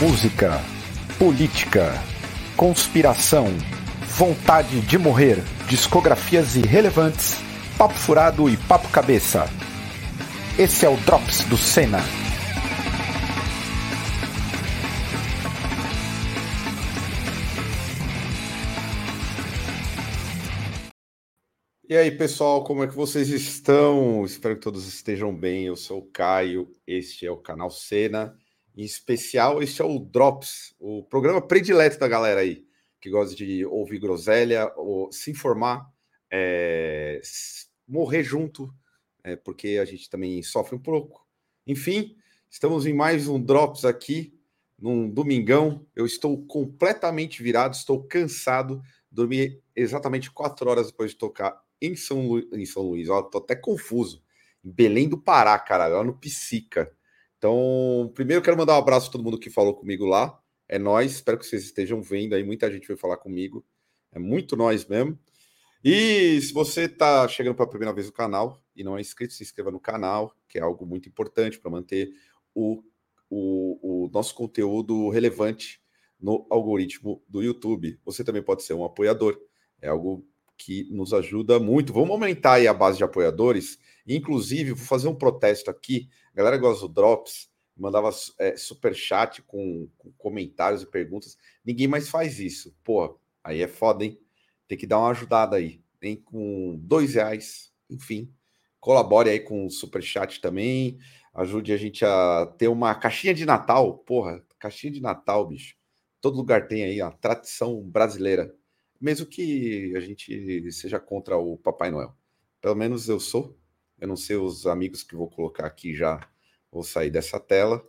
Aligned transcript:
música, 0.00 0.60
política, 1.18 1.90
conspiração, 2.54 3.46
vontade 4.18 4.78
de 4.82 4.98
morrer, 4.98 5.42
discografias 5.66 6.54
irrelevantes, 6.54 7.36
papo 7.78 7.94
furado 7.94 8.46
e 8.50 8.58
papo 8.58 8.88
cabeça. 8.90 9.48
Esse 10.58 10.84
é 10.84 10.90
o 10.90 10.98
Drops 10.98 11.44
do 11.44 11.56
Senna. 11.56 12.00
E 21.88 21.96
aí, 21.96 22.10
pessoal, 22.10 22.62
como 22.64 22.84
é 22.84 22.86
que 22.86 22.94
vocês 22.94 23.30
estão? 23.30 24.26
Espero 24.26 24.56
que 24.56 24.60
todos 24.60 24.86
estejam 24.86 25.34
bem. 25.34 25.64
Eu 25.64 25.76
sou 25.76 26.00
o 26.00 26.10
Caio, 26.10 26.70
este 26.86 27.24
é 27.24 27.30
o 27.30 27.38
canal 27.38 27.70
Cena. 27.70 28.36
Em 28.76 28.84
especial, 28.84 29.62
este 29.62 29.80
é 29.80 29.84
o 29.84 29.98
Drops, 29.98 30.74
o 30.78 31.02
programa 31.02 31.40
predileto 31.40 31.98
da 31.98 32.06
galera 32.06 32.40
aí, 32.40 32.66
que 33.00 33.08
gosta 33.08 33.34
de 33.34 33.64
ouvir 33.64 33.98
groselha, 33.98 34.70
ou 34.76 35.10
se 35.10 35.30
informar, 35.30 35.90
é, 36.30 37.20
morrer 37.88 38.22
junto, 38.22 38.70
é, 39.24 39.34
porque 39.34 39.78
a 39.80 39.84
gente 39.84 40.10
também 40.10 40.42
sofre 40.42 40.76
um 40.76 40.78
pouco. 40.78 41.26
Enfim, 41.66 42.16
estamos 42.50 42.86
em 42.86 42.92
mais 42.92 43.28
um 43.28 43.40
Drops 43.40 43.86
aqui, 43.86 44.38
num 44.78 45.08
domingão. 45.08 45.86
Eu 45.96 46.04
estou 46.04 46.44
completamente 46.46 47.42
virado, 47.42 47.74
estou 47.74 48.04
cansado. 48.04 48.82
Dormi 49.10 49.58
exatamente 49.74 50.30
quatro 50.30 50.68
horas 50.68 50.88
depois 50.88 51.12
de 51.12 51.16
tocar 51.16 51.58
em 51.80 51.96
São, 51.96 52.28
Lu... 52.28 52.48
em 52.52 52.66
São 52.66 52.82
Luís, 52.82 53.08
ó, 53.08 53.22
tô 53.22 53.38
até 53.38 53.56
confuso. 53.56 54.22
Belém 54.62 55.08
do 55.08 55.18
Pará, 55.18 55.58
cara, 55.58 55.86
lá 55.86 56.04
no 56.04 56.18
Psica. 56.18 56.92
Então, 57.38 58.10
primeiro 58.14 58.42
quero 58.42 58.56
mandar 58.56 58.74
um 58.74 58.78
abraço 58.78 59.08
a 59.08 59.12
todo 59.12 59.24
mundo 59.24 59.38
que 59.38 59.50
falou 59.50 59.74
comigo 59.74 60.04
lá. 60.04 60.38
É 60.68 60.78
nós, 60.78 61.12
espero 61.12 61.38
que 61.38 61.46
vocês 61.46 61.64
estejam 61.64 62.02
vendo 62.02 62.34
aí. 62.34 62.42
Muita 62.42 62.70
gente 62.70 62.86
veio 62.86 62.98
falar 62.98 63.18
comigo. 63.18 63.64
É 64.12 64.18
muito 64.18 64.56
nós 64.56 64.86
mesmo. 64.86 65.18
E 65.84 66.40
se 66.40 66.52
você 66.52 66.82
está 66.82 67.28
chegando 67.28 67.54
pela 67.54 67.68
primeira 67.68 67.94
vez 67.94 68.06
no 68.06 68.12
canal 68.12 68.60
e 68.74 68.82
não 68.82 68.98
é 68.98 69.00
inscrito, 69.00 69.34
se 69.34 69.42
inscreva 69.42 69.70
no 69.70 69.78
canal, 69.78 70.34
que 70.48 70.58
é 70.58 70.62
algo 70.62 70.84
muito 70.84 71.08
importante 71.08 71.60
para 71.60 71.70
manter 71.70 72.10
o, 72.54 72.82
o, 73.30 74.06
o 74.06 74.10
nosso 74.10 74.34
conteúdo 74.34 75.08
relevante 75.10 75.80
no 76.18 76.46
algoritmo 76.50 77.22
do 77.28 77.42
YouTube. 77.42 78.00
Você 78.04 78.24
também 78.24 78.42
pode 78.42 78.62
ser 78.64 78.74
um 78.74 78.84
apoiador. 78.84 79.38
É 79.80 79.88
algo 79.88 80.26
que 80.56 80.88
nos 80.90 81.12
ajuda 81.12 81.60
muito. 81.60 81.92
Vamos 81.92 82.10
aumentar 82.10 82.54
aí 82.54 82.66
a 82.66 82.74
base 82.74 82.98
de 82.98 83.04
apoiadores. 83.04 83.78
Inclusive, 84.06 84.72
vou 84.72 84.86
fazer 84.86 85.08
um 85.08 85.14
protesto 85.14 85.70
aqui. 85.70 86.08
A 86.32 86.36
galera 86.36 86.56
gosta 86.56 86.86
do 86.86 86.92
Drops, 86.92 87.50
mandava 87.76 88.10
é, 88.38 88.56
super 88.56 88.94
chat 88.94 89.42
com, 89.42 89.88
com, 89.98 90.12
comentários 90.12 90.82
e 90.82 90.86
perguntas. 90.86 91.36
Ninguém 91.64 91.88
mais 91.88 92.08
faz 92.08 92.38
isso. 92.38 92.76
Pô, 92.84 93.18
aí 93.42 93.62
é 93.62 93.68
foda, 93.68 94.04
hein? 94.04 94.18
Tem 94.68 94.78
que 94.78 94.86
dar 94.86 94.98
uma 94.98 95.10
ajudada 95.10 95.56
aí. 95.56 95.82
Tem 95.98 96.16
com 96.16 96.76
dois 96.78 97.14
reais, 97.14 97.72
enfim. 97.90 98.32
Colabore 98.80 99.30
aí 99.30 99.40
com 99.40 99.66
o 99.66 99.70
super 99.70 100.02
chat 100.02 100.40
também. 100.40 100.98
Ajude 101.34 101.72
a 101.72 101.76
gente 101.76 102.04
a 102.04 102.46
ter 102.58 102.68
uma 102.68 102.94
caixinha 102.94 103.34
de 103.34 103.44
Natal. 103.44 103.98
Porra, 103.98 104.42
caixinha 104.58 104.92
de 104.92 105.00
Natal, 105.00 105.46
bicho. 105.46 105.76
Todo 106.20 106.36
lugar 106.36 106.66
tem 106.68 106.84
aí 106.84 107.00
a 107.00 107.10
tradição 107.10 107.82
brasileira 107.82 108.54
mesmo 109.00 109.26
que 109.26 109.94
a 109.96 110.00
gente 110.00 110.70
seja 110.72 110.98
contra 110.98 111.36
o 111.36 111.56
Papai 111.56 111.90
Noel. 111.90 112.14
Pelo 112.60 112.74
menos 112.74 113.08
eu 113.08 113.20
sou. 113.20 113.56
Eu 113.98 114.08
não 114.08 114.16
sei 114.16 114.36
os 114.36 114.66
amigos 114.66 115.02
que 115.02 115.16
vou 115.16 115.28
colocar 115.28 115.66
aqui 115.66 115.94
já 115.94 116.20
vou 116.70 116.82
sair 116.82 117.10
dessa 117.10 117.40
tela, 117.40 117.86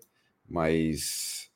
mas 0.47 1.51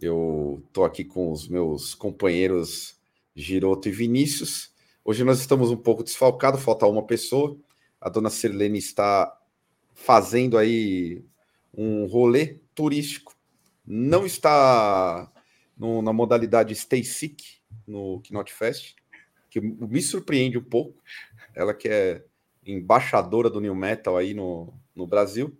eu 0.00 0.66
tô 0.72 0.84
aqui 0.84 1.04
com 1.04 1.30
os 1.30 1.46
meus 1.46 1.94
companheiros 1.94 2.98
Giroto 3.36 3.88
e 3.88 3.92
Vinícius. 3.92 4.72
Hoje 5.04 5.24
nós 5.24 5.40
estamos 5.40 5.70
um 5.70 5.76
pouco 5.76 6.02
desfalcados, 6.02 6.62
falta 6.62 6.86
uma 6.86 7.06
pessoa. 7.06 7.58
A 8.00 8.08
dona 8.08 8.30
Sirlene 8.30 8.78
está 8.78 9.38
fazendo 9.94 10.56
aí 10.56 11.22
um 11.74 12.06
rolê 12.06 12.60
turístico. 12.74 13.36
Não 13.84 14.24
está 14.24 15.30
no, 15.76 16.00
na 16.00 16.12
modalidade 16.12 16.74
Stay 16.74 17.04
Sick, 17.04 17.44
no 17.86 18.22
Knot 18.30 18.52
Fest, 18.52 18.94
que 19.50 19.60
me 19.60 20.00
surpreende 20.00 20.56
um 20.56 20.64
pouco. 20.64 21.02
Ela 21.54 21.74
que 21.74 21.88
é 21.88 22.24
embaixadora 22.66 23.50
do 23.50 23.60
New 23.60 23.74
Metal 23.74 24.16
aí 24.16 24.34
no, 24.34 24.72
no 24.94 25.06
Brasil. 25.06 25.56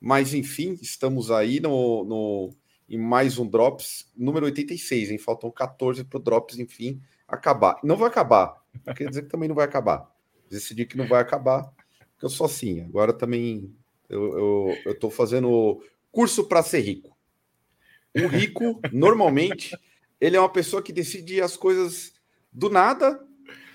Mas, 0.00 0.34
enfim, 0.34 0.78
estamos 0.80 1.30
aí 1.30 1.58
no, 1.60 2.04
no, 2.04 2.50
em 2.88 2.98
mais 2.98 3.38
um 3.38 3.46
Drops, 3.46 4.10
número 4.16 4.46
86, 4.46 5.10
hein? 5.10 5.18
Faltam 5.18 5.50
14 5.50 6.04
para 6.04 6.18
o 6.18 6.22
Drops, 6.22 6.58
enfim, 6.58 7.00
acabar. 7.26 7.78
Não 7.82 7.96
vai 7.96 8.08
acabar, 8.08 8.62
quer 8.96 9.08
dizer 9.08 9.22
que 9.22 9.28
também 9.28 9.48
não 9.48 9.56
vai 9.56 9.64
acabar. 9.64 10.10
Decidi 10.48 10.86
que 10.86 10.96
não 10.96 11.08
vai 11.08 11.20
acabar, 11.20 11.64
porque 12.12 12.24
eu 12.24 12.30
sou 12.30 12.46
assim. 12.46 12.82
Agora 12.82 13.12
também 13.12 13.74
eu 14.08 14.70
estou 14.86 15.10
fazendo 15.10 15.82
curso 16.12 16.44
para 16.44 16.62
ser 16.62 16.80
rico. 16.80 17.16
O 18.14 18.28
rico, 18.28 18.80
normalmente, 18.92 19.76
ele 20.20 20.36
é 20.36 20.40
uma 20.40 20.52
pessoa 20.52 20.82
que 20.82 20.92
decide 20.92 21.40
as 21.40 21.56
coisas 21.56 22.12
do 22.52 22.70
nada 22.70 23.25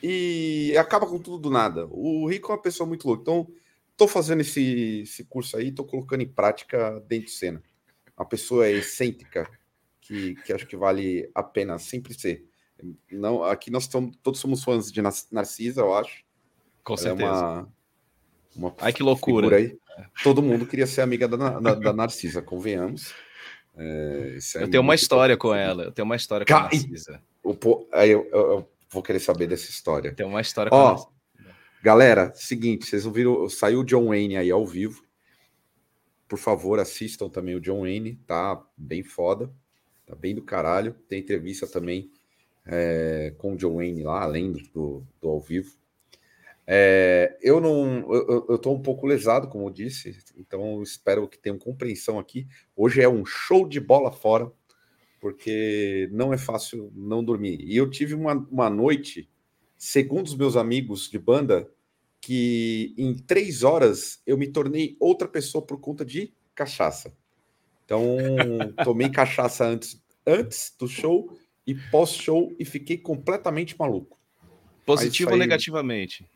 e 0.01 0.75
acaba 0.77 1.05
com 1.05 1.19
tudo 1.19 1.37
do 1.37 1.49
nada. 1.49 1.87
O 1.89 2.27
Rico 2.27 2.51
é 2.51 2.55
uma 2.55 2.61
pessoa 2.61 2.87
muito 2.87 3.07
louca. 3.07 3.21
Então, 3.21 3.47
estou 3.91 4.07
fazendo 4.07 4.41
esse, 4.41 5.01
esse 5.01 5.23
curso 5.25 5.57
aí, 5.57 5.69
estou 5.69 5.85
colocando 5.85 6.21
em 6.21 6.27
prática 6.27 6.99
dentro 7.07 7.27
de 7.27 7.31
cena. 7.31 7.61
Uma 8.17 8.25
pessoa 8.25 8.69
excêntrica 8.69 9.49
que, 10.01 10.35
que 10.35 10.51
acho 10.53 10.65
que 10.65 10.75
vale 10.75 11.29
a 11.33 11.43
pena 11.43 11.77
sempre 11.77 12.13
ser. 12.13 12.45
Não, 13.11 13.43
aqui 13.43 13.69
nós 13.69 13.83
estamos, 13.83 14.15
todos 14.23 14.39
somos 14.39 14.63
fãs 14.63 14.91
de 14.91 15.01
Narcisa, 15.31 15.81
eu 15.81 15.93
acho. 15.93 16.23
Com 16.83 16.93
Ela 16.93 17.01
certeza. 17.01 17.29
É 17.29 17.33
uma, 17.33 17.73
uma 18.55 18.75
Ai, 18.79 18.91
que 18.91 19.03
loucura. 19.03 19.57
Aí. 19.57 19.77
Todo 20.23 20.41
mundo 20.41 20.65
queria 20.65 20.87
ser 20.87 21.01
amiga 21.01 21.27
da, 21.27 21.59
da, 21.59 21.75
da 21.75 21.93
Narcisa, 21.93 22.41
convenhamos. 22.41 23.13
É, 23.77 24.37
é 24.55 24.63
eu 24.63 24.69
tenho 24.69 24.83
uma 24.83 24.95
história 24.95 25.37
com 25.37 25.53
ela. 25.53 25.83
Eu 25.83 25.91
tenho 25.91 26.05
uma 26.05 26.15
história 26.15 26.45
com 26.45 26.53
a 26.53 26.63
Narcisa. 26.63 27.21
O, 27.43 27.87
aí 27.91 28.11
eu, 28.11 28.27
eu, 28.31 28.39
eu, 28.51 28.69
vou 28.91 29.01
querer 29.01 29.19
saber 29.19 29.47
dessa 29.47 29.69
história. 29.69 30.13
Tem 30.13 30.25
uma 30.25 30.41
história 30.41 30.69
Ó, 30.71 31.09
Galera, 31.83 32.31
seguinte, 32.35 32.85
vocês 32.85 33.07
ouviram, 33.07 33.49
saiu 33.49 33.79
o 33.79 33.83
John 33.83 34.09
Wayne 34.09 34.37
aí 34.37 34.51
ao 34.51 34.67
vivo. 34.67 35.03
Por 36.27 36.37
favor, 36.37 36.79
assistam 36.79 37.27
também 37.27 37.55
o 37.55 37.59
John 37.59 37.81
Wayne, 37.81 38.17
tá 38.27 38.63
bem 38.77 39.03
foda, 39.03 39.51
tá 40.05 40.15
bem 40.15 40.35
do 40.35 40.43
caralho. 40.43 40.93
Tem 41.09 41.19
entrevista 41.19 41.65
também 41.65 42.11
é, 42.67 43.33
com 43.37 43.53
o 43.53 43.57
John 43.57 43.77
Wayne 43.77 44.03
lá, 44.03 44.21
além 44.21 44.51
do, 44.51 45.03
do 45.19 45.27
ao 45.27 45.41
vivo. 45.41 45.75
É, 46.67 47.35
eu 47.41 47.59
não, 47.59 48.13
eu, 48.13 48.55
estou 48.55 48.75
um 48.75 48.81
pouco 48.81 49.07
lesado, 49.07 49.47
como 49.47 49.65
eu 49.65 49.71
disse, 49.71 50.15
então 50.37 50.81
espero 50.83 51.27
que 51.27 51.39
tenham 51.39 51.57
compreensão 51.57 52.19
aqui. 52.19 52.47
Hoje 52.75 53.01
é 53.01 53.09
um 53.09 53.25
show 53.25 53.67
de 53.67 53.79
bola 53.79 54.11
fora, 54.11 54.51
porque 55.21 56.09
não 56.11 56.33
é 56.33 56.37
fácil 56.37 56.91
não 56.95 57.23
dormir. 57.23 57.61
E 57.61 57.77
eu 57.77 57.89
tive 57.89 58.15
uma, 58.15 58.33
uma 58.51 58.69
noite, 58.69 59.29
segundo 59.77 60.25
os 60.25 60.35
meus 60.35 60.57
amigos 60.57 61.07
de 61.07 61.19
banda, 61.19 61.69
que 62.19 62.93
em 62.97 63.13
três 63.13 63.63
horas 63.63 64.19
eu 64.25 64.35
me 64.35 64.47
tornei 64.47 64.97
outra 64.99 65.27
pessoa 65.27 65.63
por 65.63 65.79
conta 65.79 66.03
de 66.03 66.33
cachaça. 66.55 67.13
Então, 67.85 68.17
tomei 68.83 69.09
cachaça 69.09 69.63
antes, 69.63 70.03
antes 70.25 70.75
do 70.77 70.87
show 70.87 71.31
e 71.67 71.75
pós-show 71.75 72.53
e 72.57 72.65
fiquei 72.65 72.97
completamente 72.97 73.77
maluco. 73.77 74.19
Positivo 74.85 75.31
ou 75.31 75.37
negativamente? 75.37 76.27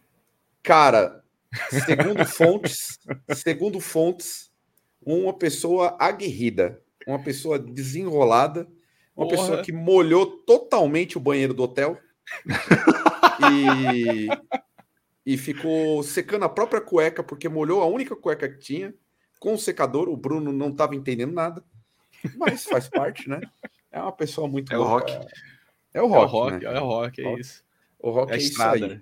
Cara, 0.61 1.23
segundo 1.85 2.23
fontes, 2.23 2.99
segundo 3.33 3.79
fontes, 3.79 4.51
uma 5.03 5.33
pessoa 5.33 5.97
aguerrida, 5.99 6.81
uma 7.07 7.21
pessoa 7.21 7.57
desenrolada, 7.57 8.67
uma 9.15 9.27
Porra. 9.27 9.37
pessoa 9.37 9.63
que 9.63 9.71
molhou 9.71 10.25
totalmente 10.25 11.17
o 11.17 11.21
banheiro 11.21 11.53
do 11.53 11.63
hotel 11.63 11.97
e, 13.49 14.27
e 15.25 15.37
ficou 15.37 16.03
secando 16.03 16.43
a 16.43 16.49
própria 16.49 16.81
cueca, 16.81 17.23
porque 17.23 17.47
molhou 17.47 17.81
a 17.81 17.85
única 17.85 18.15
cueca 18.15 18.49
que 18.49 18.59
tinha, 18.59 18.93
com 19.39 19.53
o 19.53 19.57
secador. 19.57 20.09
O 20.09 20.17
Bruno 20.17 20.51
não 20.51 20.69
estava 20.69 20.95
entendendo 20.95 21.33
nada, 21.33 21.63
mas 22.37 22.65
faz 22.65 22.89
parte, 22.89 23.29
né? 23.29 23.41
É 23.91 24.01
uma 24.01 24.11
pessoa 24.11 24.47
muito 24.47 24.73
é 24.73 24.77
louca. 24.77 25.13
O 25.13 25.17
rock. 25.17 25.27
É 25.93 26.01
o 26.01 26.07
rock. 26.07 26.25
É 26.25 26.27
o 26.27 26.27
rock, 26.27 26.65
né? 26.65 26.77
é, 26.77 26.81
o 26.81 26.85
rock, 26.85 27.21
é 27.21 27.39
isso. 27.39 27.63
O 27.99 28.11
rock 28.11 28.31
é, 28.33 28.35
é 28.35 28.37
isso 28.37 28.61
aí. 28.61 29.01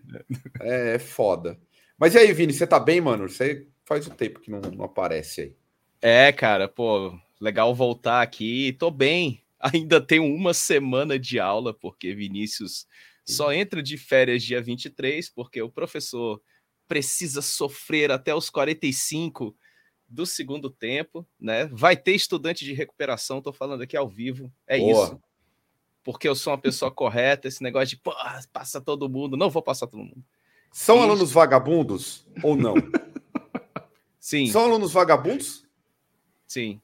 É, 0.62 0.96
é 0.96 1.00
foda. 1.00 1.60
Mas 1.98 2.14
e 2.16 2.20
aí, 2.20 2.32
Vini, 2.34 2.54
você 2.54 2.68
tá 2.68 2.80
bem, 2.80 3.02
mano? 3.02 3.28
Você 3.28 3.68
faz 3.86 4.08
um 4.08 4.12
tempo 4.12 4.40
que 4.40 4.52
não, 4.52 4.62
não 4.62 4.86
aparece 4.86 5.42
aí. 5.42 5.56
É, 6.02 6.32
cara, 6.32 6.68
pô, 6.68 7.18
legal 7.40 7.74
voltar 7.74 8.22
aqui. 8.22 8.74
Tô 8.74 8.92
bem. 8.92 9.43
Ainda 9.64 10.02
tenho 10.02 10.26
uma 10.26 10.54
semana 10.54 11.18
de 11.18 11.40
aula, 11.40 11.74
porque 11.74 12.14
Vinícius 12.14 12.86
só 13.26 13.54
entra 13.54 13.82
de 13.82 13.96
férias 13.98 14.44
dia 14.44 14.62
23, 14.62 15.30
porque 15.30 15.62
o 15.62 15.70
professor 15.70 16.42
precisa 16.88 17.42
sofrer 17.42 18.12
até 18.12 18.36
os 18.36 18.50
45 18.50 19.56
do 20.08 20.26
segundo 20.26 20.70
tempo, 20.70 21.26
né? 21.40 21.66
Vai 21.68 21.96
ter 21.96 22.14
estudante 22.14 22.66
de 22.66 22.74
recuperação, 22.74 23.42
tô 23.42 23.54
falando 23.54 23.82
aqui 23.82 23.96
ao 23.96 24.08
vivo. 24.08 24.52
É 24.68 24.78
Boa. 24.78 25.06
isso. 25.06 25.22
Porque 26.04 26.28
eu 26.28 26.36
sou 26.36 26.52
uma 26.52 26.60
pessoa 26.60 26.92
correta, 26.92 27.48
esse 27.48 27.64
negócio 27.64 27.88
de 27.96 27.98
pô, 27.98 28.14
passa 28.52 28.82
todo 28.82 29.10
mundo, 29.10 29.38
não 29.38 29.50
vou 29.50 29.62
passar 29.64 29.88
todo 29.88 30.04
mundo. 30.04 30.24
São 30.72 30.96
Isso. 30.98 31.04
alunos 31.06 31.32
vagabundos 31.32 32.28
ou 32.44 32.56
não? 32.58 32.74
Sim, 34.20 34.48
São 34.48 34.64
alunos 34.64 34.92
vagabundos? 34.92 35.64
sim, 36.48 36.82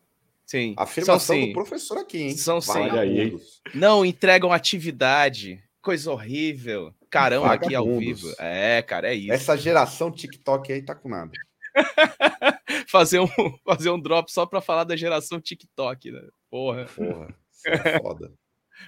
sim. 0.49 0.73
Afirmação 0.77 1.19
São 1.19 1.35
sim. 1.35 1.47
do 1.47 1.53
professor 1.53 1.97
aqui, 1.99 2.17
hein? 2.17 2.37
São 2.37 2.59
sim. 2.59 2.71
Olha 2.71 3.01
aí. 3.01 3.37
Não 3.73 4.03
entregam 4.03 4.51
atividade, 4.51 5.63
coisa 5.81 6.11
horrível. 6.11 6.93
Carão 7.09 7.45
aqui 7.45 7.75
ao 7.75 7.97
vivo. 7.97 8.27
É, 8.39 8.81
cara, 8.81 9.11
é 9.11 9.15
isso. 9.15 9.31
Essa 9.31 9.55
geração 9.55 10.11
TikTok 10.11 10.71
aí 10.71 10.81
tá 10.81 10.95
com 10.95 11.09
nada. 11.09 11.31
Fazer, 12.87 13.19
um, 13.19 13.27
fazer 13.63 13.89
um 13.89 13.99
drop 13.99 14.31
só 14.31 14.45
pra 14.45 14.61
falar 14.61 14.83
da 14.83 14.95
geração 14.95 15.39
TikTok, 15.39 16.11
né? 16.11 16.21
Porra. 16.49 16.85
Porra, 16.85 17.35
é 17.65 17.99
foda. 18.01 18.33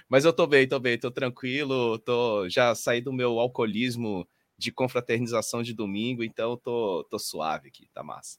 Mas 0.08 0.24
eu 0.24 0.32
tô 0.32 0.46
bem, 0.46 0.66
tô 0.66 0.80
bem, 0.80 0.98
tô 0.98 1.10
tranquilo, 1.10 1.98
tô 1.98 2.48
já 2.48 2.74
saí 2.74 3.00
do 3.00 3.12
meu 3.12 3.38
alcoolismo 3.38 4.26
de 4.58 4.72
confraternização 4.72 5.62
de 5.62 5.74
domingo, 5.74 6.24
então 6.24 6.56
tô, 6.56 7.06
tô 7.10 7.18
suave 7.18 7.68
aqui, 7.68 7.88
tá 7.92 8.02
massa. 8.02 8.38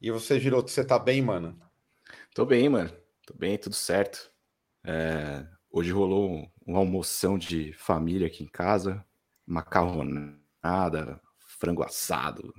E 0.00 0.10
você, 0.10 0.40
Giroto, 0.40 0.70
você 0.70 0.84
tá 0.84 0.98
bem, 0.98 1.20
mano? 1.22 1.58
Tô 2.34 2.44
bem, 2.44 2.68
mano. 2.68 2.90
Tô 3.26 3.34
bem, 3.34 3.58
tudo 3.58 3.74
certo. 3.74 4.30
É, 4.84 5.46
hoje 5.70 5.92
rolou 5.92 6.30
um, 6.30 6.50
uma 6.66 6.78
almoção 6.78 7.38
de 7.38 7.72
família 7.74 8.26
aqui 8.26 8.44
em 8.44 8.48
casa, 8.48 9.04
macarronada, 9.46 11.20
frango 11.40 11.82
assado. 11.82 12.54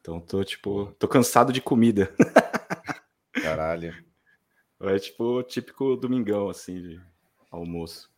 Então 0.00 0.20
tô 0.20 0.44
tipo, 0.44 0.94
tô 0.98 1.08
cansado 1.08 1.52
de 1.52 1.62
comida. 1.62 2.14
Caralho. 3.38 3.94
É 4.80 4.98
tipo 4.98 5.42
típico 5.44 5.96
domingão 5.96 6.48
assim 6.50 6.80
de 6.82 7.00
almoço. 7.50 8.10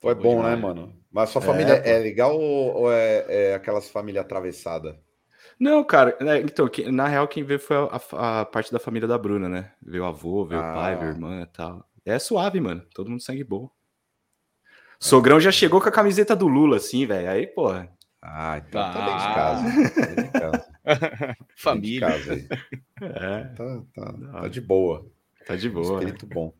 Foi 0.00 0.14
Bom 0.14 0.26
bom, 0.26 0.42
né, 0.42 0.56
demais. 0.56 0.56
mano? 0.56 0.98
Mas 1.10 1.30
sua 1.30 1.40
É, 1.40 1.42
família 1.42 1.74
pô. 1.76 1.94
é 1.94 1.98
legal 1.98 2.36
ou, 2.36 2.74
ou 2.82 2.92
é, 2.92 3.50
é 3.50 3.54
aquelas 3.54 3.88
famílias 3.88 4.24
atravessadas? 4.24 4.96
Não, 5.58 5.82
cara, 5.82 6.16
né, 6.20 6.40
então, 6.40 6.68
que- 6.68 6.90
na 6.90 7.08
real, 7.08 7.26
quem 7.26 7.42
veio 7.42 7.58
foi 7.58 7.76
a, 7.76 8.40
a 8.40 8.44
parte 8.44 8.70
da 8.72 8.78
família 8.78 9.08
da 9.08 9.18
Bruna, 9.18 9.48
né? 9.48 9.72
Veio 9.82 10.04
o 10.04 10.06
avô, 10.06 10.44
veio 10.44 10.60
o 10.60 10.64
pai, 10.64 10.94
Ah. 10.94 10.96
veio 10.96 11.10
a 11.10 11.14
irmã 11.14 11.40
e 11.42 11.46
tal. 11.46 11.84
É 12.04 12.18
suave, 12.18 12.60
mano. 12.60 12.82
Todo 12.94 13.10
mundo 13.10 13.22
sangue 13.22 13.42
bom. 13.44 13.68
Sogrão 15.00 15.40
já 15.40 15.50
chegou 15.52 15.80
com 15.80 15.88
a 15.88 15.92
camiseta 15.92 16.34
do 16.34 16.48
Lula, 16.48 16.76
assim, 16.76 17.06
velho. 17.06 17.30
Aí, 17.30 17.46
porra. 17.46 17.88
Ah, 18.22 18.58
então 18.58 18.80
tá 18.92 19.04
dentro 19.04 19.18
de 19.20 19.26
Ah. 19.26 19.34
casa. 19.34 19.62
Tá 19.94 20.06
dentro 20.06 20.22
de 20.24 20.30
casa. 20.40 20.68
Família. 21.56 22.08
Dentro 22.08 22.36
de 22.36 22.48
casa 22.48 22.58
aí. 23.00 23.08
É, 23.10 23.44
Tá, 23.54 23.82
tá, 23.94 24.12
tá 24.40 24.48
de 24.48 24.60
boa. 24.60 25.06
tá 25.46 25.54
de 25.56 25.68
boa. 25.70 25.86
né? 26.00 26.06
Espírito 26.06 26.26
bom. 26.26 26.52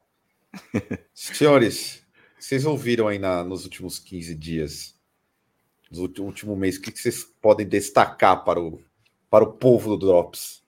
Senhores, 1.15 2.05
vocês 2.39 2.65
ouviram 2.65 3.09
aí 3.09 3.19
na- 3.19 3.43
nos 3.45 3.65
últimos 3.65 3.99
15 3.99 4.35
dias, 4.35 4.95
no 5.91 6.03
último 6.25 6.55
mês, 6.57 6.77
o 6.77 6.83
que, 6.83 6.93
que 6.93 6.99
vocês 6.99 7.25
podem 7.41 7.67
destacar 7.67 8.45
para 8.45 8.61
o, 8.61 8.81
para 9.31 9.45
o 9.45 9.53
povo 9.53 9.97
do 9.97 10.07
Drops? 10.07 10.63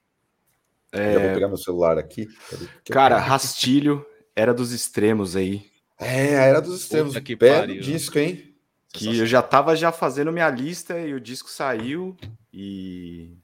É, 0.93 1.15
Já 1.15 1.21
vou 1.21 1.35
pegar 1.35 1.49
meu 1.49 1.57
celular 1.57 1.99
aqui. 1.99 2.29
Eu 2.53 2.69
cara, 2.93 3.19
Rastilho 3.19 4.05
era 4.35 4.53
dos 4.53 4.73
extremos 4.73 5.37
aí. 5.37 5.71
É, 6.01 6.39
a 6.39 6.43
Era 6.45 6.61
dos 6.63 6.81
Extremos. 6.81 7.13
Puta 7.13 7.21
que 7.25 7.37
Belo 7.37 7.61
pariu. 7.61 7.83
disco, 7.83 8.19
hein? 8.19 8.55
Que 8.89 9.19
eu 9.19 9.27
já 9.27 9.43
tava 9.43 9.77
já 9.77 9.93
fazendo 9.93 10.33
minha 10.33 10.49
lista 10.49 10.99
e 10.99 11.13
o 11.13 11.21
disco 11.21 11.51
saiu 11.51 12.17
e... 12.53 13.37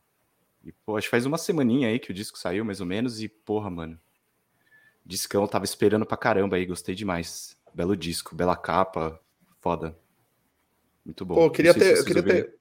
e 0.65 0.73
pô, 0.73 0.97
acho 0.97 1.07
que 1.07 1.11
faz 1.11 1.27
uma 1.27 1.39
semaninha 1.39 1.89
aí 1.89 1.99
que 1.99 2.11
o 2.11 2.15
disco 2.15 2.39
saiu, 2.39 2.65
mais 2.65 2.81
ou 2.81 2.87
menos, 2.87 3.23
e 3.23 3.29
porra, 3.29 3.69
mano. 3.71 4.01
Discão, 5.05 5.47
tava 5.47 5.67
esperando 5.67 6.07
pra 6.07 6.17
caramba 6.17 6.57
aí, 6.57 6.65
gostei 6.67 6.95
demais. 6.95 7.57
Belo 7.75 7.95
disco, 7.95 8.35
bela 8.35 8.57
capa, 8.57 9.21
foda. 9.61 9.97
Muito 11.05 11.25
bom. 11.25 11.35
Pô, 11.35 11.45
eu 11.45 11.51
queria 11.51 11.75
ter. 11.75 11.95
se 11.95 12.01
Eu, 12.01 12.05
queria 12.07 12.23
ter 12.23 12.45
eu 12.47 12.59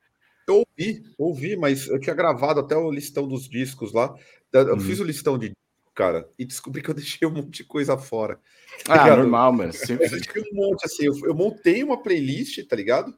ouvi, 0.78 1.04
ouvi, 1.18 1.56
mas 1.56 1.88
eu 1.88 2.00
tinha 2.00 2.16
gravado 2.16 2.60
até 2.60 2.76
o 2.76 2.92
listão 2.92 3.28
dos 3.28 3.48
discos 3.50 3.94
lá. 3.94 4.14
Eu 4.52 4.74
Uhum. 4.74 4.80
fiz 4.80 5.00
o 5.00 5.04
listão 5.04 5.38
de 5.38 5.52
cara, 5.94 6.30
e 6.38 6.44
descobri 6.46 6.82
que 6.82 6.90
eu 6.90 6.94
deixei 6.94 7.26
um 7.28 7.32
monte 7.32 7.58
de 7.58 7.64
coisa 7.64 7.98
fora. 7.98 8.40
tá 8.84 8.94
Ah, 8.96 9.04
ligado? 9.04 9.20
normal, 9.20 9.54
mano. 9.54 9.70
Eu 9.74 9.74
Sempre... 9.88 10.10
deixei 10.10 10.42
um 10.42 10.56
monte, 10.56 10.84
assim. 10.86 11.06
Eu, 11.06 11.14
eu 11.24 11.34
montei 11.34 11.82
uma 11.84 12.02
playlist, 12.02 12.62
tá 12.68 12.76
ligado? 12.76 13.18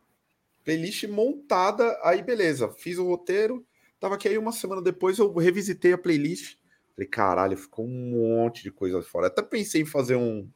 Playlist 0.64 1.06
montada, 1.06 1.98
aí 2.04 2.22
beleza. 2.22 2.70
Fiz 2.78 3.00
o 3.00 3.06
roteiro, 3.08 3.66
tava 4.00 4.14
aqui 4.14 4.28
aí 4.28 4.38
uma 4.38 4.52
semana 4.52 4.82
depois 4.82 5.18
eu 5.18 5.34
revisitei 5.34 5.94
a 5.94 5.98
playlist. 5.98 6.58
Falei, 6.96 7.08
caralho, 7.10 7.58
ficou 7.58 7.86
um 7.86 8.12
monte 8.12 8.62
de 8.62 8.70
coisa 8.72 9.02
fora. 9.02 9.26
Até 9.28 9.42
pensei 9.42 9.82
em 9.82 9.86
fazer 9.86 10.16
um, 10.16 10.48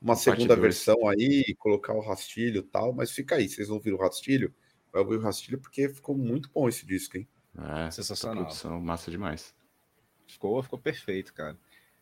uma 0.00 0.14
segunda 0.14 0.54
versão 0.56 1.08
aí, 1.08 1.54
colocar 1.58 1.94
o 1.94 2.00
rastilho 2.00 2.58
e 2.60 2.62
tal, 2.64 2.92
mas 2.92 3.10
fica 3.12 3.36
aí. 3.36 3.48
Vocês 3.48 3.68
não 3.70 3.80
viram 3.80 3.96
o 3.96 4.00
rastilho? 4.00 4.52
Vai 4.96 5.02
ouvir 5.04 5.16
o 5.16 5.20
rastilho 5.20 5.58
porque 5.58 5.90
ficou 5.90 6.16
muito 6.16 6.48
bom 6.54 6.66
esse 6.70 6.86
disco, 6.86 7.18
hein? 7.18 7.28
É, 7.86 7.90
Sensacional. 7.90 8.44
produção, 8.44 8.80
massa 8.80 9.10
demais. 9.10 9.54
Ficou, 10.26 10.62
ficou 10.62 10.78
perfeito, 10.78 11.34
cara. 11.34 11.54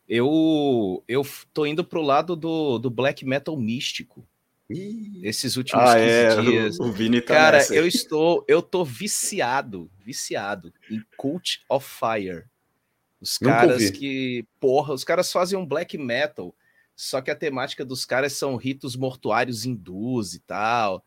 Eu, 0.07 1.03
eu 1.05 1.21
tô 1.53 1.65
indo 1.65 1.83
pro 1.83 2.01
lado 2.01 2.37
do, 2.37 2.77
do 2.79 2.89
black 2.89 3.25
metal 3.25 3.57
místico. 3.57 4.25
Ih, 4.69 5.19
Esses 5.23 5.57
últimos 5.57 5.83
Ah, 5.83 5.95
15 5.95 6.05
é, 6.09 6.41
dias. 6.41 6.79
o, 6.79 6.83
o 6.83 6.91
Vini 6.91 7.19
tá 7.19 7.33
Cara, 7.33 7.57
nessa 7.57 7.75
eu 7.75 7.85
estou, 7.85 8.45
eu 8.47 8.61
tô 8.61 8.85
viciado, 8.85 9.91
viciado 9.99 10.73
em 10.89 11.03
Cult 11.17 11.63
of 11.69 11.85
Fire. 11.87 12.45
Os 13.19 13.37
Nunca 13.41 13.55
caras 13.57 13.81
ouvi. 13.83 13.91
que, 13.91 14.45
porra, 14.57 14.93
os 14.93 15.03
caras 15.03 15.31
fazem 15.33 15.59
um 15.59 15.65
black 15.65 15.97
metal, 15.97 16.55
só 16.95 17.19
que 17.19 17.29
a 17.29 17.35
temática 17.35 17.83
dos 17.83 18.05
caras 18.05 18.31
são 18.33 18.55
ritos 18.55 18.95
mortuários 18.95 19.65
hindus 19.65 20.33
e 20.33 20.39
tal, 20.39 21.03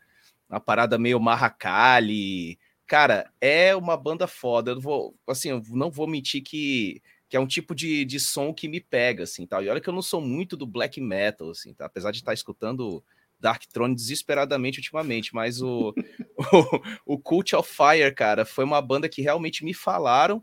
uma 0.49 0.61
parada 0.61 0.99
meio 0.99 1.21
Mahakali. 1.21 2.59
Cara, 2.87 3.31
é 3.41 3.77
uma 3.77 3.97
banda 3.97 4.27
foda. 4.27 4.73
Eu 4.73 4.81
vou, 4.81 5.15
assim, 5.27 5.51
eu 5.51 5.63
não 5.71 5.91
vou 5.91 6.07
mentir 6.07 6.43
que 6.43 7.03
que 7.29 7.37
é 7.37 7.41
um 7.41 7.47
tipo 7.47 7.75
de, 7.75 8.05
de 8.05 8.19
som 8.19 8.55
que 8.55 8.67
me 8.69 8.81
pega, 8.81 9.25
assim, 9.25 9.47
tal. 9.47 9.63
E 9.63 9.69
olha 9.69 9.81
que 9.81 9.89
eu 9.89 9.93
não 9.93 10.01
sou 10.01 10.21
muito 10.21 10.57
do 10.57 10.67
black 10.67 10.99
metal, 11.01 11.51
assim, 11.51 11.75
tá? 11.75 11.85
Apesar 11.85 12.11
de 12.11 12.19
estar 12.19 12.33
escutando 12.33 13.05
Dark 13.39 13.63
Throne 13.67 13.95
desesperadamente 13.95 14.79
ultimamente, 14.79 15.35
mas 15.35 15.61
o, 15.61 15.95
o, 17.07 17.15
o 17.15 17.19
Cult 17.19 17.55
of 17.55 17.71
Fire, 17.71 18.15
cara, 18.15 18.47
foi 18.47 18.65
uma 18.65 18.81
banda 18.81 19.09
que 19.09 19.21
realmente 19.21 19.65
me 19.65 19.75
falaram, 19.75 20.43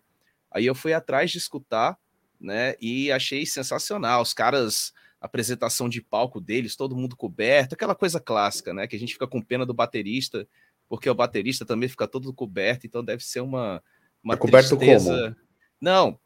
aí 0.51 0.65
eu 0.65 0.75
fui 0.75 0.93
atrás 0.93 1.31
de 1.31 1.39
escutar, 1.39 1.97
né, 2.39 2.75
e 2.79 3.11
achei 3.11 3.45
sensacional, 3.45 4.21
os 4.21 4.33
caras, 4.33 4.93
apresentação 5.25 5.89
de 5.89 6.01
palco 6.01 6.39
deles, 6.39 6.75
todo 6.75 6.95
mundo 6.95 7.15
coberto, 7.15 7.73
aquela 7.73 7.95
coisa 7.95 8.19
clássica, 8.19 8.73
né, 8.73 8.87
que 8.87 8.95
a 8.95 8.99
gente 8.99 9.13
fica 9.13 9.27
com 9.27 9.41
pena 9.41 9.65
do 9.65 9.73
baterista, 9.73 10.47
porque 10.87 11.09
o 11.09 11.15
baterista 11.15 11.65
também 11.65 11.89
fica 11.89 12.07
todo 12.07 12.33
coberto, 12.33 12.85
então 12.85 13.03
deve 13.03 13.23
ser 13.23 13.41
uma, 13.41 13.81
uma 14.23 14.35
Tá 14.35 14.41
coberto 14.41 14.77
tristeza... 14.77 15.35
Não, 15.81 16.17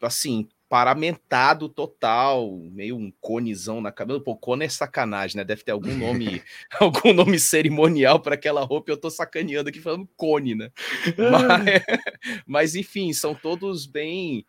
assim, 0.00 0.48
paramentado 0.68 1.68
total, 1.68 2.50
meio 2.72 2.96
um 2.96 3.12
conezão 3.20 3.80
na 3.80 3.92
cabeça. 3.92 4.20
Pô, 4.20 4.36
cone 4.36 4.64
é 4.64 4.68
sacanagem, 4.68 5.36
né? 5.36 5.44
Deve 5.44 5.62
ter 5.62 5.72
algum 5.72 5.94
nome, 5.96 6.42
algum 6.80 7.12
nome 7.12 7.38
cerimonial 7.38 8.20
para 8.20 8.34
aquela 8.34 8.62
roupa. 8.62 8.90
Eu 8.90 8.96
tô 8.96 9.10
sacaneando 9.10 9.68
aqui 9.68 9.80
falando 9.80 10.08
cone, 10.16 10.54
né? 10.54 10.70
Mas, 11.16 11.82
mas, 12.46 12.74
enfim, 12.74 13.12
são 13.12 13.34
todos 13.34 13.86
bem 13.86 14.44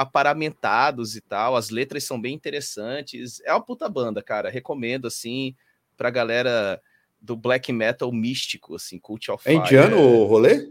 aparamentados 0.00 1.14
e 1.14 1.20
tal. 1.20 1.54
As 1.54 1.68
letras 1.68 2.04
são 2.04 2.20
bem 2.20 2.34
interessantes. 2.34 3.40
É 3.44 3.52
uma 3.52 3.60
puta 3.60 3.88
banda, 3.88 4.22
cara. 4.22 4.48
Recomendo 4.48 5.06
assim 5.06 5.54
pra 5.96 6.08
galera 6.08 6.80
do 7.20 7.36
black 7.36 7.70
metal 7.70 8.10
místico, 8.10 8.74
assim, 8.74 8.98
Cult 8.98 9.30
of 9.30 9.46
É 9.46 9.52
Fire. 9.52 9.62
indiano 9.62 9.98
o 10.00 10.24
rolê? 10.24 10.70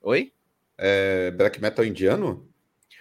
Oi? 0.00 0.32
É 0.78 1.32
black 1.32 1.60
metal 1.60 1.84
indiano? 1.84 2.48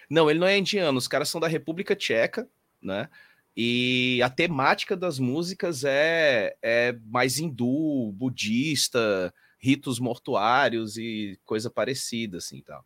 Não, 0.10 0.30
ele 0.30 0.39
não 0.39 0.48
é 0.48 0.58
indiano, 0.58 0.98
os 0.98 1.08
caras 1.08 1.30
são 1.30 1.39
da 1.39 1.48
República 1.48 1.96
Tcheca, 1.96 2.50
né? 2.82 3.08
E 3.56 4.20
a 4.24 4.30
temática 4.30 4.98
das 4.98 5.20
músicas 5.20 5.84
é, 5.84 6.56
é 6.62 6.96
mais 7.06 7.38
hindu, 7.38 8.12
budista, 8.13 9.32
ritos 9.60 10.00
mortuários 10.00 10.98
e 10.98 11.39
coisa 11.46 11.70
parecida, 11.70 12.39
assim, 12.39 12.62
tal. 12.62 12.84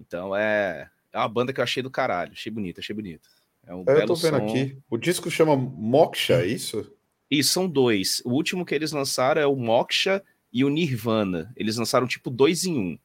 Então 0.00 0.34
é, 0.34 0.90
é 1.12 1.18
uma 1.18 1.28
banda 1.28 1.52
que 1.52 1.60
eu 1.60 1.64
achei 1.64 1.82
do 1.82 1.90
caralho, 1.90 2.32
achei 2.32 2.50
bonita, 2.52 2.80
achei 2.80 2.94
bonita. 2.94 3.28
É 3.66 3.74
um 3.74 3.80
eu 3.80 3.84
belo 3.84 4.06
tô 4.06 4.14
vendo 4.14 4.38
som. 4.38 4.44
aqui. 4.48 4.78
O 4.88 4.96
disco 4.96 5.30
chama 5.30 5.54
Moksha, 5.56 6.34
é 6.42 6.46
isso? 6.46 6.90
E 7.30 7.42
são 7.44 7.68
dois. 7.68 8.22
O 8.24 8.30
último 8.32 8.64
que 8.64 8.74
eles 8.74 8.92
lançaram 8.92 9.40
é 9.42 9.46
o 9.46 9.54
Moksha 9.56 10.22
e 10.52 10.64
o 10.64 10.68
Nirvana. 10.70 11.52
Eles 11.56 11.76
lançaram 11.76 12.06
tipo 12.06 12.30
dois 12.30 12.64
em 12.64 12.78
um. 12.78 12.98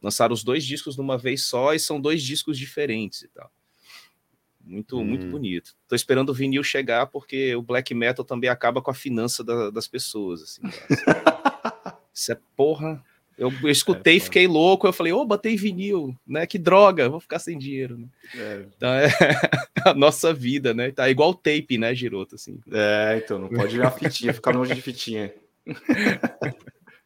Lançaram 0.00 0.32
os 0.32 0.44
dois 0.44 0.64
discos 0.64 0.94
de 0.94 1.00
uma 1.00 1.18
vez 1.18 1.42
só 1.44 1.74
e 1.74 1.80
são 1.80 2.00
dois 2.00 2.22
discos 2.22 2.56
diferentes 2.58 3.22
e 3.22 3.28
tal. 3.28 3.50
Muito, 4.60 4.98
Hum. 5.00 5.04
muito 5.04 5.26
bonito. 5.28 5.74
Tô 5.88 5.94
esperando 5.96 6.30
o 6.30 6.34
vinil 6.34 6.62
chegar 6.62 7.06
porque 7.06 7.54
o 7.56 7.62
black 7.62 7.92
metal 7.94 8.24
também 8.24 8.50
acaba 8.50 8.82
com 8.82 8.90
a 8.90 8.94
finança 8.94 9.42
da- 9.44 9.70
das 9.70 9.88
pessoas. 9.88 10.42
Assim? 10.42 10.60
Isso 12.12 12.32
é 12.32 12.38
porra. 12.56 13.04
Eu, 13.38 13.52
eu 13.62 13.68
escutei, 13.68 14.16
é, 14.16 14.20
fiquei 14.20 14.46
louco, 14.46 14.86
eu 14.86 14.92
falei, 14.92 15.12
ô, 15.12 15.20
oh, 15.20 15.26
botei 15.26 15.56
vinil, 15.56 16.16
né? 16.26 16.46
Que 16.46 16.58
droga, 16.58 17.08
vou 17.08 17.20
ficar 17.20 17.38
sem 17.38 17.58
dinheiro. 17.58 17.98
Né? 17.98 18.08
É. 18.34 18.64
Então 18.76 18.88
é 18.88 19.08
a 19.84 19.92
nossa 19.92 20.32
vida, 20.32 20.72
né? 20.72 20.90
Tá 20.90 21.10
igual 21.10 21.34
tape, 21.34 21.76
né, 21.76 21.94
Giroto, 21.94 22.34
assim. 22.34 22.58
É, 22.72 23.20
então, 23.22 23.38
não 23.38 23.48
pode 23.48 23.76
ir 23.76 23.80
na 23.80 23.90
fitinha, 23.90 24.32
ficar 24.32 24.52
longe 24.52 24.74
de 24.74 24.82
fitinha. 24.82 25.32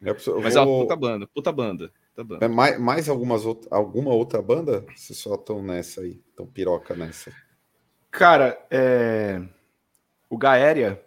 É, 0.03 0.13
Mas 0.41 0.55
vou... 0.55 0.63
é 0.63 0.65
uma 0.65 0.81
puta 0.81 0.95
banda, 0.95 1.27
puta 1.27 1.51
banda. 1.51 1.91
Puta 2.09 2.23
banda. 2.23 2.45
É 2.45 2.47
mais, 2.47 2.79
mais 2.79 3.07
algumas 3.07 3.45
out... 3.45 3.67
alguma 3.69 4.11
outra 4.11 4.41
banda? 4.41 4.83
Vocês 4.95 5.19
só 5.19 5.35
estão 5.35 5.61
nessa 5.61 6.01
aí, 6.01 6.19
estão 6.27 6.47
piroca 6.47 6.95
nessa. 6.95 7.31
Cara, 8.09 8.59
é... 8.71 9.39
o 10.27 10.39
Gaéria, 10.39 10.99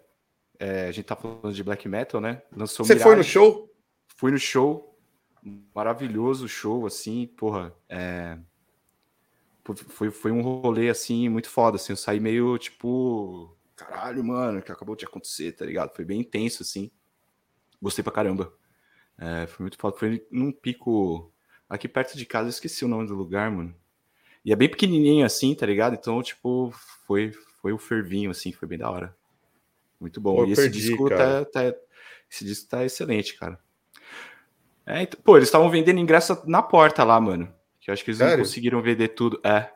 é... 0.57 0.87
a 0.87 0.91
gente 0.93 1.03
tá 1.03 1.13
falando 1.13 1.53
de 1.53 1.61
black 1.61 1.89
metal, 1.89 2.21
né? 2.21 2.41
Lançou 2.55 2.85
Você 2.85 2.93
Mirage. 2.93 3.03
foi 3.03 3.15
no 3.17 3.23
show? 3.25 3.69
Fui 4.15 4.31
no 4.31 4.39
show, 4.39 4.94
maravilhoso 5.73 6.47
show, 6.47 6.85
assim, 6.85 7.27
porra, 7.27 7.73
é... 7.89 8.37
Foi, 9.63 10.11
foi 10.11 10.31
um 10.31 10.41
rolê, 10.41 10.89
assim, 10.89 11.27
muito 11.27 11.49
foda, 11.49 11.77
assim, 11.77 11.93
eu 11.93 11.97
saí 11.97 12.19
meio, 12.19 12.55
tipo, 12.59 13.55
caralho, 13.75 14.23
mano, 14.23 14.61
que 14.61 14.71
acabou 14.71 14.95
de 14.95 15.05
acontecer, 15.05 15.53
tá 15.53 15.65
ligado? 15.65 15.95
Foi 15.95 16.05
bem 16.05 16.21
intenso, 16.21 16.61
assim, 16.61 16.91
gostei 17.81 18.03
pra 18.03 18.13
caramba. 18.13 18.53
É, 19.17 19.47
foi 19.47 19.63
muito 19.63 19.77
foda. 19.77 19.97
Foi 19.97 20.25
num 20.29 20.51
pico 20.51 21.31
aqui 21.69 21.87
perto 21.87 22.17
de 22.17 22.25
casa, 22.25 22.47
eu 22.47 22.51
esqueci 22.51 22.85
o 22.85 22.87
nome 22.87 23.07
do 23.07 23.15
lugar, 23.15 23.49
mano. 23.49 23.75
E 24.43 24.53
é 24.53 24.55
bem 24.55 24.69
pequenininho 24.69 25.25
assim, 25.25 25.55
tá 25.55 25.65
ligado? 25.65 25.95
Então, 25.95 26.21
tipo, 26.21 26.71
foi, 27.07 27.31
foi 27.61 27.73
o 27.73 27.77
fervinho, 27.77 28.29
assim, 28.29 28.51
foi 28.51 28.67
bem 28.67 28.77
da 28.77 28.89
hora. 28.89 29.17
Muito 29.99 30.21
bom. 30.21 30.35
Pô, 30.35 30.45
e 30.45 30.51
esse 30.51 30.61
perdi, 30.61 30.79
disco 30.79 31.09
tá, 31.09 31.45
tá, 31.45 31.61
esse 32.29 32.45
disco 32.45 32.69
tá 32.69 32.85
excelente, 32.85 33.35
cara. 33.35 33.59
É, 34.85 35.01
então, 35.01 35.19
pô, 35.23 35.37
eles 35.37 35.47
estavam 35.47 35.69
vendendo 35.69 35.99
ingresso 35.99 36.41
na 36.45 36.61
porta 36.61 37.03
lá, 37.03 37.19
mano. 37.19 37.51
Que 37.79 37.89
eu 37.89 37.93
acho 37.93 38.03
que 38.03 38.11
eles 38.11 38.19
Sério? 38.19 38.37
não 38.37 38.43
conseguiram 38.43 38.81
vender 38.81 39.09
tudo. 39.09 39.39
É, 39.43 39.69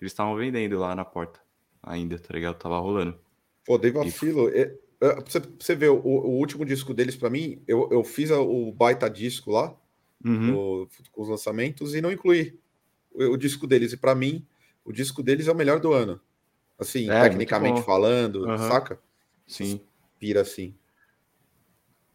eles 0.00 0.12
estavam 0.12 0.34
vendendo 0.36 0.78
lá 0.78 0.94
na 0.94 1.04
porta 1.04 1.40
ainda, 1.82 2.18
tá 2.18 2.34
ligado? 2.34 2.56
Tava 2.56 2.78
rolando. 2.78 3.18
Pô, 3.64 3.78
dei 3.78 3.90
vacilo. 3.90 4.48
E... 4.50 4.76
É, 5.00 5.20
você, 5.20 5.40
você 5.58 5.74
vê, 5.74 5.88
o, 5.88 5.96
o, 5.98 6.38
último 6.38 6.64
disco 6.64 6.94
deles, 6.94 7.16
para 7.16 7.28
mim, 7.28 7.62
eu, 7.68 7.88
eu 7.92 8.02
fiz 8.02 8.30
a, 8.30 8.40
o 8.40 8.72
baita 8.72 9.10
disco 9.10 9.50
lá, 9.50 9.74
uhum. 10.24 10.88
com 11.12 11.22
os 11.22 11.28
lançamentos, 11.28 11.94
e 11.94 12.00
não 12.00 12.10
incluí 12.10 12.58
o, 13.12 13.32
o 13.32 13.36
disco 13.36 13.66
deles. 13.66 13.92
E 13.92 13.96
para 13.96 14.14
mim, 14.14 14.46
o 14.84 14.92
disco 14.92 15.22
deles 15.22 15.48
é 15.48 15.52
o 15.52 15.56
melhor 15.56 15.80
do 15.80 15.92
ano. 15.92 16.20
Assim, 16.78 17.10
é, 17.10 17.22
tecnicamente 17.22 17.82
falando, 17.82 18.46
uhum. 18.46 18.58
saca? 18.58 18.98
Sim. 19.46 19.80
Pira 20.18 20.42
assim. 20.42 20.74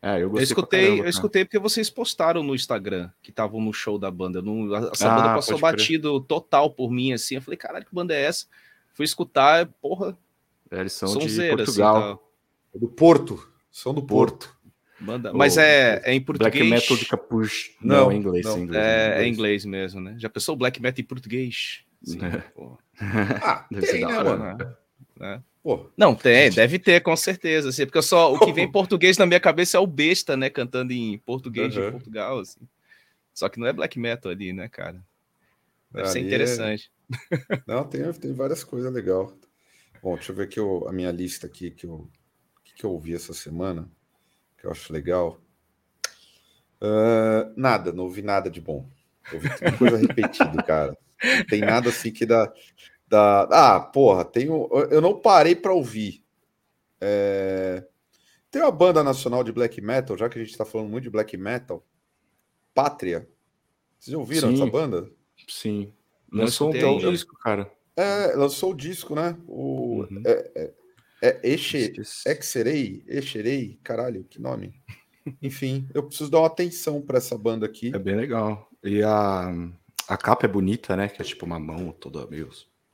É, 0.02 0.16
eu, 0.16 0.36
eu 0.36 0.38
escutei, 0.38 0.86
caramba, 0.86 1.04
eu 1.04 1.10
escutei 1.10 1.46
porque 1.46 1.60
vocês 1.60 1.88
postaram 1.90 2.42
no 2.42 2.56
Instagram 2.56 3.12
que 3.22 3.30
estavam 3.30 3.62
no 3.62 3.72
show 3.72 4.00
da 4.00 4.10
banda. 4.10 4.42
No, 4.42 4.76
essa 4.76 5.12
ah, 5.12 5.16
banda 5.16 5.36
passou 5.36 5.60
batido 5.60 6.20
crer. 6.20 6.28
total 6.28 6.72
por 6.72 6.90
mim, 6.90 7.14
assim. 7.14 7.36
Eu 7.36 7.42
falei, 7.42 7.58
caralho, 7.58 7.86
que 7.86 7.94
banda 7.94 8.14
é 8.14 8.24
essa? 8.24 8.48
Fui 8.96 9.06
escutar, 9.06 9.68
porra. 9.80 10.18
É, 10.72 10.80
eles 10.80 10.94
são 10.94 11.18
de 11.18 11.26
assim, 11.28 11.56
Portugal. 11.56 11.98
Assim, 11.98 12.16
tá... 12.16 12.20
É 12.74 12.80
do 12.80 12.88
Porto. 12.88 13.48
São 13.70 13.94
do 13.94 14.02
Porto. 14.02 14.58
Banda... 15.00 15.34
Mas 15.34 15.58
é, 15.58 16.02
é 16.04 16.14
em 16.14 16.22
português. 16.22 16.54
Black 16.54 16.70
Metal 16.70 16.98
de 16.98 17.06
capuz. 17.06 17.72
Não, 17.82 17.96
não, 18.06 18.12
é 18.12 18.16
inglês, 18.16 18.46
não. 18.46 18.56
É, 18.56 18.60
inglês, 18.60 18.84
é, 18.84 19.24
é, 19.24 19.28
inglês 19.28 19.66
mesmo, 19.66 20.02
né? 20.02 20.16
Já 20.18 20.30
pensou 20.30 20.56
Black 20.56 20.82
Metal 20.82 21.02
em 21.02 21.08
português? 21.08 21.84
Sim, 22.04 22.20
é. 22.24 22.44
ah, 23.44 23.66
deve 23.70 23.88
tem, 23.88 24.06
né, 24.06 24.18
hora, 24.18 24.38
mano? 24.38 24.78
Né? 25.22 25.44
Não, 25.96 26.16
tem, 26.16 26.50
deve 26.50 26.80
ter, 26.80 27.02
com 27.02 27.16
certeza. 27.16 27.70
Assim, 27.70 27.86
porque 27.86 28.02
só 28.02 28.34
o 28.34 28.40
que 28.40 28.52
vem 28.52 28.66
em 28.66 28.72
português 28.74 29.20
na 29.20 29.28
minha 29.28 29.40
cabeça 29.40 29.78
é 29.78 29.80
o 29.80 29.86
besta, 29.86 30.36
né? 30.36 30.50
Cantando 30.50 30.92
em 30.92 31.20
português 31.20 31.78
uhum. 31.78 31.86
de 31.86 31.92
Portugal, 31.92 32.40
assim. 32.40 32.62
Só 33.32 33.48
que 33.48 33.60
não 33.60 33.68
é 33.68 33.74
black 33.74 34.00
metal 34.00 34.32
ali, 34.32 34.52
né, 34.52 34.68
cara? 34.68 35.00
Deve 35.92 36.08
ser 36.08 36.20
interessante. 36.22 36.92
É... 37.52 37.62
Não, 37.68 37.84
tem, 37.84 38.12
tem 38.14 38.34
várias 38.34 38.64
coisas 38.64 38.92
legais. 38.92 39.30
Bom, 40.02 40.16
deixa 40.16 40.32
eu 40.32 40.36
ver 40.36 40.44
aqui 40.44 40.60
o, 40.60 40.88
a 40.88 40.94
minha 40.94 41.12
lista 41.12 41.46
aqui 41.46 41.70
que 41.70 41.86
eu 41.86 42.10
que 42.74 42.86
eu 42.86 42.92
ouvi 42.92 43.14
essa 43.14 43.34
semana, 43.34 43.88
que 44.58 44.66
eu 44.66 44.72
acho 44.72 44.92
legal. 44.92 45.40
Uh, 46.82 47.54
nada, 47.56 47.92
não 47.92 48.06
ouvi 48.06 48.24
nada 48.24 48.50
de 48.50 48.60
bom. 48.60 48.90
Ouvi 49.32 49.50
coisa 49.78 49.98
repetida, 49.98 50.64
cara. 50.64 50.98
Não 51.24 51.46
tem 51.46 51.62
nada 51.62 51.90
assim 51.90 52.12
que 52.12 52.26
dá. 52.26 52.52
Dá... 53.12 53.42
Ah, 53.52 53.80
porra, 53.80 54.24
tenho. 54.24 54.70
Eu 54.90 55.02
não 55.02 55.20
parei 55.20 55.54
para 55.54 55.74
ouvir. 55.74 56.24
É... 57.00 57.86
Tem 58.50 58.62
uma 58.62 58.72
banda 58.72 59.04
nacional 59.04 59.44
de 59.44 59.52
black 59.52 59.82
metal, 59.82 60.18
já 60.18 60.30
que 60.30 60.40
a 60.40 60.42
gente 60.42 60.52
está 60.52 60.66
falando 60.66 60.90
muito 60.90 61.04
de 61.04 61.10
black 61.10 61.36
metal. 61.38 61.86
Pátria. 62.74 63.28
Vocês 64.00 64.14
já 64.14 64.18
ouviram 64.18 64.50
Sim. 64.50 64.56
essa 64.56 64.72
banda? 64.72 65.12
Sim. 65.48 65.94
Lançou 66.32 66.70
um 66.70 66.98
disco, 67.12 67.38
cara. 67.38 67.70
É, 67.96 68.34
lançou 68.36 68.72
o 68.72 68.76
disco, 68.76 69.14
né? 69.14 69.38
O, 69.48 70.06
uhum. 70.10 70.24
é, 70.26 70.52
é, 70.56 70.74
é 71.22 71.40
Eche, 71.44 71.94
Exerei, 72.26 73.04
Exerei, 73.06 73.80
caralho, 73.84 74.24
que 74.24 74.42
nome. 74.42 74.74
Enfim, 75.42 75.88
eu 75.94 76.04
preciso 76.04 76.32
dar 76.32 76.40
uma 76.40 76.48
atenção 76.48 77.02
para 77.02 77.18
essa 77.18 77.38
banda 77.38 77.66
aqui. 77.66 77.92
É 77.94 78.00
bem 78.00 78.16
legal. 78.16 78.70
E 78.84 79.04
a, 79.04 79.52
a 80.08 80.18
capa 80.18 80.46
é 80.46 80.50
bonita, 80.50 80.96
né? 80.96 81.10
Que 81.10 81.22
é 81.22 81.26
tipo 81.26 81.46
uma 81.46 81.60
mão 81.60 81.92
toda 81.92 82.26
meio 82.28 82.50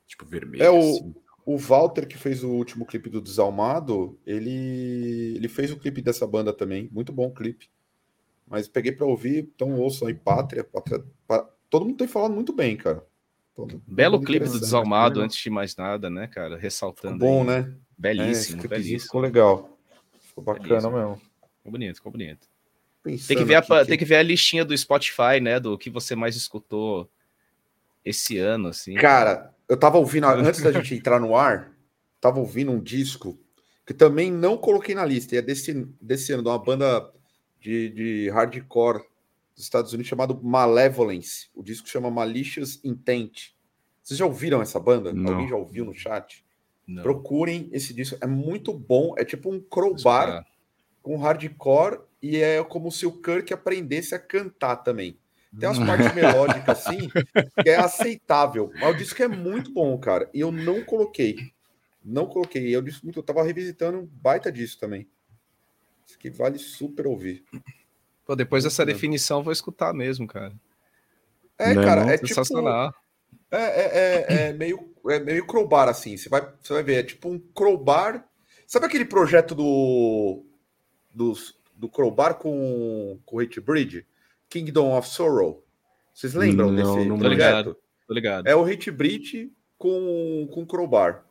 tipo 0.07 0.25
vermelha. 0.25 0.63
É 0.63 0.69
o, 0.69 0.79
assim. 0.79 1.15
o 1.45 1.57
Walter 1.57 2.07
que 2.07 2.17
fez 2.17 2.43
o 2.43 2.49
último 2.49 2.85
clipe 2.85 3.09
do 3.09 3.21
Desalmado, 3.21 4.17
ele 4.25 5.33
ele 5.35 5.47
fez 5.47 5.71
o 5.71 5.77
clipe 5.77 6.01
dessa 6.01 6.25
banda 6.25 6.53
também, 6.53 6.89
muito 6.91 7.11
bom 7.11 7.31
clipe. 7.31 7.69
Mas 8.47 8.67
peguei 8.67 8.93
para 8.93 9.05
ouvir, 9.05 9.49
então 9.53 9.73
ouçam 9.75 10.07
aí 10.07 10.13
Pátria, 10.13 10.63
Pátria, 10.63 11.03
todo 11.69 11.85
mundo 11.85 11.97
tem 11.97 12.07
falado 12.07 12.33
muito 12.33 12.53
bem, 12.53 12.77
cara. 12.77 13.05
Todo, 13.53 13.81
Belo 13.87 14.21
clipe 14.21 14.47
do 14.47 14.59
Desalmado, 14.59 15.19
antes 15.19 15.37
de 15.37 15.49
mais 15.49 15.75
nada, 15.75 16.09
né, 16.09 16.27
cara? 16.27 16.57
Ressaltando. 16.57 17.15
Ficou 17.15 17.27
bom, 17.27 17.41
aí. 17.41 17.61
né? 17.61 17.75
Belíssimo, 17.97 18.63
é, 18.63 18.67
belíssimo. 18.67 18.99
Ficou 18.99 19.21
legal. 19.21 19.77
Ficou 20.19 20.43
bacana 20.43 20.67
belíssimo. 20.67 20.97
mesmo. 20.97 21.21
Ficou 21.57 21.71
bonito, 21.71 21.95
ficou 21.95 22.11
bonito. 22.11 22.47
tem 23.03 23.17
que, 23.17 23.43
ver 23.43 23.55
a, 23.55 23.85
tem 23.85 23.97
que 23.97 24.05
ver 24.05 24.17
a 24.17 24.23
listinha 24.23 24.63
do 24.63 24.77
Spotify, 24.77 25.39
né? 25.41 25.59
Do 25.59 25.77
que 25.77 25.89
você 25.89 26.15
mais 26.15 26.35
escutou 26.35 27.09
esse 28.05 28.37
ano, 28.37 28.69
assim. 28.69 28.93
Cara, 28.93 29.53
eu 29.67 29.77
tava 29.77 29.97
ouvindo, 29.97 30.25
antes 30.27 30.61
da 30.61 30.71
gente 30.71 30.95
entrar 30.95 31.19
no 31.19 31.35
ar, 31.35 31.71
tava 32.19 32.39
ouvindo 32.39 32.71
um 32.71 32.81
disco 32.81 33.39
que 33.85 33.93
também 33.93 34.29
não 34.29 34.57
coloquei 34.57 34.93
na 34.93 35.05
lista, 35.05 35.33
e 35.33 35.37
é 35.37 35.41
desse, 35.41 35.73
desse 36.01 36.33
ano, 36.33 36.43
de 36.43 36.49
uma 36.49 36.59
banda 36.59 37.09
de, 37.59 37.89
de 37.89 38.29
hardcore 38.29 39.01
dos 39.55 39.63
Estados 39.63 39.93
Unidos 39.93 40.09
chamado 40.09 40.39
Malevolence. 40.43 41.47
O 41.55 41.63
disco 41.63 41.87
chama 41.87 42.11
Malicious 42.11 42.81
Intent. 42.83 43.51
Vocês 44.03 44.17
já 44.17 44.25
ouviram 44.25 44.61
essa 44.61 44.79
banda? 44.79 45.13
Não. 45.13 45.31
Alguém 45.31 45.47
já 45.47 45.55
ouviu 45.55 45.85
no 45.85 45.93
chat? 45.93 46.45
Não. 46.85 47.01
Procurem 47.01 47.69
esse 47.71 47.93
disco, 47.93 48.17
é 48.21 48.27
muito 48.27 48.73
bom. 48.73 49.15
É 49.17 49.23
tipo 49.23 49.49
um 49.49 49.59
crowbar 49.59 50.45
com 51.01 51.17
hardcore 51.17 51.99
e 52.21 52.37
é 52.37 52.61
como 52.63 52.91
se 52.91 53.05
o 53.05 53.21
Kirk 53.21 53.53
aprendesse 53.53 54.13
a 54.13 54.19
cantar 54.19 54.77
também. 54.77 55.17
Tem 55.57 55.69
umas 55.69 55.79
partes 55.79 56.13
melódicas 56.13 56.79
assim 56.79 57.09
que 57.63 57.69
é 57.69 57.77
aceitável. 57.77 58.71
Mas 58.75 58.95
o 58.95 58.97
disco 58.97 59.21
é 59.23 59.27
muito 59.27 59.71
bom, 59.71 59.97
cara. 59.97 60.29
E 60.33 60.39
eu 60.39 60.51
não 60.51 60.83
coloquei. 60.83 61.53
Não 62.03 62.25
coloquei. 62.25 62.75
Eu 62.75 62.81
disse 62.81 63.03
muito, 63.03 63.19
eu 63.19 63.23
tava 63.23 63.43
revisitando 63.43 63.99
um 63.99 64.05
baita 64.05 64.51
disso 64.51 64.79
também. 64.79 65.07
Isso 66.07 66.17
que 66.17 66.29
vale 66.29 66.57
super 66.57 67.07
ouvir. 67.07 67.43
Pô, 68.25 68.35
depois 68.35 68.63
dessa 68.63 68.85
definição, 68.85 69.43
vou 69.43 69.53
escutar 69.53 69.93
mesmo, 69.93 70.27
cara. 70.27 70.53
É, 71.57 71.73
não, 71.73 71.83
cara, 71.83 72.01
é 72.13 72.15
tipo 72.15 72.27
sensacional. 72.27 72.91
tipo. 72.91 73.07
É, 73.49 73.57
é, 73.57 73.85
é, 73.87 74.49
é, 74.49 74.53
meio, 74.53 74.93
é 75.09 75.19
meio 75.19 75.47
crowbar, 75.47 75.87
assim. 75.87 76.15
Você 76.15 76.29
vai, 76.29 76.41
você 76.61 76.73
vai 76.73 76.83
ver, 76.83 76.95
é 76.95 77.03
tipo 77.03 77.29
um 77.29 77.39
crowbar. 77.39 78.27
Sabe 78.65 78.85
aquele 78.85 79.05
projeto 79.05 79.55
do. 79.55 80.43
Do, 81.13 81.33
do 81.75 81.89
crowbar 81.89 82.35
com, 82.35 83.19
com 83.25 83.37
o 83.37 83.39
Hate 83.39 83.59
Bridge? 83.59 84.05
Kingdom 84.49 84.97
of 84.97 85.07
Sorrow. 85.07 85.63
Vocês 86.13 86.33
lembram 86.33 86.71
não, 86.71 86.75
desse 86.75 87.07
não 87.07 87.17
projeto? 87.17 87.37
Ligado, 87.37 87.77
tô 88.07 88.13
ligado. 88.13 88.47
É 88.47 88.55
o 88.55 88.63
Hate 88.63 88.91
com, 89.77 90.49
com 90.51 90.65
crowbar. 90.65 91.25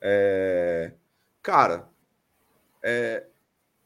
É... 0.00 0.92
Cara, 1.42 1.88
é, 2.82 3.26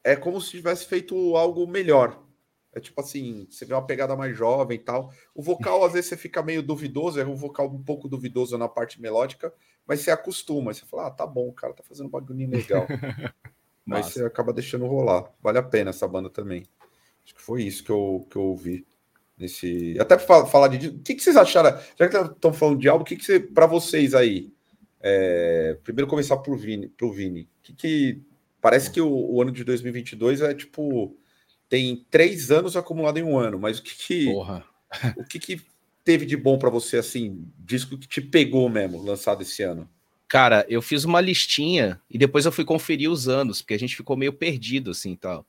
é 0.03 0.15
como 0.15 0.39
se 0.39 0.51
tivesse 0.51 0.85
feito 0.85 1.35
algo 1.35 1.65
melhor. 1.67 2.23
É 2.73 2.79
tipo 2.79 2.99
assim, 2.99 3.47
você 3.49 3.65
vê 3.65 3.73
uma 3.73 3.85
pegada 3.85 4.15
mais 4.17 4.37
jovem 4.37 4.75
e 4.75 4.79
tal. 4.79 5.11
O 5.33 5.41
vocal, 5.41 5.85
às 5.85 5.93
vezes, 5.93 6.09
você 6.09 6.17
fica 6.17 6.43
meio 6.43 6.61
duvidoso, 6.61 7.19
é 7.19 7.25
um 7.25 7.35
vocal 7.35 7.67
um 7.67 7.81
pouco 7.81 8.07
duvidoso 8.07 8.57
na 8.57 8.67
parte 8.67 9.01
melódica, 9.01 9.53
mas 9.87 10.01
você 10.01 10.11
acostuma. 10.11 10.73
Você 10.73 10.85
fala, 10.85 11.07
ah, 11.07 11.11
tá 11.11 11.25
bom, 11.25 11.47
o 11.47 11.53
cara 11.53 11.73
tá 11.73 11.83
fazendo 11.83 12.07
um 12.07 12.09
bagulho 12.09 12.49
legal. 12.49 12.85
mas 13.85 14.07
você 14.07 14.25
acaba 14.25 14.51
deixando 14.51 14.85
rolar. 14.85 15.31
Vale 15.41 15.57
a 15.57 15.63
pena 15.63 15.91
essa 15.91 16.07
banda 16.07 16.29
também. 16.29 16.67
Acho 17.25 17.35
que 17.35 17.41
foi 17.41 17.63
isso 17.63 17.83
que 17.83 17.89
eu, 17.89 18.25
que 18.29 18.37
eu 18.37 18.43
ouvi. 18.43 18.85
Nesse... 19.37 19.97
Até 19.99 20.15
para 20.15 20.45
falar 20.45 20.69
de. 20.69 20.87
O 20.87 20.99
que, 20.99 21.15
que 21.15 21.23
vocês 21.23 21.35
acharam? 21.35 21.77
Já 21.99 22.07
que 22.07 22.15
estão 22.15 22.53
falando 22.53 22.79
de 22.79 22.87
algo, 22.87 23.03
o 23.03 23.05
que, 23.05 23.17
que 23.17 23.25
você, 23.25 23.39
para 23.39 23.65
vocês 23.65 24.13
aí? 24.13 24.53
É... 25.01 25.77
Primeiro 25.83 26.07
começar 26.07 26.37
pro 26.37 26.55
Vini. 26.55 26.87
Pro 26.87 27.11
Vini. 27.11 27.41
O 27.41 27.63
que, 27.63 27.73
que... 27.73 28.21
Parece 28.61 28.89
que 28.89 29.01
o, 29.01 29.09
o 29.09 29.41
ano 29.41 29.51
de 29.51 29.63
2022 29.63 30.41
é 30.41 30.53
tipo 30.53 31.15
tem 31.69 32.05
três 32.09 32.51
anos 32.51 32.77
acumulado 32.77 33.17
em 33.17 33.23
um 33.23 33.37
ano, 33.37 33.59
mas 33.59 33.79
o 33.79 33.83
que, 33.83 33.95
que 33.95 34.25
Porra. 34.25 34.63
o 35.17 35.23
que, 35.23 35.39
que 35.39 35.61
teve 36.03 36.25
de 36.25 36.37
bom 36.37 36.57
para 36.57 36.69
você 36.69 36.97
assim, 36.97 37.43
disco 37.57 37.97
que 37.97 38.07
te 38.07 38.21
pegou 38.21 38.69
mesmo, 38.69 39.03
lançado 39.03 39.41
esse 39.41 39.63
ano? 39.63 39.89
Cara, 40.27 40.65
eu 40.69 40.81
fiz 40.81 41.03
uma 41.03 41.21
listinha 41.21 41.99
e 42.09 42.17
depois 42.17 42.45
eu 42.45 42.51
fui 42.51 42.65
conferir 42.65 43.09
os 43.09 43.27
anos, 43.27 43.61
porque 43.61 43.73
a 43.73 43.79
gente 43.79 43.95
ficou 43.95 44.15
meio 44.17 44.33
perdido 44.33 44.91
assim 44.91 45.15
tal. 45.15 45.45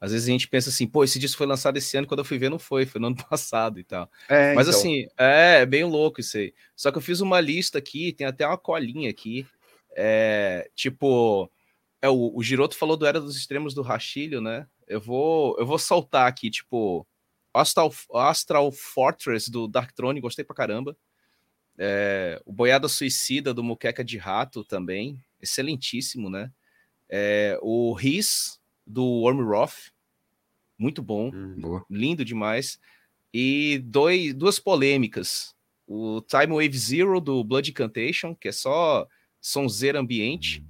Às 0.00 0.12
vezes 0.12 0.28
a 0.28 0.32
gente 0.32 0.48
pensa 0.48 0.70
assim, 0.70 0.86
pô, 0.86 1.02
esse 1.02 1.18
disco 1.18 1.38
foi 1.38 1.46
lançado 1.46 1.76
esse 1.76 1.96
ano, 1.96 2.06
quando 2.06 2.20
eu 2.20 2.24
fui 2.24 2.38
ver 2.38 2.48
não 2.48 2.58
foi, 2.58 2.86
foi 2.86 3.00
no 3.00 3.08
ano 3.08 3.16
passado 3.28 3.80
e 3.80 3.84
tal. 3.84 4.10
É, 4.28 4.54
Mas 4.54 4.68
então. 4.68 4.78
assim, 4.78 5.06
é, 5.18 5.60
é 5.62 5.66
bem 5.66 5.84
louco 5.84 6.20
isso 6.20 6.36
aí. 6.36 6.54
Só 6.76 6.92
que 6.92 6.98
eu 6.98 7.02
fiz 7.02 7.20
uma 7.20 7.40
lista 7.40 7.78
aqui, 7.78 8.12
tem 8.12 8.26
até 8.26 8.46
uma 8.46 8.58
colinha 8.58 9.10
aqui. 9.10 9.46
É, 9.96 10.70
tipo, 10.74 11.50
é, 12.00 12.08
o, 12.08 12.32
o 12.34 12.42
Giroto 12.42 12.76
falou 12.76 12.96
do 12.96 13.06
Era 13.06 13.20
dos 13.20 13.36
Extremos 13.36 13.74
do 13.74 13.82
Rachilho, 13.82 14.40
né? 14.40 14.66
Eu 14.86 15.00
vou, 15.00 15.56
eu 15.58 15.66
vou 15.66 15.78
soltar 15.78 16.28
aqui, 16.28 16.48
tipo, 16.48 17.06
Astral, 17.52 17.92
Astral 18.14 18.70
Fortress 18.70 19.50
do 19.50 19.66
Darkthrone, 19.66 20.20
gostei 20.20 20.44
pra 20.44 20.54
caramba. 20.54 20.96
É, 21.76 22.40
o 22.44 22.52
Boiada 22.52 22.88
Suicida 22.88 23.52
do 23.52 23.62
Muqueca 23.62 24.04
de 24.04 24.16
Rato 24.16 24.64
também, 24.64 25.20
excelentíssimo, 25.40 26.30
né? 26.30 26.50
É, 27.08 27.58
o 27.62 27.92
Riz 27.94 28.58
do 28.88 29.04
Wormroth, 29.04 29.92
muito 30.78 31.02
bom 31.02 31.30
Hum. 31.34 31.80
Lindo 31.90 32.24
demais. 32.24 32.78
E 33.32 33.78
dois, 33.84 34.32
duas 34.34 34.58
polêmicas. 34.58 35.54
O 35.86 36.20
Time 36.22 36.54
Wave 36.54 36.76
Zero 36.78 37.20
do 37.20 37.44
Blood 37.44 37.70
Incantation, 37.70 38.34
que 38.34 38.48
é 38.48 38.52
só 38.52 39.06
sonzeira 39.40 40.00
ambiente, 40.00 40.64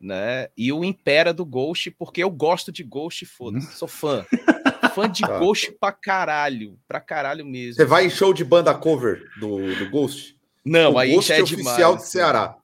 né? 0.00 0.48
E 0.56 0.72
o 0.72 0.84
Impera 0.84 1.32
do 1.32 1.44
Ghost, 1.44 1.90
porque 1.92 2.22
eu 2.22 2.30
gosto 2.30 2.70
de 2.72 2.82
Ghost, 2.82 3.24
foda-se, 3.26 3.72
sou 3.76 3.88
fã. 3.88 4.24
fã 4.94 5.08
de 5.10 5.22
Tá. 5.22 5.38
Ghost 5.38 5.72
pra 5.80 5.92
caralho, 5.92 6.78
pra 6.86 7.00
caralho 7.00 7.44
mesmo. 7.44 7.74
Você 7.74 7.84
vai 7.84 8.06
em 8.06 8.10
show 8.10 8.32
de 8.34 8.44
banda 8.44 8.74
cover 8.74 9.22
do, 9.40 9.74
do 9.76 9.90
Ghost? 9.90 10.36
Não, 10.64 10.92
o 10.94 10.98
aí 10.98 11.14
Ghost 11.14 11.28
já 11.28 11.36
é 11.36 11.42
oficial 11.42 11.92
demais. 11.92 12.02
de 12.04 12.08
Ceará. 12.08 12.56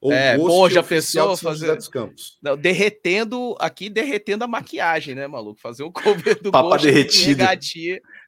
Ou 0.00 0.12
É, 0.12 0.34
Ghost 0.36 0.48
pô, 0.56 0.70
já 0.70 0.82
pensou 0.82 1.36
fazer- 1.36 1.76
dos 1.76 1.86
Campos. 1.88 2.38
Não, 2.42 2.56
derretendo, 2.56 3.54
aqui 3.60 3.90
derretendo 3.90 4.44
a 4.44 4.48
maquiagem, 4.48 5.14
né, 5.14 5.26
maluco? 5.26 5.60
Fazer 5.60 5.82
um 5.82 5.92
cover 6.34 6.40
do 6.42 6.50
Papa 6.50 6.78
derretido. 6.78 7.42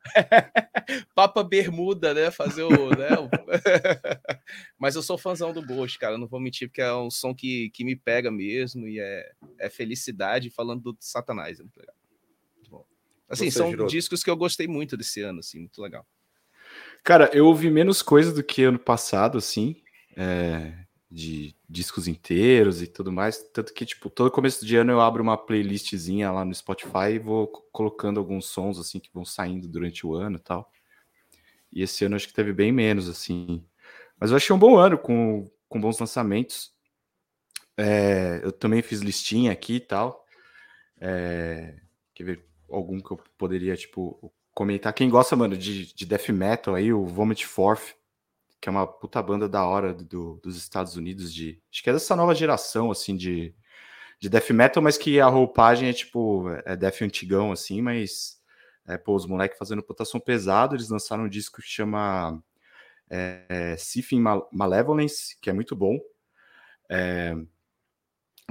Papa 1.15 1.43
bermuda, 1.43 2.13
né? 2.13 2.31
Fazer 2.31 2.63
o, 2.63 2.91
né, 2.91 3.09
o- 3.19 3.31
Mas 4.79 4.97
eu 4.97 5.03
sou 5.03 5.17
fãzão 5.17 5.53
do 5.53 5.65
Ghost, 5.65 5.99
cara. 5.99 6.19
Não 6.19 6.27
vou 6.27 6.41
mentir, 6.41 6.69
porque 6.69 6.83
é 6.83 6.95
um 6.95 7.11
som 7.11 7.35
que, 7.35 7.71
que 7.71 7.85
me 7.85 7.97
pega 7.97 8.31
mesmo 8.31 8.87
e 8.87 8.99
é, 9.01 9.31
é 9.59 9.71
felicidade 9.71 10.51
falando 10.51 10.93
do 10.93 10.97
Satanás. 11.01 11.59
É 11.59 11.63
muito 11.63 11.79
legal. 11.79 11.95
Muito 12.57 12.71
bom. 12.71 12.85
Assim, 13.29 13.51
Você, 13.51 13.59
são 13.59 13.71
Giroto? 13.71 13.91
discos 13.91 14.23
que 14.23 14.29
eu 14.31 14.37
gostei 14.37 14.67
muito 14.69 14.97
desse 14.97 15.23
ano, 15.23 15.39
assim, 15.39 15.61
muito 15.61 15.81
legal. 15.81 16.07
Cara, 17.03 17.31
eu 17.33 17.47
ouvi 17.47 17.71
menos 17.71 18.03
coisa 18.03 18.33
do 18.33 18.43
que 18.45 18.63
ano 18.63 18.79
passado, 18.79 19.39
assim, 19.39 19.77
é, 20.17 20.73
de 21.13 21.55
discos 21.69 22.09
inteiros 22.09 22.83
e 22.83 22.87
tudo 22.89 23.13
mais. 23.13 23.39
Tanto 23.53 23.75
que, 23.75 23.87
tipo, 23.87 24.11
todo 24.11 24.31
começo 24.31 24.65
de 24.67 24.77
ano 24.77 24.93
eu 24.93 25.01
abro 25.01 25.23
uma 25.23 25.37
playlistzinha 25.39 26.33
lá 26.33 26.45
no 26.45 26.55
Spotify 26.55 27.15
e 27.15 27.19
vou 27.21 27.49
co- 27.49 27.63
colocando 27.73 28.21
alguns 28.21 28.47
sons, 28.47 28.79
assim, 28.79 29.01
que 29.01 29.11
vão 29.15 29.25
saindo 29.25 29.69
durante 29.69 30.07
o 30.07 30.15
ano 30.15 30.37
e 30.39 30.41
tal. 30.41 30.71
E 31.73 31.83
esse 31.83 32.05
ano 32.05 32.17
acho 32.17 32.29
que 32.29 32.35
teve 32.35 32.53
bem 32.53 32.71
menos, 32.73 33.09
assim. 33.09 33.65
Mas 34.19 34.31
eu 34.31 34.37
achei 34.37 34.55
um 34.55 34.59
bom 34.59 34.77
ano, 34.77 34.99
com, 34.99 35.51
com 35.69 35.81
bons 35.81 35.99
lançamentos. 35.99 36.73
É, 37.77 38.41
eu 38.43 38.53
também 38.53 38.83
fiz 38.83 39.01
listinha 39.01 39.53
aqui 39.53 39.75
e 39.77 39.81
tal. 39.81 40.25
É, 41.01 41.77
quer 42.15 42.25
ver 42.25 42.47
algum 42.71 43.01
que 43.01 43.13
eu 43.13 43.19
poderia, 43.39 43.77
tipo, 43.77 44.33
comentar. 44.55 44.93
Quem 44.95 45.11
gosta, 45.11 45.37
mano, 45.37 45.57
de, 45.57 45.95
de 45.95 46.07
death 46.07 46.31
metal 46.31 46.75
aí, 46.75 46.93
o 46.93 47.07
Vomit 47.07 47.47
Forth, 47.47 47.95
que 48.63 48.71
é 48.71 48.73
uma 48.73 48.87
puta 48.89 49.23
banda 49.23 49.49
da 49.49 49.67
hora 49.67 49.95
do- 49.95 50.41
dos 50.45 50.57
Estados 50.59 50.97
Unidos, 50.97 51.35
de. 51.35 51.61
Acho 51.73 51.85
que 51.85 51.91
é 51.91 51.95
dessa 51.95 52.17
nova 52.17 52.35
geração, 52.37 52.93
assim, 52.93 53.17
de, 53.17 53.55
de 54.21 54.29
death 54.31 54.51
metal, 54.51 54.83
mas 54.83 54.99
que 54.99 55.21
a 55.21 55.29
roupagem 55.29 55.89
é 55.91 55.93
tipo, 55.95 56.49
é 56.67 56.77
death 56.77 57.03
antigão, 57.03 57.53
assim, 57.53 57.83
mas. 57.83 58.41
É, 58.87 58.99
pô, 58.99 59.15
os 59.17 59.27
moleques 59.27 59.59
fazendo 59.59 59.83
putação 59.83 60.21
pesado, 60.21 60.75
eles 60.77 60.91
lançaram 60.91 61.25
um 61.25 61.29
disco 61.29 61.63
que 61.63 61.69
chama 61.69 62.43
é, 63.11 63.47
é, 63.49 63.77
Sifin 63.79 64.21
Mal- 64.21 64.49
Malevolence, 64.53 65.37
que 65.41 65.51
é 65.51 65.53
muito 65.55 65.77
bom. 65.77 65.99
É, 66.91 67.35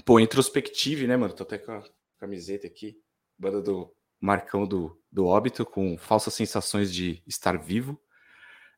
pô, 0.05 0.19
Introspective, 0.19 1.07
né, 1.07 1.17
mano? 1.17 1.33
Tô 1.33 1.43
até 1.43 1.57
com 1.57 1.71
a 1.71 1.83
camiseta 2.19 2.67
aqui. 2.67 2.97
Banda 3.37 3.61
do 3.61 3.93
Marcão 4.19 4.65
do, 4.67 4.99
do 5.11 5.25
Óbito, 5.25 5.65
com 5.65 5.97
falsas 5.97 6.33
sensações 6.33 6.93
de 6.93 7.21
estar 7.27 7.57
vivo. 7.57 7.99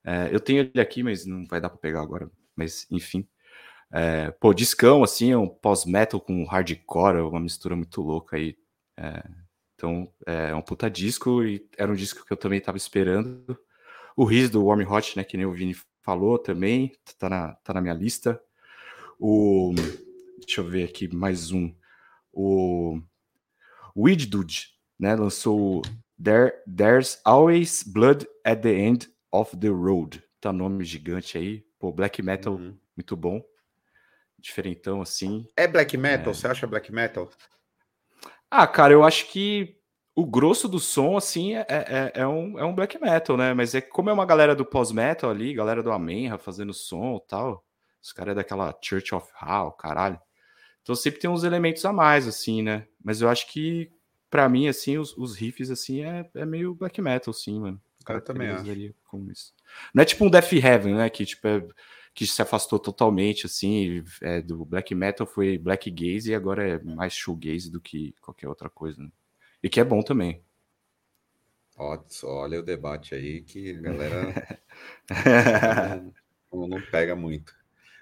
É, 0.05 0.29
eu 0.33 0.39
tenho 0.39 0.61
ele 0.61 0.81
aqui, 0.81 1.03
mas 1.03 1.25
não 1.25 1.45
vai 1.45 1.61
dar 1.61 1.69
pra 1.69 1.77
pegar 1.77 2.01
agora. 2.01 2.29
Mas, 2.55 2.85
enfim. 2.91 3.27
É, 3.91 4.31
pô, 4.31 4.53
discão, 4.53 5.03
assim, 5.03 5.31
é 5.31 5.37
um 5.37 5.47
pós-metal 5.47 6.19
com 6.19 6.43
hardcore, 6.45 7.19
uma 7.21 7.39
mistura 7.39 7.75
muito 7.75 8.01
louca 8.01 8.37
aí. 8.37 8.57
É, 8.97 9.23
então, 9.75 10.11
é 10.25 10.53
um 10.55 10.61
puta 10.61 10.89
disco 10.89 11.43
e 11.43 11.67
era 11.77 11.91
um 11.91 11.95
disco 11.95 12.25
que 12.25 12.33
eu 12.33 12.37
também 12.37 12.59
tava 12.59 12.77
esperando. 12.77 13.57
O 14.15 14.25
Riz 14.25 14.49
do 14.49 14.65
Warm 14.65 14.81
Hot, 14.89 15.17
né, 15.17 15.23
que 15.23 15.37
nem 15.37 15.45
o 15.45 15.51
Vini 15.51 15.75
falou 16.01 16.37
também, 16.37 16.93
tá 17.17 17.29
na, 17.29 17.53
tá 17.55 17.73
na 17.73 17.81
minha 17.81 17.93
lista. 17.93 18.41
O, 19.19 19.73
deixa 20.39 20.61
eu 20.61 20.65
ver 20.65 20.85
aqui 20.85 21.13
mais 21.13 21.51
um. 21.51 21.73
O 22.31 22.99
Weed 23.95 24.25
Dude, 24.27 24.69
né, 24.99 25.15
lançou 25.15 25.81
There, 26.21 26.53
There's 26.65 27.19
Always 27.23 27.83
Blood 27.83 28.27
at 28.43 28.61
the 28.61 28.73
End 28.73 29.12
of 29.33 29.57
the 29.57 29.67
Road. 29.69 30.23
Tá 30.39 30.53
nome 30.53 30.83
gigante 30.85 31.37
aí. 31.37 31.65
Pô, 31.79 31.91
black 31.91 32.21
metal 32.21 32.53
Uhum. 32.53 32.77
muito 32.95 33.17
bom. 33.17 33.41
Diferentão 34.39 35.01
assim. 35.01 35.47
É 35.57 35.67
black 35.67 35.97
metal? 35.97 36.33
Você 36.33 36.47
acha 36.47 36.67
black 36.67 36.91
metal? 36.91 37.29
Ah, 38.49 38.67
cara, 38.67 38.93
eu 38.93 39.03
acho 39.03 39.27
que 39.31 39.77
o 40.15 40.25
grosso 40.25 40.67
do 40.67 40.79
som, 40.79 41.17
assim, 41.17 41.55
é, 41.55 41.65
é, 41.69 42.11
é 42.15 42.27
um, 42.27 42.59
é 42.59 42.63
um 42.63 42.75
black 42.75 42.99
metal, 43.01 43.35
né? 43.35 43.53
Mas 43.53 43.73
é 43.73 43.81
como 43.81 44.09
é 44.09 44.13
uma 44.13 44.25
galera 44.25 44.55
do 44.55 44.65
pós-metal 44.65 45.29
ali, 45.29 45.53
galera 45.53 45.81
do 45.81 45.91
Amenra 45.91 46.37
fazendo 46.37 46.73
som 46.73 47.17
e 47.17 47.27
tal, 47.27 47.65
os 48.01 48.11
caras 48.11 48.33
é 48.33 48.35
daquela 48.35 48.77
Church 48.81 49.15
of 49.15 49.27
Hell, 49.41 49.71
caralho. 49.71 50.19
Então 50.81 50.93
sempre 50.93 51.19
tem 51.21 51.29
uns 51.29 51.43
elementos 51.43 51.83
a 51.85 51.93
mais, 51.93 52.27
assim, 52.27 52.61
né? 52.61 52.85
Mas 53.03 53.21
eu 53.21 53.29
acho 53.29 53.47
que, 53.51 53.89
pra 54.29 54.47
mim, 54.49 54.67
assim, 54.67 54.97
os, 54.97 55.17
os 55.17 55.35
riffs, 55.35 55.71
assim, 55.71 56.03
é, 56.03 56.29
é 56.35 56.45
meio 56.45 56.75
black 56.75 57.01
metal, 57.01 57.33
sim, 57.33 57.59
mano. 57.59 57.81
Eu 58.09 58.21
também 58.21 58.47
acho. 58.49 58.93
Como 59.05 59.31
isso. 59.31 59.53
Não 59.93 60.01
é 60.01 60.05
tipo 60.05 60.25
um 60.25 60.29
Death 60.29 60.51
Heaven, 60.53 60.95
né? 60.95 61.09
Que, 61.09 61.25
tipo, 61.25 61.47
é, 61.47 61.65
que 62.13 62.27
se 62.27 62.41
afastou 62.41 62.77
totalmente, 62.79 63.45
assim, 63.45 64.03
é, 64.21 64.41
do 64.41 64.63
black 64.65 64.93
metal 64.93 65.25
foi 65.25 65.57
black 65.57 65.89
gaze 65.89 66.31
e 66.31 66.35
agora 66.35 66.67
é 66.67 66.79
mais 66.83 67.13
shoegaze 67.13 67.71
do 67.71 67.79
que 67.81 68.13
qualquer 68.21 68.47
outra 68.47 68.69
coisa, 68.69 69.01
né? 69.01 69.09
E 69.61 69.69
que 69.69 69.79
é 69.79 69.83
bom 69.83 70.01
também. 70.01 70.41
Olha 71.77 72.59
o 72.59 72.63
debate 72.63 73.15
aí 73.15 73.41
que 73.41 73.71
a 73.77 73.81
galera 73.81 74.59
não, 76.51 76.67
não- 76.67 76.81
pega 76.81 77.15
muito. 77.15 77.53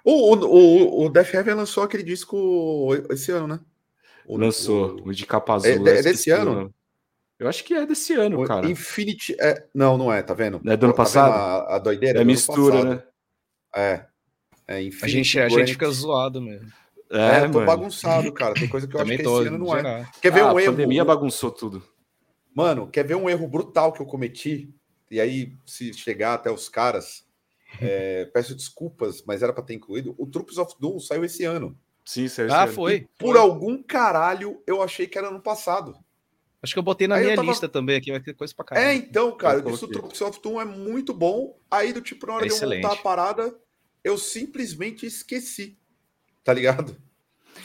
O, 0.04 0.34
o, 0.36 0.46
o, 0.46 1.06
o 1.06 1.10
Death 1.10 1.34
Heaven 1.34 1.54
lançou 1.54 1.84
aquele 1.84 2.04
disco 2.04 2.90
esse 3.10 3.32
ano, 3.32 3.48
né? 3.48 3.60
O- 4.26 4.38
Lançou, 4.38 5.00
o- 5.00 5.10
o 5.10 5.14
de 5.14 5.26
capa 5.26 5.54
azul. 5.56 5.70
É- 5.72 5.78
eu 5.78 5.88
é 5.88 6.00
esqueci 6.00 6.14
desse 6.16 6.32
ano? 6.32 6.74
Eu 7.42 7.48
acho 7.48 7.64
que 7.64 7.74
é 7.74 7.86
desse 7.88 8.14
ano, 8.14 8.40
o 8.44 8.46
cara. 8.46 8.70
Infinity. 8.70 9.36
É, 9.40 9.66
não, 9.74 9.98
não 9.98 10.14
é, 10.14 10.22
tá 10.22 10.32
vendo? 10.34 10.62
É 10.64 10.78
do 10.78 10.86
ano 10.86 10.94
Tá 10.94 10.98
passado? 10.98 11.32
A, 11.34 11.76
a 11.76 11.80
doideira? 11.80 12.20
É 12.20 12.22
ano 12.22 12.30
mistura, 12.32 12.72
passado. 12.76 12.90
né? 12.90 13.04
É. 13.76 14.06
É 14.68 14.82
Infinity 14.84 15.40
A 15.40 15.48
gente, 15.50 15.56
a 15.56 15.60
gente 15.60 15.72
fica 15.74 15.90
zoado 15.90 16.40
mesmo. 16.40 16.72
É, 17.10 17.40
eu 17.46 17.52
tô 17.52 17.54
mano. 17.60 17.66
bagunçado, 17.66 18.32
cara. 18.32 18.54
Tem 18.54 18.70
coisa 18.70 18.88
que 18.88 18.94
eu 18.96 19.00
Também 19.00 19.16
acho 19.16 19.24
que 19.24 19.30
esse 19.30 19.48
ano 19.48 19.58
não 19.58 19.74
é. 19.76 19.78
geral. 19.82 20.06
Quer 20.22 20.32
ver 20.32 20.42
Ah, 20.42 20.54
um 20.54 20.58
a 20.58 20.62
erro? 20.62 20.72
pandemia 20.74 21.04
bagunçou 21.04 21.50
tudo. 21.52 21.84
Mano, 22.56 22.88
quer 22.88 23.06
ver 23.06 23.16
um 23.16 23.28
erro 23.30 23.48
brutal 23.48 23.92
que 23.92 24.02
eu 24.02 24.06
cometi? 24.06 24.72
E 25.10 25.20
aí, 25.20 25.52
se 25.66 25.92
chegar 25.94 26.36
até 26.36 26.52
os 26.52 26.70
caras, 26.70 27.26
é, 27.82 28.26
peço 28.32 28.54
desculpas, 28.56 29.24
mas 29.26 29.42
era 29.42 29.52
para 29.52 29.64
ter 29.64 29.74
incluído. 29.74 30.14
O 30.18 30.28
Troops 30.28 30.60
of 30.60 30.76
Doom 30.80 31.00
saiu 31.00 31.26
esse 31.26 31.44
ano. 31.44 31.76
Sim, 32.06 32.28
saiu 32.28 32.48
Ah, 32.54 32.58
esse 32.60 32.64
ano. 32.66 32.74
foi. 32.74 33.08
Por 33.18 33.34
foi. 33.36 33.40
algum 33.42 33.82
caralho, 33.82 34.62
eu 34.68 34.82
achei 34.84 35.08
que 35.08 35.18
era 35.18 35.28
ano 35.30 35.42
passado. 35.42 35.96
Acho 36.64 36.74
que 36.74 36.80
eu 36.80 36.84
botei 36.84 37.08
na 37.08 37.16
Aí 37.16 37.22
eu 37.22 37.26
minha 37.26 37.36
tava- 37.36 37.48
lista 37.48 37.68
também 37.68 37.98
aqui, 37.98 38.12
vai 38.12 38.20
ter 38.22 38.34
coisa 38.36 38.54
pra 38.56 38.64
É, 38.64 38.68
caralho. 38.70 38.98
então, 39.00 39.32
cara, 39.36 39.54
Eu 39.60 39.66
eu 39.66 39.72
disse 40.10 40.24
o 40.24 40.28
of 40.28 40.42
Doom 40.42 40.62
é 40.62 40.66
muito 40.66 41.14
bom. 41.14 41.58
Aí, 41.72 41.92
do 41.92 42.02
tipo, 42.02 42.28
na 42.28 42.34
hora 42.36 42.46
É 42.46 42.48
de 42.48 42.54
eu 42.54 42.56
excelente. 42.58 42.84
montar 42.84 42.96
a 43.00 43.02
parada, 43.02 43.56
eu 44.04 44.18
simplesmente 44.18 45.06
esqueci. 45.06 45.78
Tá 46.44 46.54
ligado? 46.54 46.96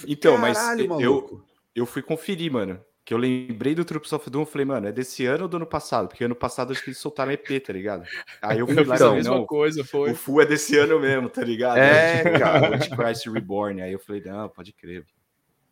Então, 0.06 0.36
mas 0.36 0.58
Caralho, 0.58 0.82
eu, 0.82 0.88
maluco. 0.88 1.44
eu 1.74 1.86
fui 1.86 2.02
conferir, 2.02 2.50
mano. 2.52 2.80
Que 3.04 3.14
eu 3.14 3.18
lembrei 3.18 3.72
do 3.72 3.84
Troops 3.84 4.12
of 4.12 4.28
Doom, 4.28 4.42
eu 4.42 4.46
falei, 4.46 4.64
mano, 4.64 4.88
é 4.88 4.92
desse 4.92 5.24
ano 5.24 5.44
ou 5.44 5.48
do 5.48 5.56
ano 5.58 5.66
passado? 5.66 6.08
Porque 6.08 6.24
ano 6.24 6.34
passado 6.34 6.72
acho 6.72 6.82
que 6.82 6.88
eles 6.90 6.98
soltaram 6.98 7.30
EP, 7.30 7.60
tá 7.60 7.72
ligado? 7.72 8.04
Aí 8.42 8.58
eu 8.58 8.66
fui 8.66 8.80
Eu 8.80 8.84
lá 8.84 8.96
fiz 8.96 9.00
e 9.06 9.08
a 9.08 9.12
mesma 9.12 9.34
não, 9.36 9.46
coisa, 9.46 9.84
foi. 9.84 10.10
o 10.10 10.14
Full 10.16 10.42
é 10.42 10.46
desse 10.46 10.76
ano 10.76 10.98
mesmo, 10.98 11.30
tá 11.30 11.40
ligado? 11.42 11.78
É, 11.78 12.24
Tipo, 12.24 12.38
cara. 12.40 12.74
Antichrist 12.76 13.26
Reborn. 13.28 13.80
Aí 13.80 13.92
eu 13.92 14.00
falei, 14.00 14.22
não, 14.24 14.48
pode 14.48 14.72
crer. 14.72 15.06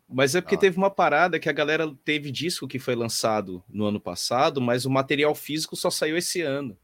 Mas 0.07 0.35
é 0.35 0.41
porque 0.41 0.55
Ah. 0.55 0.59
teve 0.59 0.77
uma 0.77 0.89
parada 0.91 1.39
que 1.39 1.49
a 1.49 1.53
galera 1.53 1.91
teve 2.03 2.31
disco 2.31 2.67
que 2.67 2.77
foi 2.77 2.95
lançado 2.95 3.63
no 3.67 3.85
ano 3.85 3.99
passado, 3.99 4.61
mas 4.61 4.85
o 4.85 4.89
material 4.89 5.33
físico 5.33 5.75
só 5.75 5.89
saiu 5.89 6.15
esse 6.17 6.41
ano. 6.41 6.77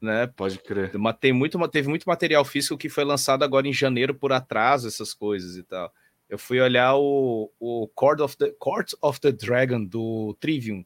Né? 0.00 0.26
Pode 0.28 0.58
crer. 0.58 0.92
Tem 1.20 1.32
muito, 1.32 1.68
teve 1.68 1.88
muito 1.88 2.08
material 2.08 2.44
físico 2.44 2.78
que 2.78 2.88
foi 2.88 3.04
lançado 3.04 3.42
agora 3.42 3.66
em 3.66 3.72
janeiro 3.72 4.14
por 4.14 4.32
atraso, 4.32 4.86
essas 4.86 5.12
coisas 5.12 5.56
e 5.56 5.62
tal. 5.62 5.92
Eu 6.28 6.38
fui 6.38 6.60
olhar 6.60 6.94
o, 6.96 7.50
o 7.58 7.88
Court, 7.94 8.20
of 8.20 8.36
the, 8.36 8.50
Court 8.58 8.92
of 9.00 9.20
the 9.20 9.32
Dragon 9.32 9.84
do 9.84 10.36
Trivium. 10.38 10.84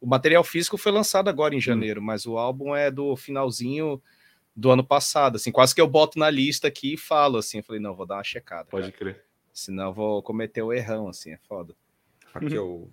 O 0.00 0.06
material 0.06 0.42
físico 0.42 0.76
foi 0.78 0.90
lançado 0.92 1.28
agora 1.28 1.54
em 1.54 1.60
janeiro, 1.60 2.00
mas 2.02 2.26
o 2.26 2.38
álbum 2.38 2.74
é 2.74 2.90
do 2.90 3.16
finalzinho 3.16 4.00
do 4.54 4.70
ano 4.70 4.82
passado. 4.84 5.36
Assim, 5.36 5.52
quase 5.52 5.74
que 5.74 5.80
eu 5.80 5.86
boto 5.86 6.18
na 6.18 6.30
lista 6.30 6.68
aqui 6.68 6.94
e 6.94 6.96
falo 6.96 7.38
assim. 7.38 7.58
Eu 7.58 7.64
falei, 7.64 7.80
não, 7.80 7.94
vou 7.94 8.06
dar 8.06 8.16
uma 8.16 8.24
checada. 8.24 8.68
Pode 8.70 8.90
cara, 8.92 8.98
crer. 8.98 9.24
Senão 9.56 9.86
eu 9.86 9.94
vou 9.94 10.22
cometer 10.22 10.60
o 10.60 10.72
errão, 10.72 11.08
assim, 11.08 11.32
é 11.32 11.38
foda. 11.38 11.74
Aqui 12.34 12.54
é 12.54 12.60
o... 12.60 12.90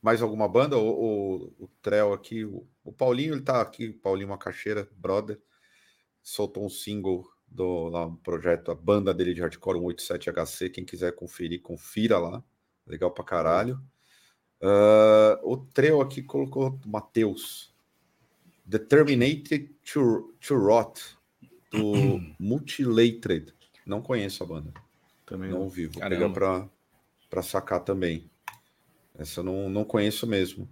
Mais 0.00 0.22
alguma 0.22 0.48
banda? 0.48 0.78
O, 0.78 0.88
o, 0.88 1.64
o 1.64 1.70
Trell 1.82 2.12
aqui, 2.14 2.44
o, 2.44 2.66
o 2.82 2.92
Paulinho, 2.92 3.34
ele 3.34 3.42
tá 3.42 3.60
aqui, 3.60 3.88
o 3.88 3.98
Paulinho 3.98 4.28
Macaxeira, 4.30 4.88
brother, 4.96 5.38
soltou 6.22 6.64
um 6.64 6.70
single 6.70 7.28
do 7.46 7.88
lá, 7.88 8.06
um 8.06 8.16
projeto, 8.16 8.70
a 8.70 8.74
banda 8.74 9.12
dele 9.12 9.34
de 9.34 9.42
hardcore 9.42 9.78
187HC, 9.78 10.70
quem 10.70 10.84
quiser 10.84 11.12
conferir, 11.12 11.60
confira 11.60 12.18
lá, 12.18 12.42
legal 12.86 13.10
pra 13.10 13.24
caralho. 13.24 13.78
Ah, 14.62 15.38
o 15.42 15.56
Trell 15.58 16.00
aqui 16.00 16.22
colocou 16.22 16.80
Matheus, 16.86 17.74
Determinated 18.64 19.70
to, 19.84 20.34
to 20.40 20.56
Rot, 20.56 21.00
do 21.70 22.20
Mutilated, 22.40 23.52
não 23.84 24.00
conheço 24.00 24.42
a 24.42 24.46
banda. 24.46 24.85
Também 25.26 25.50
Não 25.50 25.58
não. 25.58 25.64
ouvi, 25.64 25.86
vou 25.86 26.00
Caramba. 26.00 26.16
pegar 26.16 26.34
pra, 26.34 26.68
pra 27.28 27.42
sacar 27.42 27.80
também. 27.80 28.30
Essa 29.18 29.40
eu 29.40 29.44
não, 29.44 29.68
não 29.68 29.84
conheço 29.84 30.26
mesmo. 30.26 30.68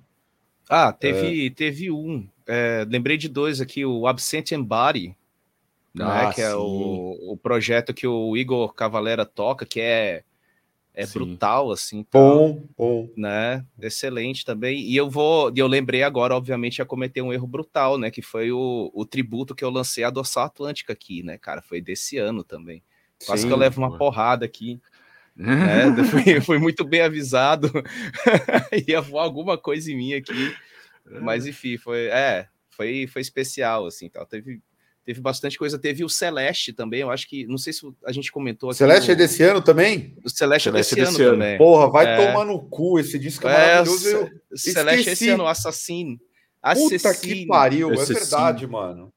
Ah, 0.68 0.92
teve, 0.92 1.50
teve 1.50 1.90
um. 1.90 2.26
é, 2.46 2.84
lembrei 2.88 3.16
de 3.16 3.28
dois 3.28 3.60
aqui, 3.60 3.84
o 3.84 4.06
Absent 4.06 4.52
Body, 4.58 5.14
né, 5.94 6.26
Ah, 6.28 6.32
que 6.34 6.40
é 6.40 6.50
sim. 6.50 6.56
o, 6.56 7.32
o 7.32 7.36
projeto 7.36 7.92
que 7.92 8.06
o 8.06 8.36
Igor 8.36 8.72
Cavalera 8.74 9.24
toca, 9.26 9.66
que 9.66 9.80
é, 9.80 10.24
é 10.94 11.04
Sim. 11.06 11.20
brutal, 11.20 11.70
assim. 11.70 12.02
tal, 12.04 12.36
Bom, 12.38 12.64
bom. 12.76 13.08
né? 13.16 13.64
Excelente 13.80 14.44
também. 14.44 14.80
E 14.80 14.96
eu 14.96 15.08
vou, 15.10 15.52
e 15.54 15.58
eu 15.58 15.66
lembrei 15.66 16.02
agora, 16.02 16.34
obviamente, 16.36 16.80
a 16.82 16.86
cometer 16.86 17.22
um 17.22 17.32
erro 17.32 17.46
brutal, 17.46 17.98
né? 17.98 18.10
Que 18.10 18.22
foi 18.22 18.50
o, 18.52 18.90
o 18.94 19.04
tributo 19.06 19.54
que 19.54 19.64
eu 19.64 19.70
lancei 19.70 20.04
à 20.04 20.10
Dorsal 20.10 20.44
Atlântica 20.46 20.92
aqui, 20.92 21.22
né, 21.22 21.38
cara? 21.38 21.62
Foi 21.62 21.80
desse 21.80 22.18
ano 22.18 22.42
também. 22.44 22.82
Quase 23.26 23.42
Sim. 23.42 23.48
que 23.48 23.54
eu 23.54 23.58
levo 23.58 23.80
uma 23.80 23.88
boa. 23.88 23.98
porrada 23.98 24.44
aqui. 24.44 24.80
né? 25.36 25.92
Fui, 26.10 26.40
fui 26.40 26.58
muito 26.58 26.84
bem 26.84 27.00
avisado. 27.02 27.70
Ia 28.88 29.00
voar 29.00 29.24
alguma 29.24 29.56
coisa 29.58 29.90
em 29.90 29.96
mim 29.96 30.14
aqui. 30.14 30.54
Mas 31.22 31.46
enfim, 31.46 31.76
foi, 31.76 32.06
é, 32.06 32.48
foi, 32.70 33.06
foi 33.06 33.20
especial, 33.22 33.86
assim, 33.86 34.08
tal. 34.08 34.24
Teve, 34.26 34.60
teve 35.04 35.20
bastante 35.20 35.58
coisa. 35.58 35.78
Teve 35.78 36.02
o 36.02 36.08
Celeste 36.08 36.72
também, 36.72 37.00
eu 37.00 37.10
acho 37.10 37.28
que, 37.28 37.46
não 37.46 37.58
sei 37.58 37.72
se 37.74 37.82
a 38.06 38.10
gente 38.12 38.32
comentou 38.32 38.70
aqui. 38.70 38.78
Celeste 38.78 39.10
é 39.10 39.14
no- 39.14 39.18
desse 39.18 39.42
ano 39.42 39.60
também? 39.60 40.16
O 40.24 40.30
Celeste, 40.30 40.64
Celeste 40.64 40.68
é 40.68 40.70
é 40.70 40.72
desse, 40.72 40.94
desse 40.94 41.22
ano, 41.22 41.28
ano. 41.34 41.38
também. 41.42 41.58
Porra, 41.58 41.90
vai 41.90 42.06
É. 42.06 42.26
tomar 42.26 42.44
no 42.46 42.58
cu. 42.68 42.98
Esse 42.98 43.18
disco 43.18 43.46
é, 43.46 43.52
É, 43.52 43.56
maravilhoso. 43.74 44.08
Eu- 44.08 44.30
Celeste 44.56 44.90
é 44.90 45.00
esse 45.00 45.10
esqueci. 45.12 45.28
ano, 45.30 45.44
o 45.44 45.46
Assassino. 45.46 46.18
Puta 46.74 46.88
que 46.88 46.94
Assassino. 46.96 47.46
pariu, 47.48 47.90
é 47.90 47.94
Assassino. 47.94 48.18
verdade, 48.18 48.66
mano. 48.66 49.12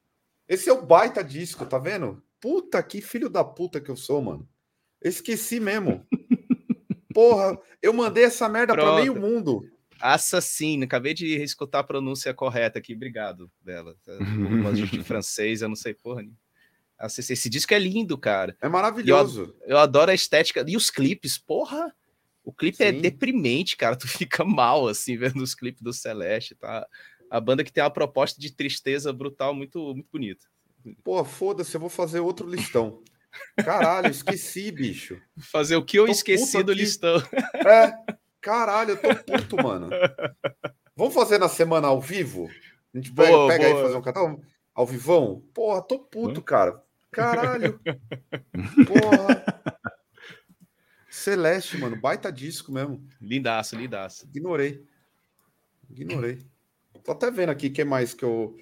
Esse 0.46 0.68
é 0.68 0.72
o 0.72 0.82
baita 0.84 1.24
disco, 1.24 1.64
tá 1.64 1.78
vendo? 1.78 2.22
Puta 2.40 2.82
que 2.82 3.00
filho 3.00 3.28
da 3.28 3.44
puta 3.44 3.80
que 3.80 3.90
eu 3.90 3.96
sou, 3.96 4.22
mano. 4.22 4.48
Eu 5.00 5.10
esqueci 5.10 5.60
mesmo. 5.60 6.06
Porra, 7.12 7.58
eu 7.82 7.92
mandei 7.92 8.24
essa 8.24 8.48
merda 8.48 8.74
pra 8.74 8.84
Pronto. 8.84 9.00
meio 9.00 9.14
mundo. 9.14 9.68
Assassino, 10.00 10.84
acabei 10.84 11.12
de 11.12 11.42
escutar 11.42 11.80
a 11.80 11.84
pronúncia 11.84 12.32
correta 12.32 12.78
aqui, 12.78 12.94
obrigado 12.94 13.50
dela. 13.60 13.96
Um 14.08 14.62
monte 14.62 14.86
de 14.86 15.02
francês, 15.02 15.60
eu 15.60 15.68
não 15.68 15.74
sei 15.74 15.92
porra. 15.92 16.22
Assassino. 16.96 17.34
Esse 17.34 17.48
disco 17.48 17.74
é 17.74 17.78
lindo, 17.78 18.16
cara. 18.16 18.56
É 18.60 18.68
maravilhoso. 18.68 19.56
Eu 19.62 19.78
adoro 19.78 20.10
a 20.10 20.14
estética. 20.14 20.64
E 20.66 20.76
os 20.76 20.90
clipes, 20.90 21.38
porra! 21.38 21.94
O 22.44 22.52
clipe 22.52 22.82
é 22.82 22.92
Sim. 22.92 23.00
deprimente, 23.00 23.76
cara. 23.76 23.96
Tu 23.96 24.06
fica 24.08 24.44
mal, 24.44 24.88
assim, 24.88 25.16
vendo 25.16 25.42
os 25.42 25.54
clipes 25.54 25.82
do 25.82 25.92
Celeste, 25.92 26.54
tá? 26.54 26.86
A 27.30 27.40
banda 27.40 27.62
que 27.62 27.72
tem 27.72 27.82
uma 27.82 27.90
proposta 27.90 28.40
de 28.40 28.52
tristeza 28.52 29.12
brutal 29.12 29.54
muito, 29.54 29.94
muito 29.94 30.08
bonita. 30.10 30.46
Porra, 31.04 31.24
foda-se, 31.24 31.74
eu 31.74 31.80
vou 31.80 31.90
fazer 31.90 32.20
outro 32.20 32.48
listão. 32.48 33.02
Caralho, 33.64 34.10
esqueci, 34.10 34.70
bicho. 34.72 35.20
Fazer 35.38 35.76
o 35.76 35.84
que 35.84 35.98
eu 35.98 36.06
Tô 36.06 36.12
esqueci 36.12 36.62
do 36.62 36.72
aqui. 36.72 36.80
listão. 36.80 37.16
É, 37.54 37.92
caralho, 38.40 38.92
eu 38.92 38.96
tô 38.96 39.14
puto, 39.24 39.56
mano. 39.62 39.90
Vamos 40.96 41.14
fazer 41.14 41.38
na 41.38 41.48
semana 41.48 41.88
ao 41.88 42.00
vivo? 42.00 42.48
A 42.94 42.98
gente 42.98 43.12
pega, 43.12 43.28
Boa, 43.30 43.48
pega 43.48 43.66
aí 43.66 43.72
boa. 43.72 43.84
fazer 43.84 43.96
um 43.96 44.02
canal 44.02 44.40
ao 44.74 44.86
vivão? 44.86 45.42
Porra, 45.52 45.82
tô 45.82 45.98
puto, 45.98 46.40
cara. 46.42 46.82
Caralho. 47.10 47.78
Porra. 48.86 49.44
Celeste, 51.10 51.76
mano, 51.78 51.96
baita 52.00 52.30
disco 52.32 52.72
mesmo. 52.72 53.06
Lindaço, 53.20 53.76
lindaço. 53.76 54.26
Ignorei. 54.26 54.84
Ignorei. 55.90 56.38
Tô 57.02 57.12
até 57.12 57.30
vendo 57.30 57.50
aqui 57.50 57.68
o 57.68 57.72
que 57.72 57.84
mais 57.84 58.12
que 58.14 58.24
eu. 58.24 58.56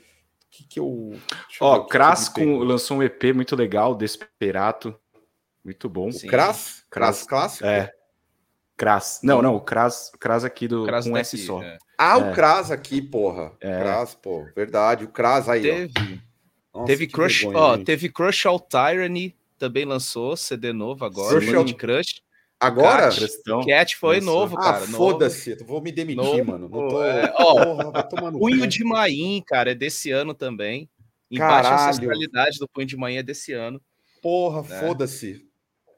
Que 0.57 0.65
que 0.65 0.81
eu. 0.81 1.13
Ó, 1.61 1.81
o 1.81 1.87
me 1.87 2.35
pegou. 2.35 2.59
com- 2.61 2.65
lançou 2.65 2.97
um 2.97 3.03
EP 3.03 3.25
muito 3.35 3.55
legal, 3.55 3.95
Desperato. 3.95 4.99
Muito 5.63 5.89
bom. 5.89 6.11
Sim. 6.11 6.29
Kras? 6.29 6.85
Kras 6.89 7.19
Kras. 7.19 7.27
clássico? 7.27 7.67
É. 7.67 7.93
Kras. 8.77 9.21
Não, 9.23 9.43
não, 9.43 9.57
o 9.57 9.61
Kras, 9.61 10.11
Kras 10.19 10.45
aqui 10.45 10.67
do, 10.69 10.85
Kras 10.85 11.07
com 11.07 11.17
S 11.17 11.37
daqui, 11.37 11.47
só. 11.47 11.63
é. 11.63 11.79
Ah, 11.99 12.19
o 12.19 12.25
É. 12.27 12.33
Kras 12.33 12.71
aqui, 12.71 13.03
porra. 13.03 13.53
É. 13.61 13.81
Kras, 13.81 14.15
pô. 14.15 14.47
Verdade, 14.55 15.05
o 15.05 15.09
Kras 15.09 15.49
aí, 15.49 15.63
Teve, 15.63 16.23
ó. 16.73 16.79
Nossa, 16.81 16.87
teve 16.87 17.07
Crush, 17.07 17.43
vergonha, 17.45 17.59
ó, 17.59 17.75
gente. 17.77 17.85
teve 17.87 18.09
Crush 18.11 18.47
All 18.47 18.61
Tyranny, 18.61 19.35
também 19.59 19.85
lançou 19.85 20.37
CD 20.37 20.73
novo 20.73 21.05
agora, 21.05 21.39
Crush 21.39 21.55
All- 21.55 21.65
de 21.65 21.75
Crush. 21.75 22.23
Agora? 22.59 23.03
Cat. 23.05 23.17
Cristão. 23.19 23.61
Cat 23.67 23.97
foi 23.97 24.17
lançou. 24.17 24.35
novo, 24.35 24.57
Ah, 24.59 24.63
cara. 24.63 24.79
novo. 24.87 24.97
foda-se, 24.97 25.51
eu 25.61 25.67
vou 25.67 25.81
me 25.83 25.93
demitir, 25.93 26.25
Novo, 26.25 26.45
mano. 26.45 26.69
Não 26.71 26.89
tô. 26.89 27.03
é, 27.05 27.33
ó, 27.37 28.03
Porra, 28.03 28.33
Punho 28.33 28.67
de 28.67 28.83
Maim, 28.85 29.43
cara, 29.47 29.73
é 29.73 29.75
desse 29.75 30.11
ano 30.11 30.33
também. 30.35 30.89
Embaixo 31.31 31.69
Caralho. 31.69 31.89
ancestralidade 31.91 32.59
do 32.59 32.69
Punho 32.69 32.87
de 32.87 32.97
Maim 32.97 33.17
é 33.17 33.23
desse 33.23 33.53
ano. 33.53 33.81
Porra, 34.23 34.65
É. 34.75 34.81
foda-se. 34.81 35.45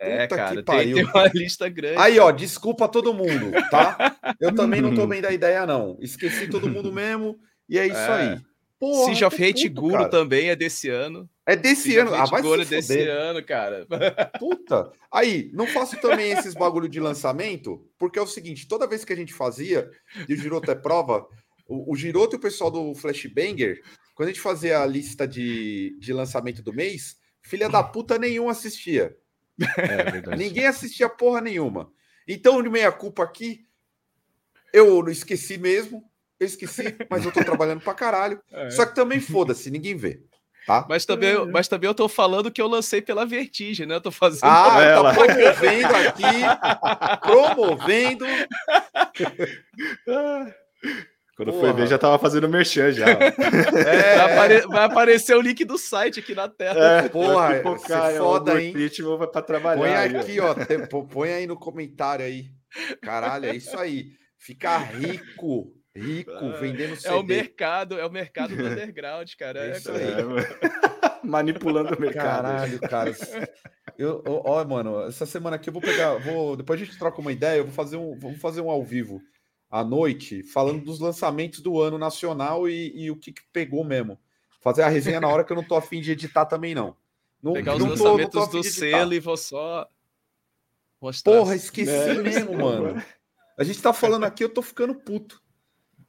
É, 0.01 0.23
Puta 0.23 0.29
que 0.29 0.37
cara, 0.43 0.55
tem, 0.55 0.65
pariu. 0.65 0.95
tem 0.97 1.05
uma 1.05 1.27
lista 1.35 1.69
grande. 1.69 1.99
Aí, 1.99 2.19
ó, 2.21 2.31
desculpa 2.31 2.85
a 2.85 2.89
todo 2.89 3.13
mundo, 3.15 3.51
tá? 3.71 4.17
Eu 4.41 4.55
também 4.55 4.81
não 4.81 4.95
tô 4.95 5.07
bem 5.09 5.21
da 5.21 5.33
ideia, 5.33 5.67
não. 5.67 5.97
Esqueci 6.01 6.49
todo 6.49 6.69
mundo 6.71 6.93
mesmo, 6.93 7.37
e 7.69 7.79
é 7.79 7.87
isso 7.87 7.97
É. 7.97 8.13
aí. 8.33 8.41
Porra, 8.79 9.07
Siege 9.07 9.25
of 9.25 9.45
Hate 9.45 9.69
puto, 9.69 9.81
Guru 9.81 9.95
cara. 9.95 10.09
também 10.09 10.51
é 10.51 10.57
desse 10.57 10.89
ano. 10.89 11.29
É 11.45 11.57
desse 11.57 11.83
Siege 11.83 11.99
ano. 11.99 12.11
of 12.11 12.19
Ah, 12.19 12.23
Hate 12.23 12.31
vai 12.31 12.43
Guru 12.43 12.63
é 12.63 12.65
se 12.65 12.71
desse 12.71 12.89
fuder. 12.99 13.11
ano, 13.11 13.45
cara. 13.45 13.87
Puta. 14.39 14.93
Aí, 15.11 15.51
não 15.53 15.67
faço 15.67 16.01
também 16.01 16.31
esses 16.31 16.55
bagulho 16.55 16.89
de 16.89 17.01
lançamento, 17.01 17.85
porque 17.99 18.19
é 18.19 18.23
o 18.23 18.27
seguinte, 18.27 18.69
toda 18.69 18.87
vez 18.87 19.05
que 19.05 19.13
a 19.13 19.17
gente 19.17 19.35
fazia, 19.35 19.91
e 20.29 20.35
o 20.35 20.37
Giroto 20.37 20.71
é 20.71 20.75
prova, 20.77 21.27
o, 21.67 21.93
o 21.93 21.97
Giroto 21.97 22.37
e 22.37 22.39
o 22.39 22.41
pessoal 22.41 22.71
do 22.71 22.95
Flashbanger, 22.95 23.83
quando 24.15 24.29
a 24.29 24.33
gente 24.33 24.41
fazia 24.41 24.81
a 24.81 24.87
lista 24.87 25.27
de, 25.27 25.97
de 25.99 26.13
lançamento 26.13 26.63
do 26.63 26.73
mês, 26.73 27.17
filha 27.43 27.69
da 27.69 27.83
puta 27.83 28.19
nenhum 28.19 28.49
assistia. 28.49 29.17
É 29.77 30.11
verdade. 30.11 30.37
Ninguém 30.37 30.67
assistia 30.67 31.09
porra 31.09 31.41
nenhuma. 31.41 31.91
Então, 32.29 32.63
de 32.63 32.69
meia 32.69 32.93
culpa 32.93 33.25
aqui, 33.25 33.65
eu 34.73 35.03
não 35.03 35.11
esqueci 35.11 35.57
mesmo, 35.59 36.08
eu 36.41 36.47
esqueci, 36.47 36.97
mas 37.11 37.25
eu 37.25 37.33
tô 37.33 37.43
trabalhando 37.45 37.81
pra 37.81 37.95
caralho. 37.95 38.41
É. 38.53 38.71
Só 38.71 38.85
que 38.87 38.95
também 38.95 39.21
foda-se, 39.21 39.71
ninguém 39.71 39.97
vê, 39.97 40.21
tá? 40.67 40.87
Mas 40.89 41.05
também, 41.07 41.31
eu- 41.31 41.49
mas 41.51 41.69
também 41.69 41.89
eu 41.89 41.95
tô 41.95 42.09
falando 42.09 42.51
que 42.51 42.61
eu 42.61 42.67
lancei 42.69 43.01
pela 43.03 43.25
Vertigem, 43.27 43.87
né? 43.87 43.95
Eu 43.97 44.01
tô 44.01 44.11
fazendo. 44.11 44.45
Ah, 44.45 44.81
ela. 44.83 45.15
tá 45.15 45.25
promovendo 45.25 45.97
aqui, 45.97 47.21
promovendo. 47.23 48.25
Quando 51.37 51.53
Porra. 51.53 51.61
foi 51.69 51.73
ver, 51.73 51.87
já 51.87 51.97
tava 51.99 52.19
fazendo 52.19 52.49
merchan 52.49 52.91
já. 52.91 53.07
É, 53.87 54.17
Vai, 54.17 54.33
apare- 54.33 54.67
vai 54.67 54.85
aparecer 54.85 55.37
o 55.37 55.41
link 55.41 55.65
do 55.65 55.79
site 55.79 56.19
aqui 56.19 56.35
na 56.35 56.49
tela. 56.49 56.99
É, 57.05 57.09
Porra, 57.09 57.55
pipocar, 57.55 58.11
é, 58.11 58.19
foda, 58.19 58.55
o 58.55 58.59
hein? 58.59 58.67
algoritmo 58.69 59.17
vai 59.17 59.29
pra 59.29 59.43
trabalhar. 59.43 59.81
põe 60.11 60.19
aqui, 60.21 60.41
ó, 60.41 60.55
põe 61.05 61.33
aí 61.33 61.47
no 61.47 61.57
comentário 61.57 62.25
aí. 62.25 62.47
Caralho, 63.01 63.47
é 63.47 63.55
isso 63.55 63.79
aí. 63.79 64.07
Ficar 64.37 64.79
rico, 64.79 65.73
rico, 65.99 66.31
vendendo 66.61 66.97
CD. 66.97 67.09
É 67.09 67.15
o 67.19 67.23
mercado, 67.23 67.99
é 67.99 68.07
o 68.07 68.11
mercado 68.11 68.57
do 68.57 68.65
underground, 68.67 69.31
cara. 69.37 69.67
É 69.67 69.71
É, 69.71 69.77
isso 69.77 69.91
aí. 69.91 70.05
É. 70.05 71.19
Manipulando 71.27 71.95
o 71.95 72.01
mercado. 72.01 72.25
Caralho, 72.25 72.81
cara. 72.81 73.11
Eu, 73.99 74.23
eu- 74.25 74.43
ó, 74.45 74.65
mano, 74.65 75.03
essa 75.07 75.27
semana 75.27 75.57
aqui 75.57 75.69
eu 75.69 75.73
vou 75.73 75.83
pegar, 75.83 76.15
vou, 76.19 76.57
depois 76.57 76.81
a 76.81 76.85
gente 76.85 76.97
troca 76.99 77.21
uma 77.21 77.33
ideia, 77.33 77.59
eu 77.59 77.65
vou 77.65 77.73
fazer 77.75 77.97
um, 77.97 78.17
vamos 78.19 78.41
fazer 78.41 78.61
um 78.61 78.71
ao 78.71 78.83
vivo 78.85 79.21
à 79.71 79.83
noite, 79.85 80.43
falando 80.45 80.83
dos 80.85 81.01
lançamentos 81.01 81.61
do 81.61 81.81
ano 81.81 81.99
nacional 81.99 82.69
e, 82.69 82.93
e 83.05 83.11
o 83.11 83.17
que, 83.17 83.33
que 83.33 83.43
pegou 83.53 83.85
mesmo. 83.85 84.19
Fazer 84.61 84.83
a 84.83 84.89
resenha 84.89 85.21
na 85.21 85.29
hora 85.29 85.45
que 85.45 85.53
eu 85.53 85.57
não 85.57 85.65
tô 85.65 85.75
afim 85.77 86.01
de 86.01 86.13
editar 86.13 86.47
também, 86.47 86.75
não. 86.75 86.97
Não, 87.43 87.53
Pegar 87.53 87.75
os 87.75 87.79
não 87.81 87.89
tô- 87.89 87.93
não 87.95 87.99
tô 87.99 88.05
lançamentos 88.05 88.43
afim 88.43 88.51
do 88.59 88.65
selo 88.65 89.15
e 89.15 89.21
vou 89.21 89.37
só. 89.37 89.89
Mostrar. 91.01 91.33
Porra, 91.33 91.55
esqueci 91.55 91.91
É, 91.91 92.15
mesmo, 92.15 92.57
mano. 92.57 93.03
A 93.57 93.65
gente 93.65 93.81
tá 93.83 93.93
falando 93.93 94.25
aqui, 94.25 94.43
eu 94.43 94.49
tô 94.49 94.63
ficando 94.63 94.95
puto. 94.95 95.41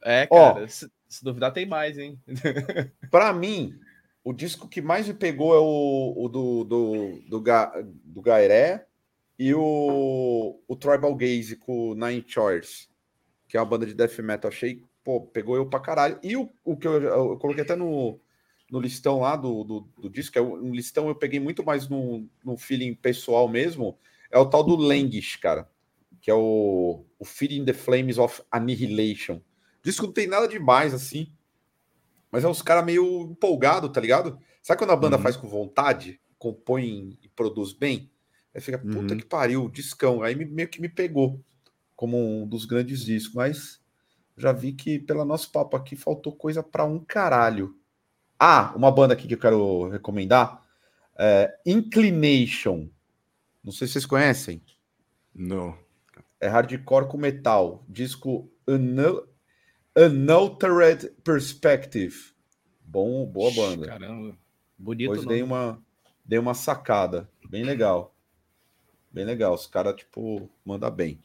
É, 0.04 0.26
Ó. 0.30 0.54
cara, 0.54 0.68
se, 0.68 0.90
se 1.08 1.24
duvidar 1.24 1.52
tem 1.52 1.66
mais, 1.66 1.98
hein? 1.98 2.18
Pra 3.10 3.32
mim, 3.32 3.78
o 4.24 4.32
disco 4.32 4.68
que 4.68 4.80
mais 4.80 5.06
me 5.06 5.14
pegou 5.14 5.54
é 5.54 5.58
o, 5.58 6.14
o 6.24 6.28
do, 6.28 6.64
do, 6.64 7.20
do, 7.28 7.40
Ga, 7.40 7.72
do 8.04 8.20
Gairé 8.22 8.86
e 9.38 9.54
o, 9.54 10.60
o 10.66 10.76
Tribal 10.76 11.14
Gaze 11.14 11.56
com 11.56 11.90
o 11.90 11.94
Nine 11.94 12.24
Choirs, 12.26 12.88
que 13.48 13.56
é 13.56 13.60
uma 13.60 13.66
banda 13.66 13.86
de 13.86 13.94
death 13.94 14.18
metal. 14.18 14.50
Achei, 14.50 14.84
pô, 15.02 15.20
pegou 15.20 15.56
eu 15.56 15.66
pra 15.66 15.80
caralho. 15.80 16.18
E 16.22 16.36
o, 16.36 16.50
o 16.64 16.76
que 16.76 16.86
eu, 16.86 17.02
eu 17.02 17.38
coloquei 17.38 17.62
até 17.62 17.74
no, 17.74 18.20
no 18.70 18.80
listão 18.80 19.20
lá 19.20 19.36
do, 19.36 19.64
do, 19.64 19.80
do 19.98 20.10
disco, 20.10 20.38
é 20.38 20.42
um 20.42 20.72
listão 20.72 21.08
eu 21.08 21.14
peguei 21.14 21.40
muito 21.40 21.64
mais 21.64 21.88
no, 21.88 22.28
no 22.44 22.56
feeling 22.56 22.94
pessoal 22.94 23.48
mesmo, 23.48 23.98
é 24.30 24.38
o 24.38 24.46
tal 24.46 24.62
do 24.62 24.76
Languish, 24.76 25.36
cara, 25.36 25.68
que 26.20 26.30
é 26.30 26.34
o, 26.34 27.04
o 27.18 27.24
Feeding 27.24 27.64
the 27.64 27.72
Flames 27.72 28.16
of 28.16 28.40
Annihilation. 28.50 29.40
Disco 29.82 30.06
não 30.06 30.12
tem 30.12 30.26
nada 30.26 30.46
demais, 30.46 30.92
assim, 30.94 31.32
mas 32.30 32.44
é 32.44 32.48
uns 32.48 32.62
caras 32.62 32.84
meio 32.84 33.22
empolgado, 33.30 33.88
tá 33.88 34.00
ligado? 34.00 34.38
Sabe 34.62 34.78
quando 34.78 34.90
a 34.92 34.96
banda 34.96 35.16
Uhum. 35.16 35.22
faz 35.22 35.36
com 35.36 35.48
vontade, 35.48 36.20
compõe 36.38 37.18
e 37.22 37.28
produz 37.28 37.72
bem? 37.72 38.10
Aí 38.54 38.60
fica, 38.60 38.78
puta 38.78 39.14
Uhum. 39.14 39.20
que 39.20 39.24
pariu, 39.26 39.68
discão. 39.68 40.22
Aí 40.22 40.34
me- 40.34 40.44
meio 40.44 40.68
que 40.68 40.80
me 40.80 40.88
pegou 40.88 41.40
como 41.96 42.16
um 42.42 42.46
dos 42.46 42.64
grandes 42.64 43.04
discos, 43.04 43.34
mas 43.34 43.80
já 44.36 44.52
vi 44.52 44.72
que 44.72 44.98
pelo 44.98 45.24
nosso 45.24 45.50
papo 45.52 45.76
aqui 45.76 45.96
faltou 45.96 46.34
coisa 46.34 46.62
pra 46.62 46.84
um 46.84 46.98
caralho. 46.98 47.76
Ah, 48.38 48.72
uma 48.76 48.90
banda 48.90 49.14
aqui 49.14 49.28
que 49.28 49.34
eu 49.34 49.38
quero 49.38 49.88
recomendar 49.88 50.64
é 51.18 51.54
Inclination. 51.66 52.88
Não 53.62 53.72
sei 53.72 53.86
se 53.86 53.92
vocês 53.94 54.06
conhecem. 54.06 54.62
Não. 55.34 55.76
É 56.40 56.48
hardcore 56.48 57.06
com 57.08 57.18
metal. 57.18 57.84
Disco 57.88 58.50
Unaltered 59.96 61.10
Perspective. 61.24 62.32
Bom, 62.84 63.26
boa 63.26 63.50
banda. 63.52 63.86
Caramba. 63.86 64.36
Bonito, 64.78 65.08
Depois 65.10 65.22
nome. 65.24 65.34
dei 65.34 65.42
uma, 65.42 65.82
dei 66.24 66.38
uma 66.38 66.54
sacada. 66.54 67.28
Bem 67.48 67.64
legal. 67.64 68.14
Bem 69.12 69.24
legal. 69.24 69.54
Os 69.54 69.66
caras, 69.66 69.94
tipo, 69.96 70.48
manda 70.64 70.90
bem. 70.90 71.20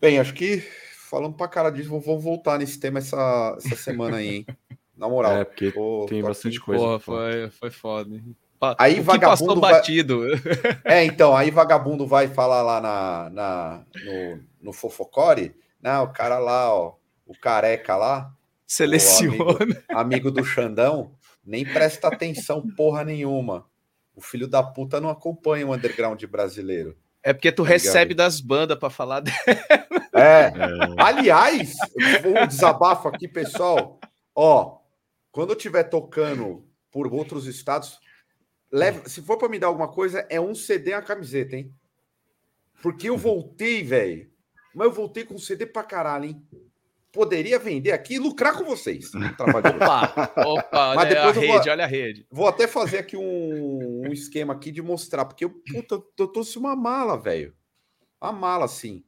Bem, 0.00 0.18
acho 0.18 0.34
que 0.34 0.60
falando 1.08 1.34
pra 1.36 1.48
cara 1.48 1.70
disso, 1.70 1.88
vamos 1.90 2.04
vamos 2.04 2.24
voltar 2.24 2.58
nesse 2.58 2.78
tema 2.80 2.98
essa, 2.98 3.56
essa 3.58 3.76
semana 3.76 4.16
aí, 4.18 4.28
hein? 4.36 4.46
Na 4.96 5.08
moral. 5.08 5.32
É, 5.36 5.44
porque 5.44 5.70
Tô- 5.70 6.06
tem 6.08 6.22
tô 6.22 6.28
bastante 6.28 6.56
aqui. 6.56 6.64
coisa. 6.66 6.82
Porra, 6.82 6.98
foi, 6.98 7.50
foi 7.50 7.70
foda. 7.70 8.14
hein? 8.14 8.34
Aí, 8.78 8.94
o 8.94 8.96
que 8.96 9.00
vagabundo 9.02 9.46
passou 9.48 9.60
vai- 9.60 9.72
batido. 9.74 10.22
É, 10.82 11.04
então, 11.04 11.36
aí 11.36 11.50
vagabundo 11.50 12.06
vai 12.06 12.26
falar 12.28 12.62
lá 12.62 12.80
na, 12.80 13.30
na, 13.30 13.84
no, 14.02 14.40
no 14.62 14.72
Fofocore, 14.72 15.54
né? 15.80 15.98
O 16.00 16.08
cara 16.08 16.38
lá, 16.38 16.74
ó, 16.74 16.94
o 17.26 17.34
careca 17.38 17.96
lá, 17.96 18.32
Seleciona. 18.66 19.82
amigo 19.90 20.30
do 20.30 20.44
Xandão, 20.44 21.12
nem 21.44 21.64
presta 21.64 22.08
atenção 22.08 22.66
porra 22.76 23.04
nenhuma. 23.04 23.66
O 24.14 24.20
filho 24.20 24.48
da 24.48 24.62
puta 24.62 25.00
não 25.00 25.10
acompanha 25.10 25.66
o 25.66 25.74
underground 25.74 26.22
brasileiro. 26.24 26.96
É 27.22 27.32
porque 27.32 27.50
tu 27.52 27.64
Tá 27.64 27.70
ligado? 27.70 27.82
recebe 27.84 28.14
das 28.14 28.40
bandas 28.40 28.78
pra 28.78 28.88
falar 28.88 29.20
dela. 29.20 29.36
É, 30.14 30.46
É, 30.46 30.52
aliás, 30.96 31.74
um 32.24 32.46
desabafo 32.46 33.08
aqui, 33.08 33.28
pessoal. 33.28 34.00
Ó, 34.34 34.78
quando 35.30 35.50
eu 35.50 35.56
estiver 35.56 35.84
tocando 35.84 36.64
por 36.90 37.12
outros 37.12 37.46
estados, 37.46 37.98
leve, 38.72 39.08
se 39.10 39.20
for 39.20 39.36
para 39.36 39.48
me 39.48 39.58
dar 39.58 39.66
alguma 39.66 39.88
coisa, 39.88 40.26
é 40.30 40.40
um 40.40 40.54
CD 40.54 40.90
e 40.90 40.94
a 40.94 41.02
camiseta, 41.02 41.56
hein? 41.56 41.70
Porque 42.82 43.08
eu 43.10 43.18
voltei, 43.18 43.82
velho. 43.82 44.30
Mas 44.74 44.86
eu 44.86 44.92
voltei 44.92 45.24
com 45.24 45.36
CD 45.38 45.66
pra 45.66 45.82
caralho, 45.82 46.26
hein? 46.26 46.42
Poderia 47.16 47.58
vender 47.58 47.92
aqui 47.92 48.14
e 48.14 48.18
lucrar 48.18 48.56
com 48.58 48.64
vocês. 48.64 49.10
Opa, 49.40 50.32
opa, 50.46 50.94
Mas 50.94 50.98
olha 50.98 51.00
a 51.00 51.04
depois 51.04 51.36
eu 51.36 51.42
vou- 51.48 51.56
rede, 51.56 51.70
olha 51.70 51.84
a 51.84 51.86
rede. 51.86 52.26
Vou 52.30 52.46
até 52.46 52.66
fazer 52.68 52.98
aqui 52.98 53.16
um, 53.16 54.02
um 54.06 54.12
esquema 54.12 54.52
aqui 54.52 54.70
de 54.70 54.82
mostrar, 54.82 55.24
porque 55.24 55.44
eu, 55.46 55.50
puta, 55.50 55.94
eu, 55.94 56.12
eu 56.18 56.28
trouxe 56.28 56.58
uma 56.58 56.76
mala, 56.76 57.16
velho. 57.18 57.54
Uma 58.20 58.32
mala, 58.32 58.66
assim, 58.66 59.02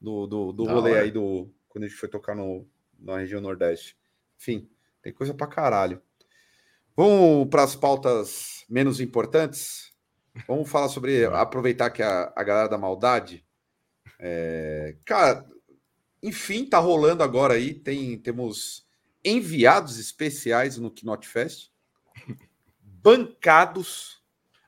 do, 0.00 0.26
do, 0.26 0.52
do 0.52 0.64
Da 0.64 0.72
rolê 0.72 0.92
hora. 0.92 1.02
aí 1.02 1.10
do. 1.10 1.50
Quando 1.68 1.84
a 1.84 1.88
gente 1.88 1.98
foi 1.98 2.08
tocar 2.08 2.34
no, 2.36 2.66
na 2.98 3.18
região 3.18 3.40
Nordeste. 3.40 3.96
Enfim, 4.40 4.68
tem 5.02 5.12
coisa 5.12 5.34
pra 5.34 5.46
caralho. 5.46 6.00
Vamos 6.96 7.48
para 7.48 7.62
as 7.64 7.74
pautas 7.74 8.64
menos 8.68 9.00
importantes. 9.00 9.92
Vamos 10.46 10.70
falar 10.70 10.88
sobre. 10.88 11.24
Aproveitar 11.26 11.90
que 11.90 12.02
a, 12.02 12.32
a 12.36 12.42
galera 12.44 12.68
da 12.68 12.78
maldade. 12.78 13.44
é, 14.18 14.96
cara, 15.04 15.44
enfim, 16.22 16.64
tá 16.64 16.78
rolando 16.78 17.22
agora 17.22 17.54
aí. 17.54 17.74
Tem, 17.74 18.18
temos 18.18 18.86
enviados 19.24 19.98
especiais 19.98 20.76
no 20.78 20.90
Knot 20.90 21.26
Fest 21.26 21.70
bancados. 22.82 24.20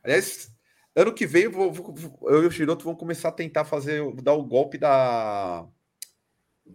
Aliás, 0.03 0.51
ano 0.95 1.13
que 1.13 1.27
vem 1.27 1.45
eu, 1.45 1.53
vou- 1.53 1.73
vou- 1.73 2.31
eu 2.31 2.43
e 2.43 2.47
o 2.47 2.51
Giroto 2.51 2.85
vamos 2.85 2.99
começar 2.99 3.29
a 3.29 3.33
tentar 3.33 3.65
fazer, 3.65 4.03
dar 4.23 4.35
o 4.35 4.45
golpe 4.45 4.79
da. 4.79 5.67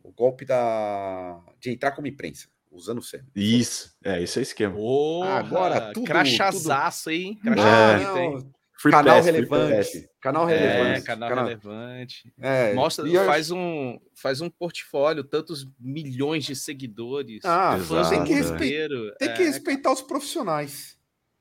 O 0.04 0.12
golpe 0.12 0.46
da. 0.46 1.42
de 1.60 1.72
entrar 1.72 1.92
como 1.92 2.08
imprensa, 2.08 2.48
usando 2.72 3.00
o 3.00 3.04
Senna. 3.04 3.26
Isso, 3.36 3.96
é, 4.04 4.22
esse 4.22 4.38
é 4.38 4.42
o 4.42 4.44
esquema. 4.44 4.76
Porra, 4.76 5.30
Agora, 5.40 5.94
tudo- 5.94 6.06
Crachazaço, 6.06 7.10
hein? 7.10 7.40
É. 7.40 7.50
Crachá 7.50 7.98
Não, 7.98 8.14
bonito, 8.14 8.46
hein? 8.46 8.54
Free 8.80 8.92
canal 8.92 9.16
pass, 9.16 9.26
relevante. 9.26 10.10
Canal 10.22 10.50
É, 10.50 10.58
relevante. 10.58 11.06
canal, 11.06 11.30
relevante. 11.30 12.34
é, 12.40 12.74
Mostra, 12.76 13.08
e 13.08 13.14
eu- 13.16 13.26
faz 13.26 13.50
um, 13.50 14.00
faz 14.14 14.40
um 14.40 14.50
portfólio, 14.52 15.24
tantos 15.24 15.68
milhões 15.80 16.46
de 16.46 16.56
seguidores. 16.56 17.42
Ah, 17.44 17.76
Exato, 17.78 18.10
tem 18.12 18.24
que, 18.24 18.34
é. 18.34 18.36
respeitar, 18.36 18.58
brasileiro. 18.58 19.16
tem 19.18 19.34
que 19.34 19.42
É, 19.42 19.46
respeitar 19.46 19.92
os 19.92 20.02
profissionais. 20.02 20.96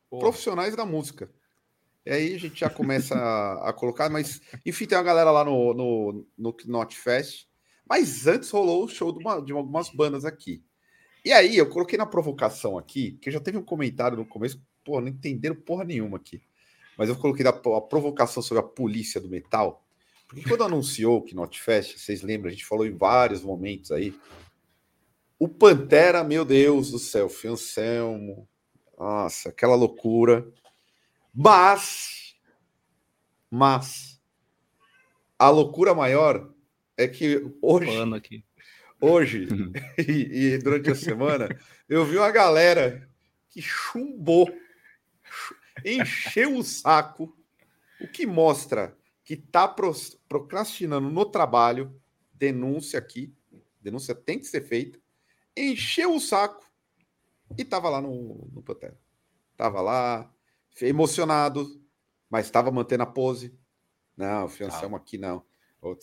porra. 0.08 0.22
profissionais 0.22 0.74
da 0.74 0.86
música. 0.86 1.30
E 2.06 2.10
aí 2.10 2.34
a 2.34 2.38
gente 2.38 2.60
já 2.60 2.70
começa 2.70 3.14
a, 3.16 3.68
a 3.68 3.72
colocar, 3.72 4.08
mas 4.08 4.40
enfim, 4.64 4.86
tem 4.86 4.96
uma 4.96 5.02
galera 5.04 5.30
lá 5.30 5.44
no, 5.44 5.74
no, 5.74 6.26
no 6.38 6.52
Knot 6.64 6.96
Fest. 6.96 7.46
Mas 7.88 8.26
antes 8.26 8.48
rolou 8.50 8.84
o 8.84 8.88
show 8.88 9.12
de, 9.12 9.18
uma- 9.18 9.40
de 9.42 9.52
algumas 9.52 9.90
bandas 9.90 10.24
aqui. 10.24 10.62
E 11.24 11.32
aí 11.32 11.56
eu 11.56 11.68
coloquei 11.68 11.98
na 11.98 12.06
provocação 12.06 12.78
aqui, 12.78 13.18
que 13.20 13.30
já 13.30 13.40
teve 13.40 13.58
um 13.58 13.62
comentário 13.62 14.16
no 14.16 14.24
começo, 14.24 14.62
pô, 14.84 15.00
não 15.00 15.08
entenderam 15.08 15.54
porra 15.56 15.84
nenhuma 15.84 16.16
aqui. 16.16 16.40
Mas 16.96 17.08
eu 17.08 17.16
coloquei 17.16 17.44
da, 17.44 17.50
a 17.50 17.80
provocação 17.80 18.42
sobre 18.42 18.60
a 18.62 18.66
polícia 18.66 19.20
do 19.20 19.28
metal. 19.28 19.84
Porque 20.26 20.48
quando 20.48 20.64
anunciou 20.64 21.18
o 21.18 21.24
Knot 21.24 21.60
Fest, 21.60 21.98
vocês 21.98 22.22
lembram, 22.22 22.48
a 22.48 22.52
gente 22.52 22.64
falou 22.66 22.86
em 22.86 22.96
vários 22.96 23.42
momentos 23.42 23.92
aí. 23.92 24.18
O 25.38 25.48
Pantera, 25.48 26.24
meu 26.24 26.44
Deus 26.44 26.90
do 26.90 26.98
céu, 26.98 27.30
Anselmo, 27.44 28.48
nossa, 28.98 29.50
aquela 29.50 29.74
loucura. 29.74 30.50
Mas, 31.34 32.34
mas, 33.50 34.20
a 35.38 35.50
loucura 35.50 35.94
maior 35.94 36.50
é 36.96 37.06
que 37.06 37.46
hoje, 37.60 37.90
hoje 38.98 39.46
e, 39.98 40.54
e 40.54 40.58
durante 40.58 40.90
a 40.90 40.94
semana, 40.94 41.48
eu 41.88 42.04
vi 42.06 42.16
uma 42.16 42.30
galera 42.30 43.06
que 43.50 43.60
chumbou, 43.60 44.46
chu- 44.46 44.54
encheu 45.84 46.56
o 46.56 46.62
saco, 46.62 47.36
o 48.00 48.08
que 48.08 48.26
mostra 48.26 48.96
que 49.24 49.36
tá 49.36 49.66
pros- 49.66 50.18
procrastinando 50.28 51.10
no 51.10 51.24
trabalho, 51.24 52.00
denúncia 52.32 52.98
aqui, 52.98 53.34
denúncia 53.80 54.14
tem 54.14 54.38
que 54.38 54.46
ser 54.46 54.62
feita, 54.62 54.98
encheu 55.56 56.14
o 56.14 56.20
saco 56.20 56.64
e 57.56 57.64
tava 57.64 57.88
lá 57.88 58.00
no, 58.00 58.48
no 58.52 58.62
Pantera. 58.62 58.98
Tava 59.56 59.80
lá, 59.80 60.30
emocionado, 60.82 61.80
mas 62.28 62.46
estava 62.46 62.70
mantendo 62.70 63.02
a 63.02 63.06
pose. 63.06 63.54
Não, 64.16 64.48
Fiancelmo 64.48 64.96
aqui 64.96 65.18
não. 65.18 65.44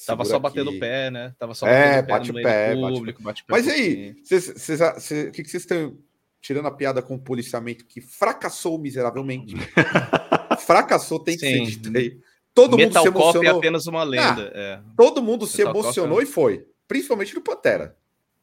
Tava 0.05 0.23
só 0.23 0.39
batendo 0.39 0.69
aqui. 0.69 0.77
o 0.77 0.79
pé, 0.79 1.11
né? 1.11 1.35
Tava 1.37 1.53
só 1.53 1.67
É, 1.67 2.01
batendo 2.01 2.37
o 2.37 2.41
pé, 2.41 2.75
bate 2.75 2.93
o 2.93 2.95
público, 2.95 3.21
bate 3.21 3.43
o 3.43 3.45
pé 3.45 3.51
Mas 3.51 3.67
aí, 3.67 4.11
o 4.11 4.15
que, 4.15 5.43
que 5.43 5.49
vocês 5.49 5.63
estão 5.63 5.97
tirando 6.43 6.67
a 6.67 6.71
piada 6.71 7.01
com 7.01 7.15
o 7.15 7.19
policiamento 7.19 7.85
que 7.85 8.01
fracassou 8.01 8.77
miseravelmente? 8.77 9.55
fracassou, 10.59 11.17
tem 11.19 11.35
que 11.37 11.39
ser 11.39 11.65
dito 11.65 11.97
aí. 11.97 12.19
Todo 12.53 12.77
mundo 12.77 12.81
se 12.93 12.99
Metal 12.99 13.03
Cop 13.13 13.17
é 13.17 13.29
emocionou. 13.39 13.57
apenas 13.57 13.87
uma 13.87 14.03
lenda. 14.03 14.51
é. 14.53 14.79
Todo 14.95 15.23
mundo 15.23 15.47
se 15.47 15.57
Metal 15.59 15.73
Cop 15.73 15.85
emocionou 15.85 16.19
é- 16.19 16.23
e 16.23 16.27
foi. 16.27 16.67
Principalmente 16.87 17.33
no 17.33 17.41
Pantera. 17.41 17.97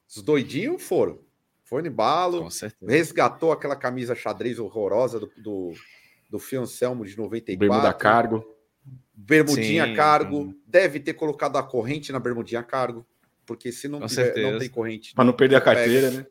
Os 0.09 0.23
doidinhos 0.23 0.83
foram. 0.83 1.21
Foi 1.63 1.83
no 1.83 1.89
embalo, 1.89 2.49
resgatou 2.85 3.53
aquela 3.53 3.77
camisa 3.77 4.17
xadrez 4.17 4.59
horrorosa 4.59 5.21
do, 5.21 5.31
do, 5.37 5.73
do 6.29 6.39
Fiancelmo 6.41 7.05
de 7.05 7.17
94. 7.17 7.57
Bermuda 7.61 7.93
cargo. 7.93 8.45
Bermudinha 9.15 9.87
Sim, 9.87 9.95
cargo. 9.95 10.47
sim. 10.47 10.61
Deve 10.67 10.99
ter 10.99 11.15
colocado 11.15 11.57
a 11.59 11.63
corrente 11.63 12.11
na 12.11 12.19
bermudinha 12.19 12.63
cargo. 12.65 13.07
Porque 13.51 13.73
se 13.73 13.89
não, 13.89 14.07
tiver, 14.07 14.53
não 14.53 14.61
tem 14.61 14.69
corrente. 14.69 15.13
Pra 15.13 15.25
não 15.25 15.33
perder 15.33 15.57
a 15.57 15.61
carteira, 15.61 16.09
né? 16.13 16.25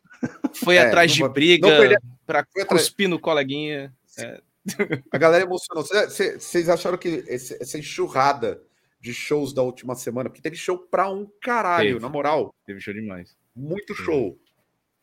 Foi 0.53 0.77
É, 0.77 0.84
atrás 0.88 1.12
de 1.12 1.27
briga 1.27 1.67
atrás- 2.25 2.47
cuspir 2.65 3.10
no 3.10 3.19
coleguinha. 3.19 3.93
A 5.12 5.17
galera 5.17 5.43
emocionou. 5.43 5.84
Vocês 5.84 6.69
acharam 6.69 6.97
que 6.97 7.25
esse- 7.27 7.62
essa 7.62 7.77
enxurrada 7.77 8.62
de 9.01 9.13
shows 9.13 9.51
da 9.53 9.62
última 9.62 9.95
semana, 9.95 10.29
porque 10.29 10.41
teve 10.41 10.55
show 10.55 10.77
pra 10.77 11.10
um 11.10 11.29
caralho, 11.41 11.89
Teve. 11.95 11.99
na 11.99 12.08
moral. 12.08 12.55
Teve 12.65 12.79
show 12.79 12.93
demais. 12.93 13.36
Muito 13.53 13.93
Sim. 13.93 14.03
show. 14.05 14.39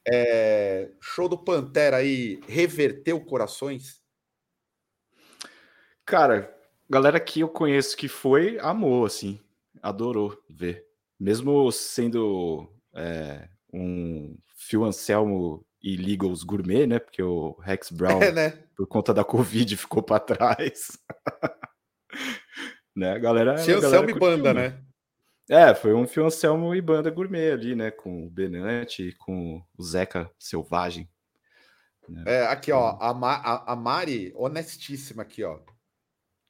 É, 0.09 0.88
show 0.98 1.29
do 1.29 1.37
Pantera 1.37 1.98
aí 1.98 2.40
reverteu 2.48 3.20
corações? 3.20 4.00
Cara, 6.07 6.57
galera 6.88 7.20
que 7.20 7.40
eu 7.40 7.48
conheço 7.50 7.94
que 7.94 8.09
foi, 8.09 8.59
amou, 8.61 9.05
assim. 9.05 9.38
Adorou 9.83 10.42
ver. 10.48 10.86
Mesmo 11.18 11.70
sendo 11.72 12.70
é, 12.94 13.48
um 13.72 14.37
Phil 14.57 14.85
Anselmo 14.85 15.64
e 15.83 15.96
Legals 15.96 16.42
gourmet, 16.42 16.87
né? 16.87 16.98
Porque 16.98 17.22
o 17.22 17.52
Rex 17.61 17.90
Brown, 17.92 18.22
É, 18.22 18.33
né? 18.33 18.50
por 18.76 18.87
conta 18.87 19.14
da 19.14 19.24
Covid, 19.24 19.76
ficou 19.76 20.02
pra 20.02 20.18
trás. 20.20 20.98
né? 22.94 23.12
A 23.12 23.18
galera. 23.18 23.55
galera 23.55 23.76
Anselmo 23.79 24.11
e 24.11 24.14
banda, 24.14 24.55
né? 24.55 24.83
É, 25.48 25.74
foi 25.74 25.94
um 25.94 26.07
Phil 26.09 26.26
Anselmo 26.26 26.74
e 26.74 26.81
banda 26.81 27.09
gourmet 27.11 27.52
ali, 27.52 27.74
né? 27.76 27.90
Com 27.90 28.26
o 28.26 28.31
Benante, 28.31 29.12
com 29.18 29.62
o 29.79 29.83
Zeca 29.83 30.31
Selvagem. 30.38 31.09
É, 32.24 32.46
aqui, 32.46 32.70
ó, 32.72 32.96
a, 33.00 33.12
Ma- 33.14 33.37
a- 33.44 33.72
a 33.72 33.76
Mari, 33.76 34.33
honestíssima 34.37 35.22
aqui, 35.22 35.42
ó. 35.44 35.61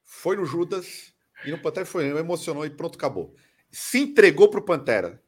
Foi 0.03 0.35
no 0.35 0.45
Judas 0.45 1.13
e 1.45 1.51
no 1.51 1.57
Pantera 1.59 1.85
foi, 1.85 2.07
emocionou 2.17 2.65
e 2.65 2.69
pronto, 2.69 2.95
acabou. 2.95 3.35
Se 3.71 3.99
entregou 3.99 4.49
pro 4.49 4.63
Pantera. 4.65 5.21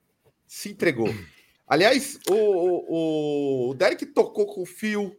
Se 0.48 0.70
entregou. 0.70 1.08
Aliás, 1.68 2.20
o, 2.28 2.34
o, 2.34 3.70
o 3.70 3.74
Derek 3.76 4.06
tocou 4.08 4.48
com 4.48 4.64
o 4.64 4.66
fio, 4.66 5.16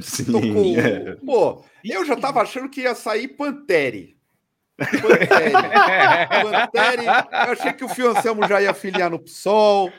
Sim, 0.00 0.24
tocou. 0.26 0.78
é. 0.78 1.16
Pô, 1.16 1.64
eu 1.84 2.04
já 2.04 2.14
tava 2.14 2.40
achando 2.40 2.68
que 2.68 2.82
ia 2.82 2.94
sair 2.94 3.26
Pantere. 3.28 4.16
Pantere. 4.76 5.52
Panteri, 6.70 7.06
eu 7.06 7.52
achei 7.52 7.72
que 7.72 7.84
o 7.84 7.88
Fio 7.88 8.10
Anselmo 8.10 8.46
já 8.46 8.62
ia 8.62 8.72
filiar 8.72 9.10
no 9.10 9.18
PSOL, 9.18 9.92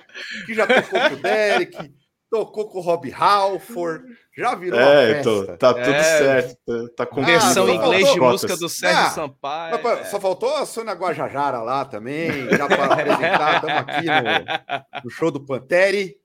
que 0.45 0.53
já 0.53 0.65
tocou 0.65 0.99
com 1.09 1.15
o 1.15 1.17
Derek, 1.17 1.93
tocou 2.31 2.67
com 2.69 2.77
o 2.79 2.81
Rob 2.81 3.11
Halford, 3.13 4.05
já 4.35 4.55
virou 4.55 4.79
uma 4.79 4.89
É, 4.89 5.15
festa. 5.15 5.29
então, 5.29 5.57
tá 5.57 5.73
tudo 5.73 5.85
É. 5.93 6.03
certo. 6.03 6.89
Tá, 6.95 7.05
com 7.05 7.23
Versão 7.25 7.65
só 7.67 7.69
em 7.69 7.75
inglês 7.75 8.11
de 8.13 8.19
música 8.19 8.55
do 8.57 8.69
Sérgio 8.69 8.99
Ah, 9.01 9.09
Sampaio. 9.09 9.71
Mas, 9.83 9.99
pô, 9.99 10.05
Só 10.09 10.19
faltou 10.19 10.55
a 10.55 10.65
Sônia 10.65 10.93
Guajajara 10.93 11.61
lá 11.61 11.83
também, 11.83 12.49
já 12.49 12.67
para 12.67 12.85
apresentar, 12.85 13.55
estamos 13.55 13.77
aqui 13.77 14.05
no, 14.07 15.03
no 15.03 15.09
show 15.11 15.29
do 15.29 15.45
Panteri. 15.45 16.17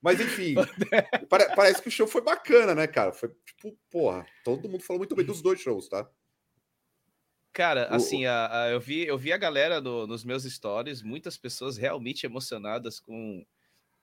Mas 0.00 0.20
enfim, 0.20 0.54
pare- 1.28 1.52
parece 1.56 1.82
que 1.82 1.88
o 1.88 1.90
show 1.90 2.06
foi 2.06 2.20
bacana, 2.22 2.72
né, 2.72 2.86
cara? 2.86 3.12
Foi 3.12 3.28
tipo, 3.44 3.76
porra, 3.90 4.24
todo 4.44 4.68
mundo 4.68 4.84
falou 4.84 5.00
muito 5.00 5.16
bem 5.16 5.26
dos 5.26 5.42
dois 5.42 5.60
shows, 5.60 5.88
tá? 5.88 6.08
Cara, 7.52 7.88
assim, 7.90 8.24
a- 8.24 8.48
a- 8.62 8.70
eu, 8.70 8.78
vi, 8.78 9.04
eu 9.06 9.18
vi 9.18 9.32
a 9.32 9.36
galera 9.36 9.80
no- 9.80 10.06
nos 10.06 10.22
meus 10.22 10.44
stories, 10.44 11.02
muitas 11.02 11.36
pessoas 11.36 11.76
realmente 11.76 12.24
emocionadas 12.24 13.00
com, 13.00 13.44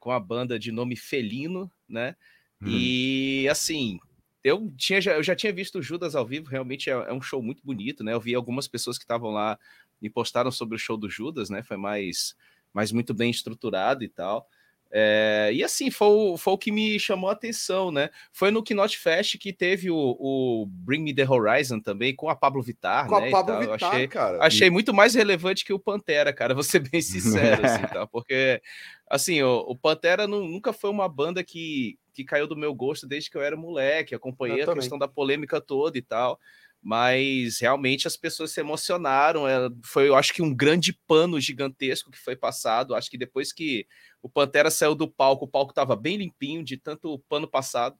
com 0.06 0.12
a 0.12 0.20
banda 0.20 0.60
de 0.60 0.72
nome 0.72 0.96
Felino, 0.96 1.68
né? 1.89 2.15
Uhum. 2.62 2.68
E 2.70 3.48
assim, 3.50 3.98
eu, 4.44 4.72
tinha, 4.78 5.02
já- 5.02 5.13
eu 5.13 5.24
já 5.24 5.36
tinha 5.36 5.52
visto 5.52 5.80
o 5.80 5.82
Judas 5.82 6.13
ao 6.13 6.24
vivo, 6.24 6.48
realmente 6.48 6.91
é, 6.91 6.94
é 6.94 7.12
um 7.12 7.20
show 7.20 7.41
muito 7.41 7.63
bonito, 7.65 8.04
né? 8.04 8.13
Eu 8.13 8.20
vi 8.22 8.36
algumas 8.36 8.68
pessoas 8.68 9.00
que 9.00 9.04
estavam 9.04 9.32
lá 9.32 9.58
e 10.00 10.08
postaram 10.08 10.52
sobre 10.52 10.76
o 10.76 10.80
show 10.80 10.96
do 10.96 11.10
Judas, 11.10 11.50
né? 11.50 11.63
Foi 11.63 11.76
mais, 11.76 12.36
mais 12.72 12.91
muito 12.91 13.15
bem 13.15 13.32
estruturado 13.32 14.04
e 14.04 14.08
tal. 14.08 14.48
É, 14.91 15.50
e 15.52 15.63
assim, 15.63 15.89
foi 15.89 16.08
o, 16.08 16.38
foi 16.38 16.54
o 16.54 16.58
que 16.58 16.72
me 16.72 16.98
chamou 17.00 17.30
a 17.30 17.34
atenção, 17.34 17.91
né? 17.91 18.10
Foi 18.32 18.52
no 18.52 18.63
Knot 18.63 18.98
Fest 18.98 19.38
que 19.39 19.52
teve 19.52 19.89
o, 19.89 19.98
o 19.98 20.65
Bring 20.70 21.02
Me 21.02 21.13
The 21.13 21.28
Horizon 21.28 21.80
também, 21.82 22.15
com 22.15 22.30
a 22.30 22.36
Pablo 22.36 22.62
Vittar, 22.62 23.08
Com 23.08 23.20
né? 23.20 23.28
a 23.28 23.32
Pablo 23.32 23.60
Vittar, 23.60 23.91
achei, 23.91 24.08
cara. 24.08 24.38
achei 24.41 24.70
muito 24.70 24.94
mais 24.94 25.15
relevante 25.15 25.65
que 25.65 25.74
o 25.74 25.80
Pantera, 25.80 26.32
cara, 26.32 26.54
vou 26.54 26.63
ser 26.63 26.80
bem 26.88 27.02
sincero, 27.02 27.65
assim, 27.65 27.82
tá? 27.91 28.06
Porque, 28.08 28.62
assim, 29.10 29.41
o, 29.41 29.60
o 29.68 29.76
Pantera 29.76 30.28
nu- 30.28 30.48
nunca 30.48 30.74
foi 30.74 30.89
uma 30.89 31.08
banda 31.08 31.44
que, 31.44 31.98
que 32.13 32.24
caiu 32.24 32.48
do 32.48 32.56
meu 32.58 32.74
gosto 32.74 33.08
desde 33.08 33.30
que 33.30 33.38
eu 33.38 33.41
era 33.41 33.56
moleque, 33.56 34.15
acompanhei 34.15 34.60
Eu 34.60 34.63
a 34.63 34.65
também. 34.65 34.82
questão 34.82 34.98
da 34.98 35.08
polêmica 35.08 35.62
toda 35.62 35.98
e 35.98 36.02
tal, 36.02 36.39
mas 36.82 37.60
realmente 37.60 38.08
as 38.08 38.15
pessoas 38.15 38.52
se 38.52 38.60
emocionaram, 38.60 39.48
é, 39.48 39.70
foi, 39.84 40.08
eu 40.08 40.15
acho 40.15 40.34
que 40.34 40.41
um 40.41 40.54
grande 40.54 40.94
pano 41.08 41.39
gigantesco 41.39 42.12
que 42.12 42.18
foi 42.20 42.36
passado, 42.36 42.94
acho 42.96 43.10
que 43.10 43.18
depois 43.18 43.52
que 43.52 43.88
o 44.22 44.30
Pantera 44.30 44.70
saiu 44.70 44.96
do 44.96 45.08
palco, 45.08 45.46
o 45.46 45.48
palco 45.48 45.74
tava 45.74 45.96
bem 45.96 46.18
limpinho 46.18 46.63
de 46.63 46.78
tanto 46.78 47.20
pano 47.28 47.48
passado, 47.48 47.98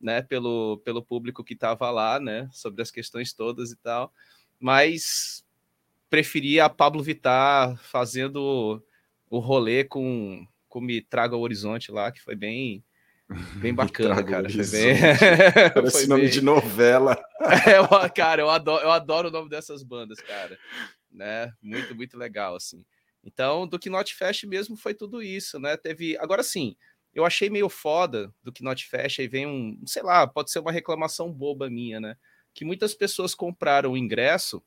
né, 0.00 0.20
pelo, 0.22 0.78
pelo 0.84 1.02
público 1.02 1.44
que 1.44 1.54
tava 1.54 1.90
lá, 1.90 2.18
né, 2.18 2.48
sobre 2.52 2.82
as 2.82 2.90
questões 2.90 3.32
todas 3.32 3.70
e 3.70 3.76
tal, 3.76 4.12
mas 4.58 5.44
preferia 6.10 6.64
a 6.64 6.68
Pablo 6.70 7.02
Vittar 7.02 7.76
fazendo 7.84 8.82
o 9.32 9.38
rolê 9.38 9.82
com, 9.82 10.46
com 10.68 10.80
Me 10.80 11.00
Traga 11.00 11.34
ao 11.34 11.40
Horizonte 11.40 11.90
lá, 11.90 12.12
que 12.12 12.20
foi 12.20 12.36
bem, 12.36 12.84
bem 13.56 13.72
bacana, 13.72 14.22
cara. 14.22 14.48
Foi 14.50 14.66
bem... 14.66 14.94
Parece 15.74 15.98
foi 16.00 16.06
nome 16.06 16.22
bem- 16.22 16.30
de 16.30 16.42
novela. 16.42 17.16
É, 17.66 17.78
eu- 17.78 18.10
cara, 18.14 18.40
eu 18.42 18.48
adoro, 18.50 18.84
eu 18.84 18.90
adoro 18.92 19.28
o 19.28 19.30
nome 19.30 19.48
dessas 19.48 19.82
bandas, 19.82 20.20
cara. 20.20 20.56
Né? 21.10 21.50
Muito, 21.60 21.94
muito 21.94 22.16
legal, 22.16 22.54
assim. 22.54 22.84
Então, 23.24 23.66
do 23.66 23.78
Knot 23.78 24.14
Fest 24.14 24.44
mesmo 24.44 24.76
foi 24.76 24.94
tudo 24.94 25.22
isso, 25.22 25.58
né? 25.58 25.76
Teve. 25.76 26.16
Agora 26.18 26.42
sim, 26.42 26.76
eu 27.14 27.24
achei 27.24 27.48
meio 27.50 27.68
foda 27.68 28.32
do 28.42 28.52
Knot 28.52 28.84
Fest, 28.86 29.18
aí 29.18 29.26
vem 29.28 29.46
um, 29.46 29.80
sei 29.86 30.02
lá, 30.02 30.26
pode 30.26 30.50
ser 30.50 30.58
uma 30.60 30.70
reclamação 30.72 31.32
boba 31.32 31.68
minha, 31.70 31.98
né? 32.00 32.16
Que 32.54 32.64
muitas 32.64 32.94
pessoas 32.94 33.34
compraram 33.34 33.92
o 33.92 33.96
ingresso, 33.96 34.62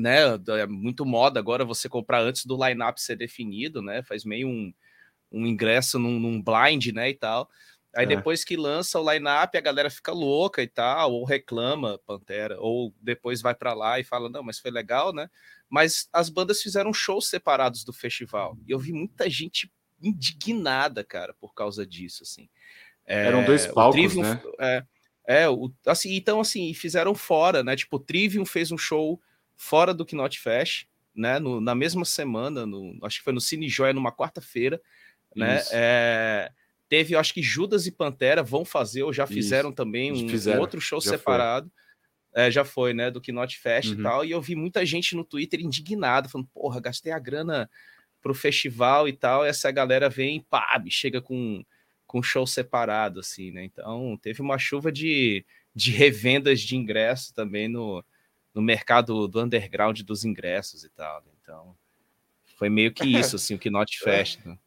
né? 0.00 0.20
É 0.60 0.66
muito 0.66 1.04
moda 1.04 1.38
agora 1.40 1.64
você 1.64 1.88
comprar 1.88 2.20
antes 2.22 2.44
do 2.46 2.56
line-up 2.62 3.00
ser 3.00 3.16
definido, 3.16 3.80
né? 3.82 4.02
Faz 4.02 4.24
meio 4.24 4.48
um, 4.48 4.72
um 5.32 5.46
ingresso 5.46 5.98
num, 5.98 6.18
num 6.18 6.42
blind, 6.42 6.88
né? 6.92 7.10
E 7.10 7.14
tal. 7.14 7.48
Aí 7.94 8.04
É. 8.04 8.08
depois 8.08 8.44
que 8.44 8.56
lança 8.56 9.00
o 9.00 9.10
line-up, 9.10 9.56
a 9.56 9.60
galera 9.60 9.88
fica 9.88 10.12
louca 10.12 10.62
e 10.62 10.66
tal, 10.66 11.12
ou 11.12 11.24
reclama 11.24 11.98
Pantera, 12.06 12.60
ou 12.60 12.92
depois 13.00 13.40
vai 13.40 13.54
para 13.54 13.72
lá 13.72 13.98
e 13.98 14.04
fala, 14.04 14.28
não, 14.28 14.42
mas 14.42 14.58
foi 14.58 14.70
legal, 14.70 15.14
né? 15.14 15.30
Mas 15.68 16.06
as 16.12 16.28
bandas 16.28 16.60
fizeram 16.60 16.92
shows 16.92 17.26
separados 17.28 17.84
do 17.84 17.92
festival. 17.94 18.56
E 18.68 18.70
eu 18.72 18.78
vi 18.78 18.92
muita 18.92 19.30
gente 19.30 19.72
indignada, 20.02 21.02
cara, 21.02 21.34
por 21.40 21.54
causa 21.54 21.86
disso, 21.86 22.22
assim. 22.22 22.48
É, 23.06 23.26
Eram 23.26 23.44
dois 23.44 23.66
palcos, 23.66 23.94
Trivium- 23.94 24.22
né? 24.22 24.42
É, 24.60 24.84
é 25.26 25.48
o, 25.48 25.72
assim, 25.86 26.14
então, 26.14 26.40
assim, 26.40 26.74
fizeram 26.74 27.14
fora, 27.14 27.64
né? 27.64 27.74
Tipo, 27.76 27.96
o 27.96 28.00
Trivium 28.00 28.44
fez 28.44 28.70
um 28.70 28.78
show 28.78 29.20
fora 29.56 29.92
do 29.94 30.04
Knot 30.06 30.38
Fest, 30.38 30.86
né? 31.14 31.38
No- 31.38 31.60
na 31.60 31.74
mesma 31.74 32.04
semana, 32.04 32.66
no, 32.66 32.96
acho 33.02 33.18
que 33.18 33.24
foi 33.24 33.32
no 33.32 33.40
Cine 33.40 33.68
Joia, 33.68 33.92
numa 33.92 34.12
quarta-feira, 34.12 34.80
né? 35.34 35.56
Isso. 35.56 35.70
É, 35.72 36.50
teve, 36.88 37.16
acho 37.16 37.32
que 37.34 37.42
Judas 37.42 37.86
e 37.86 37.92
Pantera 37.92 38.42
vão 38.42 38.64
fazer, 38.64 39.02
ou 39.02 39.12
já 39.12 39.26
fizeram 39.26 39.72
também 39.72 40.12
um, 40.12 40.24
um 40.24 40.28
Fizeram, 40.28 40.60
outro 40.60 40.80
show 40.80 41.00
já 41.00 41.10
separado. 41.10 41.70
É, 42.34 42.50
já 42.50 42.64
foi, 42.66 42.92
né? 42.92 43.10
Do 43.10 43.20
Knot 43.20 43.58
Fest 43.58 43.88
e 43.88 43.94
Uhum. 43.96 44.02
tal. 44.02 44.24
E 44.24 44.30
eu 44.30 44.42
vi 44.42 44.54
muita 44.54 44.84
gente 44.84 45.16
no 45.16 45.24
Twitter 45.24 45.58
indignada, 45.60 46.28
falando, 46.28 46.48
porra, 46.52 46.78
gastei 46.80 47.10
a 47.10 47.18
grana 47.18 47.68
pro 48.20 48.34
festival 48.34 49.08
e 49.08 49.12
tal. 49.14 49.46
E 49.46 49.48
essa 49.48 49.70
galera 49.70 50.10
vem 50.10 50.36
e 50.36 50.42
pá, 50.42 50.82
chega 50.90 51.22
com, 51.22 51.64
com 52.06 52.22
show 52.22 52.46
separado, 52.46 53.20
assim, 53.20 53.50
né? 53.52 53.64
Então 53.64 54.18
teve 54.20 54.42
uma 54.42 54.58
chuva 54.58 54.92
de, 54.92 55.46
de 55.74 55.90
revendas 55.92 56.60
de 56.60 56.76
ingresso 56.76 57.32
também 57.32 57.68
no, 57.68 58.04
no 58.56 58.62
mercado 58.62 59.28
do 59.28 59.42
underground 59.42 60.00
dos 60.00 60.24
ingressos 60.24 60.82
e 60.82 60.88
tal. 60.88 61.20
né? 61.20 61.30
Então 61.42 61.76
foi 62.56 62.70
meio 62.70 62.90
que 62.90 63.06
isso, 63.06 63.36
assim, 63.36 63.54
o 63.54 63.58
Knot 63.58 63.98
Fest. 64.02 64.42
né? 64.46 64.58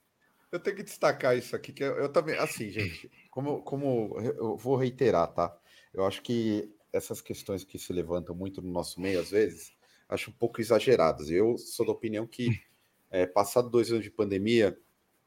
Eu 0.52 0.60
tenho 0.60 0.75
que 0.75 0.84
destacar 0.84 1.36
isso 1.36 1.56
aqui, 1.56 1.73
que 1.73 1.84
eu, 1.84 1.95
eu 1.95 2.10
também, 2.10 2.36
assim, 2.38 2.69
gente, 2.69 3.10
como, 3.32 3.63
como 3.63 4.15
eu 4.19 4.56
vou 4.56 4.75
reiterar, 4.75 5.28
tá? 5.28 5.56
Eu 5.91 6.06
acho 6.06 6.21
que 6.21 6.71
essas 6.93 7.19
questões 7.19 7.63
que 7.63 7.80
se 7.80 7.91
levantam 7.91 8.36
muito 8.36 8.62
no 8.62 8.71
nosso 8.71 9.02
meio, 9.02 9.19
às 9.19 9.32
vezes, 9.32 9.73
acho 10.08 10.30
um 10.30 10.34
pouco 10.34 10.62
exageradas. 10.62 11.32
Eu 11.32 11.58
sou 11.58 11.86
da 11.86 11.91
opinião 11.91 12.28
que, 12.28 12.47
é, 13.10 13.25
passado 13.25 13.71
dois 13.71 13.91
anos 13.91 14.04
de 14.04 14.12
pandemia, 14.12 14.78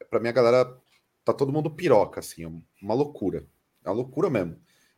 para 0.09 0.21
mim 0.21 0.29
a 0.29 0.33
galera 0.33 0.81
tá 1.25 1.33
todo 1.33 1.51
mundo 1.51 1.69
piroca, 1.69 2.21
assim, 2.21 2.45
é 2.45 2.47
uma 2.81 2.93
loucura. 2.93 3.45
É 3.83 3.89
uma 3.89 3.95
loucura 3.95 4.29
mesmo. 4.29 4.57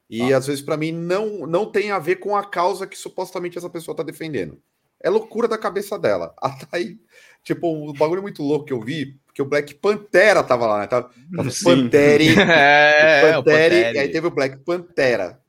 E 0.10 0.34
às 0.34 0.46
vezes, 0.46 0.62
para 0.62 0.78
mim, 0.78 0.92
não, 0.92 1.48
não 1.48 1.72
tem 1.72 1.92
a 1.92 2.00
ver 2.00 2.18
com 2.18 2.36
a 2.36 2.46
causa 2.46 2.86
que 2.86 2.98
supostamente 2.98 3.58
essa 3.58 3.70
pessoa 3.70 3.98
tá 3.98 4.04
defendendo. 4.04 4.62
É 5.02 5.10
loucura 5.10 5.48
da 5.48 5.58
cabeça 5.58 5.98
dela. 5.98 6.34
Até 6.42 6.68
aí, 6.72 7.00
tipo, 7.44 7.72
um 7.72 7.94
bagulho 7.94 8.22
muito 8.22 8.44
louco 8.44 8.66
que 8.66 8.74
eu 8.74 8.82
vi, 8.82 9.20
porque 9.26 9.42
o 9.42 9.46
Black 9.46 9.74
Pantera 9.76 10.44
tava 10.44 10.68
lá, 10.68 10.80
né? 10.80 10.88
Tava, 10.88 11.12
tava. 11.36 11.50
Panteri, 11.64 12.30
É, 12.40 13.30
é, 13.30 13.34
Panteri, 13.34 13.76
Pantera. 13.76 13.98
e 13.98 14.00
aí 14.00 14.10
teve 14.10 14.28
o 14.28 14.32
Black 14.32 14.58
Pantera. 14.58 15.42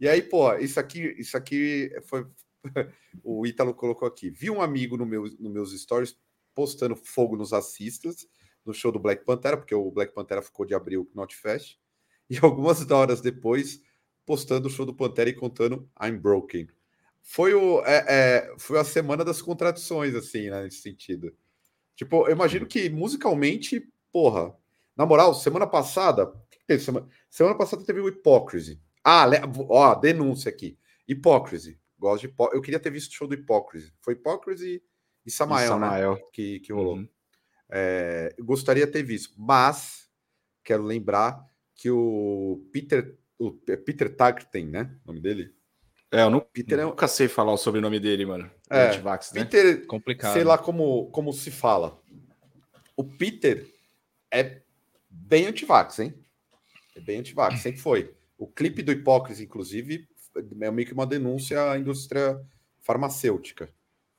E 0.00 0.08
aí, 0.08 0.22
pô, 0.22 0.54
isso 0.54 0.78
aqui, 0.80 1.14
isso 1.18 1.36
aqui 1.36 1.90
foi. 2.04 2.26
o 3.22 3.46
Ítalo 3.46 3.74
colocou 3.74 4.06
aqui. 4.06 4.30
Vi 4.30 4.50
um 4.50 4.62
amigo 4.62 4.96
no 4.96 5.04
meu, 5.04 5.24
nos 5.38 5.52
meus 5.52 5.80
stories 5.80 6.16
postando 6.54 6.96
fogo 6.96 7.36
nos 7.36 7.52
assistas 7.52 8.26
no 8.64 8.74
show 8.74 8.92
do 8.92 8.98
Black 8.98 9.24
Pantera, 9.24 9.56
porque 9.56 9.74
o 9.74 9.90
Black 9.90 10.12
Pantera 10.12 10.42
ficou 10.42 10.66
de 10.66 10.74
abrir 10.74 10.98
o 10.98 11.08
Knot 11.14 11.34
Fest. 11.34 11.76
E 12.28 12.38
algumas 12.42 12.88
horas 12.90 13.20
depois, 13.20 13.80
postando 14.28 14.68
o 14.68 14.70
show 14.70 14.84
do 14.84 14.92
Pantera 14.92 15.30
e 15.30 15.32
contando 15.32 15.88
I'm 15.98 16.18
Broken. 16.18 16.68
foi, 17.22 17.54
o, 17.54 17.82
é, 17.86 18.04
é, 18.06 18.54
foi 18.58 18.78
a 18.78 18.84
semana 18.84 19.24
das 19.24 19.40
contradições, 19.40 20.14
assim, 20.14 20.50
né, 20.50 20.64
nesse 20.64 20.82
sentido. 20.82 21.34
Tipo, 21.96 22.28
eu 22.28 22.32
imagino 22.32 22.66
que 22.66 22.90
musicalmente, 22.90 23.90
porra, 24.12 24.54
na 24.94 25.06
moral, 25.06 25.32
semana 25.32 25.66
passada, 25.66 26.30
semana, 26.78 27.08
semana 27.30 27.56
passada 27.56 27.82
teve 27.82 28.00
o 28.00 28.08
Hypocrisy. 28.08 28.78
Ah, 29.02 29.24
ó, 29.70 29.94
denúncia 29.94 30.50
aqui. 30.50 30.78
Hypocrisy. 31.08 31.80
Gosto 31.98 32.28
de 32.28 32.34
Eu 32.52 32.60
queria 32.60 32.78
ter 32.78 32.90
visto 32.90 33.10
o 33.12 33.14
show 33.14 33.26
do 33.26 33.34
Hypocrisy. 33.34 33.94
Foi 34.02 34.12
Hypocrisy 34.12 34.82
e 35.24 35.30
Samael, 35.30 35.64
e 35.64 35.68
Samael. 35.68 36.14
Né? 36.16 36.20
Que, 36.34 36.60
que 36.60 36.72
rolou. 36.72 36.96
Uhum. 36.96 37.08
É, 37.70 38.36
gostaria 38.40 38.84
de 38.84 38.92
ter 38.92 39.02
visto, 39.02 39.34
mas 39.38 40.06
quero 40.62 40.82
lembrar 40.82 41.42
que 41.74 41.90
o 41.90 42.68
Peter, 42.72 43.16
o 43.38 43.52
Peter 43.52 44.14
Tagten, 44.14 44.66
né? 44.66 44.94
O 45.04 45.08
nome 45.08 45.20
dele? 45.20 45.54
É, 46.10 46.22
eu 46.22 46.30
não, 46.30 46.40
Peter 46.40 46.78
é 46.78 46.84
nunca 46.84 47.04
é... 47.04 47.08
sei 47.08 47.28
falar 47.28 47.52
o 47.52 47.58
sobrenome 47.58 48.00
dele, 48.00 48.24
mano. 48.24 48.50
É, 48.70 48.88
Antivax, 48.88 49.32
né? 49.32 49.44
Peter, 49.44 49.86
complicado. 49.86 50.32
Sei 50.32 50.42
lá 50.42 50.56
como, 50.56 51.10
como 51.10 51.32
se 51.32 51.50
fala. 51.50 52.00
O 52.96 53.04
Peter 53.04 53.66
é 54.30 54.62
bem 55.08 55.46
antivax, 55.46 55.98
hein? 56.00 56.14
É 56.96 57.00
bem 57.00 57.20
antivax, 57.20 57.60
sempre 57.62 57.80
foi. 57.80 58.14
O 58.36 58.46
clipe 58.46 58.82
do 58.82 58.92
Hipócrise, 58.92 59.44
inclusive, 59.44 60.08
é 60.60 60.70
meio 60.70 60.86
que 60.86 60.94
uma 60.94 61.06
denúncia 61.06 61.70
à 61.70 61.78
indústria 61.78 62.40
farmacêutica. 62.80 63.68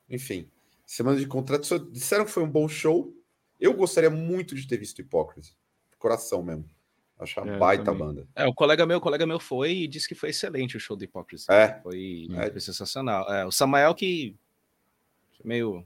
Enfim, 0.08 0.48
semana 0.86 1.18
de 1.18 1.26
contrato. 1.26 1.78
Disseram 1.90 2.24
que 2.24 2.30
foi 2.30 2.42
um 2.42 2.50
bom 2.50 2.68
show. 2.68 3.14
Eu 3.58 3.74
gostaria 3.74 4.10
muito 4.10 4.54
de 4.54 4.66
ter 4.66 4.76
visto 4.76 5.00
Hipócrise. 5.00 5.54
Coração 5.98 6.42
mesmo. 6.42 6.64
Achar 7.20 7.46
é, 7.46 7.58
baita 7.58 7.84
também. 7.84 8.00
banda. 8.00 8.28
É, 8.34 8.46
o 8.46 8.54
colega 8.54 8.86
meu, 8.86 8.96
o 8.96 9.00
colega 9.00 9.26
meu 9.26 9.38
foi 9.38 9.72
e 9.72 9.88
disse 9.88 10.08
que 10.08 10.14
foi 10.14 10.30
excelente 10.30 10.76
o 10.76 10.80
show 10.80 10.96
do 10.96 11.04
Hipócrise. 11.04 11.44
É. 11.50 11.78
Foi, 11.82 12.28
é. 12.34 12.50
foi 12.50 12.60
sensacional. 12.60 13.30
É, 13.32 13.44
o 13.44 13.52
Samael 13.52 13.94
que 13.94 14.34
meio 15.44 15.84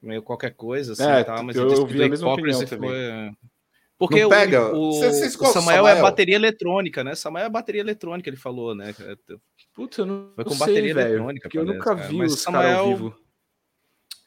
meio 0.00 0.22
qualquer 0.22 0.54
coisa 0.54 0.92
assim, 0.92 1.02
é, 1.02 1.24
tá, 1.24 1.42
mas 1.42 1.56
eu, 1.56 1.68
eu 1.68 1.86
vi 1.86 2.02
a 2.02 2.08
mesma 2.08 2.32
opinião 2.32 2.66
foi... 2.66 3.32
Porque 3.98 4.22
não 4.22 4.30
pega. 4.30 4.74
O, 4.74 4.88
o, 4.88 4.92
Samuel, 4.94 5.26
o 5.28 5.46
Samuel, 5.52 5.88
é 5.88 6.00
bateria 6.00 6.34
eletrônica, 6.34 7.04
né? 7.04 7.14
Samuel 7.14 7.44
é 7.44 7.50
bateria 7.50 7.82
eletrônica, 7.82 8.30
ele 8.30 8.36
falou, 8.38 8.74
né? 8.74 8.94
Putz, 9.74 9.98
eu 9.98 10.06
não, 10.06 10.32
foi 10.34 10.44
com 10.44 10.50
sei, 10.52 10.58
bateria 10.58 10.94
véio, 10.94 11.06
eletrônica. 11.08 11.42
Porque 11.42 11.58
eu 11.58 11.66
nunca 11.66 11.94
vi 11.94 12.22
o 12.22 12.30
Samuel 12.30 12.78
ao 12.78 12.88
vivo. 12.88 13.20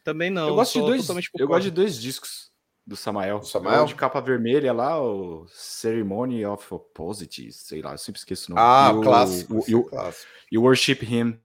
Também 0.03 0.29
não. 0.29 0.49
Eu 0.49 0.55
gosto 0.55 0.79
de 0.79 0.85
dois, 0.85 1.09
eu 1.39 1.47
gosto 1.47 1.63
de 1.63 1.71
dois 1.71 1.99
discos 1.99 2.52
do 2.85 2.95
Samuel. 2.95 3.37
O 3.37 3.43
Samuel? 3.43 3.85
de 3.85 3.95
capa 3.95 4.19
vermelha 4.19 4.73
lá, 4.73 5.01
o 5.01 5.47
Ceremony 5.47 6.45
of 6.45 6.73
Opposites, 6.73 7.55
sei 7.55 7.81
lá, 7.81 7.93
eu 7.93 7.97
sempre 7.97 8.19
esqueço 8.19 8.51
o 8.51 8.55
nome. 8.55 8.67
Ah, 8.67 8.91
e 8.93 8.97
o, 8.97 9.01
clássico. 9.01 9.53
O, 9.53 9.63
e, 9.67 9.75
o, 9.75 9.83
clássico. 9.83 10.31
e 10.51 10.57
Worship 10.57 10.99
Him. 11.03 11.39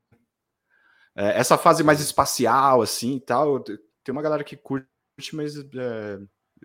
É, 1.14 1.39
essa 1.39 1.57
fase 1.57 1.82
mais 1.82 2.01
espacial, 2.01 2.82
assim 2.82 3.16
e 3.16 3.20
tal, 3.20 3.61
tem 3.61 3.78
uma 4.09 4.22
galera 4.22 4.45
que 4.45 4.57
curte, 4.57 4.86
mas 5.32 5.57
é, 5.57 6.18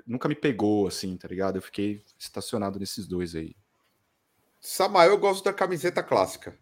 nunca 0.05 0.27
me 0.27 0.35
pegou, 0.35 0.87
assim, 0.87 1.15
tá 1.17 1.27
ligado? 1.27 1.57
Eu 1.57 1.61
fiquei 1.61 2.03
estacionado 2.17 2.79
nesses 2.79 3.07
dois 3.07 3.35
aí. 3.35 3.55
Samael, 4.59 5.11
eu 5.11 5.17
gosto 5.17 5.43
da 5.43 5.53
camiseta 5.53 6.01
clássica. 6.01 6.57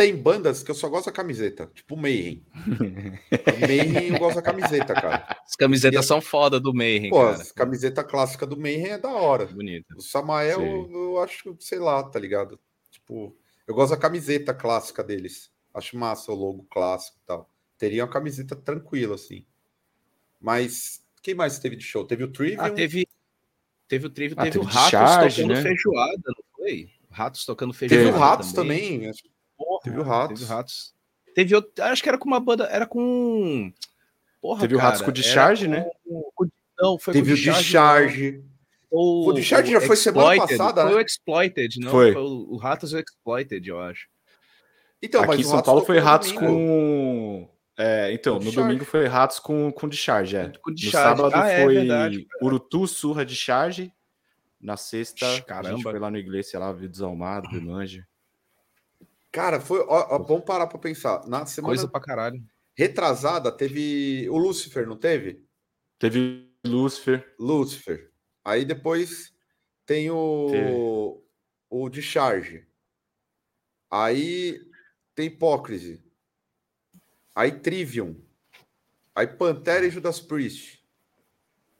Tem 0.00 0.16
bandas 0.16 0.62
que 0.62 0.70
eu 0.70 0.74
só 0.74 0.88
gosto 0.88 1.06
da 1.06 1.12
camiseta, 1.12 1.70
tipo 1.74 1.94
Mayhem. 1.94 2.42
Mayhem 3.60 4.14
eu 4.14 4.18
gosto 4.18 4.36
da 4.36 4.40
camiseta, 4.42 4.94
cara. 4.94 5.36
As 5.46 5.54
camisetas 5.54 6.06
são 6.06 6.22
foda 6.22 6.58
do 6.58 6.72
Mayhem, 6.72 7.10
Pô, 7.10 7.20
cara. 7.20 7.44
camiseta 7.54 8.02
clássica 8.02 8.46
do 8.46 8.58
Mayhem 8.58 8.92
é 8.92 8.98
da 8.98 9.10
hora. 9.10 9.44
Bonito. 9.44 9.94
O 9.94 10.00
Samael, 10.00 10.62
eu, 10.62 10.90
eu 10.90 11.22
acho, 11.22 11.54
sei 11.60 11.78
lá, 11.78 12.02
tá 12.02 12.18
ligado? 12.18 12.58
Tipo, 12.90 13.36
eu 13.66 13.74
gosto 13.74 13.90
da 13.90 13.98
camiseta 13.98 14.54
clássica 14.54 15.04
deles. 15.04 15.52
Acho 15.74 15.98
massa 15.98 16.32
o 16.32 16.34
logo 16.34 16.66
clássico 16.70 17.18
e 17.22 17.26
tal. 17.26 17.50
Teria 17.76 18.02
uma 18.02 18.10
camiseta 18.10 18.56
tranquila, 18.56 19.16
assim. 19.16 19.44
Mas 20.40 21.04
quem 21.20 21.34
mais 21.34 21.58
teve 21.58 21.76
de 21.76 21.84
show? 21.84 22.06
Teve 22.06 22.24
o 22.24 22.32
Trivium? 22.32 22.62
Ah, 22.62 22.70
teve, 22.70 23.06
teve 23.86 24.06
o 24.06 24.10
Trivium, 24.10 24.36
ah, 24.38 24.44
teve, 24.44 24.60
teve, 24.60 24.64
o 24.64 24.66
Ratos 24.66 24.90
charge, 24.90 25.42
tocando 25.42 25.54
né? 25.56 25.62
feijoada, 25.62 26.22
não 26.24 26.44
foi? 26.56 26.90
Ratos 27.10 27.44
tocando 27.44 27.74
feijoada. 27.74 28.04
Teve 28.06 28.16
o 28.16 28.18
Ratos 28.18 28.52
também. 28.54 29.00
também. 29.00 29.12
Teve 29.82 29.98
o 29.98 30.02
Ratos. 30.02 30.40
Teve 30.40 30.44
o 30.44 30.54
Ratos. 30.54 30.94
Teve 31.34 31.54
outro, 31.54 31.84
acho 31.84 32.02
que 32.02 32.08
era 32.08 32.18
com 32.18 32.26
uma 32.26 32.40
banda, 32.40 32.64
era 32.64 32.86
com. 32.86 33.72
Porra, 34.40 34.60
teve 34.60 34.74
cara, 34.74 34.84
o 34.84 34.86
Ratos 34.86 35.02
com 35.02 35.10
o 35.10 35.12
Discharge, 35.12 35.68
né? 35.68 35.84
Com, 36.34 36.48
não, 36.78 36.98
foi 36.98 37.14
teve 37.14 37.28
com 37.28 37.32
o 37.32 37.54
Discharge. 37.54 38.44
O, 38.90 39.28
o 39.28 39.32
Discharge 39.32 39.70
já 39.70 39.80
foi 39.80 39.96
semana 39.96 40.36
passada, 40.36 40.82
Foi 40.82 40.90
né? 40.90 40.96
o 40.96 41.00
Exploited, 41.00 41.78
não? 41.78 41.90
Foi. 41.90 42.12
foi 42.12 42.22
o, 42.22 42.54
o 42.54 42.56
Ratos 42.56 42.92
e 42.92 42.96
o 42.96 42.98
Exploited, 42.98 43.68
eu 43.68 43.80
acho. 43.80 44.08
Então, 45.00 45.22
Aqui 45.22 45.40
em 45.40 45.44
São 45.44 45.62
Paulo 45.62 45.84
foi 45.84 45.98
Ratos 45.98 46.32
com 46.32 47.48
é, 47.82 48.12
então, 48.12 48.38
no 48.38 48.52
domingo 48.52 48.84
foi 48.84 49.06
Ratos 49.06 49.38
com, 49.38 49.72
com 49.72 49.88
discharge, 49.88 50.36
é. 50.36 50.52
Com 50.60 50.70
discharge. 50.70 51.22
No 51.22 51.28
sábado 51.28 51.42
ah, 51.42 51.48
é, 51.48 51.64
foi 51.64 51.74
verdade, 51.76 52.26
Urutu, 52.42 52.86
surra 52.86 53.24
de 53.24 53.34
charge. 53.34 53.90
Na 54.60 54.76
sexta, 54.76 55.40
Caramba. 55.46 55.68
a 55.68 55.72
gente 55.72 55.82
foi 55.84 55.98
lá 55.98 56.10
no 56.10 56.18
igreja, 56.18 56.58
lá, 56.58 56.70
viu 56.70 56.90
Desalmado, 56.90 57.48
viu. 57.48 57.62
Cara, 59.32 59.60
foi. 59.60 59.80
Ó, 59.80 60.16
ó, 60.16 60.18
vamos 60.18 60.44
parar 60.44 60.66
pra 60.66 60.78
pensar. 60.78 61.26
Na 61.26 61.46
semana. 61.46 61.74
Coisa 61.74 61.88
pra 61.88 62.00
caralho. 62.00 62.42
Retrasada, 62.74 63.52
teve 63.52 64.28
o 64.30 64.38
Lúcifer, 64.38 64.86
não 64.86 64.96
teve? 64.96 65.44
Teve 65.98 66.50
Lúcifer. 66.64 67.34
Lúcifer. 67.38 68.10
Aí 68.44 68.64
depois 68.64 69.32
tem 69.86 70.10
o. 70.10 70.48
Teve. 70.50 70.72
O 71.70 71.88
Discharge. 71.88 72.66
Aí 73.90 74.60
tem 75.14 75.26
Hipócrise. 75.26 76.02
Aí 77.34 77.52
Trivium. 77.52 78.16
Aí 79.14 79.26
Pantera 79.26 79.86
e 79.86 79.90
Judas 79.90 80.20
Priest. 80.20 80.80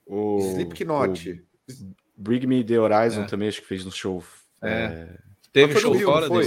O, 0.05 0.39
Slipknot. 0.39 1.31
O 1.69 1.91
Bring 2.15 2.45
Me 2.45 2.63
The 2.63 2.79
Horizon 2.79 3.23
é. 3.23 3.27
também 3.27 3.49
acho 3.49 3.61
que 3.61 3.67
fez 3.67 3.85
um 3.85 3.91
show. 3.91 4.23
É. 4.61 4.69
é... 4.69 5.17
Teve 5.51 5.79
show 5.79 5.93
Rio, 5.93 6.07
fora 6.07 6.27
foi? 6.27 6.45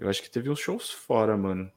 Eu 0.00 0.08
acho 0.08 0.22
que 0.22 0.30
teve 0.30 0.48
uns 0.48 0.58
shows 0.58 0.90
fora, 0.90 1.36
mano. 1.36 1.70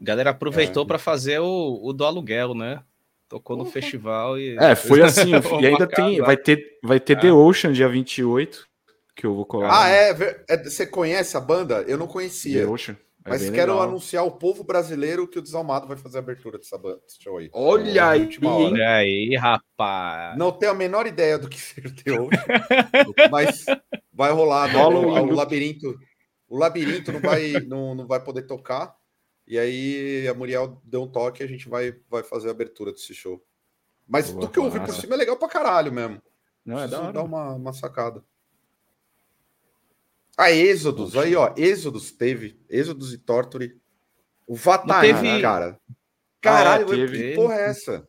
A 0.00 0.04
galera 0.04 0.30
aproveitou 0.30 0.82
é. 0.82 0.86
para 0.86 0.98
fazer 0.98 1.38
o, 1.38 1.80
o 1.80 1.92
do 1.92 2.04
aluguel, 2.04 2.54
né? 2.54 2.82
Tocou 3.28 3.56
no 3.56 3.64
festival 3.64 4.38
e. 4.38 4.56
É, 4.58 4.74
foi 4.74 5.00
assim. 5.02 5.30
e 5.60 5.66
ainda 5.66 5.86
tem. 5.86 6.20
Vai 6.20 6.36
ter, 6.36 6.78
vai 6.82 6.98
ter 6.98 7.18
The 7.18 7.32
Ocean 7.32 7.72
dia 7.72 7.88
28, 7.88 8.68
que 9.14 9.24
eu 9.24 9.34
vou 9.34 9.46
colar. 9.46 9.84
Ah, 9.84 9.88
é, 9.88 10.44
é, 10.48 10.64
Você 10.64 10.84
conhece 10.84 11.36
a 11.36 11.40
banda? 11.40 11.82
Eu 11.86 11.96
não 11.96 12.08
conhecia. 12.08 12.64
The 12.64 12.70
Ocean. 12.70 12.96
É 13.26 13.30
Mas 13.30 13.48
quero 13.48 13.72
legal. 13.72 13.88
anunciar 13.88 14.22
ao 14.22 14.30
povo 14.30 14.62
brasileiro 14.62 15.26
que 15.26 15.38
o 15.38 15.42
Desalmado 15.42 15.86
vai 15.88 15.96
fazer 15.96 16.18
a 16.18 16.20
abertura 16.20 16.58
dessa 16.58 16.76
banda, 16.76 17.00
show 17.18 17.38
aí. 17.38 17.48
Olha 17.54 18.10
aí, 18.10 18.28
olha 18.44 18.96
aí, 18.96 19.34
rapaz. 19.34 20.36
Não 20.36 20.52
tenho 20.52 20.72
a 20.72 20.74
menor 20.74 21.06
ideia 21.06 21.38
do 21.38 21.48
que 21.48 21.56
ser 21.58 21.86
o 21.86 21.94
teu, 21.94 22.28
mas 23.32 23.64
vai 24.12 24.30
rolar. 24.30 24.70
Né? 24.70 24.78
O, 24.78 24.90
o, 24.90 25.34
labirinto, 25.34 25.98
o 26.48 26.58
labirinto 26.58 27.12
não 27.12 27.20
vai, 27.20 27.52
não, 27.66 27.94
não 27.94 28.06
vai 28.06 28.22
poder 28.22 28.42
tocar. 28.42 28.96
E 29.46 29.58
aí 29.58 30.26
a 30.26 30.34
Muriel 30.34 30.80
deu 30.84 31.02
um 31.02 31.08
toque 31.08 31.42
e 31.42 31.44
a 31.44 31.48
gente 31.48 31.68
vai, 31.68 31.94
vai 32.08 32.22
fazer 32.22 32.48
a 32.48 32.52
abertura 32.52 32.92
desse 32.92 33.14
show. 33.14 33.44
Mas 34.06 34.30
Boa, 34.30 34.46
do 34.46 34.50
que 34.50 34.58
eu 34.58 34.64
ouvi 34.64 34.80
por 34.80 34.94
cima 34.94 35.14
é 35.14 35.18
legal 35.18 35.36
pra 35.36 35.48
caralho 35.48 35.92
mesmo. 35.92 36.22
Não, 36.64 36.78
é 36.78 36.88
da 36.88 37.12
dar 37.12 37.22
uma, 37.22 37.54
uma 37.54 37.72
sacada. 37.72 38.24
A 40.36 40.50
Êxodos, 40.50 41.16
aí, 41.16 41.36
ó. 41.36 41.54
Êxodos 41.56 42.10
teve. 42.10 42.60
Êxodos 42.68 43.12
e 43.12 43.18
Torture. 43.18 43.80
O 44.46 44.56
Vatai, 44.56 45.08
teve... 45.08 45.40
cara. 45.40 45.80
Caralho, 46.40 46.86
ah, 46.86 46.90
teve... 46.90 47.30
que 47.30 47.34
porra 47.34 47.54
é 47.54 47.70
essa? 47.70 48.08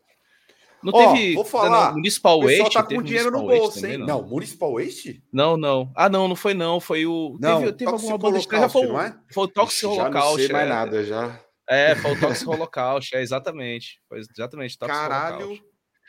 Não 0.85 0.93
ó, 0.93 1.13
teve. 1.13 1.33
Vou 1.33 1.43
falar. 1.43 1.87
Não, 1.87 1.93
Municipal 1.93 2.39
Waste. 2.39 2.61
O 2.61 2.69
tá 2.69 2.83
com 2.83 3.01
dinheiro 3.01 3.31
no 3.31 3.39
bolso, 3.39 3.81
também, 3.81 3.93
hein? 3.93 3.97
Não. 3.97 4.05
não, 4.05 4.27
Municipal 4.27 4.73
Waste? 4.73 5.23
Não, 5.33 5.57
não. 5.57 5.91
Ah, 5.95 6.07
não, 6.07 6.27
não 6.27 6.35
foi 6.35 6.53
não. 6.53 6.79
Foi 6.79 7.07
o. 7.07 7.35
Não, 7.41 7.59
teve, 7.59 7.73
teve 7.73 7.91
alguma 7.91 8.17
banda 8.19 8.37
estranha. 8.37 8.69
Foi, 8.69 8.85
não 8.85 9.01
é? 9.01 9.17
foi 9.33 9.45
o 9.45 9.47
Toxic 9.47 9.87
Holocaust. 9.87 10.13
Já 10.13 10.29
não 10.29 10.37
sei 10.37 10.47
mais 10.49 10.65
é. 10.65 10.69
nada, 10.69 11.03
já. 11.03 11.41
É, 11.67 11.95
foi 11.95 12.11
o 12.11 12.19
Toxic 12.19 12.47
Holocaust, 12.47 13.15
é 13.15 13.21
exatamente. 13.23 13.99
Foi 14.07 14.19
exatamente 14.19 14.77
Toxic 14.77 14.95
Caralho. 14.95 15.47
Holocaust. 15.47 15.63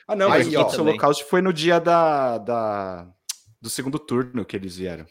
Ah, 0.07 0.14
não, 0.14 0.29
mas 0.29 0.47
o 0.47 0.53
Toxic 0.53 0.81
Holocaust 0.81 1.24
foi 1.24 1.41
no 1.41 1.55
dia 1.55 1.81
da, 1.81 2.37
da, 2.37 3.09
do 3.61 3.70
segundo 3.70 3.99
turno 3.99 4.45
que 4.45 4.57
eles 4.57 4.77
vieram. 4.77 5.07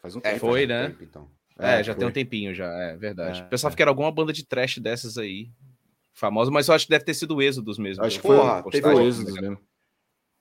Faz 0.00 0.16
um 0.16 0.20
é, 0.20 0.32
tempo. 0.32 0.40
Foi, 0.40 0.66
né? 0.66 0.88
Tempo, 0.88 1.04
então. 1.04 1.30
É, 1.58 1.80
é 1.80 1.84
já 1.84 1.92
foi. 1.92 2.00
tem 2.00 2.08
um 2.08 2.12
tempinho 2.12 2.54
já, 2.54 2.72
é 2.72 2.96
verdade. 2.96 3.42
É, 3.42 3.44
Pensava 3.44 3.74
é. 3.74 3.76
que 3.76 3.82
era 3.82 3.90
alguma 3.90 4.10
banda 4.10 4.32
de 4.32 4.46
trash 4.46 4.78
dessas 4.78 5.18
aí, 5.18 5.50
famosa, 6.18 6.50
mas 6.50 6.68
eu 6.68 6.74
acho 6.74 6.86
que 6.86 6.90
deve 6.90 7.04
ter 7.04 7.14
sido 7.14 7.36
o 7.36 7.42
Êxodos 7.42 7.78
mesmo. 7.78 8.04
Acho 8.04 8.20
que 8.20 8.26
foi, 8.26 8.70
teve 8.70 8.88
o 8.88 9.00
Êxodos 9.00 9.34
mesmo. 9.34 9.58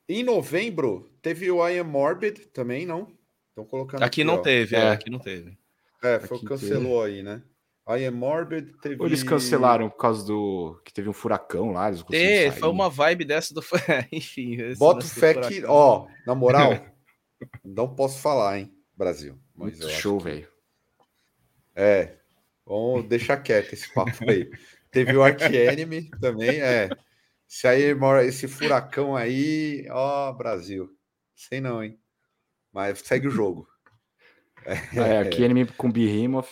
Em 0.09 0.23
novembro, 0.23 1.09
teve 1.21 1.51
o 1.51 1.67
I 1.67 1.79
Am 1.79 1.89
Morbid 1.89 2.47
também, 2.47 2.85
não? 2.85 3.11
Estão 3.49 3.65
colocando 3.65 4.03
aqui. 4.03 4.21
Aqui 4.21 4.23
não 4.23 4.35
ó. 4.35 4.37
teve, 4.37 4.75
é. 4.75 4.91
aqui 4.91 5.09
não 5.09 5.19
teve. 5.19 5.57
É, 6.03 6.19
foi, 6.19 6.39
cancelou 6.41 7.03
teve. 7.03 7.17
aí, 7.17 7.23
né? 7.23 7.43
I 7.89 8.05
Am 8.05 8.15
Morbid 8.15 8.73
teve. 8.81 8.95
Ou 8.99 9.05
eles 9.05 9.23
cancelaram 9.23 9.89
por 9.89 9.97
causa 9.97 10.25
do. 10.25 10.79
que 10.83 10.93
teve 10.93 11.09
um 11.09 11.13
furacão 11.13 11.71
lá. 11.71 11.87
Eles 11.87 12.03
é, 12.11 12.51
foi 12.51 12.69
uma 12.69 12.89
vibe 12.89 13.25
dessa 13.25 13.53
do. 13.53 13.61
Enfim. 14.11 14.57
Bota 14.77 15.05
o 15.05 15.09
fé 15.09 15.33
que. 15.33 15.63
Ó, 15.65 16.07
na 16.25 16.33
moral, 16.35 16.73
não 17.63 17.93
posso 17.93 18.19
falar, 18.19 18.59
hein, 18.59 18.73
Brasil. 18.95 19.37
Muito 19.55 19.89
show, 19.89 20.19
velho. 20.19 20.47
É. 21.75 22.17
Vamos 22.65 23.05
deixar 23.05 23.37
quieto 23.37 23.73
esse 23.73 23.91
papo 23.93 24.29
aí. 24.29 24.49
Teve 24.91 25.15
o 25.15 25.23
Arch 25.23 25.41
Enemy 25.41 26.09
também, 26.21 26.61
é. 26.61 26.89
Se 27.47 27.67
aí 27.67 27.95
esse 28.25 28.47
furacão 28.47 29.15
aí, 29.15 29.85
ó, 29.89 30.31
Brasil. 30.33 30.89
Sei 31.35 31.61
não, 31.61 31.83
hein? 31.83 31.97
Mas 32.73 32.99
segue 32.99 33.27
o 33.27 33.31
jogo. 33.31 33.67
É, 34.65 34.73
é 34.99 35.17
Arch 35.19 35.39
Enemy 35.39 35.65
com 35.67 35.91
Behemoth. 35.91 36.49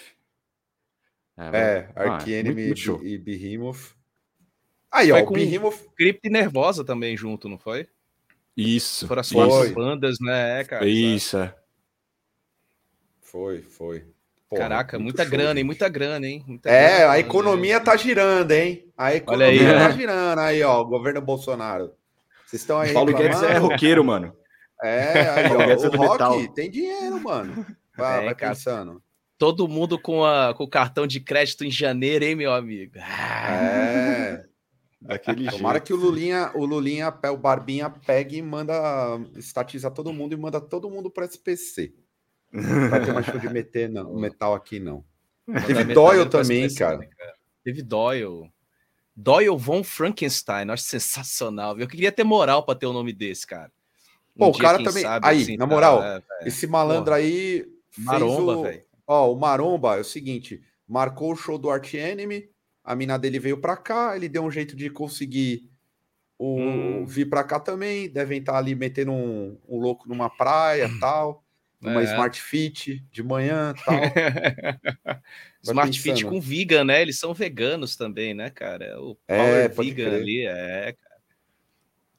É, 1.37 1.43
é 1.43 1.89
Arch 1.95 2.27
ah, 2.27 2.31
Enemy 2.31 2.73
e 3.03 3.17
Behemoth. 3.17 3.93
Aí, 4.89 5.09
foi 5.09 5.21
ó, 5.21 5.25
o 5.25 5.31
Behemoth. 5.31 5.85
Crypt 5.97 6.29
Nervosa 6.29 6.85
também 6.85 7.17
junto, 7.17 7.49
não 7.49 7.57
foi? 7.57 7.89
Isso. 8.55 9.05
Foram 9.05 9.19
as 9.19 9.31
quatro 9.31 9.73
bandas, 9.73 10.15
né, 10.21 10.63
cara? 10.63 10.87
Isso, 10.87 11.37
é. 11.37 11.53
Foi, 13.19 13.61
foi. 13.61 14.14
Porra, 14.55 14.69
Caraca, 14.69 14.97
muita 14.97 15.23
show, 15.23 15.31
grana, 15.31 15.59
hein? 15.59 15.65
Muita 15.65 15.89
grana, 15.89 16.25
hein? 16.25 16.43
Muita 16.47 16.69
é, 16.69 16.97
grana, 16.97 17.13
a 17.13 17.19
economia 17.19 17.79
tá 17.79 17.97
girando, 17.97 18.51
hein? 18.51 18.91
A 18.97 19.13
economia 19.13 19.71
aí, 19.71 19.77
tá 19.77 19.91
girando 19.91 20.39
aí, 20.39 20.63
ó, 20.63 20.81
o 20.81 20.85
governo 20.85 21.21
Bolsonaro. 21.21 21.91
Vocês 22.45 22.61
estão 22.61 22.79
aí. 22.79 22.93
Paulo 22.93 23.13
Guedes 23.13 23.41
é 23.43 23.57
roqueiro, 23.57 24.03
mano. 24.03 24.33
É, 24.81 25.29
aí, 25.29 25.51
ó, 25.55 25.61
é 25.61 25.75
o 25.75 25.97
rock 25.97 26.53
tem 26.53 26.71
dinheiro, 26.71 27.21
mano. 27.21 27.65
Vai, 27.97 28.21
é, 28.21 28.25
vai 28.25 28.35
pensando. 28.35 29.01
Todo 29.37 29.67
mundo 29.67 29.99
com, 29.99 30.23
a, 30.23 30.53
com 30.53 30.63
o 30.63 30.69
cartão 30.69 31.05
de 31.05 31.19
crédito 31.19 31.65
em 31.65 31.71
janeiro, 31.71 32.23
hein, 32.23 32.35
meu 32.35 32.53
amigo? 32.53 32.97
É. 32.97 34.43
Daquele 35.01 35.49
Tomara 35.51 35.75
jeito. 35.75 35.85
que 35.85 35.93
o 35.93 35.97
Lulinha, 35.97 36.51
o 36.55 36.65
Lulinha, 36.65 37.13
o 37.31 37.37
Barbinha 37.37 37.89
pegue 37.89 38.37
e 38.37 38.41
manda 38.41 38.73
estatiza 39.35 39.91
todo 39.91 40.11
mundo 40.11 40.33
e 40.33 40.37
manda 40.37 40.59
todo 40.59 40.89
mundo 40.89 41.11
para 41.11 41.25
SPC. 41.25 41.93
Vai 42.89 43.03
ter 43.03 43.13
mais 43.13 43.25
show 43.25 43.37
de 43.37 43.49
meter, 43.49 43.89
não, 43.89 44.15
metal 44.15 44.53
aqui, 44.53 44.79
não. 44.79 45.03
Teve 45.67 45.83
Doyle 45.93 46.29
também, 46.29 46.73
cara. 46.73 46.97
cara. 46.97 47.33
Teve 47.63 47.81
Doyle. 47.81 48.51
Doyle 49.15 49.57
von 49.57 49.83
Frankenstein, 49.83 50.69
acho 50.69 50.83
sensacional. 50.83 51.77
Eu 51.79 51.87
queria 51.87 52.11
ter 52.11 52.23
moral 52.23 52.63
para 52.63 52.77
ter 52.77 52.85
o 52.85 52.89
um 52.89 52.93
nome 52.93 53.13
desse, 53.13 53.45
cara. 53.45 53.71
Um 54.35 54.39
Pô, 54.39 54.47
o 54.49 54.57
cara 54.57 54.83
também. 54.83 55.03
Sabe, 55.03 55.27
aí, 55.27 55.41
assim, 55.41 55.57
na 55.57 55.65
moral, 55.65 55.99
tá, 55.99 56.21
é, 56.41 56.47
esse 56.47 56.67
malandro 56.67 57.05
Porra. 57.05 57.17
aí. 57.17 57.65
Maromba, 57.97 58.61
velho. 58.63 58.83
Ó, 59.07 59.31
o 59.31 59.39
Maromba 59.39 59.95
é 59.95 60.01
o 60.01 60.03
seguinte: 60.03 60.61
marcou 60.87 61.31
o 61.31 61.35
show 61.35 61.57
do 61.57 61.69
Art 61.69 61.93
Enemy, 61.93 62.49
a 62.83 62.95
mina 62.95 63.17
dele 63.17 63.39
veio 63.39 63.57
para 63.57 63.77
cá, 63.77 64.15
ele 64.15 64.27
deu 64.27 64.43
um 64.43 64.51
jeito 64.51 64.75
de 64.75 64.89
conseguir 64.89 65.69
o, 66.37 66.59
hum. 66.59 67.05
vir 67.05 67.29
para 67.29 67.43
cá 67.45 67.57
também. 67.57 68.09
Devem 68.09 68.39
estar 68.39 68.53
tá 68.53 68.57
ali 68.57 68.75
metendo 68.75 69.13
um, 69.13 69.57
um 69.69 69.79
louco 69.79 70.09
numa 70.09 70.29
praia 70.29 70.89
tal 70.99 71.44
uma 71.81 72.01
é. 72.01 72.05
Smart 72.05 72.41
Fit 72.41 73.05
de 73.11 73.23
manhã 73.23 73.73
tal. 73.83 73.95
Smart 75.61 75.99
Fit 75.99 76.25
com 76.25 76.39
vegan, 76.39 76.83
né? 76.85 77.01
Eles 77.01 77.19
são 77.19 77.33
veganos 77.33 77.95
também, 77.95 78.33
né, 78.33 78.49
cara? 78.49 78.99
O 79.01 79.17
é, 79.27 79.37
Power 79.37 79.55
é, 79.55 79.67
Vegan 79.67 80.09
crer. 80.09 80.21
ali, 80.21 80.45
é, 80.45 80.95
cara. 80.99 81.21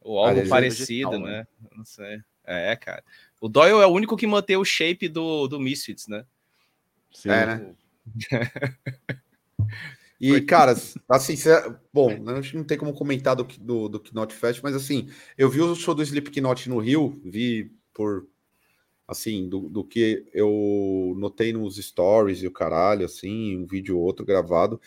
Ou 0.01 0.19
algo 0.19 0.41
é 0.41 0.47
parecido, 0.47 1.11
vegetal, 1.11 1.27
né? 1.29 1.39
né? 1.39 1.47
Não 1.77 1.85
sei. 1.85 2.21
É, 2.45 2.77
cara. 2.77 3.03
O 3.41 3.49
Doyle 3.49 3.83
é 3.83 3.87
o 3.87 3.93
único 3.93 4.17
que 4.17 4.27
mantém 4.27 4.57
o 4.57 4.65
shape 4.65 5.09
do, 5.09 5.49
do 5.49 5.59
Misfits, 5.59 6.07
né? 6.07 6.25
Sim. 7.13 7.31
É, 7.31 7.47
né? 7.47 7.75
E, 10.19 10.41
cara, 10.41 10.75
assim, 11.09 11.37
cê, 11.37 11.51
bom, 11.93 12.11
a 12.27 12.41
gente 12.41 12.57
não 12.57 12.65
tem 12.65 12.79
como 12.79 12.95
comentar 12.95 13.37
do, 13.37 13.45
do, 13.45 13.89
do 13.89 14.01
Knot 14.01 14.33
Fest, 14.33 14.61
mas 14.63 14.75
assim, 14.75 15.11
eu 15.37 15.51
vi 15.51 15.61
o 15.61 15.75
show 15.75 15.95
do 15.95 16.03
Slipknot 16.03 16.69
no 16.71 16.79
Rio, 16.79 17.21
vi 17.23 17.71
por 17.93 18.27
assim, 19.07 19.49
do, 19.49 19.69
do 19.69 19.85
que 19.85 20.27
eu 20.33 21.15
notei 21.17 21.53
nos 21.53 21.77
stories 21.77 22.43
e 22.43 22.47
o 22.47 22.53
caralho, 22.53 23.05
assim, 23.05 23.57
um 23.57 23.67
vídeo 23.67 23.97
ou 23.97 24.05
outro 24.05 24.27
gravado, 24.27 24.81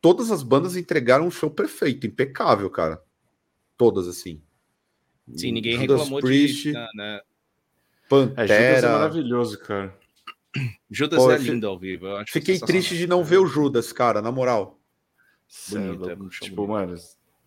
todas 0.00 0.30
as 0.30 0.42
bandas 0.42 0.76
entregaram 0.76 1.26
um 1.26 1.30
show 1.30 1.50
perfeito, 1.50 2.06
impecável, 2.06 2.68
cara. 2.68 3.02
Todas, 3.76 4.06
assim. 4.06 4.40
Sim, 5.34 5.52
ninguém 5.52 5.78
Judas 5.78 6.00
reclamou 6.00 6.20
Priest, 6.20 6.64
de 6.64 6.72
né? 6.94 7.20
Pantera. 8.08 8.52
É, 8.52 8.74
Judas 8.74 8.84
é 8.84 8.92
maravilhoso, 8.92 9.58
cara. 9.58 9.98
Judas 10.90 11.18
Pô, 11.18 11.32
é 11.32 11.38
lindo 11.38 11.66
ao 11.66 11.78
vivo. 11.78 12.06
fiquei 12.28 12.58
triste 12.58 12.96
de 12.96 13.06
não 13.06 13.24
ver 13.24 13.38
o 13.38 13.46
Judas, 13.46 13.92
cara, 13.92 14.20
na 14.20 14.30
moral. 14.30 14.78
Bonito, 15.68 16.10
é, 16.10 16.16
tipo, 16.40 16.66
mano, 16.66 16.94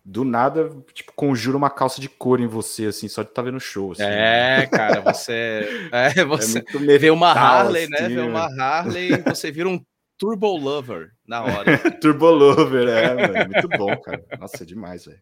do 0.08 0.24
nada, 0.24 0.70
tipo, 0.94 1.12
conjura 1.14 1.56
uma 1.56 1.68
calça 1.68 2.00
de 2.00 2.08
cor 2.08 2.40
em 2.40 2.46
você, 2.46 2.86
assim, 2.86 3.08
só 3.08 3.24
de 3.24 3.30
estar 3.30 3.42
tá 3.42 3.50
vendo 3.50 3.58
show. 3.58 3.90
Assim, 3.90 4.04
é, 4.04 4.58
né? 4.58 4.66
cara, 4.68 5.00
você. 5.00 5.66
É, 5.90 6.24
você 6.24 6.58
é 6.60 6.98
vê 6.98 7.10
uma 7.10 7.32
Harley, 7.32 7.88
né? 7.88 7.96
assim, 7.98 8.14
né? 8.14 8.22
Vê 8.22 8.28
uma 8.28 8.46
Harley 8.62 9.12
e 9.12 9.16
você 9.22 9.50
vira 9.50 9.68
um 9.68 9.84
Turbo 10.16 10.56
Lover 10.56 11.10
na 11.26 11.42
hora. 11.42 11.90
Turbo 12.00 12.30
Lover, 12.30 12.88
é, 12.88 13.14
mano. 13.14 13.50
Muito 13.50 13.68
bom, 13.76 14.00
cara. 14.00 14.24
Nossa, 14.38 14.62
é 14.62 14.66
demais, 14.66 15.06
velho. 15.06 15.20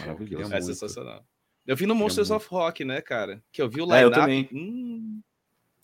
Maravilhoso. 0.00 0.54
É 0.54 0.60
sensacional. 0.60 1.24
Eu 1.66 1.74
vi 1.74 1.86
no 1.86 1.94
Monsters 1.94 2.30
of 2.30 2.46
Rock, 2.50 2.84
né, 2.84 3.00
cara? 3.00 3.42
Que 3.50 3.62
eu 3.62 3.68
vi 3.68 3.80
o 3.80 3.86
line-up. 3.86 4.30
É, 4.30 4.54
hum, 4.54 5.22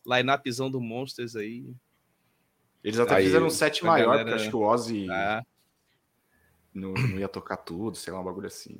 line-upzão 0.06 0.70
do 0.70 0.82
Monsters 0.82 1.34
aí. 1.34 1.74
Eles 2.84 3.00
até 3.00 3.14
aí, 3.14 3.24
fizeram 3.24 3.46
um 3.46 3.50
set 3.50 3.82
maior, 3.82 4.08
galera... 4.08 4.24
porque 4.24 4.34
acho 4.42 4.50
que 4.50 4.56
o 4.56 4.60
Ozzy. 4.60 5.06
Ah 5.10 5.42
não, 6.74 6.92
não 6.92 7.18
ia 7.18 7.28
tocar 7.28 7.56
tudo, 7.56 7.96
sei 7.96 8.12
lá, 8.12 8.20
um 8.20 8.24
bagulho 8.24 8.46
assim. 8.46 8.78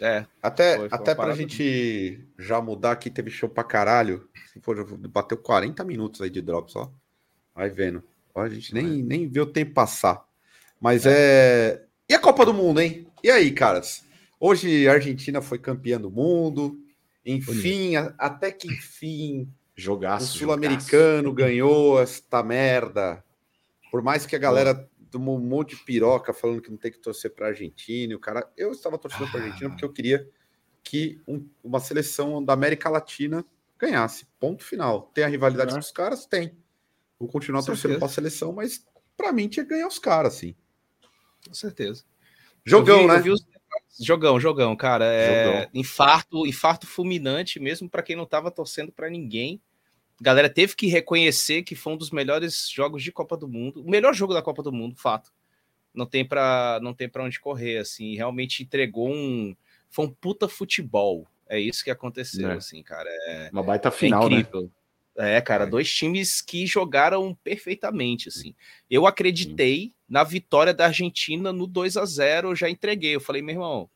É. 0.00 0.26
Até, 0.42 0.76
foi, 0.76 0.88
foi 0.88 0.98
até 0.98 1.14
pra 1.14 1.34
gente 1.34 2.24
já 2.38 2.60
mudar 2.60 2.92
aqui, 2.92 3.10
teve 3.10 3.30
show 3.30 3.48
pra 3.48 3.64
caralho. 3.64 4.28
Se 4.52 4.60
for, 4.60 4.84
bateu 5.08 5.36
40 5.36 5.82
minutos 5.84 6.20
aí 6.20 6.30
de 6.30 6.40
drop 6.40 6.70
só. 6.70 6.92
Vai 7.54 7.68
vendo. 7.70 8.02
Ó, 8.34 8.42
a 8.42 8.48
gente 8.48 8.72
nem, 8.72 9.02
nem 9.02 9.28
vê 9.28 9.40
o 9.40 9.46
tempo 9.46 9.72
passar. 9.72 10.24
Mas 10.80 11.06
é. 11.06 11.12
é. 11.12 11.84
E 12.08 12.14
a 12.14 12.18
Copa 12.18 12.46
do 12.46 12.54
Mundo, 12.54 12.80
hein? 12.80 13.06
E 13.22 13.30
aí, 13.30 13.50
caras? 13.50 14.04
Hoje 14.40 14.88
a 14.88 14.92
Argentina 14.92 15.42
foi 15.42 15.58
campeã 15.58 16.00
do 16.00 16.10
mundo. 16.10 16.78
Enfim, 17.26 17.96
a, 17.96 18.14
até 18.16 18.52
que 18.52 18.68
enfim. 18.68 19.48
Jogaço. 19.74 20.36
O 20.36 20.38
Sul-Americano 20.38 21.32
ganhou 21.32 22.00
esta 22.00 22.42
merda. 22.42 23.22
Por 23.90 24.02
mais 24.02 24.26
que 24.26 24.34
a 24.34 24.38
galera 24.38 24.88
tomou 25.08 25.36
um 25.36 25.40
monte 25.40 25.76
de 25.76 25.82
piroca 25.84 26.32
falando 26.32 26.62
que 26.62 26.70
não 26.70 26.76
tem 26.76 26.90
que 26.90 26.98
torcer 26.98 27.34
para 27.34 27.46
a 27.46 27.48
Argentina. 27.50 28.14
O 28.14 28.20
cara, 28.20 28.50
eu 28.56 28.70
estava 28.72 28.98
torcendo 28.98 29.26
ah. 29.26 29.30
para 29.30 29.40
a 29.40 29.42
Argentina 29.44 29.70
porque 29.70 29.84
eu 29.84 29.92
queria 29.92 30.28
que 30.82 31.20
um, 31.26 31.46
uma 31.62 31.80
seleção 31.80 32.42
da 32.42 32.52
América 32.52 32.88
Latina 32.88 33.44
ganhasse. 33.78 34.26
Ponto 34.38 34.64
final. 34.64 35.10
Tem 35.14 35.24
a 35.24 35.28
rivalidade 35.28 35.74
é. 35.74 35.78
dos 35.78 35.90
caras? 35.90 36.26
Tem. 36.26 36.56
Vou 37.18 37.28
continuar 37.28 37.60
Com 37.60 37.66
torcendo 37.66 37.98
para 37.98 38.06
a 38.06 38.10
seleção, 38.10 38.52
mas 38.52 38.86
para 39.16 39.32
mim 39.32 39.48
tinha 39.48 39.64
que 39.64 39.70
ganhar 39.70 39.88
os 39.88 39.98
caras, 39.98 40.36
assim. 40.36 40.54
Com 41.46 41.54
certeza. 41.54 42.04
Jogão, 42.64 43.00
vi, 43.00 43.06
né? 43.06 43.32
Os... 43.32 43.46
Jogão, 44.00 44.38
jogão, 44.38 44.76
cara. 44.76 45.04
É... 45.06 45.44
Jogão. 45.44 45.70
Infarto, 45.74 46.46
infarto 46.46 46.86
fulminante 46.86 47.58
mesmo 47.58 47.88
para 47.88 48.02
quem 48.02 48.16
não 48.16 48.24
estava 48.24 48.50
torcendo 48.50 48.92
para 48.92 49.10
ninguém 49.10 49.60
galera 50.20 50.48
teve 50.48 50.74
que 50.74 50.86
reconhecer 50.86 51.62
que 51.62 51.74
foi 51.74 51.92
um 51.92 51.96
dos 51.96 52.10
melhores 52.10 52.68
jogos 52.68 53.02
de 53.02 53.12
Copa 53.12 53.36
do 53.36 53.48
Mundo, 53.48 53.82
o 53.82 53.90
melhor 53.90 54.14
jogo 54.14 54.34
da 54.34 54.42
Copa 54.42 54.62
do 54.62 54.72
Mundo, 54.72 54.96
fato. 54.96 55.32
Não 55.94 56.06
tem 56.06 56.24
para 56.24 56.78
não 56.82 56.94
tem 56.94 57.08
para 57.08 57.24
onde 57.24 57.40
correr 57.40 57.78
assim, 57.78 58.14
realmente 58.14 58.62
entregou 58.62 59.10
um 59.10 59.56
foi 59.90 60.06
um 60.06 60.10
puta 60.10 60.48
futebol. 60.48 61.26
É 61.48 61.58
isso 61.58 61.82
que 61.82 61.90
aconteceu 61.90 62.50
é. 62.50 62.54
assim, 62.54 62.82
cara. 62.82 63.08
É, 63.26 63.48
Uma 63.52 63.62
baita 63.62 63.90
final, 63.90 64.24
é 64.24 64.26
incrível. 64.26 64.70
Né? 65.16 65.36
É, 65.36 65.40
cara, 65.40 65.64
é. 65.64 65.66
dois 65.66 65.92
times 65.92 66.40
que 66.40 66.66
jogaram 66.66 67.34
perfeitamente, 67.42 68.28
assim. 68.28 68.54
Eu 68.88 69.06
acreditei 69.06 69.92
na 70.08 70.22
vitória 70.22 70.72
da 70.72 70.86
Argentina 70.86 71.52
no 71.52 71.66
2 71.66 71.96
a 71.96 72.04
0 72.04 72.50
eu 72.50 72.56
já 72.56 72.70
entreguei. 72.70 73.16
Eu 73.16 73.20
falei, 73.20 73.42
meu 73.42 73.54
irmão, 73.54 73.90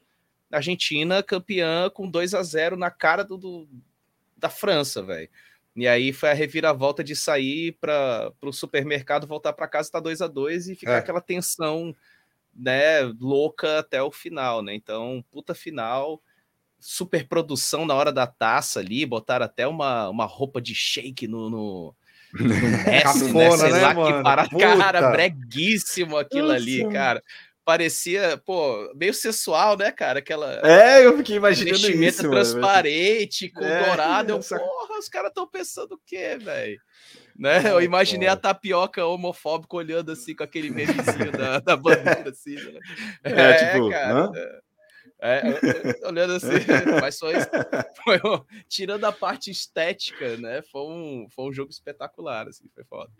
Argentina 0.51 1.23
campeã 1.23 1.89
com 1.91 2.09
2 2.11 2.35
a 2.35 2.43
0 2.43 2.77
na 2.77 2.91
cara 2.91 3.23
do, 3.23 3.37
do 3.37 3.69
da 4.37 4.49
França, 4.49 5.03
velho. 5.03 5.29
E 5.75 5.89
aí 5.89 6.13
foi 6.13 6.31
a 6.31 6.35
reviravolta 6.35 7.03
de 7.03 7.17
sair 7.17 7.73
para 7.81 8.33
o 8.43 8.53
supermercado, 8.53 9.27
voltar 9.27 9.53
para 9.55 9.69
casa, 9.69 9.91
tá 9.91 10.01
2 10.01 10.21
a 10.21 10.27
2 10.27 10.69
e 10.69 10.75
ficar 10.75 10.93
é. 10.93 10.99
aquela 10.99 11.21
tensão, 11.21 11.95
né, 12.55 13.03
louca 13.19 13.79
até 13.79 14.03
o 14.03 14.11
final, 14.11 14.63
né? 14.63 14.75
Então, 14.75 15.25
puta 15.31 15.55
final, 15.55 16.23
super 16.79 17.27
produção 17.27 17.87
na 17.87 17.95
hora 17.95 18.13
da 18.13 18.27
taça 18.27 18.81
ali, 18.81 19.07
botaram 19.07 19.47
até 19.47 19.67
uma, 19.67 20.11
uma 20.11 20.27
roupa 20.27 20.61
de 20.61 20.75
shake 20.75 21.27
no, 21.27 21.49
no, 21.49 21.97
no 22.35 22.45
Messi, 22.85 23.33
né? 23.33 23.51
Sei 23.57 23.73
né, 23.73 23.81
lá 23.81 23.95
mano? 23.95 24.17
que 24.17 24.23
para 24.23 24.49
cara, 24.49 25.11
breguíssimo 25.11 26.19
aquilo 26.19 26.49
Nossa. 26.49 26.57
ali, 26.57 26.89
cara 26.91 27.23
parecia, 27.65 28.41
pô, 28.45 28.93
meio 28.95 29.15
sensual, 29.15 29.77
né, 29.77 29.91
cara? 29.91 30.19
Aquela. 30.19 30.61
É, 30.65 31.05
eu 31.05 31.17
fiquei 31.19 31.37
imaginando 31.37 31.91
isso. 31.91 32.31
transparente, 32.31 33.51
com 33.51 33.65
é, 33.65 33.87
dourado. 33.87 34.33
Eu, 34.33 34.39
essa... 34.39 34.59
porra, 34.59 34.99
os 34.99 35.09
caras 35.09 35.29
estão 35.29 35.47
pensando 35.47 35.93
o 35.93 36.01
quê, 36.07 36.37
velho? 36.39 36.81
Né? 37.37 37.71
Eu 37.71 37.81
imaginei 37.81 38.29
a 38.29 38.37
tapioca 38.37 39.05
homofóbica 39.05 39.77
olhando 39.77 40.13
assim 40.13 40.35
com 40.35 40.45
aquele 40.45 40.71
memezinho 40.71 41.33
da, 41.33 41.59
da 41.61 41.77
bandeira, 41.77 42.31
assim, 42.31 42.55
né? 42.55 42.81
É, 43.25 43.41
é 43.41 43.73
tipo, 43.73 43.91
cara. 43.91 44.31
É, 45.25 45.41
olhando 46.05 46.33
assim, 46.33 46.49
mas 47.01 47.17
só 47.17 47.31
isso, 47.31 47.47
foi, 48.05 48.21
tirando 48.69 49.05
a 49.05 49.13
parte 49.13 49.53
estética, 49.53 50.37
né? 50.37 50.63
Foi 50.63 50.83
um, 50.83 51.27
foi 51.31 51.45
um 51.45 51.53
jogo 51.53 51.71
espetacular, 51.71 52.49
assim, 52.49 52.69
foi 52.75 52.83
foda. 52.85 53.13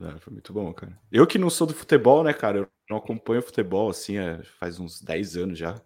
É, 0.00 0.18
foi 0.18 0.32
muito 0.32 0.52
bom, 0.52 0.72
cara. 0.74 0.98
Eu 1.10 1.26
que 1.26 1.38
não 1.38 1.48
sou 1.48 1.66
do 1.66 1.74
futebol, 1.74 2.22
né, 2.22 2.32
cara? 2.32 2.58
Eu 2.58 2.68
não 2.88 2.98
acompanho 2.98 3.42
futebol, 3.42 3.88
assim, 3.88 4.18
é, 4.18 4.42
faz 4.42 4.78
uns 4.78 5.00
10 5.00 5.36
anos 5.36 5.58
já. 5.58 5.80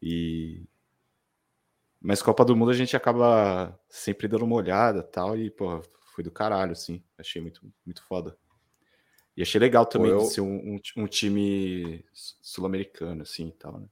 E... 0.00 0.64
Mas 2.00 2.22
Copa 2.22 2.44
do 2.44 2.56
Mundo 2.56 2.70
a 2.70 2.74
gente 2.74 2.96
acaba 2.96 3.78
sempre 3.88 4.28
dando 4.28 4.44
uma 4.44 4.56
olhada 4.56 5.02
tal, 5.02 5.36
e, 5.36 5.50
pô, 5.50 5.82
foi 6.14 6.24
do 6.24 6.30
caralho, 6.30 6.72
assim. 6.72 7.02
Achei 7.18 7.42
muito, 7.42 7.60
muito 7.84 8.02
foda. 8.04 8.36
E 9.36 9.42
achei 9.42 9.60
legal 9.60 9.84
também 9.84 10.10
pô, 10.10 10.18
eu... 10.18 10.24
ser 10.24 10.40
um, 10.40 10.74
um, 10.74 10.80
um 10.96 11.06
time 11.06 12.04
sul-americano, 12.12 13.22
assim, 13.22 13.48
e 13.48 13.52
tal, 13.52 13.78
né? 13.78 13.88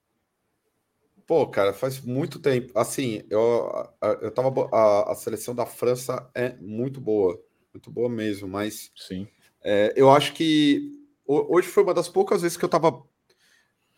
Pô, 1.26 1.47
cara, 1.49 1.72
faz 1.72 2.01
muito 2.01 2.39
tempo. 2.39 2.72
Assim, 2.78 3.22
eu, 3.28 3.68
eu 4.22 4.30
tava. 4.30 4.68
A, 4.72 5.11
a 5.11 5.14
seleção 5.16 5.57
da 5.57 5.66
França 5.66 6.30
é 6.32 6.55
muito 6.61 7.01
boa 7.01 7.37
muito 7.77 7.91
boa 7.91 8.09
mesmo, 8.09 8.49
mas 8.49 8.91
sim. 8.97 9.29
É, 9.62 9.93
eu 9.97 10.11
acho 10.11 10.33
que 10.33 10.93
hoje 11.27 11.68
foi 11.68 11.83
uma 11.83 11.95
das 11.95 12.09
poucas 12.09 12.43
vezes 12.43 12.57
que 12.57 12.64
eu 12.64 12.68
estava 12.68 13.03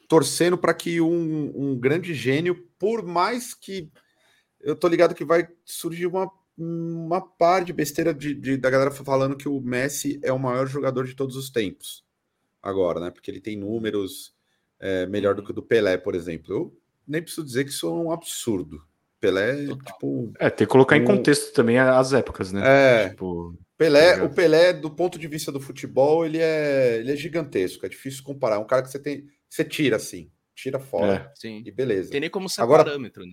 torcendo 0.08 0.56
para 0.56 0.74
que 0.74 1.00
um, 1.00 1.52
um, 1.54 1.78
grande 1.78 2.14
gênio, 2.14 2.66
por 2.78 3.04
mais 3.04 3.54
que 3.54 3.90
eu 4.60 4.74
tô 4.74 4.88
ligado 4.88 5.14
que 5.14 5.24
vai 5.24 5.48
surgir 5.64 6.06
uma, 6.06 6.30
uma 6.56 7.20
par 7.20 7.64
de 7.64 7.72
besteira 7.72 8.12
de, 8.12 8.34
de, 8.34 8.56
da 8.56 8.70
galera 8.70 8.90
falando 8.90 9.36
que 9.36 9.48
o 9.48 9.60
Messi 9.60 10.18
é 10.22 10.32
o 10.32 10.38
maior 10.38 10.66
jogador 10.66 11.06
de 11.06 11.14
todos 11.14 11.36
os 11.36 11.50
tempos 11.50 12.04
agora, 12.62 12.98
né? 13.00 13.10
Porque 13.10 13.30
ele 13.30 13.40
tem 13.40 13.56
números 13.56 14.34
é, 14.80 15.06
melhor 15.06 15.34
do 15.34 15.42
que 15.42 15.50
o 15.50 15.54
do 15.54 15.62
Pelé, 15.62 15.96
por 15.98 16.14
exemplo. 16.14 16.54
Eu 16.54 16.78
nem 17.06 17.22
preciso 17.22 17.46
dizer 17.46 17.64
que 17.64 17.70
isso 17.70 17.86
é 17.86 17.90
um 17.90 18.10
absurdo. 18.10 18.82
Pelé, 19.20 19.66
Total. 19.66 19.84
tipo. 19.84 20.32
É, 20.38 20.48
tem 20.48 20.66
que 20.66 20.72
colocar 20.72 20.96
um... 20.96 21.00
em 21.00 21.04
contexto 21.04 21.52
também 21.52 21.78
as 21.78 22.12
épocas, 22.12 22.52
né? 22.52 22.62
É. 22.64 23.08
Tipo, 23.10 23.54
Pelé, 23.78 24.16
tá 24.16 24.24
o 24.24 24.28
Pelé, 24.28 24.72
do 24.72 24.90
ponto 24.90 25.16
de 25.16 25.28
vista 25.28 25.52
do 25.52 25.60
futebol, 25.60 26.26
ele 26.26 26.38
é, 26.38 26.96
ele 26.96 27.12
é 27.12 27.16
gigantesco. 27.16 27.86
É 27.86 27.88
difícil 27.88 28.24
comparar. 28.24 28.56
É 28.56 28.58
um 28.58 28.66
cara 28.66 28.82
que 28.82 28.90
você 28.90 28.98
tem, 28.98 29.30
você 29.48 29.64
tira 29.64 29.96
assim, 29.96 30.32
tira 30.52 30.80
fora. 30.80 31.30
É. 31.30 31.32
Sim. 31.36 31.62
E 31.64 31.70
beleza. 31.70 32.10
Tem 32.10 32.20
nem 32.20 32.28
como 32.28 32.48
ser 32.48 32.60
agora, 32.60 32.84
parâmetro. 32.84 33.24
Né? 33.24 33.32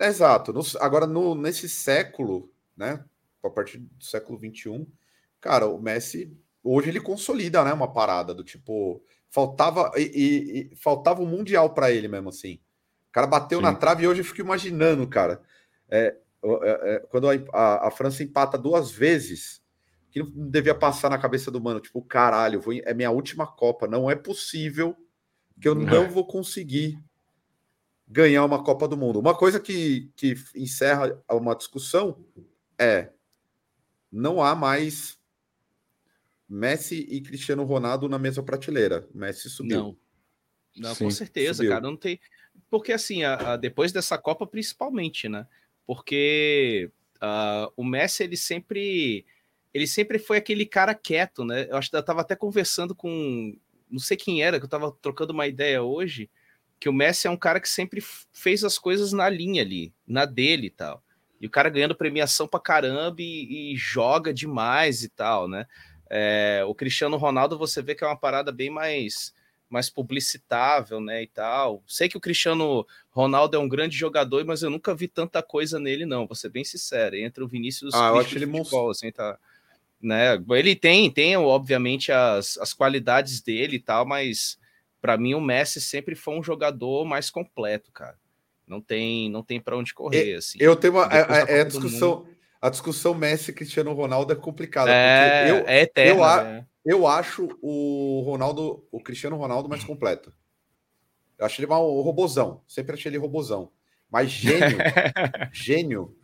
exato. 0.00 0.52
No, 0.52 0.62
agora, 0.78 1.08
no, 1.08 1.34
nesse 1.34 1.68
século, 1.68 2.52
né? 2.76 3.04
A 3.42 3.50
partir 3.50 3.78
do 3.78 4.04
século 4.04 4.38
XXI, 4.38 4.86
cara, 5.40 5.66
o 5.66 5.80
Messi 5.80 6.36
hoje 6.62 6.90
ele 6.90 7.00
consolida, 7.00 7.64
né? 7.64 7.72
Uma 7.72 7.92
parada 7.92 8.32
do 8.32 8.44
tipo. 8.44 9.02
Faltava 9.28 9.90
e, 9.96 10.02
e, 10.02 10.72
e 10.72 10.76
faltava 10.76 11.20
um 11.20 11.26
mundial 11.26 11.74
para 11.74 11.90
ele 11.90 12.06
mesmo 12.06 12.28
assim. 12.28 12.60
O 13.08 13.12
cara 13.12 13.26
bateu 13.26 13.58
Sim. 13.58 13.64
na 13.64 13.74
trave 13.74 14.04
e 14.04 14.08
hoje 14.08 14.20
eu 14.20 14.24
fico 14.24 14.40
imaginando, 14.40 15.06
cara. 15.08 15.40
É, 15.88 16.16
é, 16.44 16.94
é, 16.94 16.98
quando 17.10 17.28
a, 17.28 17.34
a, 17.52 17.88
a 17.88 17.90
França 17.90 18.22
empata 18.22 18.56
duas 18.56 18.90
vezes 18.92 19.59
que 20.10 20.22
não 20.22 20.48
devia 20.50 20.74
passar 20.74 21.08
na 21.08 21.18
cabeça 21.18 21.50
do 21.50 21.60
mano, 21.60 21.80
tipo, 21.80 22.02
caralho, 22.02 22.60
vou, 22.60 22.74
é 22.74 22.92
minha 22.92 23.10
última 23.10 23.46
Copa, 23.46 23.86
não 23.86 24.10
é 24.10 24.14
possível 24.14 24.96
que 25.60 25.68
eu 25.68 25.74
não 25.74 26.08
vou 26.10 26.26
conseguir 26.26 26.98
ganhar 28.08 28.44
uma 28.44 28.62
Copa 28.62 28.88
do 28.88 28.96
Mundo. 28.96 29.20
Uma 29.20 29.36
coisa 29.36 29.60
que, 29.60 30.10
que 30.16 30.34
encerra 30.54 31.22
uma 31.30 31.54
discussão 31.54 32.24
é 32.78 33.10
não 34.10 34.42
há 34.42 34.56
mais 34.56 35.20
Messi 36.48 37.06
e 37.08 37.20
Cristiano 37.20 37.62
Ronaldo 37.62 38.08
na 38.08 38.18
mesma 38.18 38.42
prateleira. 38.42 39.08
Messi 39.14 39.48
subiu. 39.48 39.78
Não, 39.78 39.96
não 40.76 40.96
com 40.96 41.10
certeza, 41.10 41.58
subiu. 41.58 41.70
cara. 41.70 41.82
Não 41.82 41.96
tem. 41.96 42.18
Porque 42.68 42.92
assim, 42.92 43.22
a, 43.22 43.52
a, 43.52 43.56
depois 43.56 43.92
dessa 43.92 44.18
Copa, 44.18 44.44
principalmente, 44.44 45.28
né? 45.28 45.46
Porque 45.86 46.90
uh, 47.22 47.72
o 47.76 47.84
Messi 47.84 48.24
ele 48.24 48.36
sempre 48.36 49.24
ele 49.72 49.86
sempre 49.86 50.18
foi 50.18 50.36
aquele 50.36 50.66
cara 50.66 50.94
quieto, 50.94 51.44
né? 51.44 51.66
Eu 51.68 51.76
acho 51.76 51.90
que 51.90 51.96
eu 51.96 52.02
tava 52.02 52.20
até 52.20 52.34
conversando 52.34 52.94
com 52.94 53.56
não 53.90 53.98
sei 53.98 54.16
quem 54.16 54.42
era, 54.42 54.58
que 54.58 54.64
eu 54.64 54.70
tava 54.70 54.96
trocando 55.02 55.32
uma 55.32 55.46
ideia 55.46 55.82
hoje, 55.82 56.30
que 56.78 56.88
o 56.88 56.92
Messi 56.92 57.26
é 57.26 57.30
um 57.30 57.36
cara 57.36 57.60
que 57.60 57.68
sempre 57.68 58.00
fez 58.32 58.62
as 58.64 58.78
coisas 58.78 59.12
na 59.12 59.28
linha 59.28 59.62
ali, 59.62 59.92
na 60.06 60.24
dele 60.24 60.68
e 60.68 60.70
tal. 60.70 61.02
E 61.40 61.46
o 61.46 61.50
cara 61.50 61.68
ganhando 61.68 61.94
premiação 61.94 62.46
pra 62.46 62.60
caramba 62.60 63.20
e, 63.20 63.72
e 63.72 63.76
joga 63.76 64.32
demais 64.32 65.02
e 65.02 65.08
tal, 65.08 65.48
né? 65.48 65.66
É, 66.08 66.62
o 66.66 66.74
Cristiano 66.74 67.16
Ronaldo 67.16 67.58
você 67.58 67.82
vê 67.82 67.94
que 67.94 68.04
é 68.04 68.06
uma 68.06 68.16
parada 68.18 68.50
bem 68.52 68.70
mais 68.70 69.32
mais 69.68 69.88
publicitável, 69.88 71.00
né, 71.00 71.22
e 71.22 71.28
tal. 71.28 71.80
Sei 71.86 72.08
que 72.08 72.16
o 72.16 72.20
Cristiano 72.20 72.84
Ronaldo 73.08 73.56
é 73.56 73.60
um 73.60 73.68
grande 73.68 73.96
jogador, 73.96 74.44
mas 74.44 74.62
eu 74.62 74.68
nunca 74.68 74.92
vi 74.96 75.06
tanta 75.06 75.40
coisa 75.44 75.78
nele, 75.78 76.04
não. 76.04 76.26
Vou 76.26 76.34
ser 76.34 76.48
bem 76.48 76.64
sincero. 76.64 77.14
Entre 77.14 77.44
o 77.44 77.46
Vinícius 77.46 77.94
ah, 77.94 78.08
eu 78.08 78.18
acho 78.18 78.36
ele 78.36 78.48
futebol, 78.48 78.90
assim, 78.90 79.12
tá 79.12 79.38
né? 80.00 80.42
Ele 80.50 80.74
tem, 80.74 81.10
tem 81.10 81.36
obviamente 81.36 82.10
as, 82.10 82.56
as 82.58 82.72
qualidades 82.72 83.40
dele 83.40 83.76
e 83.76 83.80
tal, 83.80 84.06
mas 84.06 84.58
para 85.00 85.16
mim 85.16 85.34
o 85.34 85.40
Messi 85.40 85.80
sempre 85.80 86.14
foi 86.14 86.38
um 86.38 86.42
jogador 86.42 87.04
mais 87.04 87.30
completo, 87.30 87.90
cara. 87.92 88.18
Não 88.66 88.80
tem, 88.80 89.28
não 89.30 89.42
tem 89.42 89.60
para 89.60 89.76
onde 89.76 89.92
correr. 89.92 90.34
assim. 90.36 90.58
Eu 90.60 90.76
tenho 90.76 90.94
uma 90.94 91.04
é, 91.06 91.18
é, 91.18 91.58
é 91.58 91.60
a 91.62 91.64
discussão, 91.64 92.26
a 92.60 92.70
discussão 92.70 93.14
Messi 93.14 93.52
Cristiano 93.52 93.92
Ronaldo 93.92 94.32
é 94.32 94.36
complicada. 94.36 94.90
É, 94.92 95.50
eu, 95.50 95.64
é 95.66 95.82
eterna, 95.82 96.12
eu, 96.12 96.44
né? 96.44 96.66
eu 96.84 97.06
acho 97.06 97.48
o 97.60 98.22
Ronaldo, 98.24 98.86
o 98.92 99.02
Cristiano 99.02 99.36
Ronaldo 99.36 99.68
mais 99.68 99.82
completo. 99.82 100.32
Eu 101.38 101.46
acho 101.46 101.60
ele 101.60 101.72
um 101.72 102.00
robozão. 102.02 102.62
Sempre 102.68 102.94
achei 102.94 103.10
ele 103.10 103.18
robozão. 103.18 103.72
Mas 104.10 104.30
gênio, 104.30 104.78
gênio 105.52 106.16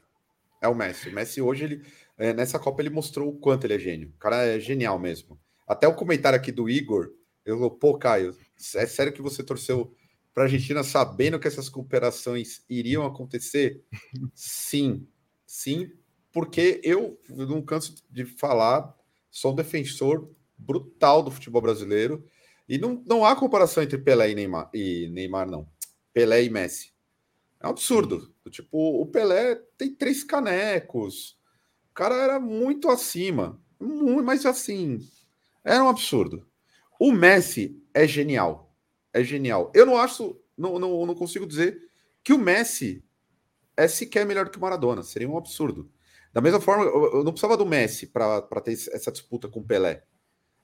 é 0.60 0.68
o 0.68 0.74
Messi. 0.74 1.08
O 1.08 1.12
Messi 1.12 1.40
hoje 1.40 1.64
ele 1.64 1.82
é, 2.18 2.32
nessa 2.32 2.58
Copa 2.58 2.82
ele 2.82 2.90
mostrou 2.90 3.28
o 3.28 3.38
quanto 3.38 3.64
ele 3.64 3.74
é 3.74 3.78
gênio. 3.78 4.08
O 4.08 4.18
cara 4.18 4.44
é 4.44 4.60
genial 4.60 4.98
mesmo. 4.98 5.38
Até 5.66 5.86
o 5.86 5.94
comentário 5.94 6.38
aqui 6.38 6.52
do 6.52 6.68
Igor, 6.68 7.10
eu 7.44 7.58
vou, 7.58 7.70
pô, 7.70 7.98
Caio, 7.98 8.36
é 8.74 8.86
sério 8.86 9.12
que 9.12 9.22
você 9.22 9.42
torceu 9.42 9.94
para 10.32 10.44
a 10.44 10.46
Argentina 10.46 10.82
sabendo 10.82 11.38
que 11.38 11.48
essas 11.48 11.68
cooperações 11.68 12.62
iriam 12.68 13.04
acontecer? 13.04 13.82
sim, 14.34 15.06
sim, 15.46 15.90
porque 16.32 16.80
eu 16.84 17.18
não 17.28 17.62
canso 17.62 17.94
de 18.10 18.24
falar, 18.24 18.94
sou 19.30 19.52
um 19.52 19.56
defensor 19.56 20.30
brutal 20.58 21.22
do 21.22 21.30
futebol 21.30 21.62
brasileiro 21.62 22.24
e 22.68 22.78
não, 22.78 23.02
não 23.06 23.24
há 23.24 23.36
comparação 23.36 23.82
entre 23.82 23.98
Pelé 23.98 24.30
e 24.30 24.34
Neymar, 24.34 24.70
e 24.74 25.08
Neymar, 25.10 25.48
não. 25.48 25.68
Pelé 26.12 26.44
e 26.44 26.50
Messi. 26.50 26.92
É 27.60 27.66
um 27.66 27.70
absurdo. 27.70 28.34
Tipo, 28.50 29.00
o 29.00 29.06
Pelé 29.06 29.56
tem 29.76 29.94
três 29.94 30.24
canecos, 30.24 31.38
cara 31.96 32.14
era 32.14 32.38
muito 32.38 32.88
acima. 32.88 33.60
Muito, 33.80 34.22
mas 34.22 34.46
assim, 34.46 35.00
era 35.64 35.82
um 35.82 35.88
absurdo. 35.88 36.46
O 37.00 37.10
Messi 37.10 37.82
é 37.92 38.06
genial. 38.06 38.72
É 39.12 39.24
genial. 39.24 39.72
Eu 39.74 39.86
não 39.86 39.96
acho, 39.96 40.38
não, 40.56 40.78
não, 40.78 41.06
não 41.06 41.14
consigo 41.14 41.46
dizer 41.46 41.80
que 42.22 42.32
o 42.32 42.38
Messi 42.38 43.02
é 43.76 43.88
sequer 43.88 44.26
melhor 44.26 44.48
que 44.50 44.58
o 44.58 44.60
Maradona. 44.60 45.02
Seria 45.02 45.28
um 45.28 45.38
absurdo. 45.38 45.90
Da 46.32 46.40
mesma 46.40 46.60
forma, 46.60 46.84
eu 46.84 47.24
não 47.24 47.32
precisava 47.32 47.56
do 47.56 47.64
Messi 47.64 48.06
para 48.06 48.42
ter 48.62 48.72
essa 48.72 49.10
disputa 49.10 49.48
com 49.48 49.60
o 49.60 49.64
Pelé. 49.64 50.04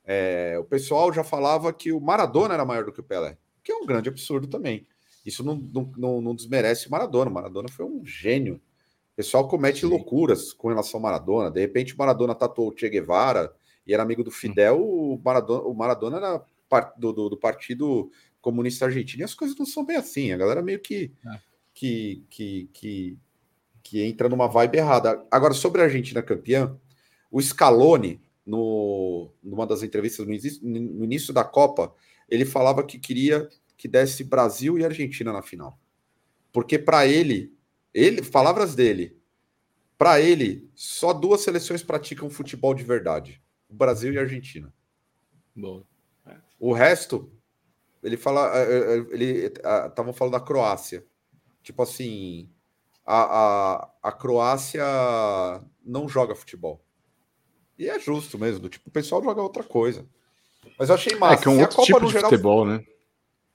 É, 0.05 0.57
o 0.59 0.65
pessoal 0.65 1.13
já 1.13 1.25
falava 1.25 1.73
que 1.73 1.93
o 1.93 2.01
Maradona 2.01 2.55
era 2.55 2.65
maior 2.65 2.85
do 2.85 2.93
que 2.93 3.01
o 3.01 3.05
Pelé, 3.05 3.39
que 3.63 3.73
é 3.73 3.77
um 3.77 3.87
grande 3.87 4.09
absurdo 4.09 4.47
também. 4.49 4.87
Isso 5.25 5.43
não, 5.43 5.57
não, 5.97 6.21
não 6.21 6.35
desmerece 6.35 6.89
o 6.89 6.91
Maradona. 6.91 7.31
O 7.31 7.35
Maradona 7.35 7.69
foi 7.69 7.87
um 7.87 8.05
gênio 8.05 8.61
o 9.13 9.17
pessoal 9.17 9.47
comete 9.47 9.81
Sim. 9.81 9.87
loucuras 9.87 10.53
com 10.53 10.69
relação 10.69 10.99
ao 10.99 11.03
Maradona. 11.03 11.51
De 11.51 11.61
repente, 11.61 11.95
o 11.95 11.99
Maradona 11.99 12.35
tatuou 12.35 12.71
o 12.71 12.75
Che 12.77 12.89
Guevara 12.89 13.55
e 13.87 13.93
era 13.93 14.03
amigo 14.03 14.25
do 14.25 14.31
Fidel. 14.31 14.79
Hum. 14.79 15.15
O, 15.15 15.23
Maradona, 15.23 15.63
o 15.65 15.75
Maradona 15.75 16.17
era 16.17 16.45
part, 16.69 16.99
do, 16.99 17.13
do, 17.13 17.29
do, 17.29 17.37
Partido 17.37 18.11
Comunista 18.41 18.87
Argentino. 18.87 19.23
E 19.23 19.25
as 19.25 19.35
coisas 19.35 19.57
não 19.57 19.67
são 19.67 19.85
bem 19.85 19.97
assim. 19.97 20.33
A 20.33 20.39
galera 20.39 20.63
meio 20.63 20.81
que, 20.81 21.13
é. 21.27 21.39
que, 21.75 22.25
que, 22.31 22.71
que, 22.73 23.19
que 23.83 24.03
entra 24.03 24.31
numa 24.31 24.49
vibe 24.49 24.79
errada. 24.79 25.23
Agora, 25.31 25.53
sobre 25.53 25.83
a 25.83 25.85
Argentina 25.85 26.23
campeã, 26.23 26.75
o 27.31 27.41
Scaloni, 27.41 28.19
no, 28.47 29.31
numa 29.43 29.67
das 29.67 29.83
entrevistas 29.83 30.27
no 30.27 30.33
no 30.33 31.05
início 31.05 31.35
da 31.35 31.45
Copa, 31.45 31.95
ele 32.29 32.47
falava 32.47 32.83
que 32.83 32.99
queria 32.99 33.47
que 33.77 33.87
desse 33.87 34.25
Brasil 34.25 34.79
e 34.79 34.85
Argentina 34.85 35.33
na 35.33 35.43
final. 35.43 35.79
Porque 36.51 36.79
para 36.79 37.07
ele 37.07 37.53
ele, 37.95 38.23
palavras 38.23 38.75
dele. 38.75 39.21
Para 39.99 40.21
ele, 40.21 40.69
só 40.75 41.13
duas 41.13 41.43
seleções 41.43 41.83
praticam 41.83 42.29
futebol 42.31 42.75
de 42.75 42.83
verdade: 42.83 43.43
o 43.69 43.75
Brasil 43.75 44.13
e 44.13 44.19
a 44.19 44.23
Argentina. 44.23 44.73
Bom. 45.55 45.85
O 46.59 46.73
resto, 46.73 47.31
ele 48.03 48.17
fala, 48.17 48.57
é, 48.57 48.63
é, 48.63 48.97
ele 49.11 49.47
estavam 49.47 50.13
falando 50.13 50.33
da 50.33 50.41
Croácia. 50.41 51.05
Tipo 51.63 51.83
assim, 51.83 52.49
a, 53.05 53.23
a, 53.23 53.91
a 54.03 54.13
Croácia 54.13 54.85
não 55.85 56.09
joga 56.09 56.35
futebol. 56.35 56.85
E 57.79 57.89
é 57.89 57.99
justo 57.99 58.39
mesmo, 58.39 58.69
tipo, 58.69 58.89
o 58.89 58.93
pessoal 58.93 59.23
joga 59.23 59.43
outra 59.43 59.65
coisa. 59.65 60.07
Mas 60.79 60.89
eu 60.89 60.95
achei 60.95 61.17
massa. 61.17 61.35
É 61.35 61.43
que 61.43 61.49
é 61.49 61.51
um 61.51 61.61
outro 61.61 61.83
tipo 61.83 62.01
de 62.01 62.13
geral, 62.13 62.31
futebol, 62.31 62.65
né? 62.65 62.85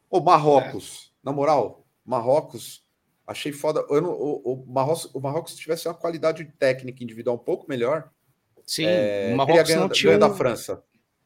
O 0.09 0.19
Marrocos, 0.19 1.13
é. 1.13 1.25
na 1.25 1.31
moral, 1.31 1.85
Marrocos 2.05 2.86
Achei 3.27 3.51
foda. 3.51 3.85
Eu 3.89 4.01
não, 4.01 4.11
o, 4.11 4.53
o, 4.53 4.65
Marrocos, 4.65 5.13
o 5.13 5.19
Marrocos, 5.19 5.51
se 5.51 5.59
tivesse 5.59 5.87
uma 5.87 5.93
qualidade 5.93 6.45
técnica 6.57 7.03
individual 7.03 7.35
um 7.35 7.39
pouco 7.39 7.67
melhor, 7.67 8.09
Sim, 8.65 8.85
é, 8.85 9.31
o 9.33 9.37
Marrocos 9.37 9.67
ganha, 9.67 9.79
não 9.81 9.89
tinha 9.89 10.17
da 10.17 10.33
França. 10.33 10.81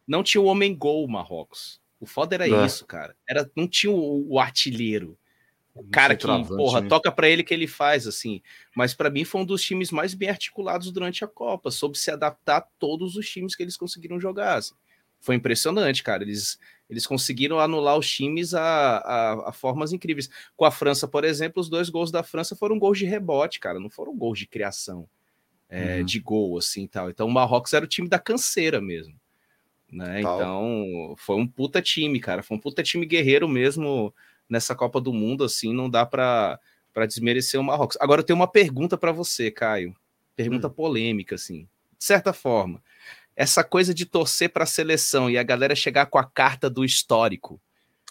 não 0.08 0.24
tinha 0.24 0.42
o 0.42 0.46
homem 0.46 0.76
gol 0.76 1.08
Marrocos. 1.08 1.80
O 2.00 2.08
foda 2.08 2.34
era 2.34 2.48
é. 2.48 2.66
isso, 2.66 2.86
cara. 2.88 3.16
Era, 3.30 3.50
não 3.56 3.68
tinha 3.68 3.92
o, 3.92 4.34
o 4.34 4.40
artilheiro. 4.40 5.16
O 5.74 5.86
cara 5.86 6.16
que, 6.16 6.28
porra, 6.28 6.82
né? 6.82 6.90
toca 6.90 7.12
para 7.12 7.30
ele 7.30 7.44
que 7.44 7.54
ele 7.54 7.68
faz, 7.68 8.06
assim. 8.06 8.42
Mas 8.76 8.94
para 8.94 9.10
mim 9.10 9.24
foi 9.24 9.42
um 9.42 9.46
dos 9.46 9.62
times 9.62 9.90
mais 9.90 10.14
bem 10.14 10.30
articulados 10.30 10.92
durante 10.92 11.24
a 11.24 11.28
Copa, 11.28 11.72
soube 11.72 11.98
se 11.98 12.12
adaptar 12.12 12.58
a 12.58 12.68
todos 12.78 13.16
os 13.16 13.30
times 13.30 13.56
que 13.56 13.64
eles 13.64 13.78
conseguiram 13.78 14.20
jogar. 14.20 14.56
Assim. 14.56 14.74
Foi 15.22 15.36
impressionante, 15.36 16.04
cara. 16.04 16.24
Eles, 16.24 16.60
eles 16.92 17.08
conseguiram 17.08 17.58
anular 17.58 17.98
os 17.98 18.08
times 18.08 18.54
a, 18.54 18.98
a, 18.98 19.50
a, 19.50 19.54
formas 19.54 19.94
incríveis. 19.94 20.30
Com 20.58 20.66
a 20.66 20.72
França, 20.72 21.08
por 21.08 21.24
exemplo, 21.24 21.62
os 21.62 21.70
dois 21.70 21.90
gols 21.90 22.12
da 22.12 22.22
França 22.22 22.54
foram 22.54 22.78
gols 22.78 23.00
de 23.00 23.06
rebote, 23.06 23.62
cara, 23.62 23.80
não 23.80 23.90
foram 23.90 24.14
gols 24.14 24.38
de 24.38 24.46
criação, 24.46 25.08
é, 25.70 26.00
uhum. 26.00 26.04
de 26.04 26.20
gol, 26.20 26.58
assim 26.58 26.86
tal. 26.86 27.10
Então 27.10 27.28
o 27.28 27.32
Marrocos 27.32 27.72
era 27.72 27.86
o 27.86 27.88
time 27.88 28.10
da 28.10 28.20
canseira 28.20 28.82
mesmo. 28.82 29.16
Né? 29.90 30.20
Então 30.20 31.16
foi 31.18 31.38
um 31.38 31.48
puta 31.48 31.82
time, 31.82 32.20
cara. 32.20 32.44
Foi 32.44 32.58
um 32.58 32.60
puta 32.60 32.84
time 32.84 33.06
guerreiro 33.06 33.48
mesmo 33.48 34.14
nessa 34.50 34.76
Copa 34.76 35.00
do 35.00 35.14
Mundo, 35.14 35.46
assim, 35.46 35.74
não 35.74 35.90
dá 35.90 36.06
para 36.06 36.60
desmerecer 37.08 37.58
o 37.58 37.64
Marrocos. 37.64 37.98
Agora 38.02 38.20
eu 38.20 38.26
tenho 38.26 38.38
uma 38.38 38.52
pergunta 38.52 38.98
para 38.98 39.14
você, 39.14 39.50
Caio. 39.50 39.96
Pergunta 40.36 40.68
hum. 40.68 40.72
polêmica, 40.72 41.36
assim. 41.36 41.70
De 41.98 42.04
certa 42.04 42.34
forma, 42.34 42.84
essa 43.36 43.64
coisa 43.64 43.94
de 43.94 44.06
torcer 44.06 44.50
para 44.50 44.64
a 44.64 44.68
seleção 44.68 45.30
e 45.30 45.38
a 45.38 45.44
galera 45.44 45.76
chegar 45.76 46.06
com 46.08 46.18
a 46.18 46.24
carta 46.24 46.70
do 46.70 46.84
histórico. 46.84 47.62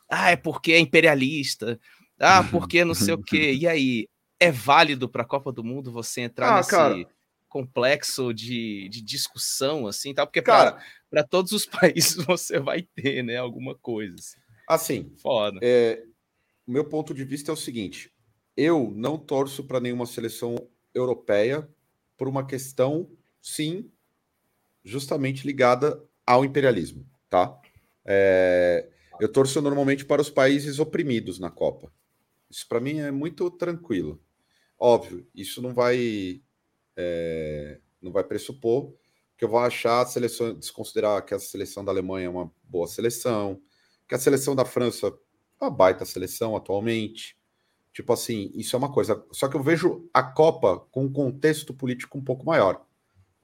Ah, 0.09 0.31
é 0.31 0.37
porque 0.37 0.73
é 0.73 0.79
imperialista. 0.79 1.79
Ah, 2.18 2.43
porque 2.51 2.85
não 2.85 2.95
sei 2.95 3.14
o 3.14 3.23
quê. 3.23 3.53
E 3.55 3.66
aí, 3.66 4.09
é 4.41 4.51
válido 4.51 5.09
para 5.09 5.23
a 5.23 5.27
Copa 5.27 5.53
do 5.53 5.62
Mundo 5.62 5.93
você 5.93 6.23
entrar 6.23 6.55
ah, 6.55 6.57
nesse 6.57 6.71
cara. 6.71 7.07
complexo 7.49 8.33
de, 8.33 8.89
de 8.89 9.03
discussão, 9.03 9.87
assim, 9.87 10.14
tal? 10.14 10.27
Porque 10.27 10.43
para 10.43 11.25
todos 11.29 11.53
os 11.53 11.66
países 11.68 12.25
você 12.25 12.59
vai 12.59 12.83
ter, 12.83 13.23
né, 13.23 13.37
alguma 13.37 13.75
coisa. 13.75 14.16
Assim, 14.16 14.37
assim 14.66 15.12
foda. 15.18 15.61
É, 15.62 16.03
o 16.66 16.73
meu 16.73 16.85
ponto 16.85 17.12
de 17.12 17.25
vista 17.25 17.53
é 17.53 17.55
o 17.55 17.57
seguinte: 17.57 18.11
eu 18.57 18.93
não 18.97 19.18
torço 19.18 19.62
para 19.64 19.81
nenhuma 19.81 20.07
seleção 20.07 20.57
europeia 20.95 21.68
por 22.16 22.27
uma 22.27 22.47
questão, 22.47 23.11
sim, 23.41 23.91
justamente 24.85 25.47
ligada 25.47 26.03
ao 26.26 26.45
imperialismo, 26.45 27.07
tá? 27.28 27.59
É, 28.05 28.89
eu 29.20 29.31
torço 29.31 29.61
normalmente 29.61 30.05
para 30.05 30.22
os 30.22 30.31
países 30.31 30.78
oprimidos 30.78 31.39
na 31.39 31.51
Copa. 31.51 31.93
Isso 32.51 32.66
para 32.68 32.81
mim 32.81 32.99
é 32.99 33.11
muito 33.11 33.51
tranquilo. 33.51 34.20
Óbvio, 34.78 35.26
isso 35.35 35.61
não 35.61 35.74
vai 35.74 36.43
é, 36.97 37.78
não 38.01 38.11
vai 38.11 38.24
pressupor 38.24 38.93
que 39.37 39.45
eu 39.45 39.49
vou 39.49 39.61
achar 39.61 40.03
a 40.03 40.07
seleção, 40.07 40.55
desconsiderar 40.55 41.24
que 41.24 41.33
a 41.33 41.39
seleção 41.39 41.85
da 41.85 41.91
Alemanha 41.91 42.26
é 42.26 42.31
uma 42.31 42.53
boa 42.62 42.87
seleção, 42.87 43.61
que 44.07 44.14
a 44.14 44.18
seleção 44.18 44.55
da 44.55 44.66
França 44.66 45.12
uma 45.61 45.70
baita 45.70 46.05
seleção 46.05 46.57
atualmente. 46.57 47.37
Tipo 47.93 48.12
assim, 48.12 48.51
isso 48.55 48.74
é 48.74 48.78
uma 48.78 48.93
coisa. 48.93 49.22
Só 49.33 49.49
que 49.49 49.57
eu 49.57 49.62
vejo 49.62 50.09
a 50.14 50.22
Copa 50.22 50.81
com 50.91 51.05
um 51.05 51.12
contexto 51.12 51.74
político 51.74 52.16
um 52.16 52.24
pouco 52.24 52.47
maior. 52.47 52.87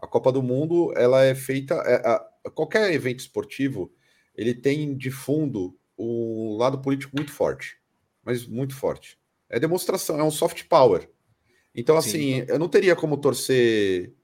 A 0.07 0.09
Copa 0.09 0.31
do 0.31 0.41
Mundo, 0.41 0.93
ela 0.97 1.25
é 1.25 1.35
feita. 1.35 1.75
É, 1.75 2.51
qualquer 2.51 2.93
evento 2.93 3.19
esportivo, 3.19 3.93
ele 4.37 4.55
tem 4.55 4.97
de 4.97 5.11
fundo 5.11 5.77
um 5.99 6.57
lado 6.57 6.79
político 6.81 7.17
muito 7.17 7.33
forte. 7.33 7.77
Mas 8.25 8.47
muito 8.47 8.75
forte. 8.75 9.19
É 9.49 9.59
demonstração, 9.59 10.19
é 10.21 10.23
um 10.23 10.31
soft 10.31 10.65
power. 10.69 11.11
Então, 11.75 11.97
assim, 11.97 12.11
Sim, 12.11 12.35
então. 12.37 12.55
eu 12.55 12.59
não 12.59 12.69
teria 12.69 12.95
como 12.95 13.17
torcer 13.17 14.15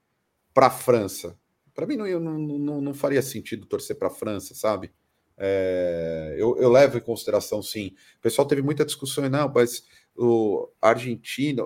para 0.54 0.66
a 0.66 0.70
França. 0.70 1.36
Para 1.74 1.86
mim, 1.86 1.96
não, 1.96 2.20
não, 2.20 2.38
não, 2.38 2.80
não 2.80 2.94
faria 2.94 3.22
sentido 3.22 3.66
torcer 3.66 3.96
para 3.96 4.08
a 4.08 4.10
França, 4.10 4.54
sabe? 4.54 4.92
É, 5.36 6.36
eu, 6.38 6.56
eu, 6.58 6.70
levo 6.70 6.98
em 6.98 7.00
consideração, 7.00 7.62
sim. 7.62 7.94
O 8.18 8.20
pessoal 8.20 8.46
teve 8.46 8.62
muita 8.62 8.84
discussão, 8.84 9.28
não, 9.28 9.50
mas 9.52 9.84
o 10.16 10.68
Argentina, 10.80 11.64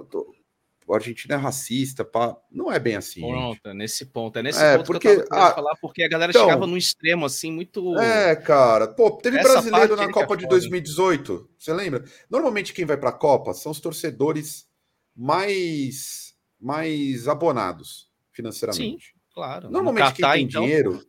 o 0.86 0.94
Argentina 0.94 1.34
é 1.34 1.38
racista, 1.38 2.04
pá. 2.04 2.36
não 2.50 2.70
é 2.70 2.78
bem 2.78 2.94
assim. 2.94 3.20
Pronto, 3.20 3.60
gente. 3.66 3.76
nesse 3.76 4.06
ponto. 4.06 4.38
É 4.38 4.42
nesse 4.42 4.62
é, 4.62 4.76
ponto 4.76 4.86
porque, 4.86 5.08
que 5.08 5.22
eu 5.22 5.28
tava 5.28 5.48
ah, 5.48 5.54
falar, 5.54 5.76
porque 5.76 6.02
a 6.04 6.08
galera 6.08 6.30
então, 6.30 6.44
chegava 6.44 6.66
num 6.66 6.76
extremo 6.76 7.26
assim, 7.26 7.50
muito. 7.50 7.98
É, 7.98 8.36
cara. 8.36 8.86
Pô, 8.86 9.10
teve 9.10 9.38
Essa 9.38 9.48
brasileiro 9.48 9.96
na 9.96 10.10
Copa 10.12 10.36
de 10.36 10.46
2018. 10.46 11.50
Você 11.58 11.72
lembra? 11.72 12.04
Normalmente 12.30 12.72
quem 12.72 12.84
vai 12.84 12.96
para 12.96 13.10
a 13.10 13.12
Copa 13.12 13.52
são 13.52 13.72
os 13.72 13.80
torcedores 13.80 14.68
mais, 15.14 16.34
mais 16.60 17.26
abonados 17.26 18.08
financeiramente. 18.30 19.06
Sim, 19.06 19.12
claro. 19.34 19.68
Normalmente 19.68 20.14
Catar, 20.14 20.34
quem 20.34 20.42
tem 20.42 20.44
então... 20.44 20.62
dinheiro 20.62 21.04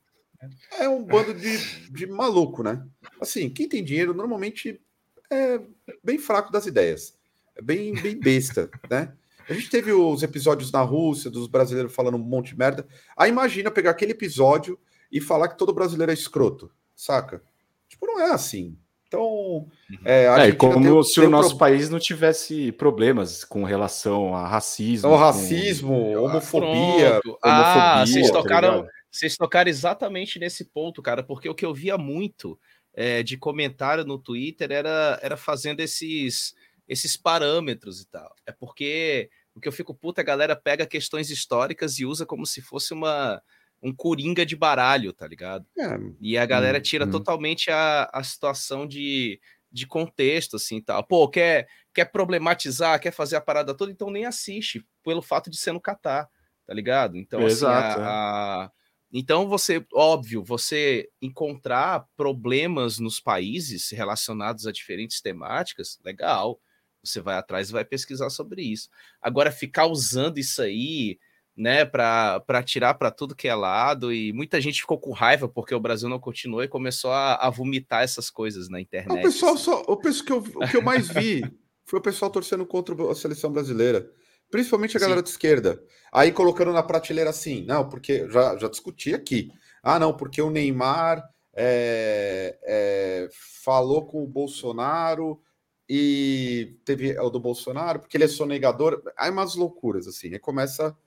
é 0.80 0.90
um 0.90 1.04
bando 1.04 1.36
de, 1.36 1.92
de 1.92 2.08
maluco, 2.08 2.64
né? 2.64 2.84
Assim, 3.22 3.50
quem 3.50 3.70
tem 3.70 3.84
dinheiro 3.84 4.14
normalmente 4.14 4.82
é 5.30 5.60
bem 6.04 6.18
fraco 6.18 6.52
das 6.52 6.66
ideias, 6.66 7.16
é 7.56 7.62
bem, 7.62 7.94
bem 7.94 8.20
besta, 8.20 8.70
né? 8.90 9.14
A 9.50 9.54
gente 9.54 9.70
teve 9.70 9.92
os 9.92 10.24
episódios 10.24 10.72
na 10.72 10.82
Rússia, 10.82 11.30
dos 11.30 11.48
brasileiros 11.48 11.94
falando 11.94 12.16
um 12.16 12.24
monte 12.24 12.50
de 12.50 12.58
merda. 12.58 12.88
Aí 13.16 13.30
imagina 13.30 13.72
pegar 13.72 13.92
aquele 13.92 14.12
episódio 14.12 14.80
e 15.12 15.22
falar 15.22 15.48
que 15.48 15.58
todo 15.58 15.74
brasileiro 15.74 16.12
é 16.12 16.14
escroto, 16.14 16.70
saca? 16.96 17.42
Tipo, 17.88 18.06
não 18.06 18.20
é 18.20 18.32
assim. 18.32 18.78
Então, 19.08 19.66
é, 20.04 20.26
é 20.26 20.52
como 20.52 21.02
se 21.02 21.22
o 21.22 21.30
nosso 21.30 21.52
pro... 21.52 21.60
país 21.60 21.90
não 21.90 21.98
tivesse 21.98 22.74
problemas 22.74 23.46
com 23.46 23.64
relação 23.64 24.36
a 24.36 24.46
racismo. 24.46 25.10
O 25.10 25.16
racismo, 25.16 25.94
com... 25.94 26.24
homofobia. 26.24 27.22
Pronto. 27.22 27.40
Ah, 27.42 27.96
homofobia, 28.00 28.06
vocês 28.06 28.28
tá 28.28 28.34
tocaram, 28.34 28.84
tá 28.84 28.92
vocês 29.10 29.38
tocaram 29.38 29.70
exatamente 29.70 30.38
nesse 30.40 30.66
ponto, 30.66 31.02
cara, 31.02 31.24
porque 31.24 31.48
o 31.48 31.56
que 31.56 31.66
eu 31.66 31.74
via 31.74 31.98
muito 31.98 32.60
é, 32.94 33.24
de 33.24 33.38
comentário 33.38 34.04
no 34.04 34.20
Twitter 34.20 34.74
era, 34.74 35.18
era 35.22 35.38
fazendo 35.38 35.80
esses, 35.80 36.54
esses 36.86 37.16
parâmetros 37.16 38.02
e 38.02 38.08
tal. 38.08 38.36
É 38.46 38.52
porque 38.52 39.30
o 39.58 39.60
que 39.60 39.68
eu 39.68 39.72
fico 39.72 39.94
puta, 39.94 40.22
a 40.22 40.24
galera 40.24 40.56
pega 40.56 40.86
questões 40.86 41.32
históricas 41.32 41.98
e 41.98 42.06
usa 42.06 42.26
como 42.26 42.46
se 42.46 42.62
fosse 42.62 42.94
uma 42.94 43.42
um 43.82 43.94
coringa 43.94 44.44
de 44.44 44.56
baralho, 44.56 45.14
tá 45.14 45.28
ligado? 45.28 45.66
É. 45.78 46.00
E 46.20 46.36
a 46.36 46.46
galera 46.48 46.82
tira 46.82 47.06
hum, 47.06 47.12
totalmente 47.12 47.70
a, 47.70 48.10
a 48.12 48.24
situação 48.24 48.88
de, 48.88 49.40
de 49.72 49.86
contexto, 49.86 50.56
assim, 50.56 50.82
tal. 50.82 51.04
Pô, 51.04 51.28
quer, 51.30 51.68
quer 51.94 52.06
problematizar, 52.06 53.00
quer 53.00 53.12
fazer 53.12 53.36
a 53.36 53.42
parada 53.42 53.76
toda, 53.76 53.92
então 53.92 54.10
nem 54.10 54.26
assiste, 54.26 54.84
pelo 55.04 55.22
fato 55.22 55.50
de 55.52 55.58
ser 55.58 55.74
no 55.74 55.82
Catar, 55.82 56.28
tá 56.66 56.74
ligado? 56.74 57.18
Então, 57.18 57.42
Exato, 57.44 58.00
assim, 58.00 58.02
a, 58.02 58.04
é. 58.04 58.08
a, 58.08 58.72
então, 59.14 59.48
você, 59.48 59.86
óbvio, 59.94 60.44
você 60.44 61.08
encontrar 61.22 62.08
problemas 62.16 62.98
nos 62.98 63.20
países 63.20 63.92
relacionados 63.92 64.66
a 64.66 64.72
diferentes 64.72 65.22
temáticas, 65.22 66.00
legal. 66.04 66.60
Você 67.08 67.22
vai 67.22 67.36
atrás 67.36 67.70
e 67.70 67.74
vai 67.74 67.86
pesquisar 67.86 68.30
sobre 68.30 68.62
isso. 68.62 68.90
Agora, 69.22 69.52
ficar 69.52 69.88
usando 69.88 70.38
isso 70.38 70.62
aí, 70.62 71.18
né, 71.56 71.86
para 71.86 72.64
tirar 72.64 72.94
para 72.94 73.10
tudo 73.10 73.36
que 73.36 73.48
é 73.48 73.56
lado, 73.56 74.14
e 74.14 74.32
muita 74.34 74.62
gente 74.62 74.82
ficou 74.82 75.00
com 75.00 75.12
raiva 75.12 75.48
porque 75.48 75.74
o 75.74 75.80
Brasil 75.80 76.08
não 76.08 76.20
continuou 76.20 76.64
e 76.64 76.68
começou 76.68 77.12
a, 77.12 77.36
a 77.36 77.50
vomitar 77.50 78.04
essas 78.04 78.30
coisas 78.30 78.70
na 78.70 78.80
internet. 78.80 79.20
O 79.20 79.22
pessoal 79.24 79.58
só. 79.58 79.82
O, 79.88 79.98
pessoal 79.98 80.26
que 80.26 80.32
eu, 80.34 80.62
o 80.62 80.68
que 80.68 80.78
eu 80.78 80.82
mais 80.82 81.08
vi 81.08 81.42
foi 81.86 82.00
o 82.00 82.04
pessoal 82.04 82.30
torcendo 82.30 82.66
contra 82.66 82.96
a 83.10 83.16
seleção 83.16 83.52
brasileira. 83.52 84.10
Principalmente 84.50 84.96
a 84.96 85.00
galera 85.00 85.20
Sim. 85.20 85.24
de 85.24 85.30
esquerda. 85.32 85.82
Aí 86.12 86.32
colocando 86.32 86.72
na 86.72 86.82
prateleira 86.82 87.30
assim, 87.30 87.66
não, 87.66 87.90
porque 87.90 88.30
já, 88.30 88.58
já 88.58 88.70
discuti 88.70 89.14
aqui. 89.14 89.52
Ah, 89.84 90.00
não, 90.00 90.16
porque 90.16 90.42
o 90.42 90.50
Neymar 90.50 91.22
é, 91.54 92.58
é, 92.64 93.30
falou 93.64 94.06
com 94.06 94.24
o 94.24 94.28
Bolsonaro 94.28 95.42
e 95.90 96.78
teve 96.84 97.12
é 97.12 97.22
o 97.22 97.30
do 97.30 97.40
Bolsonaro, 97.40 98.00
porque 98.00 98.18
ele 98.18 98.26
é 98.26 98.28
sonegador. 98.28 99.02
Aí 99.18 99.32
umas 99.32 99.56
loucuras, 99.56 100.08
assim. 100.08 100.34
Aí 100.34 100.40
começa. 100.40 100.98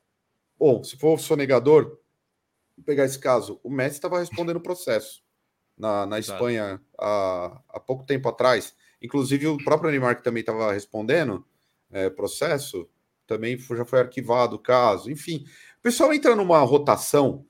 Bom, 0.59 0.83
se 0.83 0.97
for 0.97 1.19
sonegador, 1.19 1.99
vou 2.77 2.85
pegar 2.85 3.05
esse 3.05 3.19
caso. 3.19 3.61
O 3.63 3.71
Messi 3.71 3.97
estava 3.97 4.19
respondendo 4.19 4.57
o 4.57 4.63
processo 4.63 5.23
na, 5.77 6.07
na 6.07 6.19
Espanha 6.19 6.81
há, 6.99 7.61
há 7.69 7.81
pouco 7.81 8.05
tempo 8.05 8.29
atrás. 8.29 8.75
Inclusive, 9.03 9.47
o 9.47 9.57
próprio 9.59 9.91
Neymar, 9.91 10.17
que 10.17 10.23
também 10.23 10.41
estava 10.41 10.73
respondendo 10.73 11.45
é, 11.91 12.11
processo, 12.11 12.89
também 13.27 13.59
já 13.59 13.85
foi 13.85 14.01
arquivado 14.01 14.57
o 14.57 14.59
caso, 14.59 15.11
enfim. 15.11 15.45
O 15.79 15.83
pessoal 15.83 16.13
entra 16.13 16.35
numa 16.37 16.61
rotação 16.61 17.47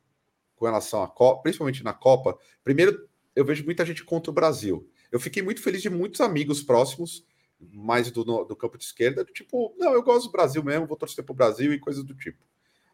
com 0.55 0.67
relação 0.67 1.03
à 1.03 1.09
Copa, 1.09 1.43
principalmente 1.43 1.83
na 1.83 1.93
Copa. 1.93 2.39
Primeiro, 2.63 3.09
eu 3.35 3.45
vejo 3.45 3.65
muita 3.65 3.85
gente 3.85 4.05
contra 4.05 4.31
o 4.31 4.35
Brasil. 4.35 4.90
Eu 5.11 5.21
fiquei 5.21 5.43
muito 5.43 5.63
feliz 5.63 5.83
de 5.83 5.91
muitos 5.91 6.21
amigos 6.21 6.63
próximos, 6.63 7.25
mais 7.59 8.11
do, 8.11 8.25
do 8.25 8.57
campo 8.57 8.79
de 8.79 8.85
esquerda, 8.85 9.25
tipo, 9.25 9.75
não, 9.79 9.93
eu 9.93 10.03
gosto 10.03 10.27
do 10.27 10.33
Brasil 10.33 10.63
mesmo, 10.63 10.87
vou 10.87 10.97
torcer 10.97 11.25
pro 11.25 11.35
Brasil 11.35 11.73
e 11.73 11.79
coisas 11.79 12.05
do 12.05 12.15
tipo. 12.15 12.45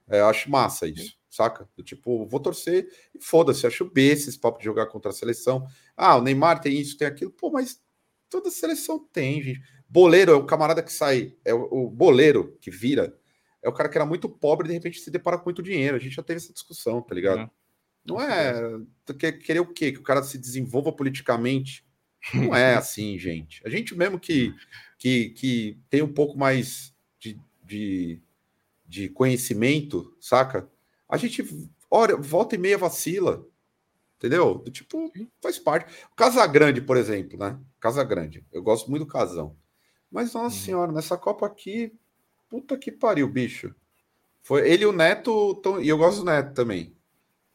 É, 0.08 0.20
eu 0.20 0.26
acho 0.26 0.50
massa 0.50 0.86
isso, 0.86 1.16
saca? 1.28 1.68
Do 1.76 1.82
tipo, 1.82 2.26
vou 2.26 2.40
torcer 2.40 2.88
e 3.14 3.22
foda-se, 3.22 3.66
acho 3.66 3.84
B 3.84 4.08
esses 4.08 4.36
papos 4.36 4.60
de 4.60 4.64
jogar 4.64 4.86
contra 4.86 5.10
a 5.10 5.14
seleção. 5.14 5.66
Ah, 5.96 6.16
o 6.16 6.22
Neymar 6.22 6.60
tem 6.60 6.78
isso, 6.78 6.96
tem 6.96 7.06
aquilo. 7.06 7.30
Pô, 7.30 7.50
mas 7.50 7.80
toda 8.28 8.50
seleção 8.50 8.98
tem, 9.12 9.42
gente. 9.42 9.60
Boleiro 9.88 10.32
é 10.32 10.34
o 10.34 10.46
camarada 10.46 10.82
que 10.82 10.92
sai, 10.92 11.36
é 11.44 11.54
o, 11.54 11.86
o 11.86 11.90
boleiro 11.90 12.56
que 12.60 12.70
vira, 12.70 13.16
é 13.62 13.68
o 13.68 13.72
cara 13.72 13.88
que 13.88 13.98
era 13.98 14.06
muito 14.06 14.28
pobre 14.28 14.66
e 14.66 14.68
de 14.68 14.74
repente 14.74 15.00
se 15.00 15.10
depara 15.10 15.38
com 15.38 15.44
muito 15.44 15.62
dinheiro. 15.62 15.96
A 15.96 16.00
gente 16.00 16.14
já 16.14 16.22
teve 16.22 16.38
essa 16.38 16.52
discussão, 16.52 17.00
tá 17.00 17.14
ligado? 17.14 17.50
Não 18.04 18.20
é 18.20 18.80
querer 19.44 19.60
o 19.60 19.72
quê? 19.72 19.92
Que 19.92 19.98
o 19.98 20.02
cara 20.02 20.22
se 20.22 20.38
desenvolva 20.38 20.92
politicamente. 20.92 21.85
Não 22.34 22.54
é 22.56 22.74
assim, 22.74 23.18
gente. 23.18 23.62
A 23.64 23.68
gente 23.68 23.94
mesmo 23.94 24.18
que, 24.18 24.54
que, 24.98 25.30
que 25.30 25.78
tem 25.88 26.02
um 26.02 26.12
pouco 26.12 26.38
mais 26.38 26.94
de, 27.18 27.38
de, 27.64 28.20
de 28.86 29.08
conhecimento, 29.08 30.16
saca? 30.20 30.68
A 31.08 31.16
gente, 31.16 31.44
olha, 31.90 32.16
volta 32.16 32.54
e 32.54 32.58
meia 32.58 32.78
vacila. 32.78 33.46
Entendeu? 34.16 34.64
Tipo, 34.70 35.12
faz 35.42 35.58
parte. 35.58 35.92
O 36.10 36.14
Casagrande, 36.16 36.80
por 36.80 36.96
exemplo, 36.96 37.38
né? 37.38 37.58
Casagrande. 37.78 38.44
Eu 38.50 38.62
gosto 38.62 38.90
muito 38.90 39.04
do 39.04 39.12
Casão. 39.12 39.56
Mas, 40.10 40.32
nossa 40.32 40.56
uhum. 40.56 40.62
senhora, 40.62 40.92
nessa 40.92 41.18
Copa 41.18 41.46
aqui, 41.46 41.92
puta 42.48 42.78
que 42.78 42.90
pariu, 42.90 43.28
bicho. 43.28 43.74
Foi 44.42 44.68
ele 44.70 44.84
e 44.84 44.86
o 44.86 44.92
Neto, 44.92 45.56
tão, 45.56 45.82
e 45.82 45.88
eu 45.88 45.98
gosto 45.98 46.20
do 46.20 46.24
Neto 46.24 46.54
também. 46.54 46.96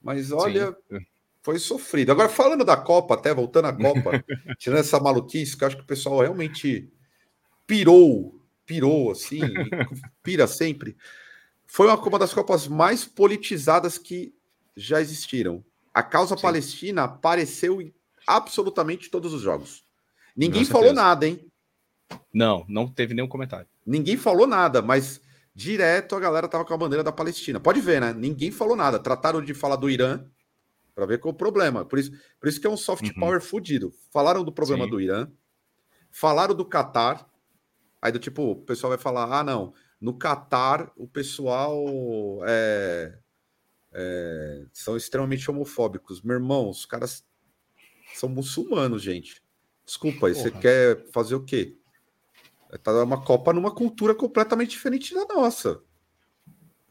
Mas 0.01 0.31
olha, 0.31 0.75
Sim. 0.89 1.05
Foi 1.41 1.57
sofrido. 1.59 2.11
Agora, 2.11 2.29
falando 2.29 2.63
da 2.63 2.77
Copa, 2.77 3.15
até 3.15 3.33
voltando 3.33 3.65
à 3.65 3.73
Copa, 3.73 4.23
tirando 4.57 4.79
essa 4.79 4.99
maluquice, 4.99 5.57
que 5.57 5.63
eu 5.63 5.67
acho 5.67 5.77
que 5.77 5.83
o 5.83 5.87
pessoal 5.87 6.19
realmente 6.19 6.91
pirou, 7.65 8.39
pirou 8.65 9.11
assim, 9.11 9.41
pira 10.21 10.45
sempre. 10.47 10.95
Foi 11.65 11.87
uma, 11.87 11.95
uma 11.95 12.19
das 12.19 12.33
Copas 12.33 12.67
mais 12.67 13.05
politizadas 13.05 13.97
que 13.97 14.33
já 14.75 15.01
existiram. 15.01 15.63
A 15.93 16.03
causa 16.03 16.35
Sim. 16.35 16.41
palestina 16.41 17.03
apareceu 17.03 17.81
em 17.81 17.93
absolutamente 18.27 19.09
todos 19.09 19.33
os 19.33 19.41
jogos. 19.41 19.83
Ninguém 20.35 20.63
falou 20.63 20.93
nada, 20.93 21.27
hein? 21.27 21.45
Não, 22.33 22.65
não 22.67 22.87
teve 22.87 23.13
nenhum 23.13 23.27
comentário. 23.27 23.67
Ninguém 23.85 24.15
falou 24.15 24.47
nada, 24.47 24.81
mas 24.81 25.19
direto 25.53 26.15
a 26.15 26.19
galera 26.19 26.47
tava 26.47 26.63
com 26.63 26.73
a 26.73 26.77
bandeira 26.77 27.03
da 27.03 27.11
Palestina. 27.11 27.59
Pode 27.59 27.81
ver, 27.81 27.99
né? 27.99 28.13
Ninguém 28.13 28.51
falou 28.51 28.75
nada. 28.75 28.99
Trataram 28.99 29.43
de 29.43 29.53
falar 29.53 29.75
do 29.75 29.89
Irã 29.89 30.23
para 30.93 31.05
ver 31.05 31.19
qual 31.19 31.31
é 31.31 31.35
o 31.35 31.37
problema. 31.37 31.85
Por 31.85 31.99
isso, 31.99 32.11
por 32.39 32.47
isso 32.47 32.59
que 32.59 32.67
é 32.67 32.69
um 32.69 32.77
soft 32.77 33.07
uhum. 33.07 33.13
power 33.19 33.41
fudido. 33.41 33.93
Falaram 34.11 34.43
do 34.43 34.51
problema 34.51 34.85
Sim. 34.85 34.89
do 34.89 35.01
Irã, 35.01 35.27
falaram 36.09 36.55
do 36.55 36.65
Catar. 36.65 37.27
Aí 38.01 38.11
do 38.11 38.19
tipo, 38.19 38.51
o 38.51 38.55
pessoal 38.55 38.89
vai 38.89 38.97
falar: 38.97 39.39
ah, 39.39 39.43
não, 39.43 39.73
no 39.99 40.13
Catar 40.13 40.91
o 40.95 41.07
pessoal 41.07 41.85
é, 42.45 43.17
é, 43.93 44.65
são 44.73 44.97
extremamente 44.97 45.49
homofóbicos. 45.49 46.21
Meu 46.21 46.35
irmão, 46.35 46.69
os 46.69 46.85
caras 46.85 47.25
são 48.15 48.29
muçulmanos, 48.29 49.01
gente. 49.01 49.41
Desculpa, 49.85 50.27
aí 50.27 50.35
você 50.35 50.51
quer 50.51 51.05
fazer 51.11 51.35
o 51.35 51.43
quê? 51.43 51.77
Tá 52.83 53.03
uma 53.03 53.21
Copa 53.21 53.51
numa 53.51 53.73
cultura 53.73 54.15
completamente 54.15 54.71
diferente 54.71 55.13
da 55.13 55.25
nossa. 55.25 55.81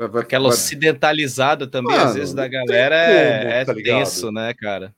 Vai, 0.09 0.23
Aquela 0.23 0.49
vai... 0.49 0.57
ocidentalizada 0.57 1.67
também, 1.67 1.95
Mano, 1.95 2.09
às 2.09 2.15
vezes, 2.15 2.33
da 2.33 2.49
galera 2.49 2.97
como, 2.97 3.19
é, 3.19 3.65
tá 3.65 3.73
é 3.73 3.83
tenso, 3.83 4.33
né, 4.33 4.55
cara? 4.55 4.95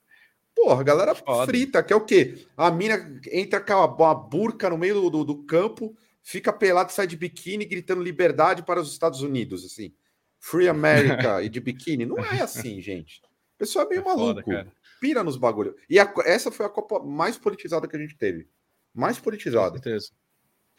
Porra, 0.54 0.80
a 0.80 0.84
galera 0.84 1.14
Foda. 1.14 1.46
frita, 1.46 1.82
que 1.82 1.92
é 1.92 1.96
o 1.96 2.04
quê? 2.04 2.46
A 2.56 2.70
mina 2.70 3.20
entra 3.32 3.60
com 3.60 3.72
uma 3.72 4.14
burca 4.14 4.70
no 4.70 4.78
meio 4.78 4.94
do, 4.94 5.10
do, 5.10 5.24
do 5.24 5.42
campo, 5.44 5.96
fica 6.22 6.52
pelada, 6.52 6.90
sai 6.90 7.06
de 7.06 7.16
biquíni, 7.16 7.64
gritando 7.64 8.02
liberdade 8.02 8.62
para 8.62 8.80
os 8.80 8.92
Estados 8.92 9.22
Unidos, 9.22 9.64
assim. 9.64 9.92
Free 10.38 10.68
America 10.68 11.42
e 11.42 11.48
de 11.48 11.58
biquíni. 11.58 12.06
Não 12.06 12.18
é 12.18 12.40
assim, 12.40 12.80
gente. 12.80 13.20
O 13.56 13.58
pessoal 13.58 13.86
é 13.86 13.88
meio 13.88 14.02
é 14.02 14.04
maluco. 14.04 14.42
Foda, 14.42 14.72
pira 15.00 15.24
nos 15.24 15.36
bagulhos. 15.36 15.74
E 15.90 15.98
a, 15.98 16.12
essa 16.24 16.52
foi 16.52 16.66
a 16.66 16.68
Copa 16.68 17.00
mais 17.00 17.36
politizada 17.36 17.88
que 17.88 17.96
a 17.96 17.98
gente 17.98 18.16
teve. 18.16 18.46
Mais 18.94 19.18
politizada. 19.18 19.78
Com 19.78 19.82
certeza 19.82 20.12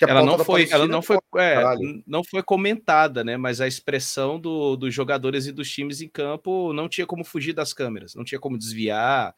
ela 0.04 0.24
não 0.24 0.39
foi, 0.39 0.68
ela 0.70 0.88
não 0.88 1.01
foi, 1.01 1.18
é, 1.38 1.64
não 2.06 2.24
foi 2.24 2.43
comentada, 2.43 3.24
né? 3.24 3.38
Mas 3.38 3.62
a 3.62 3.68
expressão 3.68 4.39
do, 4.39 4.76
dos 4.76 4.93
jogadores 4.93 5.45
e 5.45 5.51
dos 5.51 5.70
times 5.70 6.01
em 6.01 6.08
campo 6.08 6.74
não 6.74 6.88
tinha 6.89 7.06
como 7.06 7.24
fugir 7.24 7.54
das 7.54 7.74
câmeras, 7.74 8.16
não 8.16 8.24
tinha 8.24 8.39
como 8.39 8.58
desviar, 8.58 9.34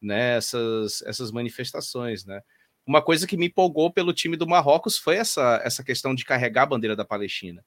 né? 0.00 0.36
Essas, 0.36 1.02
essas 1.02 1.30
manifestações, 1.30 2.24
né? 2.24 2.40
Uma 2.86 3.02
coisa 3.02 3.26
que 3.26 3.36
me 3.36 3.46
empolgou 3.46 3.92
pelo 3.92 4.12
time 4.12 4.36
do 4.36 4.46
Marrocos 4.46 4.98
foi 4.98 5.16
essa, 5.16 5.60
essa 5.64 5.84
questão 5.84 6.14
de 6.14 6.24
carregar 6.24 6.62
a 6.62 6.66
bandeira 6.66 6.96
da 6.96 7.04
Palestina, 7.04 7.64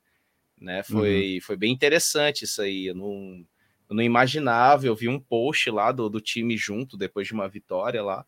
né? 0.60 0.84
Foi, 0.84 1.36
uhum. 1.36 1.42
foi 1.42 1.56
bem 1.56 1.72
interessante 1.72 2.46
isso 2.46 2.62
aí. 2.62 2.88
Eu 2.88 2.96
não, 2.96 3.46
eu 3.90 3.96
não 3.96 4.04
imaginava. 4.04 4.86
Eu 4.86 4.96
vi 4.96 5.08
um 5.08 5.20
post 5.20 5.70
lá 5.70 5.92
do, 5.92 6.10
do 6.10 6.20
time 6.20 6.58
junto 6.58 6.98
depois 6.98 7.28
de 7.28 7.34
uma 7.34 7.48
vitória 7.48 8.04
lá 8.04 8.26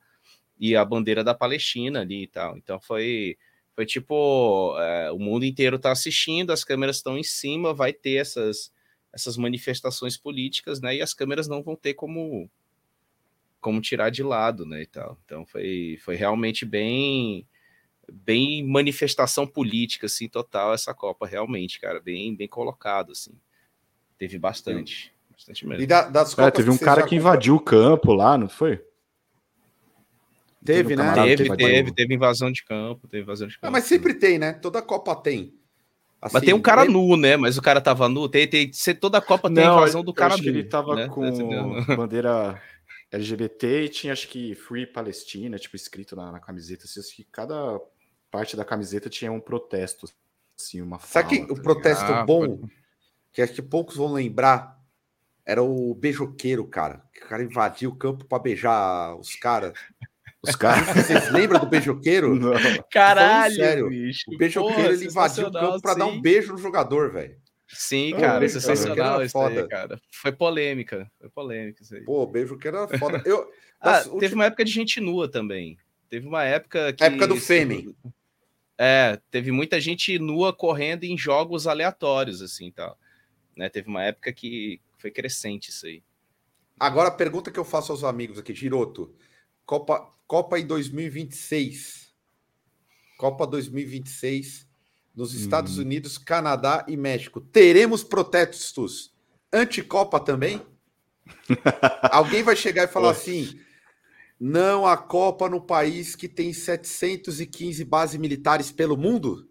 e 0.58 0.76
a 0.76 0.86
bandeira 0.86 1.24
da 1.24 1.34
Palestina 1.34 2.02
ali 2.02 2.24
e 2.24 2.28
tal. 2.28 2.58
Então 2.58 2.80
foi 2.80 3.38
foi 3.76 3.86
tipo, 3.86 4.74
é, 4.80 5.12
o 5.12 5.20
mundo 5.20 5.44
inteiro 5.44 5.76
está 5.76 5.92
assistindo, 5.92 6.52
as 6.52 6.64
câmeras 6.64 6.96
estão 6.96 7.18
em 7.18 7.24
cima, 7.24 7.74
vai 7.74 7.92
ter 7.92 8.16
essas, 8.16 8.72
essas 9.12 9.36
manifestações 9.36 10.16
políticas, 10.16 10.80
né? 10.80 10.96
E 10.96 11.02
as 11.02 11.14
câmeras 11.14 11.48
não 11.48 11.62
vão 11.62 11.76
ter 11.76 11.94
como 11.94 12.50
como 13.60 13.82
tirar 13.82 14.12
de 14.12 14.22
lado, 14.22 14.64
né, 14.64 14.84
e 14.84 14.86
tal. 14.86 15.18
Então 15.26 15.44
foi, 15.44 15.98
foi 16.06 16.16
realmente 16.16 16.64
bem 16.66 17.48
bem 18.08 18.64
manifestação 18.64 19.48
política 19.48 20.06
assim 20.06 20.30
total 20.30 20.72
essa 20.72 20.94
Copa 20.94 21.26
realmente, 21.26 21.80
cara, 21.80 22.00
bem 22.00 22.36
bem 22.36 22.48
colocado 22.48 23.12
assim. 23.12 23.34
Teve 24.18 24.38
bastante, 24.38 25.12
bastante 25.30 25.68
mesmo. 25.68 25.84
E 25.84 25.88
da, 25.88 26.08
das 26.08 26.38
é, 26.38 26.52
teve 26.52 26.70
um 26.70 26.78
cara 26.78 27.06
que 27.06 27.16
invadiu 27.16 27.56
o 27.56 27.60
campo 27.60 28.14
lá, 28.14 28.38
não 28.38 28.48
foi? 28.48 28.82
Teve, 30.66 30.96
né? 30.96 31.14
Teve, 31.14 31.56
teve, 31.56 31.92
teve, 31.94 32.14
invasão 32.16 32.52
de 32.52 32.64
campo, 32.66 33.08
teve 33.08 33.24
invasão 33.24 33.48
de 33.48 33.54
campo. 33.56 33.68
Ah, 33.68 33.72
mas 33.72 33.84
sempre 33.86 34.14
tem, 34.16 34.40
né? 34.40 34.54
Toda 34.54 34.82
Copa 34.82 35.16
tem. 35.16 35.54
Assim, 36.22 36.34
mas 36.34 36.44
tem 36.44 36.54
um 36.56 36.62
cara 36.62 36.86
nu, 36.86 37.16
né? 37.16 37.38
Mas 37.38 37.58
o 37.58 37.62
cara 37.62 37.80
tava 37.80 38.10
nu. 38.10 38.28
Tem, 38.28 38.48
tem, 38.48 38.72
toda 39.00 39.20
a 39.20 39.22
Copa 39.22 39.48
tem 39.48 39.64
Não, 39.64 39.78
invasão 39.78 40.04
do 40.04 40.14
cara 40.14 40.36
nu. 40.36 40.44
Ele 40.44 40.64
tava 40.64 40.96
né? 40.96 41.08
com 41.08 41.22
bandeira 41.96 42.60
LGBT 43.12 43.84
e 43.84 43.90
tinha, 43.90 44.14
acho 44.14 44.28
que, 44.28 44.56
Free 44.56 44.88
Palestina, 44.88 45.60
tipo, 45.60 45.76
escrito 45.76 46.16
na, 46.16 46.32
na 46.32 46.40
camiseta. 46.40 46.86
Assim, 46.86 47.00
acho 47.00 47.16
que 47.16 47.24
cada 47.26 47.80
parte 48.32 48.58
da 48.58 48.66
camiseta 48.66 49.10
tinha 49.10 49.32
um 49.32 49.40
protesto, 49.40 50.08
assim, 50.60 50.82
uma 50.82 51.00
Sabe 51.00 51.30
que 51.30 51.52
o 51.52 51.56
tá 51.56 51.62
protesto 51.62 52.12
ah, 52.12 52.26
bom, 52.26 52.68
que 53.32 53.42
acho 53.42 53.54
que 53.54 53.62
poucos 53.62 53.96
vão 53.96 54.12
lembrar, 54.12 54.82
era 55.46 55.62
o 55.62 55.94
beijoqueiro, 55.94 56.66
cara. 56.68 57.04
Que 57.14 57.24
o 57.24 57.28
cara 57.28 57.44
invadiu 57.44 57.92
o 57.92 57.96
campo 57.96 58.26
para 58.26 58.42
beijar 58.42 59.16
os 59.16 59.36
caras. 59.36 59.74
Os 60.50 60.56
caras, 60.56 60.88
vocês 61.06 61.32
lembram 61.32 61.60
do 61.60 61.66
beijoqueiro? 61.66 62.36
Não. 62.36 62.54
Caralho, 62.92 63.56
sério. 63.56 63.90
Bicho. 63.90 64.24
O 64.32 64.38
beijoqueiro 64.38 64.76
Porra, 64.76 64.94
ele 64.94 65.06
invadiu 65.06 65.48
o 65.48 65.52
campo 65.52 65.82
para 65.82 65.94
dar 65.96 66.06
um 66.06 66.22
beijo 66.22 66.52
no 66.52 66.58
jogador, 66.58 67.12
velho. 67.12 67.36
Sim, 67.68 68.16
cara, 68.18 68.46
oh, 68.46 68.50
sensacional 68.50 69.24
isso 69.24 69.34
foda. 69.34 69.62
aí, 69.62 69.68
cara. 69.68 70.00
Foi 70.12 70.32
polêmica, 70.32 71.12
foi 71.20 71.30
polêmica 71.30 71.82
isso 71.82 71.96
aí. 71.96 72.02
Pô, 72.04 72.26
beijoqueiro 72.26 72.78
era 72.78 72.98
foda. 72.98 73.22
Eu, 73.26 73.50
ah, 73.82 74.04
teve 74.20 74.36
uma 74.36 74.46
época 74.46 74.64
de 74.64 74.72
gente 74.72 75.02
nua 75.02 75.28
também. 75.28 75.78
Teve 76.10 76.28
uma 76.28 76.44
época 76.44 76.94
que... 76.94 77.04
época 77.04 77.28
do 77.28 77.36
Fêmen. 77.36 77.96
É, 78.78 79.20
teve 79.32 79.52
muita 79.52 79.80
gente 79.80 80.18
nua 80.20 80.54
correndo 80.54 81.04
em 81.04 81.18
jogos 81.18 81.66
aleatórios, 81.66 82.42
assim, 82.42 82.72
tal. 82.72 82.98
Né? 83.56 83.70
Teve 83.70 83.88
uma 83.88 84.04
época 84.04 84.32
que 84.32 84.80
foi 84.98 85.10
crescente 85.10 85.70
isso 85.70 85.86
aí. 85.86 86.04
Agora 86.80 87.08
a 87.08 87.12
pergunta 87.12 87.52
que 87.52 87.60
eu 87.60 87.64
faço 87.64 87.92
aos 87.92 88.04
amigos 88.04 88.38
aqui, 88.38 88.54
Giroto. 88.54 89.14
Copa, 89.66 90.08
Copa 90.28 90.60
em 90.60 90.66
2026. 90.66 92.14
Copa 93.18 93.48
2026 93.48 94.68
nos 95.16 95.34
Estados 95.34 95.78
hum. 95.78 95.82
Unidos, 95.82 96.18
Canadá 96.18 96.86
e 96.88 96.98
México. 96.98 97.40
Teremos 97.40 98.04
protestos 98.04 99.14
anti-Copa 99.52 100.20
também? 100.20 100.62
Alguém 102.12 102.44
vai 102.44 102.56
chegar 102.56 102.84
e 102.84 102.88
falar 102.88 103.12
assim: 103.12 103.60
não 104.40 104.86
há 104.86 104.98
Copa 104.98 105.50
no 105.50 105.62
país 105.62 106.16
que 106.16 106.28
tem 106.28 106.52
715 106.52 107.84
bases 107.86 108.20
militares 108.20 108.72
pelo 108.72 108.98
mundo? 108.98 109.50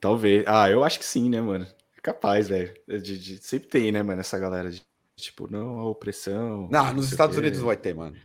Talvez. 0.00 0.44
Ah, 0.46 0.68
eu 0.68 0.84
acho 0.84 0.98
que 0.98 1.04
sim, 1.04 1.30
né, 1.30 1.40
mano? 1.40 1.66
É 1.96 2.00
capaz, 2.02 2.48
velho. 2.48 2.74
De, 2.86 3.18
de, 3.18 3.38
sempre 3.42 3.68
tem, 3.68 3.92
né, 3.92 4.02
mano, 4.02 4.20
essa 4.20 4.38
galera 4.38 4.70
de 4.70 4.82
tipo, 5.16 5.50
não, 5.50 5.78
a 5.78 5.86
opressão. 5.86 6.68
Não, 6.70 6.92
nos 6.92 7.10
Estados 7.10 7.36
Unidos 7.38 7.60
não 7.60 7.66
vai 7.66 7.76
ter, 7.76 7.94
mano. 7.94 8.16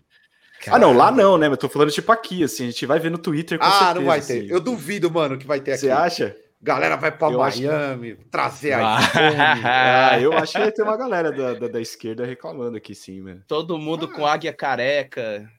Caralho. 0.59 0.83
Ah, 0.83 0.87
não, 0.87 0.97
lá 0.97 1.11
não, 1.11 1.37
né? 1.37 1.47
Eu 1.47 1.57
tô 1.57 1.69
falando 1.69 1.91
tipo 1.91 2.11
aqui, 2.11 2.43
assim, 2.43 2.63
a 2.63 2.71
gente 2.71 2.85
vai 2.85 2.99
ver 2.99 3.09
no 3.09 3.17
Twitter 3.17 3.57
com 3.57 3.65
Ah, 3.65 3.71
certeza, 3.71 3.93
não 3.95 4.05
vai 4.05 4.21
ter. 4.21 4.39
Assim. 4.39 4.47
Eu 4.49 4.59
duvido, 4.59 5.09
mano, 5.09 5.37
que 5.37 5.47
vai 5.47 5.59
ter 5.59 5.71
aqui. 5.71 5.81
Você 5.81 5.91
acha? 5.91 6.35
Galera 6.61 6.97
vai 6.97 7.09
pra 7.09 7.31
eu 7.31 7.39
Miami, 7.39 8.17
que... 8.17 8.25
trazer 8.25 8.73
a 8.73 8.97
ah, 10.11 10.19
Eu 10.19 10.33
acho 10.33 10.51
que 10.51 10.59
vai 10.59 10.71
ter 10.71 10.83
uma 10.83 10.97
galera 10.97 11.31
da, 11.31 11.53
da, 11.53 11.67
da, 11.69 11.79
esquerda 11.79 12.25
reclamando 12.25 12.75
aqui, 12.75 12.93
sim, 12.93 13.21
mano. 13.21 13.41
Todo 13.47 13.77
mundo 13.77 14.09
ah. 14.11 14.13
com 14.13 14.27
águia 14.27 14.51
careca. 14.51 15.49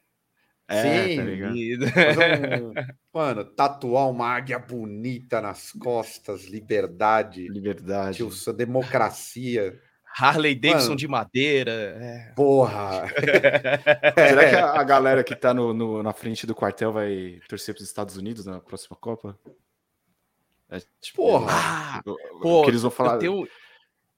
É, 0.68 1.09
sim, 1.09 1.16
tá 1.16 2.62
um, 2.62 2.72
mano, 3.12 3.44
tatuar 3.44 4.09
uma 4.09 4.28
águia 4.28 4.57
bonita 4.59 5.40
nas 5.40 5.72
costas, 5.72 6.44
liberdade. 6.44 7.48
Liberdade. 7.48 8.18
Tio, 8.18 8.30
democracia. 8.53 9.80
Harley 10.18 10.54
Davidson 10.54 10.88
Mano, 10.88 10.96
de 10.96 11.08
madeira. 11.08 11.72
É. 11.72 12.32
Porra! 12.34 13.08
Será 14.14 14.50
que 14.50 14.56
a, 14.56 14.80
a, 14.80 14.84
galera 14.84 15.24
que 15.24 15.34
tá 15.36 15.54
no, 15.54 15.72
no, 15.72 16.02
na 16.02 16.12
frente 16.12 16.46
do 16.46 16.54
quartel 16.54 16.92
vai 16.92 17.40
torcer 17.48 17.74
para 17.74 17.82
os 17.82 17.88
Estados 17.88 18.16
Unidos 18.16 18.46
na 18.46 18.61
próxima 18.61 18.96
Copa? 18.96 19.38
É, 20.68 20.80
tipo, 21.00 21.22
porra! 21.22 21.46
Ah, 21.50 22.02
eles 22.66 22.82
vão 22.82 22.90
falar. 22.90 23.14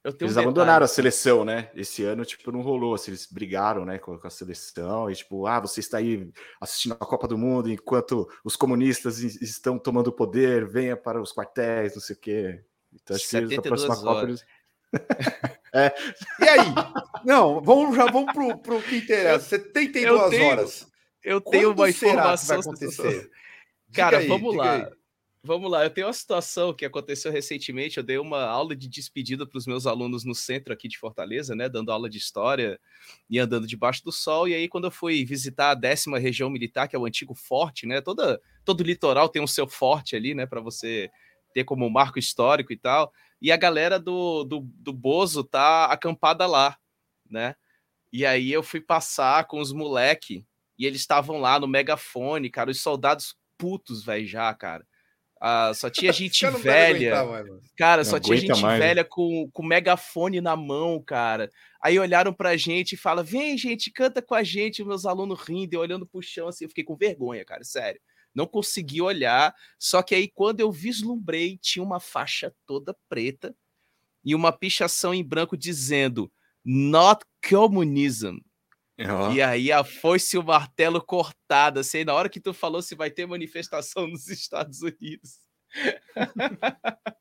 Eu 0.05 0.13
tenho, 0.13 0.27
eles 0.27 0.37
um 0.37 0.41
abandonaram 0.41 0.85
a 0.85 0.89
seleção, 0.89 1.45
né? 1.45 1.71
Esse 1.75 2.03
ano, 2.03 2.25
tipo, 2.25 2.51
não 2.51 2.61
rolou. 2.61 2.95
Assim, 2.95 3.13
eles 3.13 3.27
brigaram, 3.31 3.85
né, 3.85 3.99
com, 3.99 4.19
a 4.23 4.31
seleção. 4.31 5.09
E, 5.09 5.15
tipo, 5.15 5.47
ah, 5.47 5.61
você 5.61 5.79
está 5.79 5.99
aí 5.99 6.29
assistindo 6.61 6.93
a 6.93 7.07
Copa 7.07 7.29
do 7.29 7.39
Mundo 7.39 7.71
enquanto 7.71 8.29
os 8.43 8.57
comunistas 8.57 9.21
estão 9.21 9.79
tomando 9.79 10.13
poder, 10.13 10.67
venha 10.67 10.97
para 10.97 11.21
os 11.21 11.33
quartéis, 11.33 11.95
não 11.95 12.03
sei 12.03 12.17
o 12.17 12.19
quê. 12.19 12.65
Então, 12.93 13.15
acho 13.15 13.29
que 13.29 13.37
eles, 13.37 13.59
a 13.59 13.63
próxima 13.63 13.95
horas. 13.95 14.03
Copa 14.03 14.23
eles... 14.25 14.45
é. 15.75 15.95
E 16.41 16.49
aí? 16.49 16.75
Não, 17.25 17.61
vamos, 17.61 17.97
já 17.97 18.07
vamos 18.07 18.33
pro, 18.33 18.59
pro 18.59 18.83
que 18.83 18.97
interessa. 18.97 19.59
72 19.59 20.05
eu 20.05 20.31
tenho, 20.31 20.47
horas. 20.47 20.87
Eu 21.25 21.41
tenho 21.41 21.69
Quando 21.71 21.79
uma 21.79 21.91
informação. 21.91 22.61
Vai 22.61 22.73
acontecer? 22.73 23.31
Cara, 23.93 24.19
aí, 24.19 24.27
vamos 24.27 24.57
lá. 24.57 24.77
Aí. 24.77 25.03
Vamos 25.45 25.69
lá, 25.69 25.83
eu 25.83 25.91
tenho 25.91 26.07
uma 26.07 26.13
situação 26.13 26.73
que 26.73 26.85
aconteceu 26.85 27.33
recentemente. 27.33 27.97
Eu 27.97 28.05
dei 28.05 28.17
uma 28.17 28.45
aula 28.45 28.77
de 28.77 28.89
despedida 28.89 29.45
para 29.45 29.59
os 29.59 29.67
meus 29.67 29.89
alunos 29.89 30.25
no 30.25 30.37
centro 30.37 30.73
aqui 30.73 30.87
de 30.87 30.97
Fortaleza, 30.97 31.53
né? 31.53 31.69
Dando 31.69 31.91
aula 31.91 32.09
de 32.09 32.17
história 32.17 32.79
e 33.29 33.41
andando 33.41 33.67
debaixo 33.67 34.05
do 34.05 34.13
sol. 34.13 34.47
E 34.47 34.55
aí, 34.55 34.69
quando 34.69 34.85
eu 34.85 34.91
fui 34.93 35.25
visitar 35.25 35.71
a 35.71 35.75
décima 35.75 36.17
região 36.17 36.49
militar, 36.49 36.87
que 36.87 36.95
é 36.95 36.99
o 36.99 37.07
antigo 37.07 37.35
forte, 37.35 37.87
né? 37.87 38.01
Toda, 38.01 38.41
todo 38.65 38.85
litoral 38.85 39.29
tem 39.29 39.43
o 39.43 39.49
seu 39.49 39.67
forte 39.67 40.15
ali, 40.15 40.33
né? 40.33 40.47
Para 40.47 40.61
você 40.61 41.11
ter 41.53 41.65
como 41.65 41.91
marco 41.91 42.21
histórico 42.21 42.73
e 42.73 42.77
tal. 42.77 43.13
E 43.43 43.53
a 43.53 43.57
galera 43.59 43.99
do, 43.99 44.45
do, 44.45 44.61
do 44.61 44.93
Bozo 44.93 45.45
tá 45.45 45.87
acampada 45.87 46.47
lá, 46.47 46.79
né? 47.29 47.55
E 48.11 48.25
aí 48.25 48.51
eu 48.51 48.63
fui 48.63 48.81
passar 48.81 49.47
com 49.47 49.61
os 49.61 49.73
moleque 49.73 50.47
e 50.79 50.87
eles 50.87 51.01
estavam 51.01 51.39
lá 51.39 51.59
no 51.61 51.69
megafone, 51.69 52.49
cara, 52.49 52.71
os 52.71 52.81
soldados 52.81 53.37
putos, 53.59 54.05
velho, 54.05 54.27
já, 54.27 54.55
cara 54.55 54.87
ah, 55.45 55.75
só 55.75 55.91
tinha 55.91 56.13
gente 56.15 56.47
velha. 56.49 57.19
Aguentar, 57.19 57.59
cara, 57.77 58.05
só 58.05 58.21
tinha 58.21 58.37
gente 58.37 58.63
mais. 58.63 58.79
velha 58.79 59.05
com, 59.05 59.51
com 59.53 59.67
megafone 59.67 60.41
na 60.41 60.55
mão, 60.55 61.03
cara. 61.03 61.51
Aí 61.83 61.99
olharam 61.99 62.33
pra 62.33 62.57
gente 62.57 62.93
e 62.93 62.97
fala: 62.97 63.25
vem, 63.25 63.59
gente, 63.59 63.91
canta 63.91 64.23
com 64.23 64.37
a 64.37 64.45
gente, 64.45 64.85
meus 64.85 65.05
alunos 65.05 65.41
rindo, 65.41 65.75
e 65.75 65.77
olhando 65.77 66.07
pro 66.07 66.23
chão 66.23 66.47
assim, 66.47 66.65
eu 66.65 66.69
fiquei 66.69 66.85
com 66.85 66.95
vergonha, 66.95 67.45
cara, 67.45 67.65
sério. 67.65 68.01
Não 68.35 68.47
consegui 68.47 69.01
olhar. 69.01 69.55
Só 69.79 70.03
que 70.03 70.15
aí, 70.15 70.29
quando 70.29 70.61
eu 70.61 70.71
vislumbrei, 70.71 71.59
tinha 71.59 71.83
uma 71.83 72.01
faixa 72.01 72.55
toda 72.67 72.97
preta 73.09 73.55
e 74.25 74.35
uma 74.35 74.53
pichação 74.53 75.13
em 75.13 75.25
branco 75.25 75.57
dizendo 75.57 76.33
Not 76.65 77.25
Communism. 77.49 78.39
Uhum. 78.99 79.33
E 79.33 79.43
aí 79.43 79.73
a 79.73 79.83
foice 79.83 80.37
e 80.37 80.39
o 80.39 80.45
martelo 80.45 81.03
cortada, 81.03 81.81
assim, 81.81 82.05
na 82.05 82.15
hora 82.15 82.29
que 82.29 82.41
tu 82.41 82.53
falou 82.53 82.83
se 82.83 82.95
vai 82.95 83.11
ter 83.11 83.27
manifestação 83.27 84.07
nos 84.07 84.29
Estados 84.29 84.83
Unidos. 84.83 85.41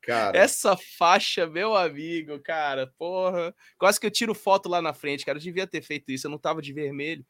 Cara. 0.02 0.36
Essa 0.36 0.76
faixa, 0.76 1.46
meu 1.46 1.74
amigo, 1.74 2.38
cara, 2.40 2.92
porra. 2.98 3.54
Quase 3.78 3.98
que 3.98 4.06
eu 4.06 4.10
tiro 4.10 4.34
foto 4.34 4.68
lá 4.68 4.82
na 4.82 4.92
frente, 4.92 5.24
cara. 5.24 5.38
Eu 5.38 5.42
devia 5.42 5.66
ter 5.66 5.82
feito 5.82 6.10
isso, 6.10 6.26
eu 6.26 6.30
não 6.30 6.38
tava 6.38 6.60
de 6.60 6.72
vermelho. 6.72 7.24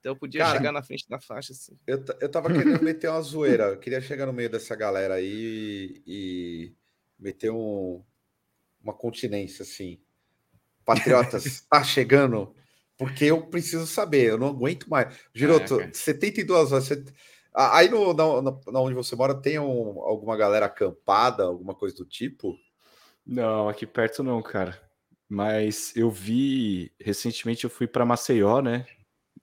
Então 0.00 0.12
eu 0.12 0.16
podia 0.16 0.44
cara, 0.44 0.56
chegar 0.56 0.72
na 0.72 0.82
frente 0.82 1.08
da 1.08 1.20
faixa 1.20 1.52
assim. 1.52 1.76
Eu, 1.86 2.04
eu 2.20 2.28
tava 2.28 2.52
querendo 2.52 2.82
meter 2.82 3.10
uma 3.10 3.20
zoeira. 3.20 3.64
Eu 3.64 3.78
queria 3.78 4.00
chegar 4.00 4.26
no 4.26 4.32
meio 4.32 4.50
dessa 4.50 4.76
galera 4.76 5.14
aí 5.14 6.02
e 6.06 6.72
meter 7.18 7.50
um, 7.50 8.02
uma 8.82 8.94
continência 8.94 9.62
assim. 9.62 10.00
Patriotas, 10.84 11.62
tá 11.68 11.82
chegando 11.82 12.54
porque 12.98 13.26
eu 13.26 13.46
preciso 13.46 13.86
saber, 13.86 14.30
eu 14.30 14.36
não 14.36 14.48
aguento 14.48 14.90
mais. 14.90 15.16
Giroto, 15.32 15.80
é, 15.80 15.90
72 15.92 16.72
horas. 16.72 16.88
Você... 16.88 17.04
Aí 17.54 17.88
no, 17.88 18.12
na, 18.12 18.42
na, 18.42 18.80
onde 18.80 18.94
você 18.94 19.14
mora, 19.14 19.40
tem 19.40 19.58
um, 19.58 20.02
alguma 20.02 20.36
galera 20.36 20.66
acampada, 20.66 21.44
alguma 21.44 21.74
coisa 21.74 21.94
do 21.94 22.04
tipo? 22.04 22.56
Não, 23.24 23.68
aqui 23.68 23.86
perto 23.86 24.24
não, 24.24 24.42
cara. 24.42 24.76
Mas 25.28 25.94
eu 25.94 26.10
vi 26.10 26.92
recentemente 27.00 27.62
eu 27.62 27.70
fui 27.70 27.86
para 27.86 28.04
Maceió, 28.04 28.60
né? 28.60 28.84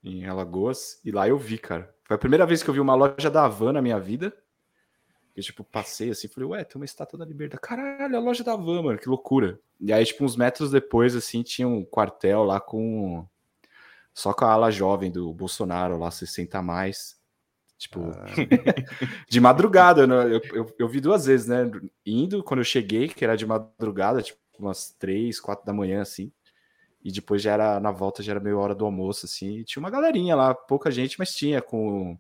Em 0.03 0.25
Alagoas, 0.25 0.99
e 1.03 1.11
lá 1.11 1.27
eu 1.27 1.37
vi, 1.37 1.57
cara. 1.57 1.93
Foi 2.03 2.15
a 2.15 2.19
primeira 2.19 2.45
vez 2.45 2.61
que 2.61 2.69
eu 2.69 2.73
vi 2.73 2.79
uma 2.79 2.95
loja 2.95 3.29
da 3.29 3.45
Havan 3.45 3.73
na 3.73 3.81
minha 3.81 3.99
vida. 3.99 4.35
Eu, 5.35 5.43
tipo, 5.43 5.63
passei 5.63 6.11
assim, 6.11 6.27
falei, 6.27 6.49
ué, 6.49 6.63
tem 6.63 6.79
uma 6.79 6.85
estátua 6.85 7.19
da 7.19 7.25
liberdade. 7.25 7.61
Caralho, 7.61 8.15
a 8.15 8.19
loja 8.19 8.43
da 8.43 8.53
Havan, 8.53 8.83
mano, 8.83 8.99
que 8.99 9.09
loucura. 9.09 9.59
E 9.79 9.91
aí, 9.91 10.05
tipo, 10.05 10.23
uns 10.23 10.35
metros 10.35 10.71
depois, 10.71 11.15
assim, 11.15 11.43
tinha 11.43 11.67
um 11.67 11.83
quartel 11.83 12.43
lá 12.43 12.59
com 12.59 13.27
só 14.13 14.33
com 14.33 14.45
a 14.45 14.51
ala 14.51 14.71
jovem 14.71 15.11
do 15.11 15.33
Bolsonaro 15.33 15.97
lá, 15.97 16.09
60 16.09 16.57
a 16.57 16.61
mais. 16.61 17.19
Tipo, 17.77 17.99
ah. 17.99 18.25
de 19.27 19.41
madrugada, 19.41 20.07
né? 20.07 20.15
Eu, 20.15 20.41
eu, 20.53 20.75
eu, 20.79 20.87
vi 20.87 21.01
duas 21.01 21.25
vezes, 21.25 21.47
né? 21.47 21.69
Indo, 22.05 22.41
quando 22.41 22.61
eu 22.61 22.63
cheguei, 22.63 23.09
que 23.09 23.25
era 23.25 23.35
de 23.35 23.45
madrugada, 23.45 24.21
tipo, 24.21 24.39
umas 24.57 24.95
três, 24.97 25.41
quatro 25.41 25.65
da 25.65 25.73
manhã, 25.73 26.01
assim. 26.01 26.31
E 27.05 27.11
depois 27.11 27.39
já 27.39 27.53
era, 27.53 27.79
na 27.79 27.91
volta, 27.91 28.23
já 28.23 28.31
era 28.31 28.39
meia 28.39 28.57
hora 28.57 28.73
do 28.73 28.83
almoço, 28.83 29.27
assim. 29.27 29.59
E 29.59 29.63
tinha 29.63 29.79
uma 29.79 29.91
galerinha 29.91 30.35
lá, 30.35 30.55
pouca 30.55 30.89
gente, 30.89 31.19
mas 31.19 31.35
tinha, 31.35 31.61
com 31.61 32.17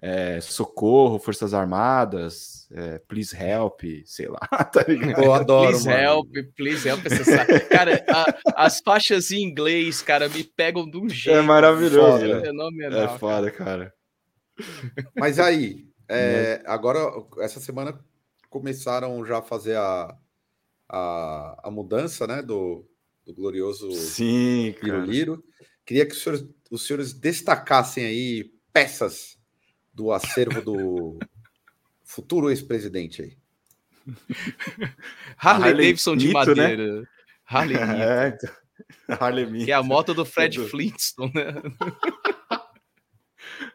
é, 0.00 0.40
socorro, 0.40 1.18
Forças 1.18 1.52
Armadas, 1.52 2.66
é, 2.72 2.98
please 3.00 3.36
help, 3.36 3.82
sei 4.06 4.28
lá, 4.28 4.38
tá 4.72 4.82
Eu 5.22 5.34
adoro. 5.34 5.72
Please 5.72 5.86
mano. 5.86 6.00
help, 6.00 6.28
please 6.56 6.88
help. 6.88 7.02
Cara, 7.68 8.02
a, 8.08 8.64
as 8.64 8.80
faixas 8.80 9.30
em 9.30 9.42
inglês, 9.42 10.00
cara, 10.00 10.26
me 10.26 10.42
pegam 10.42 10.90
de 10.90 10.96
um 10.96 11.06
jeito. 11.06 11.38
É 11.38 11.42
maravilhoso. 11.42 12.26
Foda, 12.26 12.52
né? 12.52 13.04
É 13.04 13.18
foda, 13.18 13.50
cara. 13.50 13.92
Mas 15.14 15.38
aí, 15.38 15.86
é, 16.08 16.62
agora, 16.64 16.98
essa 17.40 17.60
semana 17.60 18.00
começaram 18.48 19.22
já 19.26 19.40
a 19.40 19.42
fazer 19.42 19.76
a, 19.76 20.16
a, 20.88 21.60
a 21.64 21.70
mudança, 21.70 22.26
né, 22.26 22.40
do, 22.40 22.88
do 23.24 23.34
glorioso 23.34 23.90
Sim, 23.92 24.74
Liro 25.06 25.42
Queria 25.84 26.06
que 26.06 26.12
os 26.14 26.22
senhores, 26.22 26.46
os 26.70 26.86
senhores 26.86 27.12
destacassem 27.12 28.04
aí 28.04 28.50
peças 28.72 29.38
do 29.92 30.12
acervo 30.12 30.62
do 30.62 31.18
futuro 32.02 32.50
ex-presidente 32.50 33.22
aí. 33.22 33.36
Harley, 35.36 35.70
Harley 35.70 35.86
Davidson 35.86 36.16
de 36.16 36.28
Mito, 36.28 36.54
né? 36.54 36.62
madeira. 36.62 37.00
Né? 37.00 37.06
Harley 37.44 37.76
é, 37.76 38.28
então. 38.28 38.54
Harley 39.08 39.46
Mito. 39.46 39.64
Que 39.66 39.72
é 39.72 39.74
a 39.74 39.82
moto 39.82 40.14
do 40.14 40.24
Fred 40.24 40.58
Flintstone, 40.68 41.32
né? 41.34 41.52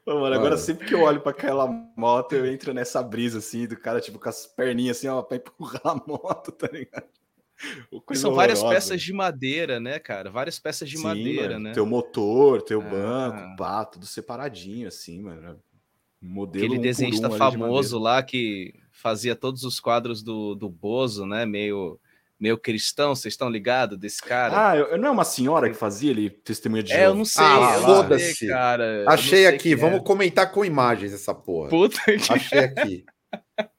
Pô, 0.04 0.20
mano, 0.20 0.36
agora 0.36 0.58
sempre 0.58 0.88
que 0.88 0.94
eu 0.96 1.02
olho 1.02 1.22
para 1.22 1.32
aquela 1.32 1.68
moto, 1.96 2.34
eu 2.34 2.46
entro 2.46 2.74
nessa 2.74 3.04
brisa 3.04 3.38
assim, 3.38 3.68
do 3.68 3.78
cara, 3.78 4.02
tipo, 4.02 4.18
com 4.18 4.28
as 4.28 4.48
perninhas 4.48 4.98
assim, 4.98 5.08
ó, 5.08 5.22
pra 5.22 5.38
empurrar 5.38 5.82
a 5.86 5.96
moto, 5.96 6.52
tá 6.52 6.68
ligado? 6.68 7.08
São 8.14 8.34
várias 8.34 8.64
peças 8.64 9.02
de 9.02 9.12
madeira, 9.12 9.80
né, 9.80 10.00
cara? 10.00 10.30
Várias 10.30 10.60
peças 10.60 10.90
de 10.90 10.98
Sim, 10.98 11.04
madeira, 11.04 11.54
mano. 11.54 11.60
né? 11.66 11.74
Teu 11.74 11.86
motor, 11.86 12.62
teu 12.62 12.82
ah. 12.82 12.86
banco, 12.86 13.56
pá, 13.58 13.86
tudo 13.86 14.06
separadinho, 14.06 14.88
assim, 14.88 15.22
mano. 15.22 15.60
Modelo 16.22 16.66
Aquele 16.66 16.80
um 16.80 16.82
desenhista 16.82 17.30
um 17.30 17.38
famoso 17.38 17.98
de 17.98 18.04
lá 18.04 18.22
que 18.22 18.74
fazia 18.92 19.36
todos 19.36 19.64
os 19.64 19.80
quadros 19.80 20.22
do, 20.22 20.54
do 20.54 20.70
Bozo, 20.70 21.26
né? 21.26 21.46
Meio, 21.46 22.00
meio 22.38 22.58
cristão, 22.58 23.16
vocês 23.16 23.34
estão 23.34 23.50
ligados 23.50 23.98
desse 23.98 24.22
cara? 24.22 24.70
Ah, 24.72 24.76
eu, 24.76 24.98
não 24.98 25.08
é 25.08 25.12
uma 25.12 25.24
senhora 25.24 25.70
que 25.70 25.76
fazia 25.76 26.12
ele 26.12 26.30
testemunha 26.30 26.84
de 26.84 26.92
É, 26.92 27.06
eu 27.06 27.16
não 27.16 27.24
sei. 27.24 27.46
Ah, 27.46 27.80
foda-se. 27.82 28.48
cara. 28.48 29.06
Achei 29.08 29.48
aqui, 29.48 29.76
vamos 29.76 30.00
é. 30.00 30.04
comentar 30.04 30.52
com 30.52 30.66
imagens 30.66 31.14
essa 31.14 31.34
porra. 31.34 31.70
Puta 31.70 32.00
que... 32.06 32.34
Achei 32.34 32.60
aqui. 32.60 33.06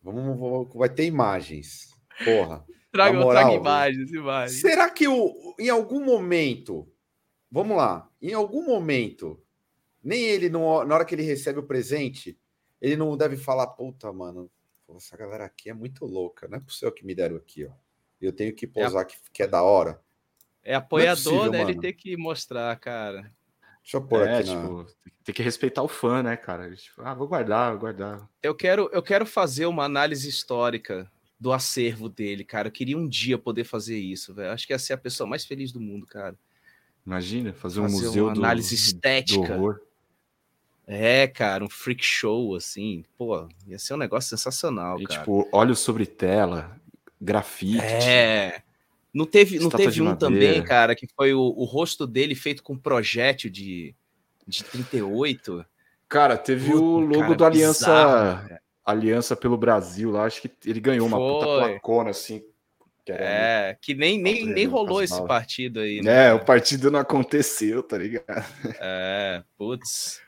vamos, 0.03 0.39
vamos, 0.39 0.69
vai 0.75 0.89
ter 0.89 1.05
imagens. 1.05 1.91
Porra. 2.25 2.65
Traga, 2.93 3.19
moral, 3.19 3.45
traga 3.45 3.57
imagens, 3.57 4.13
imagens. 4.13 4.61
Será 4.61 4.91
que 4.91 5.07
o, 5.07 5.55
em 5.59 5.69
algum 5.69 6.05
momento, 6.05 6.89
vamos 7.51 7.77
lá, 7.77 8.11
em 8.21 8.33
algum 8.33 8.65
momento 8.65 9.41
nem 10.03 10.25
ele, 10.25 10.49
no, 10.49 10.85
na 10.85 10.95
hora 10.95 11.05
que 11.05 11.15
ele 11.15 11.23
recebe 11.23 11.59
o 11.59 11.67
presente, 11.67 12.39
ele 12.81 12.97
não 12.97 13.17
deve 13.17 13.37
falar, 13.37 13.67
puta, 13.69 14.13
mano, 14.13 14.51
essa 14.97 15.17
galera 15.17 15.45
aqui 15.45 15.71
é 15.71 15.75
muito 15.75 16.05
louca, 16.05 16.49
não 16.49 16.57
é 16.57 16.61
possível 16.61 16.93
que 16.93 17.05
me 17.05 17.15
deram 17.15 17.37
aqui, 17.37 17.67
ó. 17.67 17.71
Eu 18.21 18.33
tenho 18.33 18.55
que 18.55 18.67
posar 18.67 19.03
é, 19.03 19.05
que, 19.05 19.17
que 19.33 19.43
é 19.43 19.47
da 19.47 19.63
hora. 19.63 20.01
É 20.63 20.75
apoiador, 20.75 21.13
é 21.13 21.23
possível, 21.23 21.53
né? 21.53 21.63
Ele 21.63 21.79
tem 21.79 21.95
que 21.95 22.17
mostrar, 22.17 22.79
cara. 22.79 23.33
Deixa 23.83 23.97
eu 23.97 24.03
pôr 24.03 24.27
é, 24.27 24.39
aqui 24.39 24.49
tipo, 24.49 24.83
na... 24.83 24.87
Tem 25.25 25.35
que 25.35 25.43
respeitar 25.43 25.83
o 25.83 25.89
fã, 25.89 26.23
né, 26.23 26.37
cara? 26.37 26.75
Tipo, 26.75 27.01
ah, 27.03 27.15
vou 27.15 27.29
guardar, 27.29 27.71
vou 27.71 27.81
guardar. 27.81 28.29
Eu 28.43 28.55
quero, 28.55 28.91
eu 28.93 29.03
quero 29.03 29.25
fazer 29.25 29.65
uma 29.67 29.85
análise 29.85 30.29
histórica 30.29 31.11
do 31.41 31.53
acervo 31.53 32.09
dele, 32.09 32.45
cara. 32.45 32.69
Eu 32.69 32.73
queria 32.73 32.99
um 32.99 33.09
dia 33.09 33.39
poder 33.39 33.65
fazer 33.65 33.99
isso, 33.99 34.35
velho. 34.35 34.53
Acho 34.53 34.67
que 34.67 34.75
ia 34.75 34.79
ser 34.79 34.93
a 34.93 34.99
pessoa 34.99 35.27
mais 35.27 35.47
feliz 35.47 35.73
do 35.73 35.81
mundo, 35.81 36.07
cara. 36.07 36.37
Imagina, 37.07 37.55
fazer, 37.55 37.81
fazer 37.81 37.81
um 37.81 37.91
museu 37.91 38.25
uma 38.27 38.33
análise 38.33 38.69
do, 38.77 38.79
estética. 38.79 39.57
Do. 39.57 39.81
É, 40.87 41.27
cara, 41.27 41.65
um 41.65 41.71
freak 41.71 42.05
show, 42.05 42.55
assim. 42.55 43.05
Pô, 43.17 43.49
ia 43.67 43.79
ser 43.79 43.95
um 43.95 43.97
negócio 43.97 44.29
sensacional, 44.29 45.01
e, 45.01 45.05
cara. 45.05 45.21
tipo, 45.21 45.49
olhos 45.51 45.79
sobre 45.79 46.05
tela, 46.05 46.77
grafite. 47.19 47.79
É. 47.79 48.63
Não 49.13 49.25
teve, 49.25 49.59
não 49.59 49.71
teve 49.71 50.03
um 50.03 50.07
madeira. 50.07 50.35
também, 50.35 50.63
cara, 50.63 50.95
que 50.95 51.09
foi 51.17 51.33
o, 51.33 51.41
o, 51.41 51.65
rosto 51.65 52.07
dele 52.07 52.35
feito 52.35 52.63
com 52.63 52.77
projétil 52.77 53.51
de, 53.51 53.95
de 54.47 54.63
38. 54.63 55.65
Cara, 56.09 56.37
teve 56.37 56.71
Puta, 56.71 56.83
o 56.83 57.01
logo 57.01 57.21
cara, 57.21 57.35
do 57.35 57.45
Aliança 57.45 57.87
bizarro, 57.87 58.60
Aliança 58.85 59.37
pelo 59.37 59.57
Brasil 59.57 60.11
lá, 60.11 60.25
acho 60.25 60.43
que 60.43 60.51
ele 60.65 60.81
ganhou 60.81 61.07
uma 61.07 61.19
foi. 61.19 61.29
puta 61.29 61.47
placona, 61.47 62.11
assim, 62.11 62.43
Que 63.05 63.13
é, 63.13 63.77
que 63.81 63.95
nem, 63.95 64.21
nem, 64.21 64.45
nem 64.47 64.67
rolou 64.67 65.03
esse 65.03 65.25
partido 65.27 65.81
aí, 65.81 66.01
né? 66.01 66.29
É, 66.29 66.33
o 66.33 66.45
partido 66.45 66.91
não 66.91 67.01
aconteceu, 67.01 67.83
tá 67.83 67.99
ligado? 67.99 68.47
É, 68.81 69.43
putz. 69.57 70.21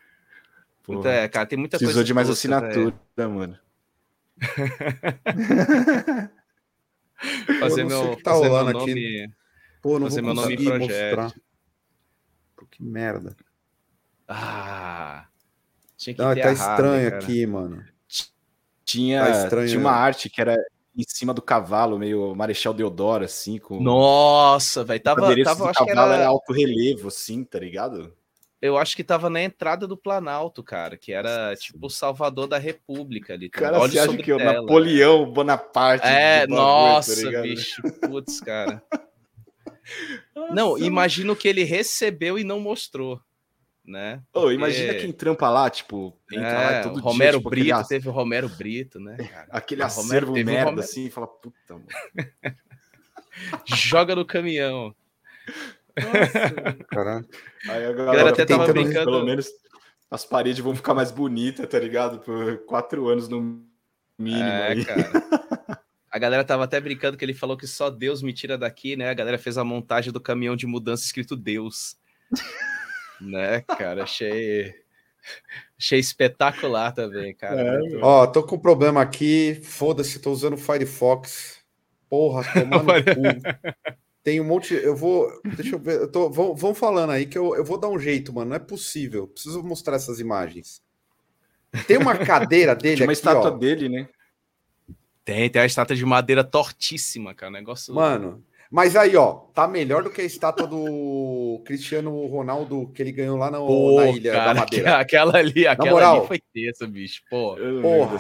Puta, 0.83 1.09
é, 1.09 1.29
cara, 1.29 1.47
tem 1.47 1.59
muita 1.59 1.79
Precisou 1.79 2.03
coisa. 2.03 2.05
Precisou 2.05 2.05
de 2.05 2.15
mais 2.15 2.31
assinatura, 2.31 3.29
mano. 3.29 3.59
fazer 7.61 7.85
meu, 7.85 8.17
que 8.17 8.23
tá 8.23 8.33
fazer 8.33 8.51
meu 8.51 8.65
nome, 8.65 8.93
aqui. 8.93 9.31
Pô, 9.81 9.99
não 9.99 10.09
fazer 10.09 10.23
vou 10.23 10.35
meu 10.35 10.43
nome 10.43 10.57
em 10.57 10.79
mostrar. 10.79 11.33
Pô, 12.57 12.67
que 12.67 12.83
merda. 12.83 13.37
Ah. 14.27 15.27
Tinha 15.97 16.15
que 16.15 16.23
não, 16.23 16.35
ter 16.35 16.43
tá 16.43 16.53
estranho 16.53 17.09
aqui, 17.09 17.47
mano. 17.47 17.85
Tinha, 18.85 19.25
tá 19.25 19.31
estranho, 19.45 19.69
tinha 19.69 19.81
uma 19.81 19.93
arte 19.93 20.29
que 20.29 20.41
era 20.41 20.57
em 20.97 21.05
cima 21.07 21.33
do 21.33 21.41
cavalo, 21.41 21.99
meio 21.99 22.35
Marechal 22.35 22.75
Deodoro, 22.75 23.25
assim, 23.25 23.59
com. 23.59 23.81
Nossa, 23.81 24.85
velho. 24.85 25.03
Tava, 25.03 25.35
tava 25.43 25.71
acho 25.71 25.85
que 25.85 25.91
era... 25.91 26.15
era 26.15 26.27
alto 26.27 26.53
relevo, 26.53 27.09
assim, 27.09 27.45
tá 27.45 27.59
ligado? 27.59 28.15
Eu 28.61 28.79
acho 28.79 28.95
que 28.95 29.03
tava 29.03 29.29
na 29.29 29.43
entrada 29.43 29.89
do 29.89 29.97
Planalto, 29.97 30.63
cara, 30.63 30.97
que 30.97 31.13
era 31.13 31.57
tipo 31.57 31.87
o 31.87 31.91
Salvador 31.91 32.47
da 32.47 32.59
República 32.59 33.35
ali. 33.35 33.51
Tá? 33.51 33.61
Cara, 33.61 33.79
você 33.81 33.99
acha 33.99 34.17
que 34.17 34.33
o 34.33 34.39
Napoleão 34.39 35.29
Bonaparte. 35.29 36.07
É, 36.07 36.47
bagulho, 36.47 36.61
nossa, 36.61 37.33
tá 37.33 37.43
bicho, 37.43 37.83
putz, 38.01 38.41
cara. 38.41 38.83
Nossa, 40.35 40.55
não, 40.55 40.79
imagino 40.79 41.35
que 41.35 41.49
ele 41.49 41.65
recebeu 41.65 42.39
e 42.39 42.45
não 42.45 42.61
mostrou 42.61 43.21
né? 43.85 44.23
Porque... 44.33 44.47
Oh, 44.47 44.53
imagina 44.53 44.95
quem 44.95 45.13
trampa 45.13 45.49
lá, 45.51 45.69
tipo, 45.69 46.17
entra 46.31 46.49
é, 46.49 46.77
lá 46.79 46.83
todo 46.83 47.01
Romero 47.01 47.33
dia, 47.33 47.39
tipo, 47.39 47.51
Brito, 47.51 47.75
aquele... 47.75 47.89
teve 47.89 48.09
o 48.09 48.13
Romero 48.13 48.49
Brito, 48.49 49.01
né? 49.01 49.17
Cara? 49.31 49.49
Aquele 49.51 49.83
acervo 49.83 50.29
Romero, 50.29 50.47
merda 50.47 50.71
Romero... 50.71 50.81
assim, 50.81 51.07
e 51.07 51.11
fala, 51.11 51.27
puta, 51.27 51.75
mano. 51.75 51.87
Joga 53.67 54.15
no 54.15 54.25
caminhão. 54.25 54.95
Nossa, 55.97 56.85
caralho. 56.89 57.29
Aí 57.69 57.85
a 57.85 57.93
galera, 57.93 58.03
a 58.03 58.05
galera 58.05 58.31
até 58.31 58.45
tava 58.45 58.73
brincando. 58.73 59.11
Pelo 59.11 59.25
menos 59.25 59.51
as 60.11 60.25
paredes 60.25 60.63
vão 60.63 60.77
ficar 60.77 60.95
mais 60.95 61.11
bonitas, 61.11 61.67
tá 61.67 61.79
ligado? 61.79 62.19
Por 62.21 62.59
quatro 62.67 63.09
anos 63.09 63.29
no 63.29 63.65
mínimo. 64.19 64.45
É, 64.45 64.69
aí. 64.69 64.85
cara. 64.85 65.83
A 66.11 66.19
galera 66.19 66.45
tava 66.45 66.65
até 66.65 66.79
brincando 66.79 67.17
que 67.17 67.25
ele 67.25 67.33
falou 67.33 67.57
que 67.57 67.67
só 67.67 67.89
Deus 67.89 68.21
me 68.23 68.35
tira 68.35 68.59
daqui, 68.59 68.97
né? 68.97 69.09
A 69.09 69.15
galera 69.15 69.39
fez 69.39 69.57
a 69.57 69.65
montagem 69.65 70.13
do 70.13 70.21
caminhão 70.21 70.55
de 70.55 70.67
mudança 70.67 71.05
escrito 71.05 71.35
Deus 71.35 71.97
né, 73.23 73.61
cara? 73.63 74.05
Achei. 74.05 74.75
Achei 75.79 76.01
espetacular 76.01 76.93
também, 76.93 77.35
cara. 77.35 77.79
É, 77.79 77.97
Ó, 78.01 78.27
tô 78.27 78.43
com 78.43 78.57
um 78.57 78.61
problema 78.61 79.01
aqui. 79.01 79.61
Foda-se, 79.63 80.19
tô 80.19 80.33
usando 80.33 80.55
o 80.55 80.59
Firefox. 80.59 81.61
Porra, 82.09 82.43
tomando 82.53 82.87
cu. 82.87 83.93
Tem 84.23 84.41
um 84.41 84.45
monte. 84.45 84.75
Eu 84.75 84.95
vou. 84.95 85.31
Deixa 85.57 85.75
eu 85.75 85.79
ver. 85.79 86.01
Eu 86.03 86.11
tô, 86.11 86.31
vão, 86.31 86.55
vão 86.55 86.75
falando 86.75 87.11
aí 87.11 87.27
que 87.27 87.37
eu, 87.37 87.57
eu 87.57 87.65
vou 87.65 87.79
dar 87.79 87.89
um 87.89 87.99
jeito, 87.99 88.33
mano. 88.33 88.51
Não 88.51 88.57
é 88.57 88.61
possível. 88.61 89.27
Preciso 89.27 89.63
mostrar 89.63 89.97
essas 89.97 90.21
imagens. 90.21 90.83
Tem 91.87 91.97
uma 91.97 92.17
cadeira 92.17 92.75
dele. 92.75 92.99
Tem 92.99 93.07
uma 93.07 93.13
aqui, 93.13 93.19
estátua 93.19 93.51
ó. 93.51 93.57
dele, 93.57 93.89
né? 93.89 94.09
Tem, 95.25 95.49
tem 95.49 95.63
a 95.63 95.67
estátua 95.67 95.97
de 95.97 96.05
madeira 96.05 96.45
tortíssima, 96.45 97.35
cara. 97.35 97.51
negócio. 97.51 97.95
Mano, 97.95 98.45
mas 98.73 98.97
aí, 98.97 99.15
ó, 99.17 99.35
tá 99.53 99.69
melhor 99.69 100.03
do 100.03 100.09
que 100.09 100.23
a 100.23 100.25
estátua 100.25 100.67
do 100.67 101.61
Cristiano 101.63 102.25
Ronaldo 102.27 102.91
que 102.95 103.03
ele 103.03 103.13
ganhou 103.13 103.37
lá 103.37 103.51
na, 103.51 103.59
Pô, 103.59 104.01
na 104.01 104.09
Ilha 104.09 104.33
cara, 104.33 104.55
da 104.55 104.61
Madeira. 104.61 104.97
Aquela 104.97 105.37
ali, 105.37 105.67
aquela 105.67 105.91
moral, 105.91 106.19
ali 106.21 106.27
foi 106.27 106.41
terça, 106.55 106.87
bicho. 106.87 107.23
Pô. 107.29 107.55
Porra. 107.83 108.17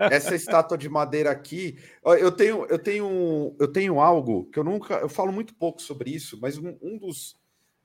essa 0.10 0.34
estátua 0.34 0.78
de 0.78 0.88
madeira 0.88 1.30
aqui, 1.30 1.76
eu 2.02 2.32
tenho, 2.32 2.64
eu 2.70 2.78
tenho, 2.78 3.54
eu 3.60 3.68
tenho 3.68 4.00
algo 4.00 4.48
que 4.50 4.58
eu 4.58 4.64
nunca, 4.64 4.94
eu 4.94 5.10
falo 5.10 5.30
muito 5.30 5.54
pouco 5.54 5.82
sobre 5.82 6.10
isso, 6.10 6.38
mas 6.40 6.56
um, 6.56 6.78
um 6.80 6.96
dos 6.96 7.36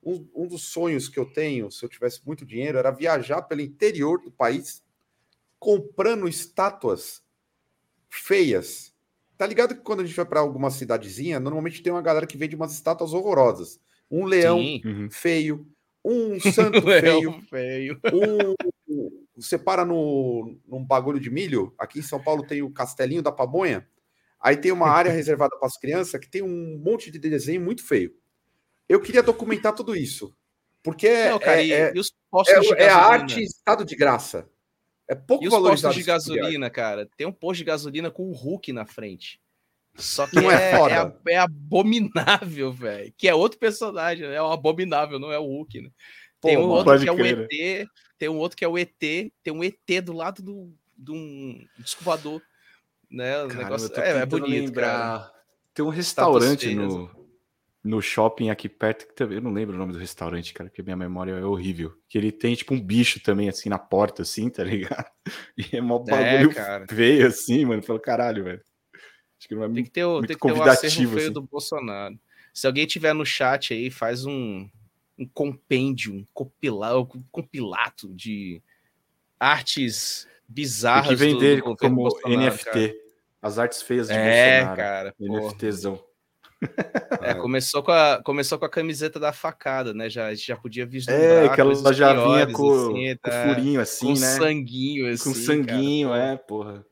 um, 0.02 0.26
um 0.34 0.46
dos 0.46 0.62
sonhos 0.62 1.10
que 1.10 1.18
eu 1.18 1.26
tenho, 1.26 1.70
se 1.70 1.84
eu 1.84 1.90
tivesse 1.90 2.26
muito 2.26 2.46
dinheiro, 2.46 2.78
era 2.78 2.90
viajar 2.90 3.42
pelo 3.42 3.60
interior 3.60 4.18
do 4.18 4.30
país 4.30 4.82
comprando 5.58 6.26
estátuas 6.26 7.22
feias 8.08 8.89
Tá 9.40 9.46
ligado 9.46 9.74
que 9.74 9.80
quando 9.80 10.00
a 10.00 10.04
gente 10.04 10.14
vai 10.14 10.26
para 10.26 10.40
alguma 10.40 10.70
cidadezinha, 10.70 11.40
normalmente 11.40 11.82
tem 11.82 11.90
uma 11.90 12.02
galera 12.02 12.26
que 12.26 12.36
vende 12.36 12.54
umas 12.54 12.74
estátuas 12.74 13.14
horrorosas. 13.14 13.80
Um 14.10 14.26
leão 14.26 14.58
uhum. 14.58 15.08
feio, 15.10 15.66
um 16.04 16.38
santo 16.52 16.82
feio, 16.82 17.40
feio. 17.48 17.98
Um, 18.12 19.14
você 19.34 19.56
para 19.56 19.82
no, 19.82 20.54
num 20.68 20.84
bagulho 20.84 21.18
de 21.18 21.30
milho. 21.30 21.72
Aqui 21.78 22.00
em 22.00 22.02
São 22.02 22.22
Paulo 22.22 22.46
tem 22.46 22.60
o 22.60 22.70
Castelinho 22.70 23.22
da 23.22 23.32
Pamonha. 23.32 23.88
Aí 24.38 24.58
tem 24.58 24.72
uma 24.72 24.90
área 24.90 25.08
reservada 25.10 25.56
para 25.56 25.68
as 25.68 25.78
crianças 25.78 26.20
que 26.20 26.30
tem 26.30 26.42
um 26.42 26.78
monte 26.78 27.10
de 27.10 27.18
desenho 27.18 27.62
muito 27.62 27.82
feio. 27.82 28.14
Eu 28.86 29.00
queria 29.00 29.22
documentar 29.22 29.74
tudo 29.74 29.96
isso. 29.96 30.36
Porque 30.82 31.30
Não, 31.30 31.38
cara, 31.38 31.62
é, 31.62 31.70
é, 31.70 31.92
é, 31.94 32.84
é 32.84 32.88
a 32.90 32.98
arte 32.98 33.40
em 33.40 33.44
estado 33.44 33.86
de 33.86 33.96
graça. 33.96 34.46
É 35.10 35.14
pouco 35.16 35.44
e 35.44 35.48
os 35.48 35.54
postos 35.54 35.96
de 35.96 36.04
gasolina, 36.04 36.70
cara? 36.70 37.08
Tem 37.16 37.26
um 37.26 37.32
posto 37.32 37.58
de 37.58 37.64
gasolina 37.64 38.12
com 38.12 38.30
o 38.30 38.32
Hulk 38.32 38.72
na 38.72 38.86
frente. 38.86 39.40
Só 39.96 40.24
que 40.24 40.36
não 40.36 40.48
é, 40.48 40.70
é, 40.70 40.76
é, 40.76 41.32
é 41.34 41.38
abominável, 41.38 42.72
velho. 42.72 43.12
Que 43.18 43.26
é 43.26 43.34
outro 43.34 43.58
personagem, 43.58 44.24
é 44.24 44.40
o 44.40 44.52
abominável, 44.52 45.18
não 45.18 45.32
é 45.32 45.38
o 45.38 45.46
Hulk, 45.46 45.80
né? 45.80 45.90
Tem 46.40 46.56
Pô, 46.56 46.62
um 46.62 46.68
outro 46.68 47.00
que 47.00 47.08
é 47.08 47.12
o 47.12 47.26
ET, 47.26 47.88
tem 48.16 48.28
um 48.28 48.36
outro 48.36 48.56
que 48.56 48.64
é 48.64 48.68
o 48.68 48.78
ET, 48.78 48.92
tem 48.98 49.52
um 49.52 49.64
ET 49.64 50.00
do 50.00 50.12
lado 50.12 50.42
do, 50.42 50.72
de 50.96 51.10
um 51.10 51.66
descovador. 51.76 52.40
Né? 53.10 53.42
O 53.42 53.48
negócio 53.48 53.92
é, 54.00 54.18
é 54.18 54.26
bonito, 54.26 54.66
lembrar. 54.66 55.18
cara. 55.18 55.32
Tem 55.74 55.84
um 55.84 55.88
restaurante 55.88 56.72
no, 56.72 57.10
no 57.82 58.02
shopping 58.02 58.50
aqui 58.50 58.68
perto, 58.68 59.06
que 59.14 59.22
eu 59.22 59.40
não 59.40 59.52
lembro 59.52 59.74
o 59.74 59.78
nome 59.78 59.92
do 59.92 59.98
restaurante, 59.98 60.52
cara, 60.52 60.68
porque 60.68 60.82
minha 60.82 60.96
memória 60.96 61.32
é 61.32 61.44
horrível. 61.44 61.94
Que 62.08 62.18
ele 62.18 62.30
tem, 62.30 62.54
tipo, 62.54 62.74
um 62.74 62.80
bicho 62.80 63.20
também, 63.20 63.48
assim, 63.48 63.68
na 63.68 63.78
porta, 63.78 64.22
assim, 64.22 64.48
tá 64.50 64.62
ligado? 64.62 65.10
E 65.56 65.76
é 65.76 65.80
mó 65.80 66.02
é, 66.08 66.10
bagulho 66.10 66.58
é, 66.58 66.86
feio, 66.88 67.26
assim, 67.26 67.64
mano. 67.64 67.82
Falou, 67.82 68.00
caralho, 68.00 68.44
velho. 68.44 68.62
Acho 69.38 69.48
que 69.48 69.54
não 69.54 69.64
é 69.64 69.68
tem 69.68 69.84
que 69.84 69.90
ter 69.90 70.04
o, 70.04 70.14
muito 70.14 70.26
tem 70.26 70.36
que 70.36 70.40
convidativo, 70.40 70.80
ter 70.80 71.06
o 71.06 71.08
feio 71.10 71.22
assim. 71.24 71.32
do 71.32 71.42
Bolsonaro. 71.42 72.18
Se 72.52 72.66
alguém 72.66 72.86
tiver 72.86 73.14
no 73.14 73.24
chat 73.24 73.72
aí, 73.72 73.90
faz 73.90 74.26
um, 74.26 74.68
um 75.18 75.26
compêndio, 75.26 76.12
um 76.12 76.26
compilado, 76.34 77.08
um 77.14 77.22
compilado 77.30 78.12
de 78.14 78.60
artes 79.38 80.26
bizarras 80.46 81.08
tem 81.08 81.16
que 81.16 81.24
vender 81.24 81.62
do, 81.62 81.70
do 81.70 81.76
como 81.76 82.08
NFT. 82.26 82.64
Cara. 82.64 82.94
As 83.40 83.58
artes 83.58 83.80
feias 83.80 84.08
de 84.08 84.14
é, 84.14 84.64
Bolsonaro. 84.64 84.76
cara. 84.76 85.14
NFTzão. 85.18 86.09
É, 87.22 87.34
começou, 87.34 87.82
com 87.82 87.90
a, 87.90 88.22
começou 88.22 88.58
com 88.58 88.64
a 88.64 88.70
camiseta 88.70 89.18
da 89.20 89.32
facada, 89.32 89.92
né? 89.92 90.08
Já, 90.08 90.34
já 90.34 90.56
podia 90.56 90.86
vislumbrar. 90.86 91.44
É, 91.44 91.48
que 91.48 91.60
ela 91.60 91.92
já 91.92 92.14
vinha 92.14 92.46
com, 92.50 92.72
assim, 92.72 93.16
com 93.16 93.30
tá, 93.30 93.46
furinho 93.46 93.80
assim, 93.80 94.06
com 94.06 94.20
né? 94.20 94.26
sanguinho, 94.26 95.12
assim. 95.12 95.24
Com 95.24 95.34
sanguinho, 95.34 96.08
cara, 96.08 96.22
é, 96.22 96.36
porra. 96.36 96.86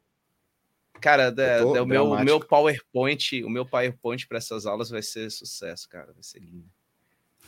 Cara, 1.00 1.30
da, 1.30 1.64
o 1.64 1.86
meu, 1.86 2.18
meu 2.24 2.40
PowerPoint, 2.40 3.42
o 3.44 3.48
meu 3.48 3.64
PowerPoint 3.64 4.26
para 4.26 4.38
essas 4.38 4.66
aulas 4.66 4.90
vai 4.90 5.02
ser 5.02 5.30
sucesso, 5.30 5.88
cara. 5.88 6.12
Vai 6.12 6.22
ser 6.22 6.40
lindo. 6.40 6.66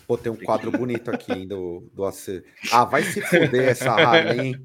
Pô, 0.07 0.17
tem 0.17 0.33
um 0.33 0.37
quadro 0.37 0.71
bonito 0.71 1.11
aqui 1.11 1.47
do, 1.47 1.89
do 1.93 2.05
AC. 2.05 2.43
Ah, 2.73 2.85
vai 2.85 3.03
se 3.03 3.21
fuder 3.21 3.69
essa 3.69 3.91
Harley, 3.91 4.41
hein? 4.41 4.65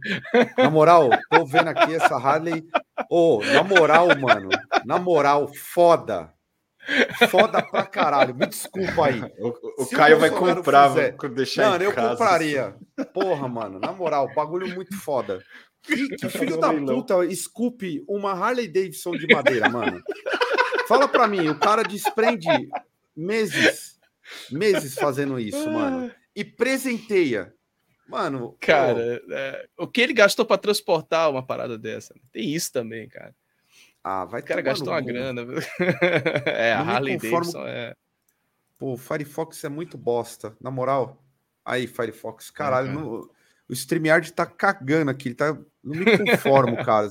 Na 0.57 0.69
moral, 0.69 1.09
tô 1.29 1.45
vendo 1.45 1.67
aqui 1.67 1.93
essa 1.93 2.15
Harley. 2.15 2.65
Ô, 3.09 3.37
oh, 3.37 3.45
na 3.45 3.63
moral, 3.63 4.07
mano. 4.19 4.49
Na 4.85 4.97
moral, 4.97 5.51
foda. 5.53 6.34
Foda 7.29 7.61
pra 7.61 7.83
caralho. 7.85 8.35
Me 8.35 8.47
desculpa 8.47 9.07
aí. 9.07 9.21
O, 9.39 9.83
o 9.83 9.89
Caio 9.89 10.19
vai 10.19 10.29
comprar, 10.29 10.89
fizer... 10.89 11.15
deixar 11.29 11.71
Mano, 11.71 11.83
eu 11.83 11.93
casa, 11.93 12.09
compraria. 12.09 12.75
Assim. 12.97 13.09
Porra, 13.13 13.47
mano, 13.47 13.79
na 13.79 13.91
moral, 13.91 14.31
bagulho 14.33 14.73
muito 14.73 14.95
foda. 14.97 15.43
Que, 15.85 16.07
que 16.15 16.29
filho 16.29 16.59
da 16.59 16.73
puta 16.73 17.23
esculpe 17.25 18.03
uma 18.09 18.31
Harley 18.31 18.67
Davidson 18.67 19.11
de 19.11 19.27
madeira, 19.31 19.69
mano. 19.69 20.01
Fala 20.87 21.07
pra 21.07 21.27
mim, 21.27 21.47
o 21.47 21.59
cara 21.59 21.83
desprende 21.83 22.47
meses, 23.15 23.99
meses 24.51 24.95
fazendo 24.95 25.39
isso, 25.39 25.69
mano. 25.69 26.11
E 26.35 26.43
presenteia. 26.43 27.53
Mano, 28.07 28.57
cara, 28.59 29.21
é, 29.31 29.67
o 29.77 29.87
que 29.87 30.01
ele 30.01 30.13
gastou 30.13 30.43
para 30.43 30.57
transportar 30.57 31.29
uma 31.29 31.45
parada 31.45 31.77
dessa? 31.77 32.15
Tem 32.31 32.51
isso 32.51 32.71
também, 32.71 33.07
cara. 33.07 33.35
Ah, 34.07 34.23
vai 34.23 34.39
O 34.39 34.43
cara 34.43 34.61
gastou 34.61 34.93
uma 34.93 35.01
grana. 35.01 35.41
é, 36.45 36.73
a 36.73 36.81
Harley 36.81 37.15
conformo... 37.15 37.51
Davidson 37.51 37.67
é. 37.67 37.95
Pô, 38.77 38.93
o 38.93 38.97
Firefox 38.97 39.63
é 39.63 39.69
muito 39.69 39.97
bosta. 39.97 40.55
Na 40.61 40.69
moral. 40.69 41.25
Aí, 41.65 41.87
Firefox, 41.87 42.51
caralho. 42.51 42.89
Uhum. 42.89 43.17
No... 43.17 43.31
O 43.67 43.73
StreamYard 43.73 44.31
tá 44.31 44.45
cagando 44.45 45.09
aqui. 45.09 45.29
Ele 45.29 45.35
tá. 45.35 45.57
Não 45.83 45.95
me 45.95 46.17
conformo, 46.19 46.77
cara. 46.85 47.09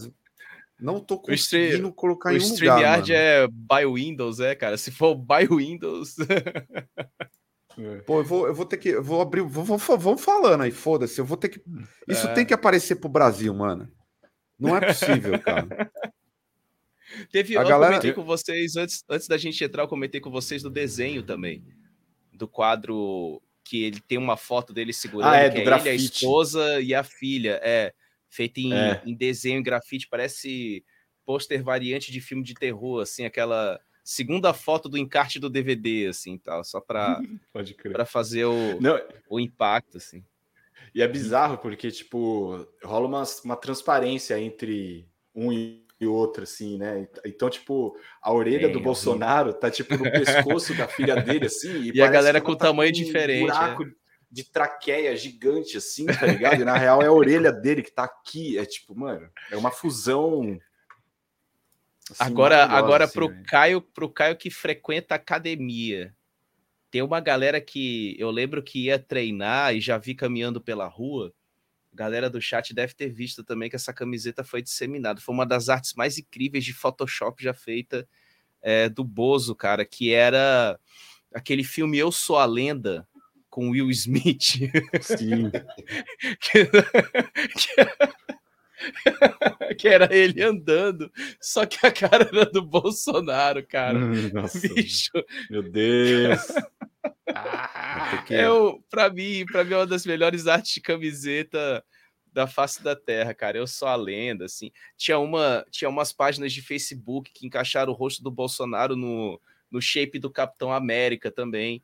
Não 0.79 1.01
tô 1.01 1.19
conseguindo 1.19 1.93
colocar 1.93 2.33
em 2.33 2.37
um 2.37 2.39
lugar. 2.39 2.49
O 2.49 2.55
StreamYard 2.55 3.13
é 3.13 3.49
by 3.49 3.87
Windows, 3.93 4.39
é, 4.39 4.55
cara. 4.55 4.77
Se 4.77 4.93
for 4.93 5.17
by 5.17 5.49
Windows. 5.51 6.15
Pô, 8.07 8.21
eu 8.21 8.25
vou, 8.25 8.47
eu 8.47 8.55
vou 8.55 8.67
ter 8.67 8.77
que. 8.77 8.91
Eu 8.91 9.03
vou 9.03 9.21
abrir. 9.21 9.41
Vou, 9.41 9.65
vou, 9.65 9.99
vamos 9.99 10.23
falando 10.23 10.61
aí, 10.61 10.71
foda-se. 10.71 11.21
Eu 11.21 11.25
vou 11.25 11.37
ter 11.37 11.49
que. 11.49 11.61
Isso 12.07 12.29
é. 12.29 12.35
tem 12.35 12.47
que 12.47 12.55
aparecer 12.55 12.95
pro 12.95 13.09
Brasil, 13.09 13.53
mano. 13.53 13.91
Não 14.57 14.77
é 14.77 14.81
possível, 14.87 15.41
cara. 15.41 15.67
Teve, 17.31 17.57
A 17.57 17.63
eu 17.63 17.69
galera- 17.69 17.93
comentei 17.93 18.13
com 18.13 18.25
vocês, 18.25 18.77
antes, 18.77 19.05
antes 19.09 19.27
da 19.29 19.37
gente 19.37 19.63
entrar, 19.63 19.83
eu 19.85 19.89
comentei 19.89 20.21
com 20.21 20.31
vocês 20.31 20.63
do 20.63 20.71
desenho 20.71 21.23
também. 21.23 21.65
Do 22.33 22.49
quadro 22.49 23.41
que 23.65 23.83
ele 23.85 24.01
tem 24.01 24.19
uma 24.19 24.37
foto 24.37 24.73
dele 24.73 24.93
segurando, 24.93 25.33
Ah, 25.33 25.37
é, 25.39 25.49
do 25.49 25.57
é 25.59 25.63
ele, 25.63 25.89
a 25.89 25.95
esposa 25.95 26.81
e 26.81 26.95
a 26.95 27.03
filha. 27.03 27.61
É, 27.63 27.93
feito 28.29 28.59
em, 28.59 28.73
É. 28.75 29.01
em 29.07 29.15
desenho 29.15 29.61
em 29.61 29.63
grafite, 29.63 30.09
parece 30.09 30.85
pôster 31.25 31.63
variante 31.63 32.13
de 32.13 32.21
filme 32.21 32.43
de 32.43 32.53
terror, 32.55 33.01
assim, 33.01 33.25
aquela 33.25 33.81
segunda 34.03 34.53
foto 34.53 34.89
do 34.89 34.99
encarte 34.99 35.39
do 35.41 35.49
DVD, 35.49 36.09
assim, 36.09 36.37
tal, 36.37 36.63
só 36.63 36.79
pra, 36.81 37.19
Pode 37.53 37.73
crer. 37.75 37.93
pra 37.95 38.05
fazer 38.05 38.45
o, 38.45 38.79
Não, 38.81 39.01
o 39.31 39.41
impacto, 39.41 39.97
assim. 39.97 40.23
E 40.95 41.01
é 41.01 41.09
bizarro 41.09 41.57
porque, 41.59 41.91
tipo, 41.91 42.69
rola 42.85 43.07
uma, 43.09 43.23
uma 43.45 43.57
transparência 43.57 44.39
entre 44.39 45.09
um 45.35 45.51
e 45.53 45.84
outro, 46.07 46.45
assim, 46.45 46.79
né? 46.79 47.09
Então, 47.25 47.49
tipo, 47.49 47.97
a 48.21 48.33
orelha 48.33 48.67
Tem, 48.67 48.73
do. 48.73 48.81
Bolsonaro 48.81 49.53
tá, 49.53 49.71
tipo, 49.71 49.97
no 49.97 50.05
pescoço 50.11 50.75
da 50.75 50.87
filha 50.89 51.17
dele, 51.17 51.47
assim. 51.47 51.75
E 51.95 52.01
a 52.01 52.05
parece 52.05 52.13
galera 52.13 52.41
com 52.41 52.55
tá 52.55 52.67
tamanho 52.67 52.93
com 52.93 52.99
diferente, 52.99 53.45
Um 53.45 53.47
buraco 53.47 53.85
de 54.31 54.45
traqueia 54.51 55.17
gigante, 55.17 55.77
assim, 55.77 56.07
tá 56.07 56.27
ligado? 56.27 56.61
E 56.61 56.65
na 56.65 56.77
real 56.77 57.01
é 57.01 57.07
a 57.07 57.13
orelha 57.13 57.53
dele 57.53 57.83
que 57.83 57.93
tá 57.93 58.03
aqui. 58.03 58.59
É 58.59 58.65
tipo, 58.65 58.95
mano, 58.99 59.31
é 59.51 59.57
uma 59.57 59.71
fusão. 59.71 60.59
assim, 62.11 62.25
agora, 62.25 62.65
agora 62.65 63.05
assim, 63.05 63.15
pro 63.15 63.29
velho. 63.29 63.45
Caio, 63.47 63.81
pro 63.81 64.11
Caio 64.11 64.37
que 64.37 64.51
frequenta 64.51 65.15
academia. 65.15 66.13
Tem 66.91 67.01
uma 67.01 67.21
galera 67.21 67.61
que 67.61 68.17
eu 68.19 68.31
lembro 68.31 68.63
que 68.63 68.87
ia 68.87 68.99
treinar 68.99 69.75
e 69.75 69.81
já 69.81 69.99
vi 69.99 70.15
caminhando 70.15 70.61
pela 70.61 70.87
rua. 70.87 71.33
Galera 71.95 72.29
do 72.29 72.41
chat 72.41 72.75
deve 72.75 72.93
ter 72.95 73.09
visto 73.09 73.45
também 73.45 73.71
que 73.71 73.77
essa 73.77 73.93
camiseta 73.93 74.43
foi 74.43 74.61
disseminada. 74.63 75.21
Foi 75.21 75.35
uma 75.35 75.47
das 75.47 75.69
artes 75.69 75.95
mais 75.95 76.19
incríveis 76.19 76.65
de 76.65 76.73
Photoshop 76.73 77.43
já 77.43 77.55
feita 77.55 78.07
é, 78.61 78.89
do 78.89 79.05
Bozo, 79.05 79.55
cara, 79.55 79.85
que 79.85 80.13
era 80.13 80.79
aquele 81.33 81.63
filme 81.63 81.97
Eu 81.99 82.11
Sou 82.11 82.37
a 82.39 82.45
Lenda 82.47 83.07
com 83.49 83.71
Will 83.71 83.91
Smith. 83.91 84.59
Sim. 85.01 85.51
que, 86.41 86.65
que- 87.55 88.15
que 89.79 89.89
era 89.89 90.15
ele 90.15 90.43
andando, 90.43 91.11
só 91.41 91.65
que 91.65 91.87
a 91.87 91.93
cara 91.93 92.29
era 92.31 92.45
do 92.47 92.61
Bolsonaro, 92.61 93.65
cara. 93.67 93.99
Nossa, 94.33 94.59
Bicho, 94.75 95.13
meu 95.49 95.63
Deus. 95.63 96.41
É 98.31 98.49
o, 98.49 98.81
pra 98.91 99.11
mim, 99.11 99.45
para 99.45 99.65
mim 99.65 99.75
é 99.75 99.77
uma 99.77 99.87
das 99.87 100.07
melhores 100.07 100.47
artes 100.47 100.73
de 100.75 100.81
camiseta 100.81 101.85
da 102.33 102.47
face 102.47 102.83
da 102.83 102.97
terra, 102.97 103.33
cara. 103.33 103.59
Eu 103.59 103.67
sou 103.67 103.87
a 103.87 103.95
lenda, 103.95 104.45
assim. 104.45 104.73
Tinha 104.97 105.19
uma, 105.19 105.65
tinha 105.71 105.89
umas 105.89 106.13
páginas 106.13 106.53
de 106.53 106.61
Facebook 106.61 107.31
que 107.33 107.47
encaixaram 107.47 107.93
o 107.93 107.97
rosto 107.97 108.23
do 108.23 108.31
Bolsonaro 108.31 108.97
no, 108.97 109.41
no 109.71 109.81
shape 109.81 110.19
do 110.19 110.31
Capitão 110.31 110.73
América 110.73 111.31
também. 111.31 111.83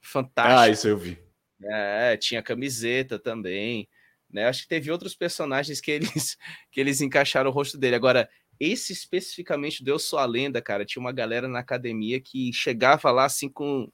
Fantástico. 0.00 0.60
Ah, 0.60 0.68
isso 0.68 0.88
eu 0.88 0.96
vi. 0.96 1.18
É, 1.64 2.16
tinha 2.16 2.42
camiseta 2.42 3.18
também, 3.18 3.88
né? 4.30 4.46
Acho 4.46 4.62
que 4.62 4.68
teve 4.68 4.90
outros 4.90 5.14
personagens 5.14 5.80
que 5.80 5.90
eles 5.90 6.36
que 6.70 6.80
eles 6.80 7.00
encaixaram 7.00 7.50
o 7.50 7.52
rosto 7.52 7.76
dele. 7.78 7.96
Agora, 7.96 8.28
esse 8.58 8.92
especificamente 8.92 9.82
do 9.82 9.90
Eu 9.90 9.98
Sou 9.98 10.18
a 10.18 10.24
Lenda, 10.24 10.62
cara, 10.62 10.84
tinha 10.84 11.00
uma 11.00 11.12
galera 11.12 11.48
na 11.48 11.58
academia 11.58 12.20
que 12.20 12.52
chegava 12.52 13.10
lá 13.10 13.24
assim 13.24 13.48
com, 13.48 13.90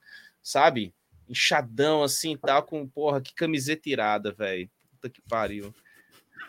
sabe, 0.48 0.94
inchadão 1.28 2.02
assim, 2.02 2.36
tal, 2.36 2.62
com, 2.62 2.86
porra, 2.88 3.20
que 3.20 3.34
camiseta 3.34 3.88
irada, 3.88 4.32
velho. 4.32 4.70
Puta 4.90 5.10
que 5.10 5.20
pariu. 5.28 5.74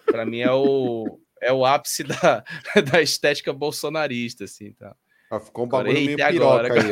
Pra 0.07 0.25
mim 0.25 0.39
é 0.39 0.51
o 0.51 1.19
é 1.41 1.51
o 1.53 1.65
ápice 1.65 2.03
da, 2.03 2.43
da 2.91 3.01
estética 3.01 3.51
bolsonarista, 3.53 4.43
assim, 4.45 4.71
tá? 4.73 4.95
Ah, 5.31 5.39
ficou 5.39 5.65
um 5.65 5.69
bagulho 5.69 5.93
meio 5.93 6.09
eita, 6.11 6.27
piroca 6.27 6.65
agora, 6.65 6.81
aí, 6.81 6.91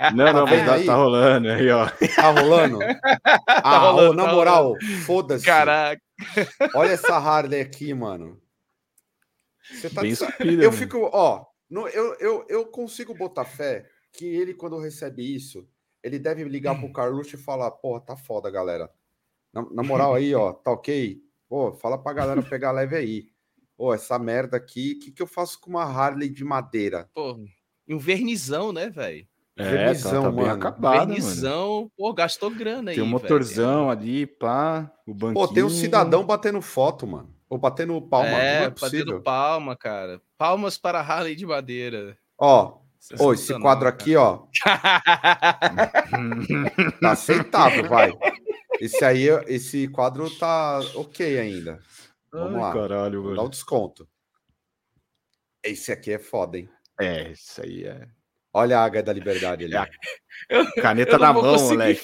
ó. 0.00 0.12
Não, 0.14 0.32
não, 0.32 0.44
mas 0.46 0.64
tá, 0.64 0.84
tá 0.84 0.94
rolando 0.94 1.48
aí, 1.48 1.70
ó. 1.70 1.86
Tá 2.16 2.30
rolando? 2.30 2.78
Ah, 3.62 3.78
rolando, 3.78 4.14
na 4.14 4.24
tá 4.24 4.32
moral, 4.32 4.78
foda-se. 5.04 5.44
Caraca, 5.44 6.00
Olha 6.74 6.90
essa 6.92 7.16
Harley 7.16 7.60
aqui, 7.60 7.92
mano. 7.92 8.40
Você 9.70 9.90
tá 9.90 10.00
Bem 10.02 10.10
esculpida, 10.12 10.62
Eu 10.62 10.70
mano. 10.70 10.72
fico, 10.72 11.10
ó, 11.12 11.44
no- 11.68 11.88
eu, 11.88 12.14
eu, 12.20 12.46
eu 12.48 12.66
consigo 12.66 13.14
botar 13.14 13.44
fé 13.44 13.84
que 14.12 14.24
ele, 14.26 14.54
quando 14.54 14.78
recebe 14.78 15.22
isso, 15.34 15.68
ele 16.02 16.18
deve 16.18 16.44
ligar 16.44 16.78
pro 16.78 16.92
Carluxo 16.92 17.34
e 17.36 17.38
falar, 17.38 17.70
porra, 17.72 18.00
tá 18.00 18.16
foda, 18.16 18.50
galera. 18.50 18.90
Na, 19.52 19.62
na 19.70 19.82
moral 19.82 20.14
aí, 20.14 20.34
ó, 20.34 20.52
tá 20.52 20.70
ok? 20.72 21.20
Pô, 21.48 21.72
fala 21.72 21.96
pra 21.98 22.12
galera 22.12 22.42
pegar 22.42 22.72
leve 22.72 22.96
aí. 22.96 23.26
Pô, 23.76 23.94
essa 23.94 24.18
merda 24.18 24.56
aqui, 24.56 24.92
o 24.96 24.98
que, 25.04 25.12
que 25.12 25.22
eu 25.22 25.26
faço 25.26 25.60
com 25.60 25.70
uma 25.70 25.84
Harley 25.84 26.28
de 26.28 26.44
madeira? 26.44 27.08
pô, 27.14 27.38
e 27.86 27.94
um 27.94 27.98
vernizão, 27.98 28.72
né, 28.72 28.90
velho? 28.90 29.26
É, 29.56 29.64
tá, 29.64 29.70
Vernizão, 29.70 30.22
tá 30.24 30.30
bem 30.30 30.44
mano. 30.44 30.54
acabada, 30.54 30.96
mano. 30.98 31.06
Vernizão, 31.14 31.90
pô, 31.96 32.12
gastou 32.12 32.50
grana 32.50 32.90
aí. 32.90 32.96
Tem 32.96 33.02
um 33.02 33.08
motorzão 33.08 33.90
ali, 33.90 34.24
pá, 34.26 34.92
o 35.06 35.12
banquinho. 35.14 35.34
Pô, 35.46 35.52
tem 35.52 35.64
um 35.64 35.70
cidadão 35.70 36.24
batendo 36.24 36.60
foto, 36.60 37.06
mano. 37.06 37.34
Ou 37.48 37.56
batendo 37.58 38.00
palma, 38.02 38.28
É, 38.28 38.32
não 38.32 38.66
é 38.66 38.70
batendo 38.70 38.74
possível. 38.80 39.22
palma, 39.22 39.74
cara. 39.74 40.20
Palmas 40.36 40.76
para 40.76 41.00
Harley 41.00 41.34
de 41.34 41.46
madeira. 41.46 42.16
Ó, 42.38 42.78
Ô, 43.18 43.32
esse 43.32 43.52
quadro 43.60 43.84
cara. 43.84 43.88
aqui, 43.90 44.16
ó, 44.16 44.46
tá 47.00 47.12
aceitável, 47.12 47.88
vai. 47.88 48.12
Esse 48.80 49.04
aí, 49.04 49.26
esse 49.46 49.88
quadro 49.88 50.28
tá 50.36 50.80
ok 50.94 51.38
ainda. 51.38 51.78
Vamos 52.32 52.56
Ai, 52.56 52.60
lá. 52.60 52.72
Caralho, 52.72 53.34
dar 53.34 53.42
um 53.42 53.48
desconto. 53.48 54.08
Esse 55.62 55.90
aqui 55.90 56.12
é 56.12 56.18
foda, 56.18 56.58
hein? 56.58 56.68
É, 57.00 57.30
isso 57.30 57.60
aí 57.62 57.84
é. 57.84 58.06
Olha 58.52 58.78
a 58.78 58.84
águia 58.84 59.02
da 59.02 59.12
liberdade 59.12 59.64
ali. 59.64 59.74
É 59.76 59.88
Caneta 60.82 61.12
Eu 61.12 61.18
na 61.18 61.32
mão, 61.32 61.58
moleque. 61.58 62.02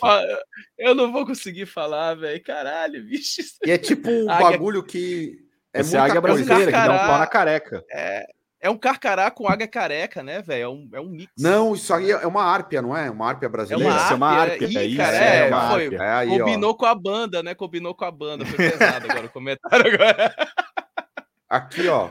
Eu 0.78 0.94
não 0.94 1.12
vou 1.12 1.26
conseguir 1.26 1.66
falar, 1.66 2.14
velho. 2.14 2.42
Caralho, 2.42 3.04
bicho. 3.04 3.42
E 3.64 3.70
é 3.70 3.78
tipo 3.78 4.10
um 4.10 4.30
Águia- 4.30 4.50
bagulho 4.50 4.82
que 4.82 5.38
é 5.72 5.80
Essa 5.80 5.96
é 5.96 6.00
a 6.00 6.02
muita 6.02 6.18
águia 6.18 6.20
brasileira, 6.20 6.66
que 6.66 6.72
dá 6.72 6.94
um 6.94 6.98
pau 7.08 7.18
na 7.18 7.26
careca. 7.26 7.84
É 7.90 8.24
um 8.70 8.76
carcará 8.78 9.30
com 9.30 9.48
águia 9.48 9.68
careca, 9.68 10.22
né, 10.22 10.40
velho? 10.42 10.62
É 10.62 10.68
um, 10.68 10.88
é 10.94 11.00
um 11.00 11.08
mix. 11.10 11.32
Não, 11.38 11.74
isso 11.74 11.92
aí 11.92 12.10
é 12.10 12.26
uma 12.26 12.42
árpia, 12.44 12.80
não 12.80 12.96
é? 12.96 13.10
Uma 13.10 13.28
árpia 13.28 13.46
é 13.46 13.48
brasileira. 13.48 13.90
uma 13.92 14.00
Isso, 14.02 14.12
é 14.12 14.16
uma 14.16 14.28
árpia. 14.28 14.52
árpia, 14.54 14.66
Ih, 14.68 14.78
é 14.78 14.84
isso, 14.86 14.96
cara, 14.96 15.16
é 15.16 15.36
é, 15.38 15.48
uma 15.48 15.70
foi, 15.70 15.82
árpia. 15.84 15.96
É 15.98 16.10
aí, 16.12 16.28
ó. 16.30 16.38
Combinou 16.38 16.76
com 16.76 16.86
a 16.86 16.94
banda, 16.94 17.42
né? 17.42 17.54
Combinou 17.54 17.94
com 17.94 18.04
a 18.04 18.10
banda. 18.10 18.46
Foi 18.46 18.56
pesado 18.56 19.10
agora 19.10 19.26
o 19.26 19.30
comentário. 19.30 19.94
Agora. 19.94 20.34
Aqui, 21.48 21.88
ó. 21.88 22.10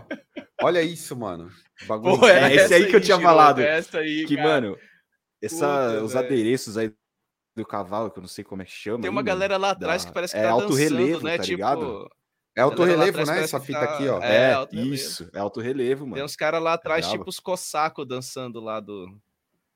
Olha 0.61 0.81
isso, 0.81 1.15
mano. 1.15 1.49
Bagulho 1.87 2.19
Pô, 2.19 2.27
É, 2.29 2.53
esse 2.53 2.73
aí 2.73 2.85
que 2.87 2.95
eu 2.95 3.01
tinha 3.01 3.19
falado. 3.19 3.59
Essa 3.59 3.99
aí, 3.99 4.25
Que, 4.25 4.35
cara. 4.37 4.47
mano, 4.47 4.77
essa, 5.41 5.55
Puta, 5.91 6.03
os 6.03 6.13
velho. 6.13 6.25
adereços 6.25 6.77
aí 6.77 6.93
do 7.55 7.65
cavalo, 7.65 8.09
que 8.09 8.19
eu 8.19 8.21
não 8.21 8.27
sei 8.27 8.43
como 8.43 8.61
é 8.61 8.65
que 8.65 8.71
chama. 8.71 9.01
Tem 9.01 9.11
uma 9.11 9.21
aí, 9.21 9.25
galera 9.25 9.57
lá 9.57 9.71
atrás 9.71 10.03
da- 10.03 10.07
que 10.09 10.13
parece 10.13 10.33
que 10.33 10.39
é 10.39 10.43
tá 10.43 10.51
alto 10.51 10.69
dançando, 10.69 10.97
relevo, 10.97 11.23
né? 11.25 11.37
tá 11.37 11.43
tipo, 11.43 11.55
ligado? 11.57 12.09
É 12.55 12.61
alto 12.61 12.77
galera 12.77 12.97
lá 12.97 13.05
relevo, 13.05 13.21
atrás 13.21 13.39
né? 13.39 13.43
Essa 13.45 13.59
fita 13.59 13.79
tá- 13.79 13.93
aqui, 13.95 14.07
ó. 14.07 14.19
É, 14.21 14.53
É, 14.53 14.67
isso, 14.75 15.29
é 15.33 15.39
alto 15.39 15.59
relevo, 15.59 16.03
mano. 16.05 16.15
Tem 16.15 16.23
uns 16.23 16.35
caras 16.35 16.61
lá 16.61 16.73
atrás, 16.73 17.05
brabo. 17.05 17.17
tipo 17.17 17.29
os 17.29 17.39
cossacos 17.39 18.07
dançando 18.07 18.59
lá 18.59 18.79
do. 18.79 19.07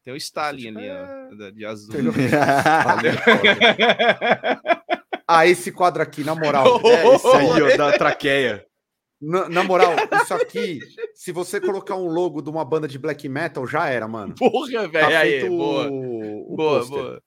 Tem 0.04 0.14
o 0.14 0.18
Stalin 0.18 0.68
ali, 0.70 0.90
ó, 0.90 1.36
da- 1.36 1.52
de 1.52 1.66
azul. 1.66 1.94
Ah, 5.30 5.45
esse 5.45 5.74
quadro 5.74 6.02
aqui, 6.02 6.24
na 6.24 6.34
moral. 6.34 6.80
é 6.88 7.16
isso 7.16 7.28
aí, 7.28 7.62
ó, 7.62 7.76
da 7.78 7.91
traqueia. 7.98 8.66
Na, 9.20 9.49
na 9.49 9.64
moral, 9.64 9.94
isso 10.22 10.34
aqui, 10.36 10.80
se 11.16 11.32
você 11.32 11.60
colocar 11.60 11.95
um 11.95 12.08
logo 12.08 12.40
de 12.41 12.49
uma 12.49 12.64
banda 12.64 12.88
de 12.88 12.98
black 12.99 13.28
metal, 13.28 13.66
já 13.68 13.90
era, 13.90 14.08
mano. 14.08 14.36
Porra, 14.36 14.84
Tá 14.84 14.88
velho. 14.88 15.18
Aí, 15.18 15.40
feito 15.41 15.58
boa. 15.58 15.90
o, 15.90 16.54
o 16.54 16.56
boa, 16.56 16.86
boa. 16.86 17.22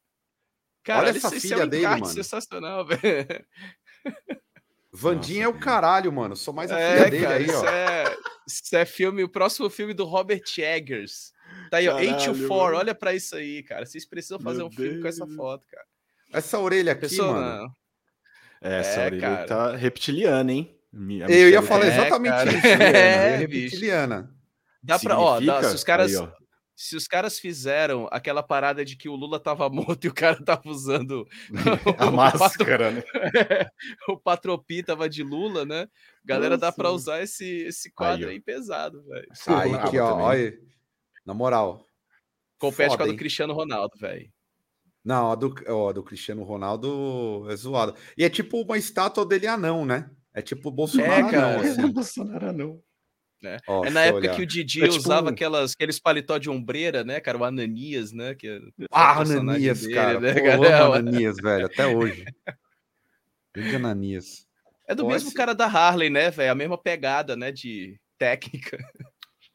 Cara, 0.85 1.09
Olha 1.09 1.11
essa 1.11 1.35
esse, 1.37 1.49
filha 1.49 1.63
é 1.63 1.65
um 1.65 1.69
dele, 1.69 1.87
mano. 1.87 2.07
sensacional, 2.07 2.87
velho. 2.87 3.45
Vandinha 4.93 5.47
Nossa, 5.47 5.57
é 5.57 5.61
o 5.61 5.61
caralho, 5.65 6.13
mano. 6.13 6.35
Sou 6.37 6.53
mais 6.53 6.71
a 6.71 6.77
filha 6.77 6.87
É, 6.89 7.11
dele 7.11 7.23
cara, 7.25 7.37
aí, 7.37 7.45
isso 7.47 7.61
ó. 7.65 7.69
é, 7.69 8.17
isso 8.47 8.77
é 8.77 8.85
filme, 8.85 9.23
o 9.23 9.29
próximo 9.29 9.71
filme 9.71 9.95
do 9.95 10.05
Robert 10.05 10.43
Eggers. 10.59 11.33
Tá 11.71 11.77
aí, 11.79 11.89
ó, 11.89 11.93
Caralho, 11.93 12.11
8 12.17 12.25
to 12.25 12.49
4, 12.49 12.49
mano. 12.65 12.77
olha 12.79 12.95
pra 12.95 13.15
isso 13.15 13.37
aí, 13.37 13.63
cara. 13.63 13.87
Vocês 13.87 14.05
precisam 14.05 14.41
fazer 14.41 14.59
Meu 14.59 14.67
um 14.67 14.71
filme 14.71 15.01
com 15.01 15.07
essa 15.09 15.25
Deus. 15.25 15.37
foto, 15.37 15.67
cara. 15.71 15.85
Essa 16.33 16.59
orelha 16.59 16.93
aqui, 16.93 17.03
Pessoa, 17.03 17.33
mano. 17.35 17.63
não. 17.63 17.71
Essa 18.61 19.01
É, 19.03 19.07
orelha 19.07 19.21
cara. 19.21 19.47
tá 19.47 19.77
reptiliana, 19.77 20.53
hein? 20.53 20.77
Eu 21.29 21.49
ia 21.51 21.63
falar 21.63 21.87
É, 21.87 21.89
exatamente 21.89 22.33
cara. 22.35 22.51
isso. 22.53 22.61
Juliana. 22.61 22.85
É, 22.99 23.43
É, 23.43 23.47
bicho. 23.47 23.63
reptiliana. 23.63 24.35
Dá 24.83 24.99
pra, 24.99 25.19
ó, 25.19 25.41
dá- 25.41 25.63
se 25.63 25.75
os 25.75 25.85
caras, 25.85 26.11
Aí, 26.11 26.17
ó. 26.17 26.29
Se 26.81 26.97
os 26.97 27.07
caras 27.07 27.39
fizeram 27.39 28.09
aquela 28.11 28.43
parada 28.43 28.83
de 28.83 28.97
que 28.97 29.07
o 29.07 29.15
Lula 29.15 29.39
tava 29.39 29.69
morto 30.01 30.07
e 30.07 30.09
o 30.09 30.15
cara 30.15 30.43
tava 30.43 30.63
usando 30.67 31.29
A 31.99 32.07
o 32.07 32.13
máscara, 32.13 32.91
né? 32.91 33.03
o 34.09 34.17
Patropi 34.17 34.83
tava 34.83 35.07
de 35.07 35.23
Lula, 35.23 35.67
né? 35.67 35.87
Galera, 36.25 36.57
dá 36.57 36.73
pra 36.73 36.85
Nossa. 36.85 36.97
usar 36.97 37.23
esse, 37.23 37.45
esse 37.65 37.93
quadro 37.93 38.29
Aí, 38.29 38.37
aí, 38.37 38.41
pesado, 38.41 39.03
velho. 39.05 39.29
Aí, 39.49 39.75
aqui, 39.75 39.99
ó. 39.99 40.15
Olha. 40.17 40.49
aí. 40.49 40.59
Na 41.27 41.35
moral. 41.35 41.85
Compete 42.59 42.97
com 42.97 43.03
a 43.03 43.07
do? 43.07 43.17
Cristiano 43.17 43.53
Ronaldo, 43.53 43.99
velho. 43.99 44.33
Não, 45.05 45.33
a 45.33 45.35
do, 45.35 45.55
ó, 45.69 45.91
a 45.91 45.93
do 45.93 46.03
Cristiano 46.03 46.43
Ronaldo 46.45 47.47
é 47.51 47.57
zoada. 47.57 47.95
E 48.17 48.25
é 48.25 48.31
tipo 48.31 48.59
uma 48.59 48.79
estátua 48.79 49.27
dele 49.27 49.47
anão, 49.47 49.85
né? 49.85 50.11
É 50.33 50.41
tipo 50.41 50.71
o 50.71 50.73
Bolsonaro 50.73 51.13
É, 51.13 51.19
anão, 51.19 51.31
cara. 51.31 51.61
assim. 51.61 51.93
Bolsonaro 51.93 52.53
não. 52.55 52.83
É, 53.43 53.57
oh, 53.67 53.85
é 53.85 53.91
na 53.91 54.03
época 54.03 54.25
olhar. 54.25 54.37
que 54.37 54.43
o 54.43 54.47
Didi 54.47 54.85
é 54.85 54.89
tipo 54.89 54.99
usava 54.99 55.31
aquelas, 55.31 55.73
aqueles 55.73 55.99
paletó 55.99 56.37
de 56.37 56.51
ombreira, 56.51 57.03
né, 57.03 57.21
cara? 57.21 57.39
O 57.39 57.45
Ananias, 57.45 58.13
né? 58.13 58.35
Que 58.35 58.49
é 58.49 58.61
ah, 58.91 59.21
Ananias, 59.21 59.81
dele, 59.81 59.95
cara. 59.95 60.21
Né, 60.21 60.35
Pô, 60.35 60.45
cara? 60.45 60.57
Eu 60.57 60.85
amo 60.85 60.95
Ananias, 60.95 61.37
velho, 61.37 61.67
até 61.67 61.87
hoje. 61.87 62.25
Grande 63.55 63.77
Ananias. 63.77 64.47
É 64.87 64.95
do 64.95 65.05
Pô, 65.05 65.09
mesmo 65.09 65.29
esse... 65.29 65.37
cara 65.37 65.55
da 65.55 65.67
Harley, 65.67 66.11
né, 66.11 66.31
velho? 66.31 66.53
A 66.53 66.55
mesma 66.55 66.77
pegada, 66.77 67.35
né, 67.35 67.51
de 67.51 67.99
técnica. 68.19 68.79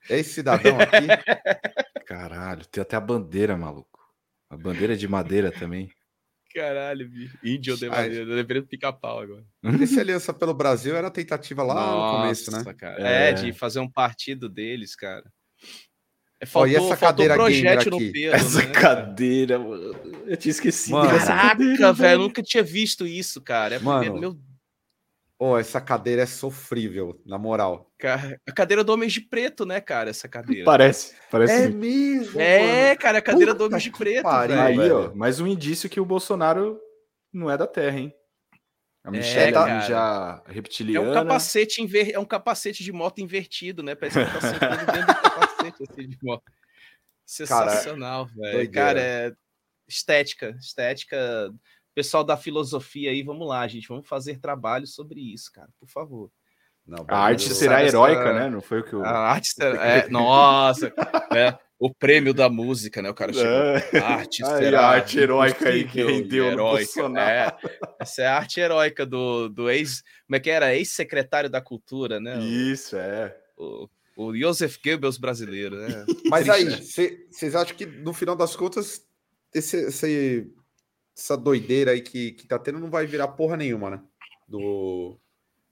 É 0.10 0.20
esse 0.20 0.34
cidadão 0.34 0.78
aqui? 0.80 1.06
Caralho, 2.06 2.66
tem 2.66 2.82
até 2.82 2.96
a 2.96 3.02
bandeira, 3.02 3.56
maluco. 3.56 4.00
A 4.50 4.58
bandeira 4.58 4.96
de 4.96 5.08
madeira 5.08 5.52
também. 5.52 5.92
Caralho, 6.56 7.10
bicho. 7.10 7.38
Índio 7.44 7.76
de 7.76 7.90
deveria 7.90 8.64
pica-pau 8.64 9.20
agora. 9.20 9.44
Esse 9.82 10.00
Aliança 10.00 10.34
pelo 10.34 10.54
Brasil 10.54 10.96
era 10.96 11.08
a 11.08 11.12
tentativa 11.12 11.62
lá 11.64 11.74
Nossa, 11.74 12.14
no 12.14 12.22
começo, 12.22 12.52
né? 12.52 12.74
Cara. 12.74 13.08
É. 13.08 13.30
é. 13.30 13.34
de 13.34 13.52
fazer 13.52 13.82
um 13.82 13.92
partido 13.92 14.48
deles, 14.48 14.96
cara. 14.96 15.26
Faltou, 16.46 16.72
e 16.72 16.76
essa 16.76 16.96
cadeira 16.96 17.34
projétil 17.36 17.92
no 17.92 17.98
pelo, 17.98 18.36
Essa 18.36 18.60
né, 18.60 18.72
cadeira, 18.72 19.60
mano. 19.60 19.96
Eu 20.28 20.38
tinha 20.38 20.52
esquecido. 20.52 20.94
Mano, 20.94 21.10
Caraca, 21.10 21.94
velho, 21.94 22.22
nunca 22.22 22.42
tinha 22.42 22.64
visto 22.64 23.06
isso, 23.06 23.42
cara. 23.42 23.76
É 23.76 23.80
mano, 23.80 24.00
primeiro, 24.00 24.20
meu 24.20 24.40
Oh, 25.38 25.58
essa 25.58 25.82
cadeira 25.82 26.22
é 26.22 26.26
sofrível, 26.26 27.22
na 27.26 27.38
moral. 27.38 27.92
A 28.48 28.52
cadeira 28.54 28.86
do 28.86 28.94
Homem 28.94 29.10
de 29.10 29.20
Preto, 29.20 29.66
né, 29.66 29.82
cara? 29.82 30.10
Essa 30.10 30.30
cadeira. 30.30 30.64
Parece, 30.64 31.14
parece. 31.30 31.54
É 31.54 31.68
mesmo. 31.68 32.40
É, 32.40 32.88
mano. 32.88 33.00
cara, 33.00 33.18
a 33.18 33.22
cadeira 33.22 33.52
Puta 33.52 33.58
do 33.58 33.66
Homem 33.68 33.82
de 33.82 33.92
Preto. 33.92 34.24
Pariu, 34.24 34.60
aí, 34.60 34.78
velho. 34.78 35.12
ó, 35.12 35.16
mais 35.16 35.42
um 35.42 35.48
indício 35.48 35.90
que 35.90 36.00
o 36.00 36.06
Bolsonaro 36.06 36.80
não 37.34 37.52
é 37.52 37.58
da 37.58 37.68
Terra, 37.68 38.00
hein? 38.00 38.14
A 39.04 39.12
Michelle 39.12 39.56
é, 39.56 39.82
já 39.82 40.42
reptiliana. 40.48 41.06
É 41.06 41.10
um 41.12 41.14
capacete 41.14 41.82
inver... 41.82 42.12
é 42.12 42.20
um 42.20 42.26
capacete 42.26 42.84
de 42.84 42.92
moto 42.92 43.20
invertido, 43.20 43.84
né? 43.84 43.94
Parece 43.94 44.18
que 44.18 44.32
tá 44.32 44.42
sentando 44.42 44.92
dentro 44.92 45.14
do 45.14 45.22
capacete 45.22 45.84
assim, 45.84 46.10
de 46.10 46.18
moto. 46.24 46.44
Sensacional, 47.26 48.26
velho. 48.28 48.72
Cara, 48.72 49.02
é 49.02 49.32
estética, 49.88 50.56
estética 50.60 51.54
pessoal 51.96 52.24
da 52.24 52.36
filosofia 52.36 53.10
aí, 53.10 53.24
vamos 53.24 53.48
lá, 53.48 53.66
gente, 53.68 53.88
vamos 53.88 54.08
fazer 54.08 54.38
trabalho 54.38 54.86
sobre 54.86 55.22
isso, 55.34 55.52
cara, 55.52 55.70
por 55.80 55.88
favor. 55.88 56.30
Não, 56.86 57.04
a 57.08 57.18
arte 57.18 57.52
será 57.52 57.84
heróica, 57.84 58.32
né? 58.32 58.48
Não 58.48 58.62
foi 58.62 58.82
o 58.82 58.84
que 58.84 58.96
o. 58.96 59.04
A 59.04 59.10
arte 59.10 59.48
será. 59.48 59.84
É, 59.84 60.08
nossa, 60.08 60.94
né? 61.32 61.58
O 61.80 61.92
prêmio 61.94 62.32
da 62.32 62.48
música, 62.48 63.02
né? 63.02 63.10
O 63.10 63.14
cara 63.14 63.34
chegou. 63.34 63.50
É. 63.50 64.00
A 64.00 64.08
arte 64.18 64.46
será. 64.46 64.82
a 64.82 64.90
arte 64.92 65.18
heróica 65.18 65.70
aí 65.70 65.88
que 65.88 66.04
rendeu 66.04 66.46
heróica. 66.46 67.02
É, 67.20 67.56
essa 68.00 68.22
é 68.22 68.28
a 68.28 68.36
arte 68.38 68.60
heróica 68.60 69.04
do, 69.04 69.50
do 69.50 69.70
ex. 69.70 70.04
Como 70.28 70.36
é 70.36 70.40
que 70.40 70.50
era? 70.50 70.76
Ex-secretário 70.76 71.50
da 71.50 71.60
Cultura, 71.60 72.20
né? 72.20 72.38
Isso, 72.40 72.96
é. 72.96 73.36
O, 73.58 73.90
o 74.16 74.38
Joseph 74.38 74.78
Goebbels 74.84 75.18
brasileiro, 75.18 75.78
né? 75.78 76.06
Mas 76.30 76.48
aí, 76.48 76.66
vocês 76.70 77.56
acham 77.56 77.76
que 77.76 77.86
no 77.86 78.14
final 78.14 78.36
das 78.36 78.56
contas, 78.56 79.02
esse, 79.54 79.88
esse 79.88 80.54
essa 81.16 81.38
doideira 81.38 81.92
aí 81.92 82.02
que, 82.02 82.32
que 82.34 82.46
tá 82.46 82.60
tendo 82.60 82.80
não 82.80 82.90
vai 82.90 83.06
virar 83.06 83.30
porra 83.30 83.56
nenhuma, 83.56 83.90
né? 83.90 84.02
Do, 84.48 85.18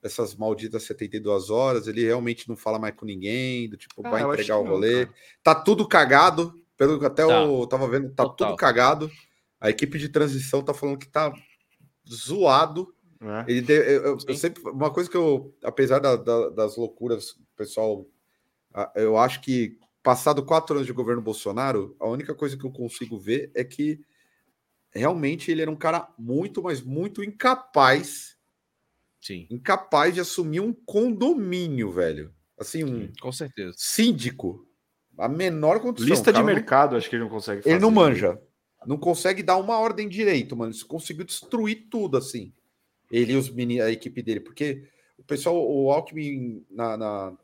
essas 0.02 0.36
malditas 0.36 0.84
72 0.84 1.50
horas, 1.50 1.88
ele 1.88 2.04
realmente 2.04 2.48
não 2.50 2.56
fala 2.56 2.80
mais 2.80 2.96
com 2.96 3.06
ninguém, 3.06 3.70
do 3.70 3.78
tipo, 3.78 4.06
ah, 4.06 4.10
vai 4.10 4.24
entregar 4.24 4.58
o 4.58 4.66
rolê. 4.66 5.06
Não, 5.06 5.14
tá 5.44 5.56
tudo 5.56 5.88
cagado, 5.88 6.54
pelo 6.78 7.00
que 7.00 7.06
até 7.06 7.26
tá. 7.26 7.44
eu 7.44 7.68
tava 7.68 7.88
vendo, 7.88 8.10
tá 8.10 8.24
Total. 8.24 8.50
tudo 8.50 8.58
cagado. 8.58 9.12
A 9.60 9.70
equipe 9.70 9.98
de 9.98 10.10
transição 10.10 10.62
tá 10.62 10.74
falando 10.74 10.98
que 10.98 11.08
tá 11.08 11.34
zoado. 12.10 12.94
É. 13.22 13.52
Ele 13.52 13.66
eu, 13.72 14.04
eu, 14.04 14.18
eu, 14.28 14.36
sempre 14.36 14.62
uma 14.70 14.92
coisa 14.92 15.10
que 15.10 15.16
eu, 15.16 15.56
apesar 15.64 16.00
da, 16.00 16.18
da, 16.18 16.50
das 16.50 16.76
loucuras, 16.76 17.38
pessoal, 17.56 18.06
eu 18.96 19.18
acho 19.18 19.40
que 19.42 19.78
passado 20.02 20.44
quatro 20.44 20.76
anos 20.76 20.86
de 20.86 20.92
governo 20.92 21.22
Bolsonaro, 21.22 21.96
a 21.98 22.08
única 22.10 22.36
coisa 22.36 22.58
que 22.58 22.66
eu 22.66 22.72
consigo 22.72 23.18
ver 23.18 23.50
é 23.56 23.64
que 23.64 24.02
realmente 24.94 25.52
ele 25.52 25.62
era 25.62 25.72
um 25.72 25.76
cara 25.76 26.08
muito, 26.18 26.62
mas 26.64 26.82
muito 26.82 27.24
incapaz. 27.24 28.38
Sim. 29.20 29.48
Incapaz 29.50 30.14
de 30.14 30.20
assumir 30.20 30.60
um 30.60 30.74
condomínio, 30.74 31.92
velho. 31.92 32.34
Assim, 32.58 32.84
um 32.84 33.12
com 33.20 33.32
certeza. 33.32 33.74
Síndico. 33.78 34.68
A 35.18 35.28
menor 35.28 35.80
condição. 35.80 36.10
Lista 36.10 36.34
de 36.34 36.44
mercado, 36.44 36.92
não... 36.92 36.98
acho 36.98 37.10
que 37.10 37.16
ele 37.16 37.24
não 37.24 37.30
consegue 37.30 37.62
fazer. 37.62 37.76
Ele 37.76 37.82
não 37.82 37.92
manja. 37.92 38.40
Não 38.86 38.98
consegue 38.98 39.42
dar 39.42 39.58
uma 39.58 39.80
ordem 39.80 40.10
direito, 40.10 40.56
mano. 40.56 40.74
Ele 40.74 40.84
conseguiu 40.84 41.24
destruir 41.24 41.88
tudo, 41.90 42.18
assim. 42.18 42.54
Ele 43.12 43.34
e 43.34 43.36
os 43.36 43.50
meninos, 43.50 43.86
a 43.86 43.92
equipe 43.92 44.22
dele. 44.22 44.40
Porque 44.40 44.88
o 45.18 45.24
pessoal, 45.24 45.56
o 45.56 45.92
Alckmin 45.92 46.66
na, 46.70 46.98
na, 46.98 47.38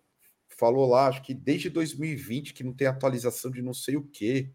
falou 0.47 0.88
lá, 0.89 1.07
acho 1.07 1.21
que 1.21 1.34
desde 1.34 1.69
2020 1.69 2.53
que 2.53 2.63
não 2.63 2.73
tem 2.73 2.88
atualização 2.88 3.51
de 3.51 3.61
não 3.61 3.73
sei 3.73 3.95
o 3.95 4.03
quê. 4.03 4.51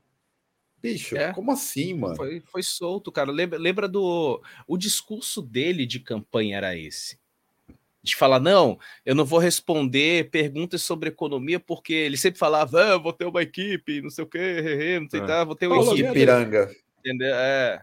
Bicho, 0.84 1.16
é. 1.16 1.32
como 1.32 1.50
assim, 1.50 1.94
mano? 1.94 2.14
Foi, 2.14 2.40
foi 2.40 2.62
solto, 2.62 3.10
cara. 3.10 3.32
Lembra, 3.32 3.58
lembra 3.58 3.88
do. 3.88 4.42
O 4.66 4.76
discurso 4.76 5.40
dele 5.40 5.86
de 5.86 5.98
campanha 5.98 6.58
era 6.58 6.76
esse. 6.76 7.18
De 8.02 8.14
falar, 8.14 8.38
não, 8.38 8.78
eu 9.02 9.14
não 9.14 9.24
vou 9.24 9.38
responder 9.38 10.28
perguntas 10.28 10.82
sobre 10.82 11.08
economia, 11.08 11.58
porque 11.58 11.94
ele 11.94 12.18
sempre 12.18 12.38
falava, 12.38 12.96
ah, 12.96 12.98
vou 12.98 13.14
ter 13.14 13.24
uma 13.24 13.40
equipe, 13.40 14.02
não 14.02 14.10
sei 14.10 14.24
o 14.24 14.26
quê, 14.26 14.98
não 15.00 15.08
sei 15.08 15.20
é. 15.20 15.26
tá, 15.26 15.42
vou 15.42 15.54
ter 15.54 15.68
uma 15.68 15.76
Paulo 15.76 15.94
equipe. 15.94 16.12
Piranga. 16.12 16.70
Entendeu? 16.98 17.34
É. 17.34 17.80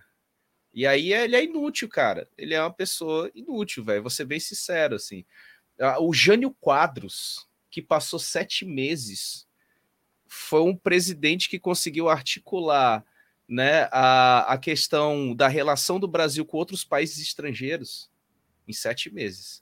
E 0.71 0.85
aí 0.85 1.11
ele 1.11 1.35
é 1.35 1.43
inútil, 1.43 1.89
cara. 1.89 2.29
Ele 2.37 2.53
é 2.53 2.61
uma 2.61 2.71
pessoa 2.71 3.31
inútil, 3.33 3.83
velho. 3.83 4.03
Vou 4.03 4.11
ser 4.11 4.25
bem 4.25 4.39
sincero, 4.39 4.93
assim. 4.93 5.25
Ah, 5.79 5.99
o 5.99 6.13
Jânio 6.13 6.55
Quadros, 6.61 7.47
que 7.71 7.81
passou 7.81 8.19
sete 8.19 8.63
meses 8.63 9.47
foi 10.33 10.61
um 10.61 10.73
presidente 10.73 11.49
que 11.49 11.59
conseguiu 11.59 12.07
articular 12.07 13.03
né, 13.49 13.89
a, 13.91 14.53
a 14.53 14.57
questão 14.57 15.35
da 15.35 15.49
relação 15.49 15.99
do 15.99 16.07
Brasil 16.07 16.45
com 16.45 16.55
outros 16.55 16.85
países 16.85 17.17
estrangeiros 17.19 18.09
em 18.65 18.71
sete 18.71 19.13
meses. 19.13 19.61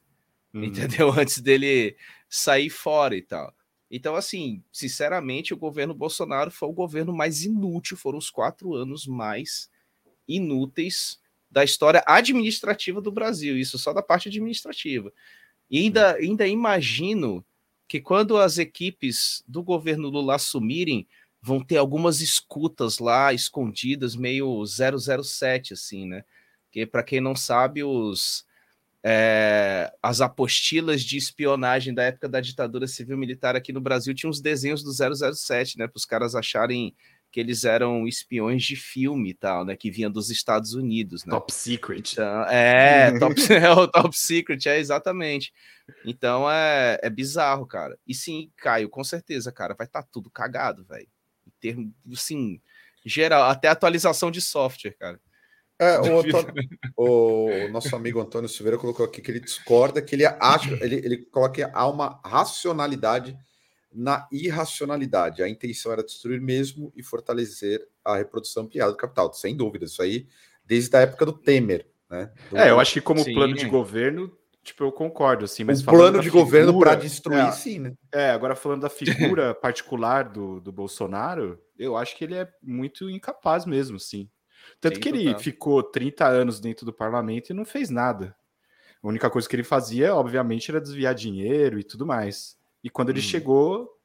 Uhum. 0.53 0.65
Entendeu? 0.65 1.09
Antes 1.19 1.39
dele 1.39 1.97
sair 2.29 2.69
fora 2.69 3.17
e 3.17 3.21
tal. 3.23 3.51
Então, 3.89 4.15
assim, 4.15 4.63
sinceramente, 4.71 5.55
o 5.55 5.57
governo 5.57 5.95
Bolsonaro 5.95 6.51
foi 6.51 6.69
o 6.69 6.73
governo 6.73 7.11
mais 7.11 7.43
inútil, 7.43 7.97
foram 7.97 8.19
os 8.19 8.29
quatro 8.29 8.75
anos 8.75 9.07
mais 9.07 9.71
inúteis 10.27 11.19
da 11.49 11.63
história 11.63 12.03
administrativa 12.05 13.01
do 13.01 13.11
Brasil, 13.11 13.57
isso 13.57 13.79
só 13.79 13.91
da 13.91 14.03
parte 14.03 14.29
administrativa. 14.29 15.11
E 15.67 15.79
ainda, 15.79 16.13
ainda 16.13 16.47
imagino 16.47 17.43
que 17.89 17.99
quando 17.99 18.37
as 18.37 18.59
equipes 18.59 19.43
do 19.47 19.63
governo 19.63 20.09
Lula 20.09 20.35
assumirem, 20.35 21.07
vão 21.41 21.59
ter 21.63 21.77
algumas 21.77 22.21
escutas 22.21 22.99
lá 22.99 23.33
escondidas, 23.33 24.15
meio 24.15 24.63
007, 24.63 25.73
assim, 25.73 26.07
né? 26.07 26.23
Que 26.71 26.85
para 26.85 27.01
quem 27.01 27.19
não 27.19 27.35
sabe, 27.35 27.83
os 27.83 28.45
é, 29.03 29.91
as 30.03 30.21
apostilas 30.21 31.01
de 31.01 31.17
espionagem 31.17 31.91
da 31.91 32.03
época 32.03 32.29
da 32.29 32.39
ditadura 32.39 32.85
civil 32.85 33.17
militar 33.17 33.55
aqui 33.55 33.73
no 33.73 33.81
Brasil 33.81 34.13
tinham 34.13 34.29
os 34.29 34.39
desenhos 34.39 34.83
do 34.83 34.91
007, 34.93 35.79
né? 35.79 35.87
Para 35.87 35.97
os 35.97 36.05
caras 36.05 36.35
acharem 36.35 36.95
que 37.31 37.39
eles 37.39 37.63
eram 37.63 38.07
espiões 38.07 38.63
de 38.63 38.75
filme 38.75 39.31
e 39.31 39.33
tal, 39.33 39.63
né? 39.63 39.75
Que 39.75 39.91
vinha 39.91 40.09
dos 40.09 40.29
Estados 40.29 40.73
Unidos, 40.73 41.25
né? 41.25 41.31
Top 41.31 41.53
Secret. 41.53 42.13
Então, 42.13 42.43
é, 42.45 43.19
top, 43.19 43.35
é 43.53 43.71
o 43.71 43.87
Top 43.87 44.17
Secret, 44.17 44.67
é 44.67 44.79
exatamente. 44.79 45.53
Então 46.05 46.49
é, 46.49 46.99
é 47.01 47.09
bizarro, 47.09 47.65
cara. 47.67 47.97
E 48.07 48.13
sim, 48.13 48.51
Caio, 48.57 48.89
com 48.89 49.03
certeza, 49.03 49.51
cara, 49.51 49.75
vai 49.77 49.85
estar 49.85 50.01
tá 50.01 50.09
tudo 50.11 50.29
cagado, 50.29 50.83
velho. 50.85 51.07
Em 51.45 51.51
termos, 51.59 51.93
assim, 52.13 52.59
geral, 53.05 53.43
até 53.43 53.67
atualização 53.67 54.31
de 54.31 54.41
software, 54.41 54.95
cara. 54.97 55.19
É, 55.77 55.99
o, 56.01 56.19
Antônio, 56.19 56.53
o, 56.97 57.67
nosso 57.71 57.95
amigo 57.95 58.19
Antônio 58.19 58.49
Silveira 58.49 58.77
colocou 58.77 59.05
aqui 59.05 59.21
que 59.21 59.29
ele 59.29 59.39
discorda, 59.39 60.01
que 60.01 60.15
ele 60.15 60.25
acha, 60.25 60.73
ele, 60.81 60.95
ele 60.95 61.17
coloca 61.17 61.53
que 61.53 61.63
há 61.63 61.87
uma 61.87 62.19
racionalidade 62.25 63.37
na 63.91 64.27
irracionalidade. 64.31 65.41
A 65.41 65.49
intenção 65.49 65.91
era 65.91 66.03
destruir 66.03 66.39
mesmo 66.39 66.91
e 66.95 67.03
fortalecer 67.03 67.87
a 68.03 68.15
reprodução 68.17 68.63
ampliada 68.63 68.91
do 68.91 68.97
capital. 68.97 69.33
Sem 69.33 69.55
dúvida, 69.55 69.85
isso 69.85 70.01
aí 70.01 70.27
desde 70.69 70.95
a 70.95 71.01
época 71.01 71.25
do 71.25 71.33
Temer. 71.33 71.87
Né? 72.07 72.31
Do... 72.51 72.57
É, 72.57 72.69
eu 72.69 72.79
acho 72.79 72.93
que 72.93 73.01
como 73.01 73.23
sim. 73.23 73.33
plano 73.33 73.55
de 73.55 73.65
governo, 73.65 74.31
tipo, 74.63 74.83
eu 74.83 74.91
concordo, 74.91 75.45
assim, 75.45 75.63
mas 75.63 75.81
o 75.81 75.85
plano 75.85 76.19
de 76.19 76.25
figura, 76.25 76.43
governo 76.43 76.79
para 76.79 76.93
destruir, 76.93 77.39
é, 77.39 77.51
sim, 77.51 77.79
né? 77.79 77.93
É, 78.11 78.29
agora 78.29 78.55
falando 78.55 78.81
da 78.81 78.89
figura 78.89 79.53
particular 79.55 80.29
do, 80.29 80.59
do 80.59 80.71
Bolsonaro, 80.71 81.59
eu 81.77 81.97
acho 81.97 82.15
que 82.15 82.23
ele 82.23 82.35
é 82.35 82.47
muito 82.61 83.09
incapaz 83.09 83.65
mesmo, 83.65 83.99
sim. 83.99 84.29
Tanto 84.79 84.95
sim, 84.95 85.01
que 85.01 85.09
ele 85.09 85.25
total. 85.25 85.39
ficou 85.39 85.81
30 85.81 86.27
anos 86.27 86.59
dentro 86.59 86.85
do 86.85 86.93
parlamento 86.93 87.49
e 87.49 87.53
não 87.53 87.65
fez 87.65 87.89
nada. 87.89 88.35
A 89.01 89.07
única 89.07 89.29
coisa 89.29 89.47
que 89.47 89.55
ele 89.55 89.63
fazia, 89.63 90.13
obviamente, 90.13 90.69
era 90.69 90.81
desviar 90.81 91.15
dinheiro 91.15 91.79
e 91.79 91.83
tudo 91.83 92.05
mais. 92.05 92.58
E 92.83 92.89
quando 92.89 93.09
ele 93.09 93.19
hum. 93.19 93.23
chegou, 93.23 93.99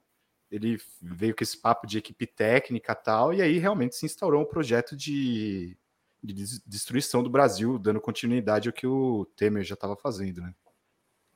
ele 0.50 0.78
veio 1.00 1.34
com 1.34 1.42
esse 1.42 1.56
papo 1.56 1.86
de 1.86 1.98
equipe 1.98 2.26
técnica 2.26 2.94
tal, 2.94 3.32
e 3.32 3.42
aí 3.42 3.58
realmente 3.58 3.96
se 3.96 4.06
instaurou 4.06 4.42
um 4.42 4.46
projeto 4.46 4.96
de, 4.96 5.76
de 6.22 6.34
destruição 6.66 7.22
do 7.22 7.30
Brasil, 7.30 7.78
dando 7.78 8.00
continuidade 8.00 8.68
ao 8.68 8.72
que 8.72 8.86
o 8.86 9.24
Temer 9.36 9.64
já 9.64 9.74
estava 9.74 9.96
fazendo, 9.96 10.40
né? 10.42 10.54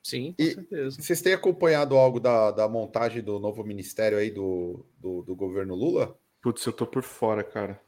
Sim, 0.01 0.33
com 0.33 0.43
E- 0.43 0.53
certeza. 0.53 1.01
Vocês 1.01 1.21
têm 1.21 1.33
acompanhado 1.33 1.95
algo 1.97 2.19
da, 2.19 2.51
da 2.51 2.67
montagem 2.67 3.21
do 3.21 3.39
novo 3.39 3.63
ministério 3.63 4.17
aí 4.17 4.31
do, 4.31 4.85
do, 4.97 5.21
do 5.23 5.35
governo 5.35 5.75
Lula? 5.75 6.17
Putz, 6.41 6.65
eu 6.65 6.71
tô 6.73 6.87
por 6.87 7.03
fora, 7.03 7.43
cara. 7.43 7.81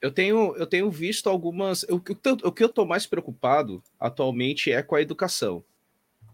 Eu 0.00 0.12
tenho, 0.12 0.54
eu 0.56 0.66
tenho 0.66 0.90
visto 0.90 1.28
algumas. 1.28 1.82
O, 1.84 1.98
que 1.98 2.12
eu- 2.12 2.36
o 2.44 2.52
que 2.52 2.62
eu 2.62 2.68
tô 2.68 2.84
mais 2.84 3.06
preocupado 3.06 3.82
atualmente 3.98 4.70
é 4.70 4.82
com 4.82 4.94
a 4.94 5.00
educação. 5.00 5.64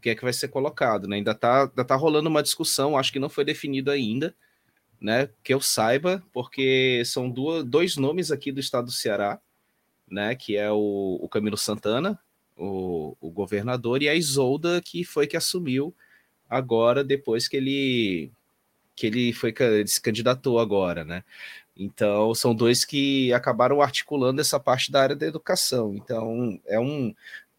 Que 0.02 0.10
é 0.10 0.14
que 0.14 0.24
vai 0.24 0.32
ser 0.32 0.48
colocado, 0.48 1.08
né? 1.08 1.16
Ainda 1.16 1.34
tá, 1.34 1.62
ainda 1.62 1.84
tá 1.84 1.96
rolando 1.96 2.28
uma 2.28 2.42
discussão, 2.42 2.98
acho 2.98 3.12
que 3.12 3.18
não 3.18 3.28
foi 3.30 3.44
definido 3.44 3.90
ainda, 3.90 4.34
né? 5.00 5.30
Que 5.42 5.54
eu 5.54 5.60
saiba, 5.60 6.22
porque 6.32 7.02
são 7.06 7.30
duas, 7.30 7.64
dois 7.64 7.96
nomes 7.96 8.30
aqui 8.30 8.52
do 8.52 8.60
estado 8.60 8.86
do 8.86 8.92
Ceará, 8.92 9.40
né? 10.10 10.34
Que 10.34 10.56
é 10.56 10.70
o, 10.70 11.18
o 11.22 11.28
Camilo 11.28 11.56
Santana, 11.56 12.18
o, 12.56 13.16
o 13.20 13.30
governador, 13.30 14.02
e 14.02 14.08
a 14.08 14.14
Isolda, 14.14 14.82
que 14.82 15.04
foi 15.04 15.26
que 15.26 15.36
assumiu 15.36 15.94
agora, 16.50 17.02
depois 17.04 17.48
que 17.48 17.56
ele 17.56 18.32
que 18.94 19.06
ele 19.06 19.32
foi 19.32 19.54
se 19.86 20.00
candidatou 20.00 20.58
agora, 20.58 21.04
né? 21.04 21.24
Então, 21.76 22.34
são 22.34 22.54
dois 22.54 22.84
que 22.84 23.32
acabaram 23.32 23.80
articulando 23.80 24.40
essa 24.40 24.60
parte 24.60 24.92
da 24.92 25.02
área 25.02 25.16
da 25.16 25.26
educação. 25.26 25.94
Então, 25.94 26.60
é 26.66 26.78
um, 26.78 27.14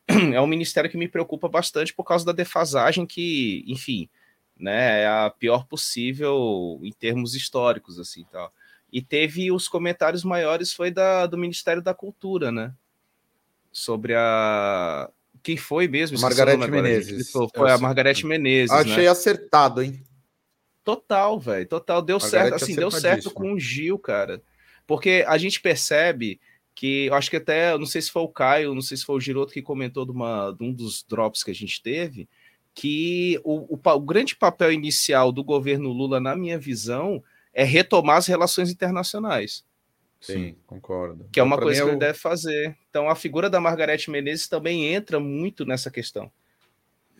é 0.33 0.39
um 0.41 0.47
ministério 0.47 0.89
que 0.89 0.97
me 0.97 1.07
preocupa 1.07 1.47
bastante 1.47 1.93
por 1.93 2.03
causa 2.03 2.25
da 2.25 2.31
defasagem 2.31 3.05
que, 3.05 3.63
enfim, 3.67 4.09
né, 4.57 5.01
é 5.01 5.07
a 5.07 5.29
pior 5.29 5.65
possível 5.65 6.79
em 6.83 6.91
termos 6.91 7.35
históricos, 7.35 7.99
assim, 7.99 8.25
tal. 8.31 8.53
E 8.91 9.01
teve 9.01 9.51
os 9.51 9.67
comentários 9.67 10.23
maiores 10.23 10.71
foi 10.71 10.91
da, 10.91 11.25
do 11.25 11.37
Ministério 11.37 11.81
da 11.81 11.93
Cultura, 11.93 12.51
né? 12.51 12.73
Sobre 13.71 14.13
a... 14.15 15.09
Quem 15.41 15.57
foi 15.57 15.87
mesmo? 15.87 16.19
Margarete. 16.19 16.69
Menezes. 16.69 17.31
Foi 17.31 17.49
Eu 17.55 17.67
a. 17.67 17.77
Margarete 17.79 18.25
Menezes, 18.25 18.71
Achei 18.71 19.05
né? 19.05 19.07
acertado, 19.07 19.81
hein? 19.81 20.01
Total, 20.83 21.39
velho. 21.39 21.65
Total. 21.67 22.01
Deu 22.01 22.19
Margarete 22.19 22.49
certo. 22.51 22.63
Assim, 22.63 22.75
deu 22.75 22.91
certo 22.91 23.31
com 23.31 23.53
o 23.53 23.59
Gil, 23.59 23.97
cara. 23.97 24.41
Porque 24.85 25.25
a 25.27 25.37
gente 25.37 25.59
percebe 25.59 26.39
que. 26.75 27.05
Eu 27.05 27.13
acho 27.15 27.29
que 27.29 27.37
até. 27.37 27.77
Não 27.77 27.85
sei 27.85 28.01
se 28.01 28.11
foi 28.11 28.21
o 28.23 28.27
Caio, 28.27 28.73
não 28.73 28.81
sei 28.81 28.97
se 28.97 29.05
foi 29.05 29.15
o 29.15 29.19
Giroto 29.19 29.53
que 29.53 29.61
comentou 29.61 30.05
de, 30.05 30.11
uma, 30.11 30.51
de 30.51 30.63
um 30.63 30.73
dos 30.73 31.03
drops 31.03 31.43
que 31.43 31.51
a 31.51 31.55
gente 31.55 31.81
teve. 31.81 32.27
Que 32.75 33.39
o, 33.43 33.75
o, 33.75 33.79
o 33.89 33.99
grande 33.99 34.35
papel 34.35 34.71
inicial 34.71 35.31
do 35.31 35.43
governo 35.43 35.89
Lula, 35.91 36.19
na 36.19 36.35
minha 36.35 36.57
visão, 36.57 37.23
é 37.53 37.63
retomar 37.63 38.17
as 38.17 38.25
relações 38.27 38.71
internacionais. 38.71 39.63
Sim, 40.19 40.55
concordo. 40.65 41.27
Que 41.31 41.39
é 41.39 41.43
uma 41.43 41.57
Pra 41.57 41.65
coisa 41.65 41.83
que 41.83 41.89
ele 41.89 41.97
deve 41.97 42.17
fazer. 42.17 42.77
Então, 42.89 43.09
a 43.09 43.15
figura 43.15 43.49
da 43.49 43.59
Margarete 43.59 44.09
Menezes 44.09 44.47
também 44.47 44.85
entra 44.93 45.19
muito 45.19 45.65
nessa 45.65 45.91
questão. 45.91 46.31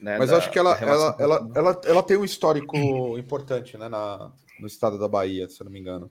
né, 0.01 0.17
Mas 0.17 0.29
da- 0.29 0.37
acho 0.37 0.49
que 0.49 0.57
ela, 0.57 0.75
ela, 0.79 1.15
ela, 1.19 1.51
ela, 1.53 1.81
ela 1.85 2.01
tem 2.03 2.15
um 2.15 2.23
histórico 2.23 2.77
importante 3.19 3.77
né, 3.77 3.89
na, 3.89 4.31
no 4.57 4.67
estado 4.67 4.97
da 4.97 5.07
Bahia, 5.07 5.49
se 5.49 5.61
eu 5.61 5.65
não 5.65 5.71
me 5.71 5.79
engano. 5.81 6.09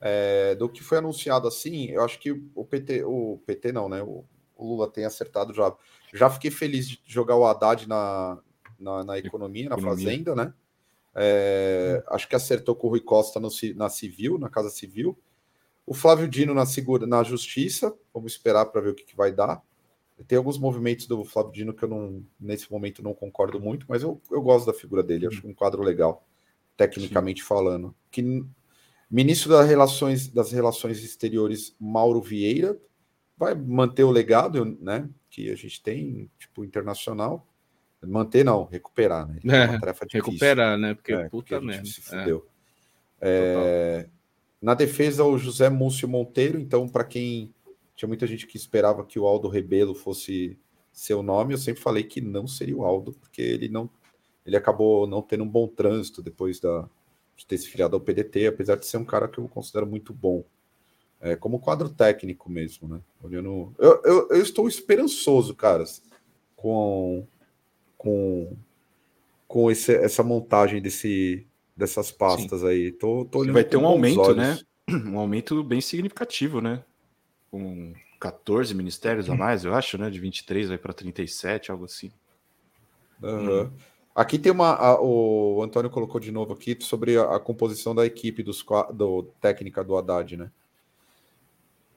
É, 0.00 0.54
do 0.54 0.68
que 0.68 0.82
foi 0.82 0.98
anunciado 0.98 1.48
assim, 1.48 1.86
eu 1.86 2.04
acho 2.04 2.18
que 2.18 2.30
o 2.54 2.64
PT, 2.64 3.04
o 3.04 3.40
PT 3.46 3.72
não, 3.72 3.88
né? 3.88 4.02
O, 4.02 4.24
o 4.56 4.68
Lula 4.68 4.90
tem 4.90 5.04
acertado 5.04 5.52
já. 5.52 5.74
Já 6.12 6.30
fiquei 6.30 6.50
feliz 6.50 6.88
de 6.88 7.00
jogar 7.06 7.36
o 7.36 7.46
Haddad 7.46 7.88
na, 7.88 8.38
na, 8.78 9.04
na 9.04 9.18
economia, 9.18 9.68
na 9.68 9.76
Economia. 9.76 10.06
fazenda, 10.06 10.34
né? 10.34 10.52
É, 11.14 12.04
acho 12.08 12.28
que 12.28 12.36
acertou 12.36 12.76
com 12.76 12.86
o 12.86 12.90
Rui 12.90 13.00
Costa 13.00 13.40
no, 13.40 13.48
na 13.74 13.88
civil, 13.88 14.38
na 14.38 14.50
Casa 14.50 14.70
Civil. 14.70 15.18
O 15.86 15.94
Flávio 15.94 16.28
Dino 16.28 16.52
na, 16.52 16.66
segura, 16.66 17.06
na 17.06 17.22
justiça, 17.22 17.94
vamos 18.12 18.32
esperar 18.32 18.66
para 18.66 18.80
ver 18.80 18.90
o 18.90 18.94
que, 18.94 19.04
que 19.04 19.16
vai 19.16 19.32
dar. 19.32 19.62
Tem 20.26 20.36
alguns 20.36 20.58
movimentos 20.58 21.06
do 21.06 21.24
Flávio 21.24 21.52
Dino 21.52 21.74
que 21.74 21.84
eu 21.84 21.88
não, 21.88 22.24
nesse 22.40 22.70
momento 22.70 23.02
não 23.02 23.14
concordo 23.14 23.60
muito, 23.60 23.86
mas 23.88 24.02
eu, 24.02 24.20
eu 24.30 24.42
gosto 24.42 24.66
da 24.66 24.74
figura 24.74 25.02
dele, 25.02 25.26
acho 25.26 25.46
um 25.46 25.54
quadro 25.54 25.82
legal, 25.82 26.26
tecnicamente 26.76 27.42
falando. 27.42 27.94
Que 28.10 28.44
ministro 29.10 29.50
das 29.50 29.68
relações, 29.68 30.28
das 30.28 30.52
relações 30.52 31.02
exteriores, 31.02 31.74
Mauro 31.80 32.20
Vieira, 32.20 32.76
vai 33.36 33.54
manter 33.54 34.04
o 34.04 34.10
legado, 34.10 34.64
né, 34.80 35.08
que 35.30 35.50
a 35.50 35.54
gente 35.54 35.82
tem, 35.82 36.30
tipo, 36.38 36.64
internacional. 36.64 37.46
Manter 38.02 38.44
não, 38.44 38.64
recuperar, 38.64 39.26
né? 39.26 39.40
É 39.44 39.68
uma 39.70 39.80
tarefa 39.80 40.06
difícil. 40.06 40.26
Recuperar, 40.30 40.78
né? 40.78 40.94
Porque, 40.94 41.12
É, 41.12 41.28
porque 41.28 41.30
puta 41.30 41.56
a 41.56 41.60
gente 41.60 41.66
merda. 41.66 41.86
se 41.86 42.00
É. 42.00 42.20
fudeu. 42.20 42.46
É, 43.20 44.08
na 44.60 44.74
defesa, 44.74 45.24
o 45.24 45.36
José 45.38 45.68
Múcio 45.68 46.06
Monteiro. 46.08 46.60
Então, 46.60 46.88
para 46.88 47.04
quem 47.04 47.52
tinha 47.96 48.06
muita 48.06 48.26
gente 48.26 48.46
que 48.46 48.56
esperava 48.56 49.04
que 49.04 49.18
o 49.18 49.26
Aldo 49.26 49.48
Rebelo 49.48 49.94
fosse 49.94 50.58
seu 50.92 51.22
nome, 51.22 51.54
eu 51.54 51.58
sempre 51.58 51.82
falei 51.82 52.04
que 52.04 52.20
não 52.20 52.46
seria 52.46 52.76
o 52.76 52.84
Aldo, 52.84 53.12
porque 53.12 53.42
ele 53.42 53.68
não 53.68 53.90
ele 54.44 54.56
acabou 54.56 55.06
não 55.06 55.20
tendo 55.20 55.42
um 55.42 55.48
bom 55.48 55.66
trânsito 55.66 56.22
depois 56.22 56.60
da, 56.60 56.88
de 57.36 57.46
ter 57.46 57.58
se 57.58 57.68
filiado 57.68 57.94
ao 57.94 58.00
PDT, 58.00 58.46
apesar 58.46 58.76
de 58.76 58.86
ser 58.86 58.96
um 58.96 59.04
cara 59.04 59.28
que 59.28 59.38
eu 59.38 59.48
considero 59.48 59.86
muito 59.86 60.12
bom. 60.12 60.44
É, 61.20 61.34
como 61.34 61.58
quadro 61.58 61.88
técnico 61.88 62.50
mesmo, 62.50 62.88
né? 62.88 63.00
Olhando. 63.22 63.74
Eu, 63.78 64.02
eu, 64.04 64.28
eu 64.30 64.42
estou 64.42 64.68
esperançoso, 64.68 65.54
caras, 65.54 66.02
com, 66.54 67.26
com, 67.96 68.56
com 69.48 69.70
esse, 69.70 69.94
essa 69.94 70.22
montagem 70.22 70.80
desse, 70.80 71.46
dessas 71.76 72.10
pastas 72.10 72.64
aí. 72.64 72.92
Tô, 72.92 73.24
tô 73.24 73.40
olhando 73.40 73.54
Vai 73.54 73.64
ter 73.64 73.76
um 73.76 73.86
aumento, 73.86 74.20
olhos. 74.20 74.36
né? 74.36 74.58
Um 74.88 75.18
aumento 75.18 75.64
bem 75.64 75.80
significativo, 75.80 76.60
né? 76.60 76.84
Com 77.50 77.92
14 78.20 78.72
ministérios 78.72 79.28
a 79.28 79.34
mais, 79.36 79.64
eu 79.64 79.74
acho, 79.74 79.98
né? 79.98 80.08
De 80.08 80.20
23 80.20 80.68
vai 80.68 80.78
para 80.78 80.92
37, 80.92 81.70
algo 81.70 81.86
assim. 81.86 82.10
Aham. 83.22 83.72
Aqui 84.16 84.38
tem 84.38 84.50
uma. 84.50 84.70
a- 84.74 84.98
o 85.00 85.62
Antônio 85.62 85.90
colocou 85.90 86.18
de 86.18 86.32
novo 86.32 86.54
aqui 86.54 86.74
sobre 86.80 87.18
a, 87.18 87.36
a 87.36 87.38
composição 87.38 87.94
da 87.94 88.06
equipe 88.06 88.42
dos, 88.42 88.64
do 88.94 89.24
técnica 89.42 89.84
do 89.84 89.94
Haddad, 89.96 90.38
né? 90.38 90.50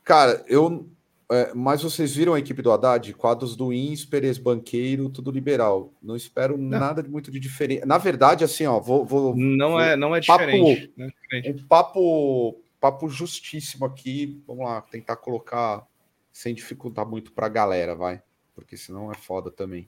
Cara, 0.04 0.44
eu. 0.48 0.86
é, 1.32 1.54
mas 1.54 1.82
vocês 1.82 2.14
viram 2.16 2.34
a 2.34 2.40
equipe 2.40 2.62
do 2.62 2.72
Haddad? 2.74 3.14
Quadros 3.14 3.56
do 3.56 3.72
INSPER, 3.72 4.26
ex-banqueiro, 4.26 5.10
tudo 5.10 5.32
liberal. 5.32 5.94
Não 6.02 6.16
espero 6.16 6.58
nada 6.58 7.02
de 7.02 7.10
muito 7.10 7.32
de 7.32 7.40
diferente. 7.40 7.86
Na 7.86 7.98
verdade, 7.98 8.44
assim, 8.44 8.66
ó, 8.66 8.80
vou. 8.82 9.06
vou 9.06 9.34
Não 9.36 9.72
vou- 9.72 9.80
é, 9.80 9.96
não 9.96 10.14
é 10.16 10.22
Papo- 10.22 10.44
diferente. 10.46 10.91
não 10.98 11.06
é 11.06 11.10
diferente. 11.10 11.64
um 11.64 11.68
papo, 11.68 12.58
papo 12.82 13.08
justíssimo 13.08 13.86
aqui. 13.86 14.41
Vamos 14.46 14.66
lá, 14.66 14.82
tentar 14.82 15.16
colocar 15.16 15.88
sem 16.34 16.54
dificultar 16.54 17.06
muito 17.08 17.32
para 17.32 17.46
a 17.46 17.50
galera, 17.50 17.96
vai, 17.96 18.22
porque 18.56 18.76
senão 18.76 19.10
é 19.12 19.16
foda 19.16 19.50
também. 19.50 19.88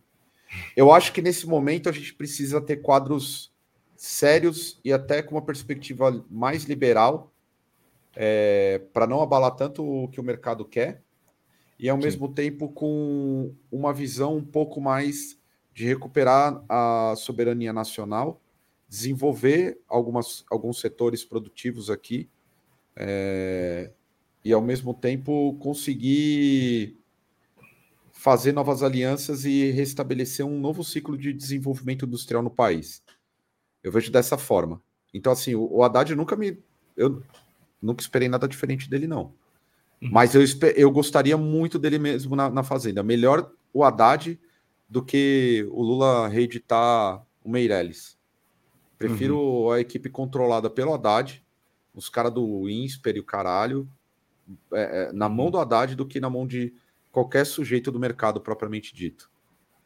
Eu 0.76 0.92
acho 0.92 1.14
que 1.14 1.22
nesse 1.22 1.48
momento 1.48 1.90
a 1.90 1.92
gente 1.92 2.14
precisa 2.14 2.62
ter 2.62 2.78
quadros 2.78 3.52
sérios 3.96 4.80
e 4.84 4.92
até 4.92 5.22
com 5.22 5.36
uma 5.36 5.42
perspectiva 5.42 6.26
mais 6.30 6.64
liberal, 6.64 7.32
para 8.94 9.08
não 9.08 9.22
abalar 9.22 9.56
tanto 9.56 9.84
o 9.84 10.08
que 10.08 10.20
o 10.20 10.24
mercado 10.24 10.66
quer, 10.66 11.02
e 11.80 11.90
ao 11.90 11.98
Sim. 11.98 12.04
mesmo 12.04 12.28
tempo 12.30 12.70
com 12.70 13.54
uma 13.72 13.94
visão 13.94 14.38
um 14.38 14.44
pouco 14.44 14.80
mais 14.80 15.40
de 15.74 15.86
recuperar 15.86 16.64
a 16.68 17.14
soberania 17.18 17.72
nacional, 17.72 18.42
desenvolver 18.88 19.80
algumas, 19.88 20.44
alguns 20.50 20.80
setores 20.80 21.24
produtivos 21.24 21.90
aqui, 21.90 22.30
é, 22.96 23.92
e 24.44 24.52
ao 24.52 24.62
mesmo 24.62 24.94
tempo 24.94 25.56
conseguir 25.60 27.01
fazer 28.22 28.52
novas 28.52 28.84
alianças 28.84 29.46
e 29.46 29.72
restabelecer 29.72 30.46
um 30.46 30.60
novo 30.60 30.84
ciclo 30.84 31.18
de 31.18 31.34
desenvolvimento 31.34 32.06
industrial 32.06 32.44
no 32.44 32.52
país. 32.52 33.02
Eu 33.84 33.92
vejo 33.92 34.12
dessa 34.12 34.38
forma. 34.38 34.80
Então, 35.12 35.34
assim, 35.34 35.56
o, 35.56 35.68
o 35.78 35.84
Haddad 35.84 36.14
nunca 36.14 36.36
me. 36.36 36.60
Eu 36.96 37.24
nunca 37.82 38.04
esperei 38.04 38.30
nada 38.30 38.48
diferente 38.48 38.88
dele, 38.88 39.08
não. 39.08 39.34
Mas 40.00 40.36
eu, 40.36 40.44
eu 40.76 40.92
gostaria 40.92 41.36
muito 41.36 41.80
dele 41.80 41.98
mesmo 41.98 42.36
na, 42.36 42.48
na 42.48 42.62
Fazenda. 42.62 43.02
Melhor 43.02 43.52
o 43.74 43.84
Haddad 43.84 44.40
do 44.88 45.04
que 45.04 45.68
o 45.72 45.82
Lula 45.82 46.28
reeditar 46.28 47.26
o 47.44 47.50
Meirelles. 47.50 48.20
Prefiro 49.00 49.72
a 49.72 49.80
equipe 49.80 50.12
controlada 50.12 50.70
pelo 50.70 50.94
Haddad, 50.94 51.44
os 51.92 52.08
caras 52.08 52.32
do 52.32 52.70
INSPER 52.70 53.16
e 53.16 53.20
o 53.20 53.26
caralho, 53.26 53.90
é, 54.72 55.10
é, 55.10 55.12
na 55.12 55.28
mão 55.28 55.50
do 55.50 55.58
Haddad 55.58 55.96
do 55.96 56.06
que 56.06 56.20
na 56.20 56.30
mão 56.30 56.46
de 56.46 56.72
qualquer 57.12 57.46
sujeito 57.46 57.92
do 57.92 58.00
mercado 58.00 58.40
propriamente 58.40 58.96
dito. 58.96 59.30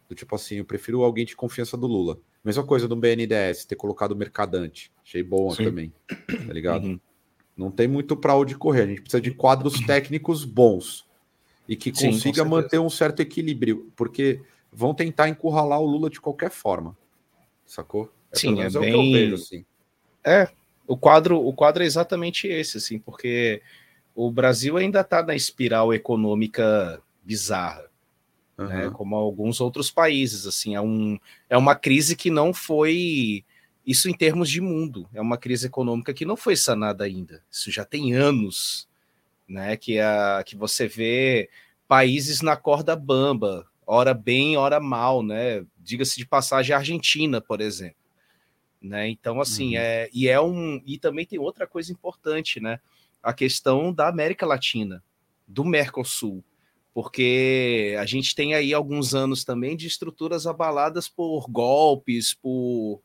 Do 0.08 0.16
tipo 0.16 0.36
assim, 0.36 0.56
eu 0.58 0.66
prefiro 0.66 1.04
alguém 1.04 1.26
de 1.26 1.36
confiança 1.36 1.76
do 1.76 1.88
Lula. 1.88 2.20
Mesma 2.44 2.64
coisa 2.64 2.88
do 2.88 2.96
BNDES, 2.96 3.66
ter 3.66 3.76
colocado 3.76 4.12
o 4.12 4.16
Mercadante. 4.16 4.92
Achei 5.04 5.24
boa 5.24 5.56
Sim. 5.56 5.64
também. 5.64 5.94
Tá 6.08 6.54
ligado? 6.54 6.86
Uhum. 6.86 7.00
Não 7.58 7.72
tem 7.72 7.88
muito 7.88 8.16
para 8.16 8.36
onde 8.36 8.56
correr. 8.56 8.84
A 8.84 8.88
gente 8.88 9.02
precisa 9.02 9.22
de 9.22 9.32
quadros 9.32 9.80
técnicos 9.88 10.46
bons 10.46 11.08
e 11.68 11.76
que 11.76 11.92
Sim, 11.96 12.12
consiga 12.12 12.46
manter 12.46 12.78
um 12.78 12.90
certo 12.90 13.22
equilíbrio, 13.22 13.92
porque 13.96 14.42
vão 14.72 14.94
tentar 14.94 15.28
encurralar 15.28 15.80
o 15.80 15.86
Lula 15.86 16.10
de 16.10 16.22
qualquer 16.22 16.52
forma. 16.52 16.96
Sacou? 17.66 18.12
Sim, 18.32 18.50
pelo 18.50 18.58
menos 18.60 18.76
é 18.76 18.80
o 18.80 18.82
que 18.84 18.90
eu 18.90 18.98
bem- 19.00 19.12
vejo, 19.14 19.36
assim. 19.36 19.66
O 20.88 20.96
quadro, 20.96 21.44
o 21.44 21.52
quadro 21.52 21.82
é 21.82 21.86
exatamente 21.88 22.48
esse, 22.48 22.78
assim, 22.78 23.00
porque 23.00 23.62
o 24.14 24.30
Brasil 24.30 24.78
ainda 24.78 25.02
está 25.02 25.24
na 25.24 25.36
espiral 25.36 25.92
econômica 25.92 27.02
bizarra, 27.26 27.90
uhum. 28.58 28.68
né? 28.68 28.90
Como 28.92 29.16
alguns 29.16 29.60
outros 29.60 29.90
países, 29.90 30.46
assim, 30.46 30.76
é, 30.76 30.82
um, 30.82 31.20
é 31.50 31.58
uma 31.58 31.76
crise 31.76 32.16
que 32.16 32.30
não 32.30 32.54
foi 32.54 33.44
isso 33.86 34.10
em 34.10 34.14
termos 34.14 34.50
de 34.50 34.62
mundo, 34.62 35.08
é 35.14 35.22
uma 35.22 35.38
crise 35.38 35.68
econômica 35.68 36.14
que 36.14 36.26
não 36.26 36.38
foi 36.38 36.56
sanada 36.56 37.04
ainda. 37.04 37.44
Isso 37.52 37.72
já 37.72 37.84
tem 37.84 38.14
anos, 38.14 38.88
né? 39.48 39.76
Que 39.76 40.00
a 40.00 40.44
que 40.46 40.56
você 40.56 40.88
vê 40.88 41.50
países 41.88 42.42
na 42.42 42.56
corda 42.56 42.96
bamba, 42.96 43.68
hora 43.86 44.14
bem, 44.14 44.58
hora 44.58 44.80
mal, 44.80 45.22
né? 45.22 45.66
Diga-se 45.78 46.18
de 46.18 46.26
passagem, 46.26 46.74
a 46.74 46.80
Argentina, 46.80 47.40
por 47.40 47.62
exemplo. 47.62 47.98
Né? 48.82 49.10
Então, 49.10 49.42
assim, 49.42 49.76
uhum. 49.76 49.82
é, 49.82 50.10
e 50.14 50.28
é 50.28 50.40
um. 50.40 50.82
E 50.86 50.98
também 50.98 51.26
tem 51.26 51.40
outra 51.40 51.66
coisa 51.66 51.92
importante, 51.92 52.60
né? 52.60 52.80
A 53.22 53.34
questão 53.34 53.92
da 53.92 54.08
América 54.08 54.46
Latina, 54.46 55.04
do 55.48 55.64
Mercosul. 55.66 56.44
Porque 56.96 57.94
a 58.00 58.06
gente 58.06 58.34
tem 58.34 58.54
aí 58.54 58.74
alguns 58.74 59.14
anos 59.14 59.44
também 59.44 59.76
de 59.76 59.86
estruturas 59.86 60.48
abaladas 60.48 61.10
por 61.10 61.46
golpes, 61.52 62.34
por 62.34 63.02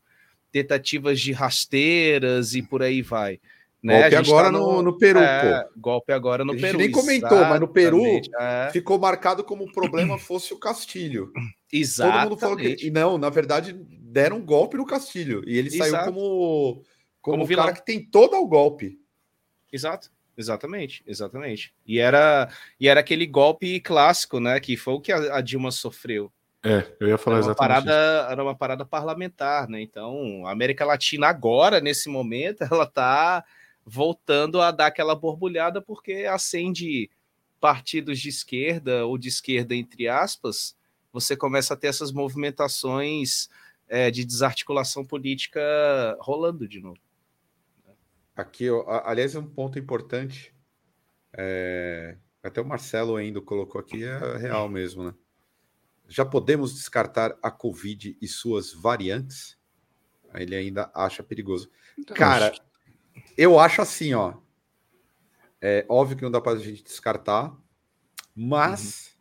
tentativas 0.53 1.21
de 1.21 1.33
rasteiras 1.33 2.55
e 2.55 2.63
por 2.63 2.85
aí 2.85 3.03
vai. 3.03 3.41
Né? 3.83 4.03
Golpe 4.03 4.15
agora 4.15 4.47
tá 4.47 4.53
no, 4.53 4.81
no, 4.81 4.97
Peru, 4.97 5.19
é, 5.19 5.65
pô. 5.65 5.71
Golpe 5.77 6.13
agora 6.13 6.45
no 6.45 6.53
a 6.53 6.55
gente 6.55 6.67
Peru. 6.67 6.79
nem 6.79 6.93
comentou, 6.93 7.41
mas 7.41 7.59
no 7.59 7.67
Peru 7.67 8.05
é. 8.39 8.71
ficou 8.73 8.97
marcado 8.97 9.43
como 9.43 9.65
o 9.65 9.73
problema 9.73 10.17
fosse 10.21 10.55
o 10.55 10.59
Castilho. 10.59 11.33
Exato. 11.73 12.13
Todo 12.13 12.23
mundo 12.23 12.39
falou 12.39 12.57
que. 12.57 12.77
E 12.87 12.93
não, 12.93 13.19
na 13.19 13.29
verdade, 13.29 13.73
deram 13.73 14.37
um 14.37 14.45
golpe 14.45 14.77
no 14.77 14.87
Castilho. 14.87 15.43
E 15.45 15.59
ele 15.59 15.67
Exato. 15.67 15.91
saiu 15.91 16.05
como, 16.05 16.85
como, 17.21 17.39
como 17.39 17.45
o 17.45 17.57
cara 17.57 17.73
que 17.73 17.85
tem 17.85 18.01
todo 18.05 18.37
o 18.37 18.47
golpe. 18.47 19.01
Exato. 19.73 20.13
Exatamente, 20.41 21.03
exatamente. 21.07 21.75
E 21.87 21.99
era, 21.99 22.49
e 22.81 22.89
era 22.89 23.01
aquele 23.01 23.27
golpe 23.27 23.79
clássico, 23.81 24.41
né? 24.41 24.59
Que 24.59 24.75
foi 24.75 24.95
o 24.95 25.01
que 25.01 25.13
a, 25.13 25.37
a 25.37 25.41
Dilma 25.43 25.71
sofreu. 25.71 26.33
É, 26.63 26.87
eu 26.99 27.09
ia 27.09 27.19
falar 27.19 27.37
era 27.37 27.47
exatamente. 27.47 27.85
Parada, 27.85 28.23
isso. 28.23 28.33
Era 28.33 28.43
uma 28.43 28.55
parada 28.55 28.85
parlamentar, 28.87 29.69
né? 29.69 29.83
Então, 29.83 30.47
a 30.47 30.51
América 30.51 30.87
Latina 30.87 31.27
agora, 31.27 31.79
nesse 31.79 32.09
momento, 32.09 32.63
ela 32.73 32.85
está 32.85 33.45
voltando 33.85 34.63
a 34.63 34.71
dar 34.71 34.87
aquela 34.87 35.15
borbulhada 35.15 35.83
porque 35.83 36.25
acende 36.25 37.11
partidos 37.61 38.19
de 38.19 38.31
esquerda 38.31 39.05
ou 39.05 39.19
de 39.19 39.29
esquerda 39.29 39.75
entre 39.75 40.09
aspas, 40.09 40.75
você 41.13 41.37
começa 41.37 41.75
a 41.75 41.77
ter 41.77 41.89
essas 41.89 42.13
movimentações 42.13 43.51
é, 43.89 44.11
de 44.11 44.25
desarticulação 44.25 45.05
política 45.05 45.61
rolando 46.21 46.67
de 46.67 46.81
novo. 46.81 46.99
Aqui, 48.41 48.69
aliás, 49.05 49.35
um 49.35 49.47
ponto 49.47 49.79
importante. 49.79 50.55
É, 51.37 52.17
até 52.43 52.59
o 52.59 52.65
Marcelo 52.65 53.17
ainda 53.17 53.39
colocou 53.43 53.79
aqui, 53.79 54.03
é 54.03 54.37
real 54.39 54.67
mesmo, 54.67 55.05
né? 55.05 55.15
Já 56.09 56.25
podemos 56.25 56.75
descartar 56.75 57.37
a 57.43 57.51
Covid 57.51 58.17
e 58.19 58.27
suas 58.27 58.73
variantes? 58.73 59.59
Ele 60.35 60.57
ainda 60.57 60.91
acha 60.95 61.23
perigoso. 61.23 61.71
Então, 61.99 62.17
Cara, 62.17 62.55
eu 63.37 63.59
acho 63.59 63.83
assim, 63.83 64.15
ó. 64.15 64.39
É 65.61 65.85
óbvio 65.87 66.17
que 66.17 66.23
não 66.23 66.31
dá 66.31 66.41
para 66.41 66.53
a 66.53 66.59
gente 66.59 66.83
descartar, 66.83 67.55
mas 68.35 69.15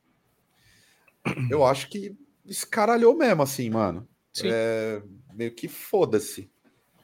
uhum. 1.28 1.50
eu 1.52 1.66
acho 1.66 1.90
que 1.90 2.18
escaralhou 2.46 3.18
mesmo, 3.18 3.44
assim, 3.44 3.70
mano. 3.70 4.08
É, 4.46 5.04
meio 5.34 5.54
que 5.54 5.68
foda-se. 5.68 6.50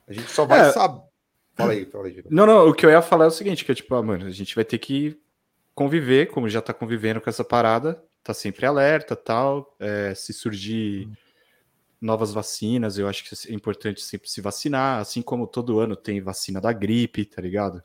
A 0.08 0.14
gente 0.14 0.32
só 0.32 0.46
vai 0.46 0.70
é, 0.70 0.72
saber. 0.72 1.02
Fala 1.56 1.72
aí, 1.72 1.86
fala 1.86 2.08
aí. 2.08 2.24
Não, 2.30 2.46
não, 2.46 2.70
o 2.70 2.74
que 2.74 2.86
eu 2.86 2.90
ia 2.90 3.02
falar 3.02 3.26
é 3.26 3.28
o 3.30 3.32
seguinte, 3.32 3.64
que 3.64 3.72
é 3.72 3.76
tipo, 3.76 3.96
ah, 3.96 4.04
mano, 4.04 4.26
a 4.26 4.32
gente 4.32 4.54
vai 4.54 4.66
ter 4.66 4.78
que 4.78 5.18
conviver, 5.74 6.28
como 6.28 6.50
já 6.50 6.62
tá 6.62 6.74
convivendo 6.74 7.22
com 7.22 7.30
essa 7.30 7.44
parada, 7.44 8.02
tá 8.24 8.34
sempre 8.34 8.66
alerta, 8.66 9.16
tal, 9.16 9.76
é, 9.80 10.14
se 10.14 10.34
surgir... 10.34 11.10
Novas 12.02 12.34
vacinas, 12.34 13.00
eu 13.00 13.08
acho 13.08 13.24
que 13.24 13.50
é 13.50 13.54
importante 13.54 14.02
sempre 14.02 14.30
se 14.30 14.40
vacinar, 14.40 15.00
assim 15.00 15.24
como 15.24 15.48
todo 15.48 15.80
ano 15.80 15.96
tem 15.96 16.22
vacina 16.22 16.62
da 16.62 16.72
gripe, 16.72 17.26
tá 17.26 17.42
ligado? 17.42 17.82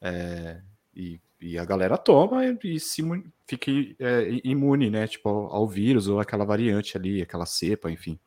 É, 0.00 0.60
e, 0.94 1.18
e, 1.40 1.58
a 1.58 1.64
galera 1.64 1.96
toma 1.96 2.44
e, 2.44 2.58
e 2.62 2.78
se 2.78 3.02
fica 3.46 3.70
é, 3.98 4.40
imune, 4.44 4.90
né? 4.90 5.08
Tipo, 5.08 5.30
ao, 5.30 5.52
ao, 5.52 5.68
vírus 5.68 6.06
ou 6.08 6.20
aquela 6.20 6.44
variante 6.44 6.96
ali, 6.96 7.22
aquela 7.22 7.46
cepa, 7.46 7.90
enfim. 7.90 8.18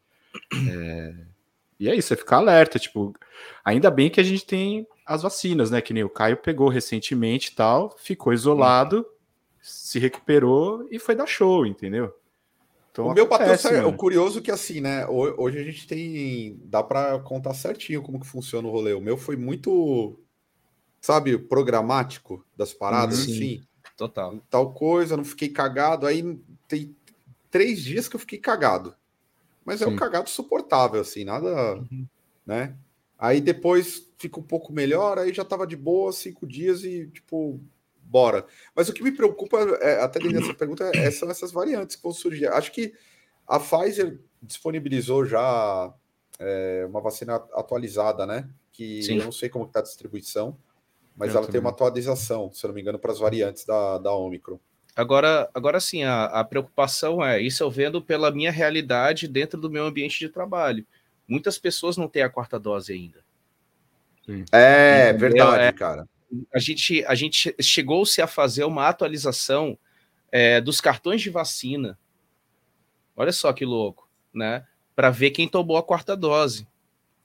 É, 0.69 1.13
e 1.79 1.87
é 1.89 1.95
isso, 1.95 2.13
é 2.13 2.17
ficar 2.17 2.37
alerta, 2.37 2.79
tipo, 2.79 3.13
ainda 3.63 3.91
bem 3.91 4.09
que 4.09 4.19
a 4.19 4.23
gente 4.23 4.45
tem 4.45 4.87
as 5.05 5.21
vacinas, 5.21 5.69
né? 5.71 5.81
Que 5.81 5.93
nem 5.93 6.03
o 6.03 6.09
Caio 6.09 6.37
pegou 6.37 6.69
recentemente 6.69 7.51
e 7.51 7.55
tal, 7.55 7.95
ficou 7.97 8.33
isolado, 8.33 9.05
se 9.61 9.99
recuperou 9.99 10.87
e 10.91 10.99
foi 10.99 11.15
dar 11.15 11.27
show, 11.27 11.65
entendeu? 11.65 12.13
Então, 12.91 13.07
o 13.07 13.13
meu 13.13 13.25
acontece, 13.25 13.63
patrão, 13.69 13.89
o 13.89 13.95
curioso 13.95 14.39
é 14.39 14.41
que 14.41 14.49
assim, 14.49 14.81
né? 14.81 15.05
Hoje 15.07 15.59
a 15.59 15.63
gente 15.63 15.85
tem. 15.85 16.59
Dá 16.63 16.81
para 16.81 17.19
contar 17.19 17.53
certinho 17.53 18.01
como 18.01 18.19
que 18.19 18.25
funciona 18.25 18.67
o 18.67 18.71
rolê. 18.71 18.93
O 18.93 19.01
meu 19.01 19.15
foi 19.15 19.35
muito, 19.35 20.19
sabe, 20.99 21.37
programático 21.37 22.43
das 22.55 22.73
paradas, 22.73 23.27
uhum, 23.27 23.33
assim. 23.33 23.63
Total. 23.95 24.39
Tal 24.49 24.73
coisa, 24.73 25.15
não 25.15 25.23
fiquei 25.23 25.49
cagado. 25.49 26.07
Aí 26.07 26.39
tem 26.67 26.95
três 27.51 27.83
dias 27.83 28.09
que 28.09 28.15
eu 28.15 28.19
fiquei 28.19 28.39
cagado. 28.39 28.95
Mas 29.67 29.81
é 29.81 29.85
um 29.85 29.97
cagado 29.97 30.29
suportável, 30.29 31.01
assim, 31.01 31.25
nada. 31.25 31.75
Uhum. 31.75 32.07
né? 32.45 32.73
Aí 33.19 33.41
depois 33.41 34.09
fica 34.17 34.39
um 34.39 34.43
pouco 34.43 34.71
melhor, 34.71 35.19
aí 35.19 35.33
já 35.33 35.43
tava 35.43 35.67
de 35.67 35.75
boa, 35.75 36.13
cinco 36.13 36.47
dias 36.47 36.85
e, 36.85 37.07
tipo, 37.07 37.59
bora. 38.01 38.45
Mas 38.73 38.87
o 38.87 38.93
que 38.93 39.03
me 39.03 39.11
preocupa, 39.11 39.59
é, 39.81 40.01
até 40.01 40.19
dentro 40.19 40.39
dessa 40.39 40.53
pergunta, 40.53 40.89
é, 40.95 41.11
são 41.11 41.29
essas 41.29 41.51
variantes 41.51 41.97
que 41.97 42.03
vão 42.03 42.13
surgir. 42.13 42.47
Acho 42.47 42.71
que 42.71 42.93
a 43.45 43.59
Pfizer 43.59 44.21
disponibilizou 44.41 45.25
já 45.25 45.93
é, 46.39 46.85
uma 46.87 47.01
vacina 47.01 47.35
atualizada, 47.35 48.25
né? 48.25 48.49
Que 48.71 49.03
Sim. 49.03 49.17
eu 49.17 49.25
não 49.25 49.33
sei 49.33 49.49
como 49.49 49.65
está 49.65 49.79
a 49.79 49.83
distribuição, 49.83 50.57
mas 51.17 51.31
eu 51.31 51.39
ela 51.39 51.41
também. 51.41 51.51
tem 51.51 51.59
uma 51.59 51.71
atualização, 51.71 52.53
se 52.53 52.65
eu 52.65 52.69
não 52.69 52.75
me 52.75 52.79
engano, 52.79 52.97
para 52.97 53.11
as 53.11 53.19
variantes 53.19 53.65
da, 53.65 53.97
da 53.97 54.13
Omicron. 54.13 54.61
Agora, 54.97 55.49
agora 55.53 55.79
sim, 55.79 56.03
a, 56.03 56.25
a 56.25 56.43
preocupação 56.43 57.23
é, 57.23 57.39
isso 57.39 57.63
eu 57.63 57.69
vendo 57.69 58.01
pela 58.01 58.31
minha 58.31 58.51
realidade 58.51 59.27
dentro 59.27 59.61
do 59.61 59.69
meu 59.69 59.85
ambiente 59.85 60.19
de 60.19 60.27
trabalho. 60.27 60.85
Muitas 61.27 61.57
pessoas 61.57 61.95
não 61.95 62.07
têm 62.07 62.23
a 62.23 62.29
quarta 62.29 62.59
dose 62.59 62.91
ainda. 62.91 63.19
É, 64.51 65.09
Entendeu? 65.09 65.19
verdade, 65.19 65.63
é, 65.63 65.71
cara 65.71 66.07
a 66.53 66.59
gente, 66.59 67.03
a 67.05 67.15
gente 67.15 67.55
chegou-se 67.61 68.21
a 68.21 68.27
fazer 68.27 68.63
uma 68.65 68.87
atualização 68.87 69.77
é, 70.31 70.59
dos 70.59 70.81
cartões 70.81 71.21
de 71.21 71.29
vacina. 71.29 71.97
Olha 73.15 73.31
só 73.31 73.51
que 73.53 73.65
louco, 73.65 74.09
né? 74.33 74.65
Para 74.95 75.09
ver 75.09 75.31
quem 75.31 75.47
tomou 75.47 75.77
a 75.77 75.83
quarta 75.83 76.15
dose. 76.15 76.67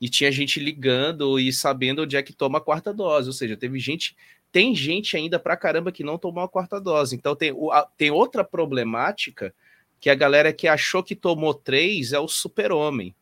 E 0.01 0.09
tinha 0.09 0.32
gente 0.32 0.59
ligando 0.59 1.39
e 1.39 1.53
sabendo 1.53 2.03
onde 2.03 2.16
é 2.16 2.23
que 2.23 2.32
toma 2.32 2.59
a 2.59 2.61
quarta 2.61 2.93
dose. 2.93 3.28
Ou 3.28 3.32
seja, 3.32 3.57
teve 3.57 3.78
gente. 3.78 4.16
Tem 4.53 4.74
gente 4.74 5.16
ainda 5.16 5.39
pra 5.39 5.57
caramba 5.57 5.91
que 5.91 6.05
não 6.05 6.19
tomou 6.19 6.45
a 6.45 6.49
quarta 6.49 6.81
dose. 6.81 7.16
Então 7.16 7.35
tem, 7.35 7.53
tem 7.97 8.11
outra 8.11 8.45
problemática 8.45 9.55
que 9.99 10.11
a 10.11 10.15
galera 10.15 10.53
que 10.53 10.69
achou 10.69 11.03
que 11.03 11.16
tomou 11.16 11.55
três 11.55 12.12
é 12.12 12.20
o 12.20 12.29
super-homem 12.29 13.15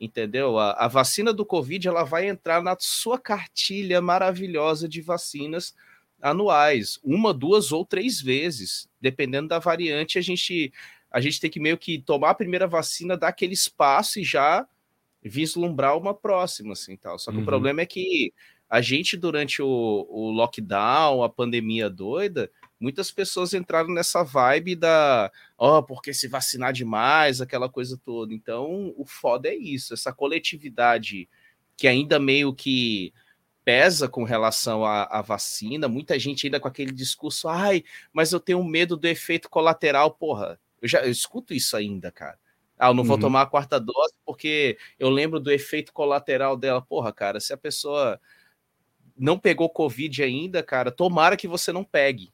entendeu? 0.00 0.58
A, 0.58 0.72
a, 0.72 0.88
vacina 0.88 1.32
do 1.32 1.44
Covid 1.44 1.88
ela 1.88 2.04
vai 2.04 2.28
entrar 2.28 2.62
na 2.62 2.76
sua 2.78 3.18
cartilha 3.18 4.00
maravilhosa 4.00 4.88
de 4.88 5.00
vacinas 5.00 5.74
anuais, 6.20 6.98
uma, 7.02 7.32
duas 7.32 7.72
ou 7.72 7.84
três 7.84 8.20
vezes, 8.20 8.88
dependendo 9.00 9.48
da 9.48 9.58
variante. 9.58 10.18
A 10.18 10.22
gente 10.22 10.72
a 11.10 11.20
gente 11.20 11.40
tem 11.40 11.50
que 11.50 11.60
meio 11.60 11.78
que 11.78 11.98
tomar 11.98 12.30
a 12.30 12.34
primeira 12.34 12.66
vacina, 12.66 13.16
dar 13.16 13.28
aquele 13.28 13.54
espaço 13.54 14.20
e 14.20 14.24
já 14.24 14.66
vislumbrar 15.22 15.96
uma 15.96 16.12
próxima, 16.12 16.74
assim, 16.74 16.96
tal. 16.96 17.18
Só 17.18 17.30
que 17.30 17.38
uhum. 17.38 17.42
o 17.42 17.46
problema 17.46 17.80
é 17.80 17.86
que 17.86 18.34
a 18.68 18.80
gente 18.80 19.16
durante 19.16 19.62
o, 19.62 20.06
o 20.08 20.30
lockdown, 20.30 21.22
a 21.22 21.28
pandemia 21.28 21.88
doida, 21.88 22.50
muitas 22.80 23.10
pessoas 23.10 23.54
entraram 23.54 23.90
nessa 23.90 24.22
vibe 24.22 24.74
da, 24.74 25.30
ó, 25.56 25.78
oh, 25.78 25.82
porque 25.82 26.12
se 26.12 26.28
vacinar 26.28 26.72
demais, 26.72 27.40
aquela 27.40 27.68
coisa 27.68 27.98
toda. 28.04 28.34
Então, 28.34 28.92
o 28.96 29.04
foda 29.04 29.48
é 29.48 29.54
isso, 29.54 29.94
essa 29.94 30.12
coletividade 30.12 31.28
que 31.76 31.86
ainda 31.86 32.18
meio 32.18 32.54
que 32.54 33.12
pesa 33.64 34.08
com 34.08 34.22
relação 34.24 34.84
à, 34.84 35.04
à, 35.04 35.20
vacina, 35.20 35.88
muita 35.88 36.18
gente 36.18 36.46
ainda 36.46 36.60
com 36.60 36.68
aquele 36.68 36.92
discurso, 36.92 37.48
ai, 37.48 37.82
mas 38.12 38.32
eu 38.32 38.38
tenho 38.38 38.62
medo 38.62 38.96
do 38.96 39.08
efeito 39.08 39.50
colateral, 39.50 40.12
porra. 40.12 40.58
Eu 40.80 40.88
já 40.88 41.04
eu 41.04 41.10
escuto 41.10 41.52
isso 41.52 41.76
ainda, 41.76 42.12
cara. 42.12 42.38
Ah, 42.78 42.88
eu 42.88 42.94
não 42.94 43.02
vou 43.02 43.16
uhum. 43.16 43.22
tomar 43.22 43.42
a 43.42 43.46
quarta 43.46 43.80
dose 43.80 44.14
porque 44.24 44.78
eu 44.98 45.08
lembro 45.08 45.40
do 45.40 45.50
efeito 45.50 45.92
colateral 45.92 46.56
dela. 46.56 46.82
Porra, 46.82 47.12
cara, 47.12 47.40
se 47.40 47.52
a 47.52 47.56
pessoa 47.56 48.20
não 49.18 49.38
pegou 49.38 49.68
Covid 49.68 50.22
ainda, 50.22 50.62
cara, 50.62 50.90
tomara 50.90 51.36
que 51.36 51.48
você 51.48 51.72
não 51.72 51.84
pegue 51.84 52.32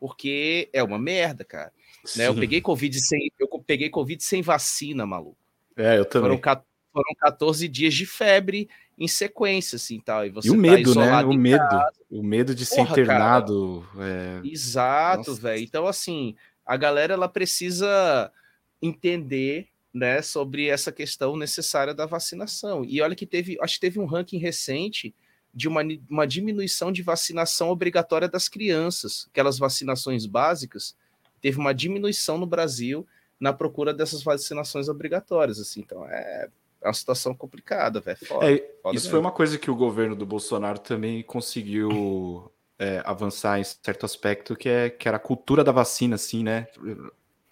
porque 0.00 0.70
é 0.72 0.82
uma 0.82 0.98
merda, 0.98 1.44
cara. 1.44 1.70
Né? 2.16 2.26
Eu 2.26 2.34
peguei 2.34 2.62
Covid 2.62 2.98
sem, 2.98 3.30
eu 3.38 3.46
peguei 3.64 3.90
Covid 3.90 4.24
sem 4.24 4.40
vacina, 4.40 5.04
maluco. 5.04 5.36
É, 5.76 5.98
eu 5.98 6.06
também. 6.06 6.40
Foram, 6.40 6.62
foram 6.90 7.14
14 7.18 7.68
dias 7.68 7.92
de 7.92 8.06
febre 8.06 8.68
em 8.98 9.06
sequência, 9.06 9.76
assim, 9.76 10.00
tal. 10.00 10.24
E, 10.24 10.30
você 10.30 10.48
e 10.48 10.50
o 10.50 10.54
tá 10.54 10.60
medo, 10.60 10.94
né? 10.94 11.22
O 11.22 11.34
medo. 11.34 11.58
Casa. 11.58 11.92
O 12.10 12.22
medo 12.22 12.54
de 12.54 12.64
ser 12.64 12.80
internado. 12.80 13.86
É... 13.98 14.40
Exato, 14.48 15.34
velho. 15.34 15.62
Então, 15.62 15.86
assim, 15.86 16.34
a 16.64 16.76
galera, 16.76 17.12
ela 17.12 17.28
precisa 17.28 18.32
entender 18.80 19.68
né, 19.92 20.22
sobre 20.22 20.68
essa 20.68 20.90
questão 20.90 21.36
necessária 21.36 21.92
da 21.92 22.06
vacinação. 22.06 22.84
E 22.86 23.02
olha 23.02 23.14
que 23.14 23.26
teve, 23.26 23.58
acho 23.60 23.74
que 23.74 23.80
teve 23.80 24.00
um 24.00 24.06
ranking 24.06 24.38
recente 24.38 25.14
de 25.52 25.68
uma, 25.68 25.82
uma 26.08 26.26
diminuição 26.26 26.92
de 26.92 27.02
vacinação 27.02 27.70
obrigatória 27.70 28.28
das 28.28 28.48
crianças, 28.48 29.26
aquelas 29.30 29.58
vacinações 29.58 30.26
básicas, 30.26 30.96
teve 31.40 31.58
uma 31.58 31.74
diminuição 31.74 32.38
no 32.38 32.46
Brasil 32.46 33.06
na 33.38 33.52
procura 33.52 33.92
dessas 33.92 34.22
vacinações 34.22 34.88
obrigatórias, 34.88 35.58
assim, 35.58 35.80
então 35.80 36.06
é, 36.06 36.48
é 36.82 36.86
uma 36.86 36.94
situação 36.94 37.34
complicada, 37.34 38.00
velho. 38.00 38.18
É, 38.42 38.52
isso 38.54 38.64
mesmo. 38.84 39.10
foi 39.10 39.18
uma 39.18 39.32
coisa 39.32 39.58
que 39.58 39.70
o 39.70 39.76
governo 39.76 40.14
do 40.14 40.26
Bolsonaro 40.26 40.78
também 40.78 41.22
conseguiu 41.22 42.50
é, 42.78 43.02
avançar 43.04 43.58
em 43.58 43.64
certo 43.64 44.06
aspecto, 44.06 44.56
que, 44.56 44.68
é, 44.68 44.88
que 44.90 45.06
era 45.06 45.16
a 45.16 45.20
cultura 45.20 45.62
da 45.62 45.72
vacina, 45.72 46.14
assim, 46.14 46.42
né? 46.42 46.66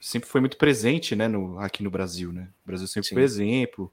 Sempre 0.01 0.29
foi 0.29 0.41
muito 0.41 0.57
presente, 0.57 1.17
né, 1.17 1.27
no, 1.27 1.59
aqui 1.59 1.83
no 1.83 1.91
Brasil, 1.91 2.33
né? 2.33 2.49
O 2.65 2.67
Brasil 2.67 2.87
sempre 2.87 3.09
Sim. 3.09 3.15
foi 3.15 3.25
exemplo. 3.25 3.93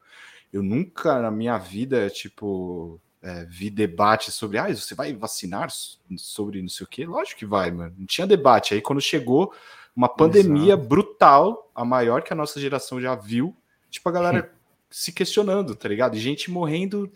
Eu 0.54 0.64
nunca 0.64 1.22
na 1.22 1.32
minha 1.32 1.58
vida, 1.58 2.10
tipo, 2.10 3.02
é, 3.26 3.44
vi 3.46 3.72
debate 3.72 4.32
sobre, 4.32 4.60
ah, 4.60 4.68
você 4.68 4.94
vai 4.94 5.12
vacinar 5.12 5.70
sobre 6.16 6.62
não 6.62 6.70
sei 6.70 6.84
o 6.86 6.88
quê? 6.88 7.08
Lógico 7.08 7.40
que 7.40 7.46
vai, 7.46 7.72
mano. 7.72 7.96
Não 7.98 8.06
tinha 8.06 8.28
debate. 8.28 8.76
Aí 8.76 8.82
quando 8.82 9.02
chegou 9.02 9.52
uma 9.96 10.08
pandemia 10.08 10.74
Exato. 10.74 10.88
brutal, 10.88 11.72
a 11.74 11.84
maior 11.84 12.22
que 12.22 12.32
a 12.32 12.36
nossa 12.36 12.60
geração 12.60 13.02
já 13.02 13.16
viu, 13.16 13.56
tipo, 13.90 14.08
a 14.08 14.12
galera 14.12 14.54
se 14.92 15.12
questionando, 15.12 15.76
tá 15.76 15.90
ligado? 15.90 16.16
E 16.16 16.20
gente 16.20 16.52
morrendo. 16.52 17.12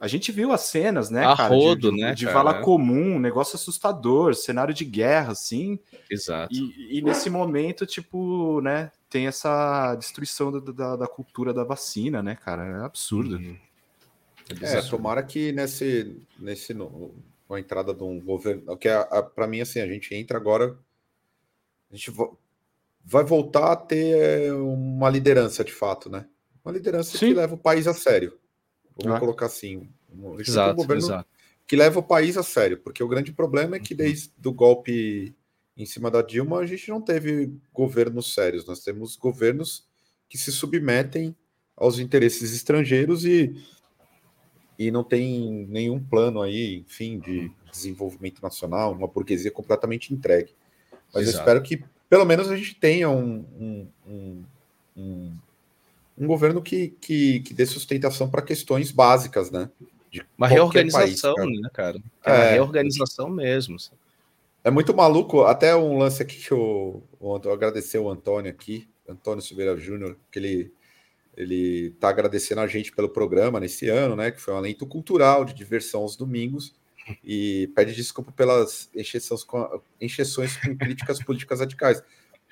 A 0.00 0.08
gente 0.08 0.32
viu 0.32 0.50
as 0.52 0.62
cenas, 0.62 1.10
né, 1.10 1.26
a 1.26 1.36
cara? 1.36 1.54
Rodo, 1.54 1.90
de, 1.90 2.00
né, 2.00 2.14
de 2.14 2.24
vala 2.24 2.62
comum, 2.62 3.16
um 3.16 3.18
negócio 3.18 3.56
assustador, 3.56 4.34
cenário 4.34 4.72
de 4.72 4.84
guerra, 4.84 5.32
assim. 5.32 5.78
Exato. 6.08 6.54
E, 6.54 6.98
e 6.98 7.02
nesse 7.02 7.28
momento, 7.28 7.84
tipo, 7.84 8.60
né, 8.62 8.92
tem 9.10 9.26
essa 9.26 9.94
destruição 9.96 10.52
da, 10.52 10.72
da, 10.72 10.96
da, 10.96 11.06
cultura 11.06 11.52
da 11.52 11.64
vacina, 11.64 12.22
né, 12.22 12.36
cara? 12.36 12.64
É 12.64 12.84
absurdo. 12.84 13.36
Uhum. 13.36 13.56
É, 14.62 14.78
é 14.78 14.82
tomara 14.82 15.22
que 15.22 15.52
nesse, 15.52 16.16
nesse 16.38 16.72
no, 16.72 17.14
com 17.46 17.54
a 17.54 17.60
entrada 17.60 17.94
de 17.94 18.02
um 18.02 18.20
governo, 18.20 18.76
que 18.76 18.88
é, 18.88 19.04
para 19.34 19.46
mim 19.46 19.60
assim, 19.60 19.80
a 19.80 19.86
gente 19.86 20.14
entra 20.14 20.36
agora, 20.36 20.78
a 21.90 21.96
gente 21.96 22.12
vai 23.04 23.24
voltar 23.24 23.72
a 23.72 23.76
ter 23.76 24.52
uma 24.52 25.08
liderança 25.08 25.64
de 25.64 25.72
fato, 25.72 26.10
né? 26.10 26.26
Uma 26.64 26.72
liderança 26.72 27.16
Sim. 27.16 27.28
que 27.28 27.34
leva 27.34 27.54
o 27.54 27.58
país 27.58 27.86
a 27.86 27.94
sério. 27.94 28.38
Vamos 28.96 29.16
ah. 29.16 29.20
colocar 29.20 29.46
assim. 29.46 29.88
Exato, 30.38 30.72
um 30.72 30.76
governo 30.76 31.04
exato. 31.04 31.28
que 31.66 31.76
leva 31.76 32.00
o 32.00 32.02
país 32.02 32.36
a 32.36 32.42
sério, 32.42 32.78
porque 32.78 33.02
o 33.02 33.08
grande 33.08 33.32
problema 33.32 33.76
é 33.76 33.80
que 33.80 33.94
uhum. 33.94 33.98
desde 33.98 34.30
o 34.44 34.52
golpe 34.52 35.34
em 35.76 35.86
cima 35.86 36.10
da 36.10 36.22
Dilma 36.22 36.58
a 36.58 36.66
gente 36.66 36.88
não 36.88 37.00
teve 37.00 37.52
governos 37.72 38.34
sérios, 38.34 38.66
nós 38.66 38.80
temos 38.80 39.16
governos 39.16 39.86
que 40.28 40.36
se 40.36 40.50
submetem 40.50 41.36
aos 41.76 41.98
interesses 41.98 42.52
estrangeiros 42.52 43.24
e, 43.24 43.54
e 44.78 44.90
não 44.90 45.02
tem 45.02 45.66
nenhum 45.68 45.98
plano 45.98 46.40
aí, 46.40 46.84
enfim, 46.86 47.18
de 47.18 47.50
desenvolvimento 47.70 48.40
nacional, 48.40 48.92
uma 48.92 49.08
burguesia 49.08 49.50
completamente 49.50 50.14
entregue. 50.14 50.54
Mas 51.12 51.24
Exato. 51.24 51.36
eu 51.36 51.40
espero 51.40 51.62
que 51.62 51.84
pelo 52.08 52.24
menos 52.24 52.48
a 52.50 52.56
gente 52.56 52.74
tenha 52.76 53.10
um, 53.10 53.44
um, 54.06 54.44
um, 54.96 55.32
um 56.16 56.26
governo 56.26 56.62
que, 56.62 56.94
que, 57.00 57.40
que 57.40 57.52
dê 57.52 57.66
sustentação 57.66 58.30
para 58.30 58.40
questões 58.40 58.90
básicas, 58.90 59.50
né? 59.50 59.68
uma 60.36 60.48
reorganização, 60.48 61.34
país, 61.34 61.46
cara. 61.46 61.60
né, 61.60 61.70
cara? 61.72 61.98
É, 62.24 62.32
uma 62.32 62.50
reorganização 62.50 63.28
mesmo. 63.28 63.76
É 64.64 64.70
muito 64.70 64.94
maluco, 64.94 65.42
até 65.42 65.76
um 65.76 65.98
lance 65.98 66.22
aqui 66.22 66.36
que 66.36 66.52
eu, 66.52 67.02
eu 67.20 67.52
agradecer 67.52 67.98
o 67.98 68.08
Antônio 68.08 68.50
aqui, 68.50 68.88
Antônio 69.08 69.42
Silveira 69.42 69.76
Júnior, 69.76 70.16
que 70.30 70.38
ele 70.38 70.72
ele 71.38 71.92
está 71.94 72.08
agradecendo 72.08 72.60
a 72.60 72.66
gente 72.66 72.90
pelo 72.90 73.08
programa 73.08 73.60
nesse 73.60 73.88
ano, 73.88 74.16
né? 74.16 74.32
Que 74.32 74.40
foi 74.40 74.52
um 74.52 74.56
alento 74.56 74.84
cultural 74.84 75.44
de 75.44 75.54
diversão 75.54 76.00
aos 76.00 76.16
domingos 76.16 76.74
e 77.24 77.70
pede 77.76 77.94
desculpa 77.94 78.32
pelas 78.32 78.90
encheções 78.94 79.44
com, 79.44 79.80
encheções 80.00 80.56
com 80.56 80.76
críticas 80.76 81.22
políticas 81.22 81.60
radicais. 81.60 82.02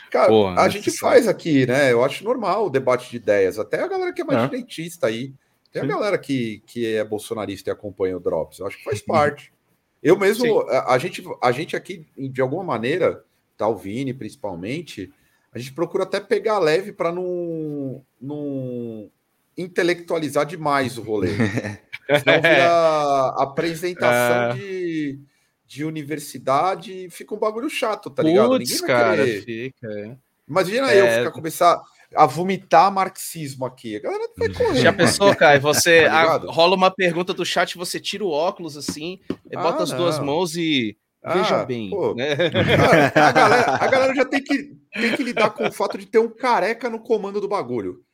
Cara, 0.08 0.28
Porra, 0.28 0.60
a 0.60 0.68
gente 0.68 0.96
faz 0.96 1.26
aqui, 1.26 1.66
né? 1.66 1.90
Eu 1.92 2.04
acho 2.04 2.22
normal 2.22 2.66
o 2.66 2.70
debate 2.70 3.10
de 3.10 3.16
ideias. 3.16 3.58
Até 3.58 3.82
a 3.82 3.88
galera 3.88 4.12
que 4.12 4.22
é 4.22 4.24
mais 4.24 4.38
é. 4.38 4.46
direitista 4.46 5.08
aí. 5.08 5.34
Tem 5.72 5.82
Sim. 5.82 5.90
a 5.90 5.92
galera 5.92 6.16
que, 6.16 6.62
que 6.64 6.94
é 6.94 7.04
bolsonarista 7.04 7.70
e 7.70 7.72
acompanha 7.72 8.16
o 8.16 8.20
Drops. 8.20 8.60
Eu 8.60 8.68
acho 8.68 8.78
que 8.78 8.84
faz 8.84 9.02
parte. 9.02 9.52
Eu 10.00 10.16
mesmo, 10.16 10.60
a, 10.60 10.94
a, 10.94 10.98
gente, 10.98 11.24
a 11.42 11.50
gente 11.50 11.74
aqui, 11.74 12.06
de 12.16 12.40
alguma 12.40 12.62
maneira, 12.62 13.24
tá 13.56 13.66
o 13.66 13.74
Vini 13.74 14.14
principalmente, 14.14 15.12
a 15.56 15.58
gente 15.58 15.72
procura 15.72 16.04
até 16.04 16.20
pegar 16.20 16.58
leve 16.58 16.92
para 16.92 17.10
não, 17.10 18.04
não 18.20 19.10
intelectualizar 19.56 20.44
demais 20.44 20.98
o 20.98 21.02
rolê. 21.02 21.28
Senão 22.06 22.42
vira 22.42 23.28
apresentação 23.38 24.50
é. 24.50 24.54
de 24.54 25.18
de 25.66 25.84
universidade, 25.84 27.08
fica 27.10 27.34
um 27.34 27.38
bagulho 27.38 27.68
chato, 27.68 28.08
tá 28.08 28.22
ligado? 28.22 28.50
Puts, 28.50 28.70
Ninguém 28.70 28.86
vai 28.86 28.88
cara, 28.88 29.24
querer. 29.24 29.42
Fica, 29.42 29.88
é. 29.88 30.16
Imagina 30.48 30.92
é... 30.92 31.00
eu 31.00 31.18
ficar 31.18 31.30
começar 31.32 31.82
a 32.14 32.26
vomitar 32.26 32.92
marxismo 32.92 33.64
aqui. 33.64 33.96
A 33.96 34.00
galera 34.00 34.30
vai 34.38 34.48
correr. 34.48 34.80
Já 34.80 34.92
pensou, 34.92 35.34
Kai? 35.34 35.58
Você 35.58 36.04
tá 36.06 36.36
rola 36.46 36.76
uma 36.76 36.90
pergunta 36.90 37.34
do 37.34 37.44
chat, 37.44 37.76
você 37.76 37.98
tira 37.98 38.24
o 38.24 38.30
óculos 38.30 38.76
assim, 38.76 39.18
ah, 39.52 39.60
bota 39.60 39.82
as 39.82 39.90
não. 39.90 39.98
duas 39.98 40.20
mãos 40.20 40.54
e 40.54 40.96
veja 41.32 41.62
ah, 41.62 41.65
bem. 41.65 41.90
Né? 42.15 42.32
A, 43.15 43.32
galera, 43.32 43.78
a 43.81 43.86
galera 43.89 44.15
já 44.15 44.24
tem 44.24 44.43
que, 44.43 44.77
tem 44.93 45.16
que 45.16 45.23
lidar 45.23 45.51
com 45.51 45.66
o 45.66 45.73
fato 45.73 45.98
de 45.98 46.07
ter 46.07 46.19
um 46.19 46.28
careca 46.28 46.89
no 46.89 47.01
comando 47.01 47.40
do 47.40 47.48
bagulho. 47.48 48.05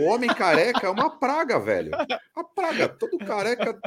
O 0.00 0.04
homem 0.04 0.32
careca 0.32 0.86
é 0.86 0.90
uma 0.90 1.18
praga, 1.18 1.58
velho. 1.58 1.90
Uma 2.34 2.44
praga. 2.44 2.88
Todo 2.88 3.18
careca 3.18 3.78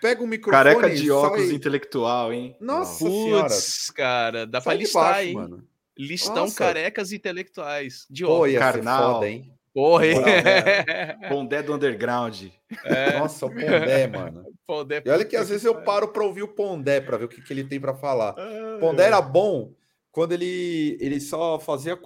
pega 0.00 0.22
um 0.22 0.26
microfone. 0.26 0.64
Careca 0.64 0.94
de 0.94 1.10
óculos 1.10 1.46
sai... 1.46 1.54
intelectual, 1.54 2.32
hein? 2.32 2.56
Nossa 2.60 3.04
Putz, 3.04 3.90
cara, 3.90 4.46
dá 4.46 4.60
para 4.60 4.74
listar, 4.74 5.04
baixo, 5.04 5.28
hein? 5.28 5.34
Mano. 5.34 5.64
Listão 5.98 6.44
Nossa. 6.44 6.58
carecas 6.58 7.12
intelectuais. 7.12 8.06
De 8.10 8.24
óculos. 8.24 8.52
Pô, 8.52 8.58
Carnal. 8.58 9.14
Foda, 9.14 9.28
hein? 9.28 9.52
Porra, 9.76 10.06
Pondé 11.28 11.62
do 11.62 11.74
underground. 11.74 12.46
É. 12.82 13.18
Nossa, 13.18 13.44
o 13.44 13.50
Pondé, 13.50 14.06
mano. 14.06 14.46
Pondé, 14.66 15.02
e 15.04 15.10
olha 15.10 15.22
que 15.22 15.36
às 15.36 15.50
vezes 15.50 15.66
eu 15.66 15.82
paro 15.82 16.08
para 16.08 16.24
ouvir 16.24 16.42
o 16.42 16.48
Pondé 16.48 16.98
para 16.98 17.18
ver 17.18 17.26
o 17.26 17.28
que, 17.28 17.42
que 17.42 17.52
ele 17.52 17.62
tem 17.62 17.78
para 17.78 17.94
falar. 17.94 18.34
Ah, 18.38 18.78
Pondé 18.80 19.04
era 19.04 19.20
bom 19.20 19.74
quando 20.10 20.32
ele, 20.32 20.96
ele 20.98 21.20
só 21.20 21.58
fazia 21.58 21.92
a 21.92 21.96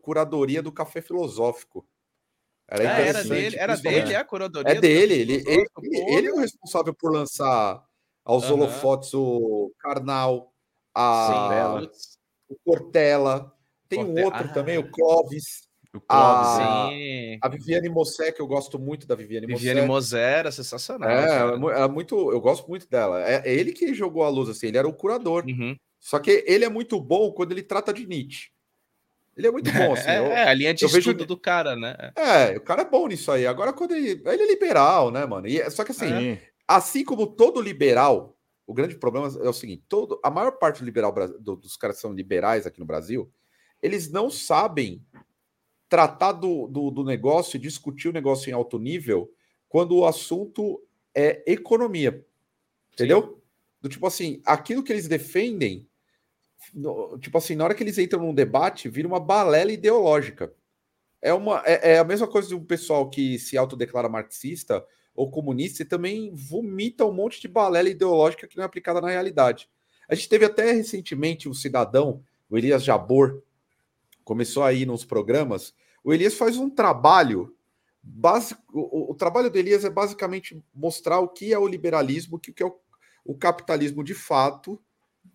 curadoria 0.00 0.62
do 0.62 0.72
café 0.72 1.02
filosófico. 1.02 1.86
Era, 2.66 2.84
é, 2.84 3.08
era 3.08 3.22
dele, 3.22 3.56
era 3.58 3.76
dele 3.76 4.16
a 4.16 4.24
curadoria. 4.24 4.72
É 4.72 4.80
dele, 4.80 5.12
ele, 5.12 5.44
ele, 5.46 5.66
ele, 6.08 6.26
é 6.28 6.32
o 6.32 6.38
responsável 6.38 6.94
por 6.94 7.12
lançar 7.12 7.84
aos 8.24 8.48
uhum. 8.48 8.54
holofotes 8.54 9.12
o 9.12 9.70
Karnal, 9.78 10.54
a, 10.94 11.82
Sim, 11.82 12.14
o 12.48 12.56
Cortella, 12.64 13.54
tem 13.90 14.02
um 14.02 14.24
outro 14.24 14.44
ah, 14.44 14.54
também, 14.54 14.78
o 14.78 14.90
Clovis. 14.90 15.68
O 15.92 16.00
Clóvis, 16.00 16.60
a, 16.60 16.88
sim. 16.88 17.38
a 17.42 17.48
Viviane 17.48 17.88
Mossé, 17.88 18.30
que 18.30 18.40
eu 18.40 18.46
gosto 18.46 18.78
muito 18.78 19.08
da 19.08 19.16
Viviane 19.16 19.46
Mossé. 19.48 19.58
Viviane 19.58 19.86
Mossé 19.88 20.38
era 20.38 20.52
sensacional. 20.52 21.10
É, 21.10 21.82
é, 21.82 21.88
muito, 21.88 22.30
eu 22.30 22.40
gosto 22.40 22.68
muito 22.68 22.88
dela. 22.88 23.20
É, 23.28 23.42
é, 23.44 23.52
ele 23.52 23.72
que 23.72 23.92
jogou 23.92 24.22
a 24.22 24.28
luz, 24.28 24.48
assim, 24.48 24.68
ele 24.68 24.78
era 24.78 24.86
o 24.86 24.92
curador. 24.92 25.44
Uhum. 25.46 25.76
Só 25.98 26.20
que 26.20 26.44
ele 26.46 26.64
é 26.64 26.68
muito 26.68 27.00
bom 27.00 27.32
quando 27.32 27.52
ele 27.52 27.62
trata 27.62 27.92
de 27.92 28.06
Nietzsche. 28.06 28.50
Ele 29.36 29.48
é 29.48 29.50
muito 29.50 29.72
bom, 29.72 29.92
assim. 29.92 30.06
É, 30.08 30.18
eu, 30.18 30.26
é 30.26 30.48
a 30.48 30.54
linha 30.54 30.72
de 30.72 30.84
estudo 30.84 31.02
vejo... 31.02 31.26
do 31.26 31.36
cara, 31.36 31.74
né? 31.74 32.12
É, 32.14 32.56
o 32.56 32.60
cara 32.60 32.82
é 32.82 32.88
bom 32.88 33.08
nisso 33.08 33.32
aí. 33.32 33.46
Agora, 33.46 33.72
quando 33.72 33.92
ele. 33.92 34.22
Ele 34.24 34.42
é 34.42 34.46
liberal, 34.46 35.10
né, 35.10 35.26
mano? 35.26 35.48
E, 35.48 35.60
é, 35.60 35.68
só 35.70 35.82
que 35.82 35.90
assim, 35.90 36.12
é. 36.12 36.42
assim 36.68 37.04
como 37.04 37.26
todo 37.26 37.60
liberal, 37.60 38.36
o 38.64 38.72
grande 38.72 38.96
problema 38.96 39.26
é 39.42 39.48
o 39.48 39.52
seguinte: 39.52 39.82
todo, 39.88 40.20
a 40.22 40.30
maior 40.30 40.52
parte 40.52 40.80
do 40.80 40.84
liberal 40.84 41.12
do, 41.40 41.56
dos 41.56 41.76
caras 41.76 41.96
que 41.96 42.02
são 42.02 42.12
liberais 42.12 42.66
aqui 42.66 42.78
no 42.78 42.86
Brasil, 42.86 43.30
eles 43.82 44.10
não 44.10 44.30
sabem 44.30 45.02
tratar 45.90 46.32
do, 46.32 46.68
do, 46.68 46.90
do 46.90 47.04
negócio 47.04 47.56
e 47.56 47.60
discutir 47.60 48.08
o 48.08 48.12
negócio 48.12 48.48
em 48.48 48.54
alto 48.54 48.78
nível 48.78 49.30
quando 49.68 49.96
o 49.96 50.06
assunto 50.06 50.82
é 51.14 51.42
economia. 51.46 52.24
Entendeu? 52.94 53.22
Sim. 53.22 53.40
Do 53.82 53.88
tipo 53.88 54.06
assim, 54.06 54.40
aquilo 54.46 54.82
que 54.82 54.92
eles 54.92 55.08
defendem 55.08 55.86
no, 56.72 57.18
tipo 57.18 57.36
assim, 57.36 57.56
na 57.56 57.64
hora 57.64 57.74
que 57.74 57.82
eles 57.82 57.98
entram 57.98 58.22
num 58.22 58.34
debate, 58.34 58.88
vira 58.88 59.08
uma 59.08 59.18
balela 59.18 59.72
ideológica. 59.72 60.52
É, 61.20 61.32
uma, 61.32 61.62
é, 61.66 61.92
é 61.92 61.98
a 61.98 62.04
mesma 62.04 62.28
coisa 62.28 62.48
do 62.50 62.60
pessoal 62.60 63.10
que 63.10 63.38
se 63.38 63.58
autodeclara 63.58 64.08
marxista 64.08 64.84
ou 65.14 65.30
comunista 65.30 65.82
e 65.82 65.86
também 65.86 66.32
vomita 66.34 67.04
um 67.04 67.12
monte 67.12 67.40
de 67.40 67.48
balela 67.48 67.88
ideológica 67.88 68.46
que 68.46 68.56
não 68.56 68.62
é 68.62 68.66
aplicada 68.66 69.00
na 69.00 69.10
realidade. 69.10 69.68
A 70.08 70.14
gente 70.14 70.28
teve 70.28 70.44
até 70.44 70.72
recentemente 70.72 71.48
um 71.48 71.54
cidadão, 71.54 72.22
o 72.48 72.56
Elias 72.56 72.84
Jabor, 72.84 73.42
começou 74.30 74.62
aí 74.62 74.86
nos 74.86 75.04
programas. 75.04 75.74
O 76.04 76.14
Elias 76.14 76.34
faz 76.34 76.56
um 76.56 76.70
trabalho 76.70 77.52
básico. 78.00 78.62
O, 78.72 79.10
o, 79.10 79.14
trabalho 79.16 79.50
do 79.50 79.58
Elias 79.58 79.84
é 79.84 79.90
basicamente 79.90 80.64
mostrar 80.72 81.18
o 81.18 81.26
que 81.26 81.52
é 81.52 81.58
o 81.58 81.66
liberalismo, 81.66 82.36
o 82.36 82.38
que 82.38 82.62
é 82.62 82.64
o, 82.64 82.78
o 83.24 83.36
capitalismo 83.36 84.04
de 84.04 84.14
fato, 84.14 84.80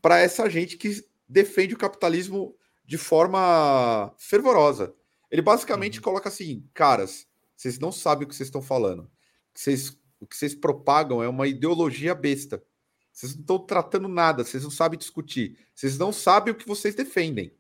para 0.02 0.20
essa 0.20 0.50
gente 0.50 0.78
que 0.78 1.06
defende 1.28 1.74
o 1.74 1.78
capitalismo 1.78 2.56
de 2.86 2.98
forma 2.98 4.14
fervorosa. 4.18 4.96
Ele 5.30 5.42
basicamente 5.42 5.98
uhum. 5.98 6.04
coloca 6.04 6.30
assim, 6.30 6.66
caras, 6.74 7.28
vocês 7.54 7.78
não 7.78 7.92
sabem 7.92 8.26
o 8.26 8.30
que 8.30 8.36
vocês 8.36 8.48
estão 8.48 8.62
falando. 8.62 9.12
Vocês, 9.54 9.90
o 10.22 10.26
que 10.26 10.38
vocês 10.38 10.56
propagam 10.56 11.22
é 11.22 11.28
uma 11.28 11.48
ideologia 11.50 12.16
besta. 12.16 12.64
Vocês 13.12 13.34
não 13.36 13.42
estão 13.42 13.60
tratando 13.60 14.08
nada, 14.08 14.46
vocês 14.46 14.64
não 14.64 14.72
sabem 14.72 14.98
discutir. 14.98 15.58
Vocês 15.76 15.98
não 15.98 16.14
sabem 16.14 16.54
o 16.54 16.58
que 16.58 16.66
vocês 16.66 16.96
defendem. 16.96 17.52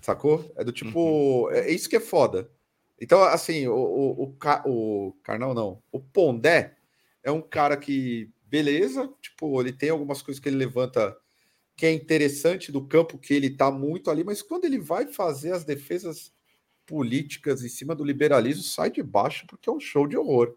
Sacou? 0.00 0.52
É 0.56 0.64
do 0.64 0.72
tipo. 0.72 1.46
Uhum. 1.46 1.50
É, 1.50 1.70
é 1.70 1.72
isso 1.72 1.88
que 1.88 1.96
é 1.96 2.00
foda. 2.00 2.50
Então, 3.00 3.22
assim, 3.22 3.66
o, 3.66 3.74
o, 3.74 4.24
o, 4.24 5.08
o 5.08 5.12
Carnal 5.22 5.54
não. 5.54 5.82
O 5.92 6.00
Pondé 6.00 6.76
é 7.22 7.30
um 7.30 7.42
cara 7.42 7.76
que, 7.76 8.30
beleza, 8.44 9.12
tipo, 9.20 9.60
ele 9.60 9.72
tem 9.72 9.90
algumas 9.90 10.22
coisas 10.22 10.40
que 10.40 10.48
ele 10.48 10.56
levanta 10.56 11.16
que 11.76 11.84
é 11.84 11.92
interessante 11.92 12.72
do 12.72 12.86
campo 12.86 13.18
que 13.18 13.34
ele 13.34 13.50
tá 13.50 13.70
muito 13.70 14.10
ali, 14.10 14.24
mas 14.24 14.40
quando 14.40 14.64
ele 14.64 14.78
vai 14.78 15.06
fazer 15.06 15.52
as 15.52 15.62
defesas 15.62 16.32
políticas 16.86 17.62
em 17.62 17.68
cima 17.68 17.94
do 17.94 18.04
liberalismo, 18.04 18.62
sai 18.62 18.90
de 18.90 19.02
baixo 19.02 19.44
porque 19.46 19.68
é 19.68 19.72
um 19.72 19.80
show 19.80 20.06
de 20.06 20.16
horror. 20.16 20.56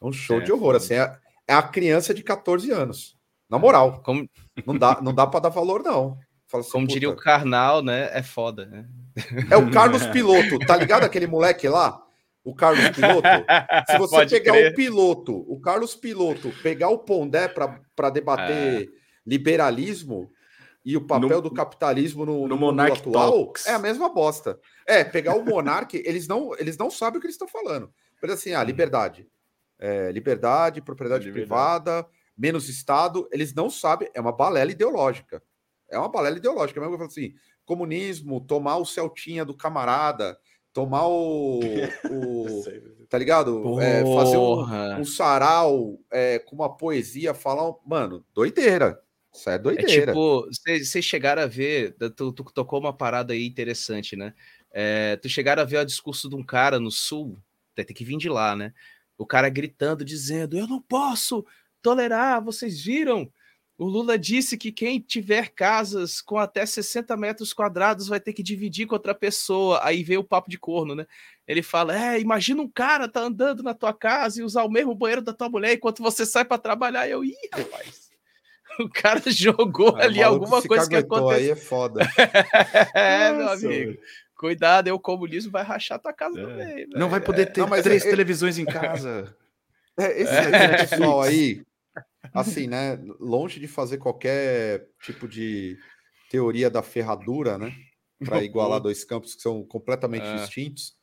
É 0.00 0.04
um 0.04 0.12
show 0.12 0.40
é, 0.40 0.44
de 0.44 0.50
horror. 0.50 0.74
Assim, 0.74 0.94
é, 0.94 1.16
é 1.46 1.54
a 1.54 1.62
criança 1.62 2.12
de 2.12 2.24
14 2.24 2.70
anos. 2.72 3.16
Na 3.48 3.58
moral. 3.58 4.02
Como... 4.02 4.28
Não 4.66 4.76
dá, 4.76 5.00
não 5.00 5.14
dá 5.14 5.26
para 5.26 5.40
dar 5.40 5.48
valor, 5.50 5.82
não. 5.82 6.18
Assim, 6.60 6.70
Como 6.70 6.86
diria 6.86 7.10
o 7.10 7.16
Karnal, 7.16 7.82
né? 7.82 8.10
É 8.12 8.22
foda, 8.22 8.66
né? 8.66 8.86
É 9.50 9.56
o 9.56 9.70
Carlos 9.70 10.06
Piloto, 10.06 10.58
tá 10.60 10.76
ligado 10.76 11.04
aquele 11.04 11.26
moleque 11.26 11.68
lá? 11.68 12.02
O 12.44 12.54
Carlos 12.54 12.88
Piloto? 12.90 13.28
Se 13.90 13.98
você 13.98 14.16
Pode 14.16 14.30
pegar 14.30 14.52
crer. 14.52 14.72
o 14.72 14.74
piloto, 14.74 15.44
o 15.48 15.60
Carlos 15.60 15.94
Piloto, 15.94 16.50
pegar 16.62 16.88
o 16.88 16.98
Pondé 16.98 17.48
para 17.48 18.10
debater 18.10 18.84
é. 18.84 18.86
liberalismo 19.26 20.30
e 20.84 20.96
o 20.96 21.00
papel 21.00 21.28
no, 21.36 21.42
do 21.42 21.50
capitalismo 21.52 22.26
no, 22.26 22.42
no, 22.42 22.48
no 22.48 22.56
mundo 22.56 22.80
atual, 22.80 23.32
Talks. 23.32 23.66
é 23.66 23.74
a 23.74 23.78
mesma 23.78 24.08
bosta. 24.08 24.58
É, 24.86 25.04
pegar 25.04 25.36
o 25.36 25.44
Monark, 25.44 25.94
eles 26.04 26.26
não, 26.26 26.52
eles 26.58 26.76
não 26.76 26.90
sabem 26.90 27.18
o 27.18 27.20
que 27.20 27.26
eles 27.26 27.36
estão 27.36 27.46
falando. 27.46 27.92
Mas 28.20 28.32
assim, 28.32 28.52
ah, 28.52 28.64
liberdade. 28.64 29.28
É, 29.78 30.10
liberdade, 30.10 30.80
propriedade 30.80 31.24
liberdade. 31.24 31.48
privada, 31.48 32.06
menos 32.36 32.68
Estado, 32.68 33.28
eles 33.32 33.54
não 33.54 33.70
sabem, 33.70 34.08
é 34.14 34.20
uma 34.20 34.32
balela 34.32 34.70
ideológica. 34.72 35.42
É 35.92 35.98
uma 35.98 36.08
balela 36.08 36.38
ideológica. 36.38 36.80
Mesmo 36.80 36.96
que 36.96 37.02
eu 37.02 37.08
falo 37.08 37.10
assim, 37.10 37.34
comunismo, 37.64 38.40
tomar 38.40 38.78
o 38.78 38.84
Celtinha 38.84 39.44
do 39.44 39.54
camarada, 39.54 40.38
tomar 40.72 41.06
o. 41.06 41.60
o 42.10 42.64
tá 43.08 43.18
ligado? 43.18 43.80
É, 43.80 44.02
fazer 44.02 44.38
um, 44.38 45.00
um 45.00 45.04
sarau 45.04 45.98
é, 46.10 46.38
com 46.38 46.56
uma 46.56 46.74
poesia, 46.74 47.34
falar. 47.34 47.74
Mano, 47.86 48.24
doideira. 48.34 49.00
Isso 49.32 49.48
é, 49.48 49.54
é 49.54 49.58
doideira. 49.58 49.90
É 49.90 50.06
tipo, 50.06 50.46
vocês 50.46 51.04
chegaram 51.04 51.42
a 51.42 51.46
ver, 51.46 51.94
tu, 52.16 52.32
tu, 52.32 52.44
tocou 52.44 52.80
uma 52.80 52.92
parada 52.92 53.32
aí 53.32 53.46
interessante, 53.46 54.16
né? 54.16 54.34
É, 54.70 55.16
tu 55.16 55.28
chegaram 55.28 55.62
a 55.62 55.66
ver 55.66 55.78
o 55.78 55.84
discurso 55.84 56.28
de 56.28 56.34
um 56.34 56.42
cara 56.42 56.78
no 56.78 56.90
sul, 56.90 57.38
tem 57.74 57.84
que 57.86 58.04
vir 58.04 58.16
de 58.16 58.28
lá, 58.28 58.56
né? 58.56 58.72
O 59.16 59.26
cara 59.26 59.48
gritando, 59.48 60.04
dizendo: 60.04 60.56
Eu 60.56 60.66
não 60.66 60.80
posso 60.80 61.44
tolerar, 61.80 62.42
vocês 62.42 62.82
viram? 62.82 63.30
O 63.82 63.86
Lula 63.86 64.16
disse 64.16 64.56
que 64.56 64.70
quem 64.70 65.00
tiver 65.00 65.48
casas 65.48 66.20
com 66.20 66.38
até 66.38 66.64
60 66.64 67.16
metros 67.16 67.52
quadrados 67.52 68.06
vai 68.06 68.20
ter 68.20 68.32
que 68.32 68.40
dividir 68.40 68.86
com 68.86 68.94
outra 68.94 69.12
pessoa. 69.12 69.80
Aí 69.82 70.04
veio 70.04 70.20
o 70.20 70.24
papo 70.24 70.48
de 70.48 70.56
corno, 70.56 70.94
né? 70.94 71.04
Ele 71.48 71.64
fala: 71.64 71.92
É, 71.92 72.20
imagina 72.20 72.62
um 72.62 72.68
cara 72.68 73.08
tá 73.08 73.22
andando 73.22 73.60
na 73.60 73.74
tua 73.74 73.92
casa 73.92 74.40
e 74.40 74.44
usar 74.44 74.62
o 74.62 74.70
mesmo 74.70 74.94
banheiro 74.94 75.20
da 75.20 75.32
tua 75.32 75.48
mulher 75.48 75.72
enquanto 75.72 76.00
você 76.00 76.24
sai 76.24 76.44
para 76.44 76.58
trabalhar. 76.58 77.08
Eu, 77.08 77.24
ih, 77.24 77.34
rapaz. 77.52 78.12
O 78.80 78.88
cara 78.88 79.20
jogou 79.26 79.98
é, 79.98 80.04
ali 80.04 80.22
alguma 80.22 80.62
coisa 80.62 80.88
que 80.88 80.96
aconteceu. 80.96 81.28
Aí 81.28 81.50
é 81.50 81.56
foda. 81.56 82.08
é, 82.94 83.30
meu 83.30 83.50
amigo. 83.50 83.98
Cuidado, 84.34 84.88
o 84.94 84.98
comunismo 84.98 85.52
vai 85.52 85.62
rachar 85.62 85.98
tua 85.98 86.12
casa 86.12 86.40
é. 86.40 86.42
também. 86.42 86.86
Não 86.88 87.10
vai 87.10 87.20
poder 87.20 87.52
ter 87.52 87.60
não, 87.60 87.82
três 87.82 88.06
é, 88.06 88.08
televisões 88.08 88.58
em 88.58 88.64
casa. 88.64 89.36
É, 89.98 90.22
esse 90.22 90.32
é. 90.32 90.86
pessoal 90.86 91.20
aí, 91.20 91.62
assim, 92.32 92.66
né? 92.66 92.96
Longe 93.18 93.58
de 93.58 93.66
fazer 93.66 93.98
qualquer 93.98 94.88
tipo 95.02 95.26
de 95.26 95.78
teoria 96.30 96.70
da 96.70 96.82
ferradura, 96.82 97.58
né? 97.58 97.74
Para 98.24 98.42
igualar 98.42 98.80
dois 98.80 99.04
campos 99.04 99.34
que 99.34 99.42
são 99.42 99.64
completamente 99.64 100.26
é. 100.26 100.36
distintos. 100.36 100.94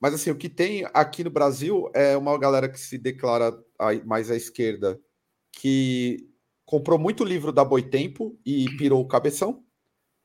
Mas 0.00 0.14
assim, 0.14 0.30
o 0.30 0.36
que 0.36 0.48
tem 0.48 0.84
aqui 0.92 1.22
no 1.22 1.30
Brasil 1.30 1.90
é 1.94 2.16
uma 2.16 2.36
galera 2.36 2.68
que 2.68 2.80
se 2.80 2.98
declara 2.98 3.56
mais 4.04 4.30
à 4.30 4.36
esquerda, 4.36 4.98
que 5.52 6.28
comprou 6.64 6.98
muito 6.98 7.22
livro 7.22 7.52
da 7.52 7.64
Boitempo 7.64 8.36
e 8.44 8.66
pirou 8.76 9.00
o 9.00 9.06
cabeção. 9.06 9.62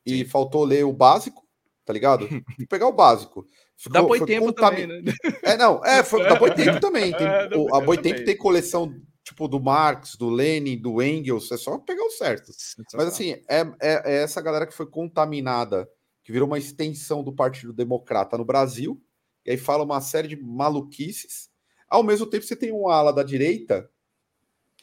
E 0.05 0.19
Sim. 0.19 0.25
faltou 0.25 0.63
ler 0.63 0.85
o 0.85 0.93
básico, 0.93 1.45
tá 1.85 1.91
ligado? 1.91 2.27
pegar 2.69 2.87
o 2.87 2.93
básico. 2.93 3.45
Ficou, 3.75 3.93
da 3.93 4.01
Boitempo 4.01 4.53
também, 4.53 4.87
né? 4.87 5.13
É, 5.43 5.57
não, 5.57 5.83
é, 5.85 6.03
foi, 6.03 6.23
da 6.23 6.33
Boitempo 6.39 6.79
também. 6.79 7.11
Tem, 7.11 7.27
é, 7.27 7.49
o, 7.53 7.75
a 7.75 7.81
Boitempo 7.81 8.23
tem 8.23 8.35
coleção 8.35 8.95
tipo 9.27 9.47
do 9.47 9.59
Marx, 9.59 10.15
do 10.15 10.29
Lenin, 10.29 10.77
do 10.77 11.01
Engels, 11.01 11.51
é 11.51 11.57
só 11.57 11.77
pegar 11.77 12.03
o 12.03 12.11
certo. 12.11 12.51
Mas 12.93 13.07
assim, 13.07 13.31
é, 13.49 13.59
é, 13.59 13.63
é, 13.81 14.23
essa 14.23 14.41
galera 14.41 14.65
que 14.65 14.73
foi 14.73 14.85
contaminada, 14.85 15.89
que 16.23 16.31
virou 16.31 16.47
uma 16.47 16.57
extensão 16.57 17.23
do 17.23 17.33
Partido 17.33 17.73
Democrata 17.73 18.37
no 18.37 18.45
Brasil, 18.45 19.01
e 19.45 19.51
aí 19.51 19.57
fala 19.57 19.83
uma 19.83 19.99
série 19.99 20.29
de 20.29 20.37
maluquices. 20.37 21.49
Ao 21.89 22.03
mesmo 22.03 22.25
tempo, 22.25 22.45
você 22.45 22.55
tem 22.55 22.71
uma 22.71 22.93
ala 22.93 23.11
da 23.11 23.23
direita, 23.23 23.89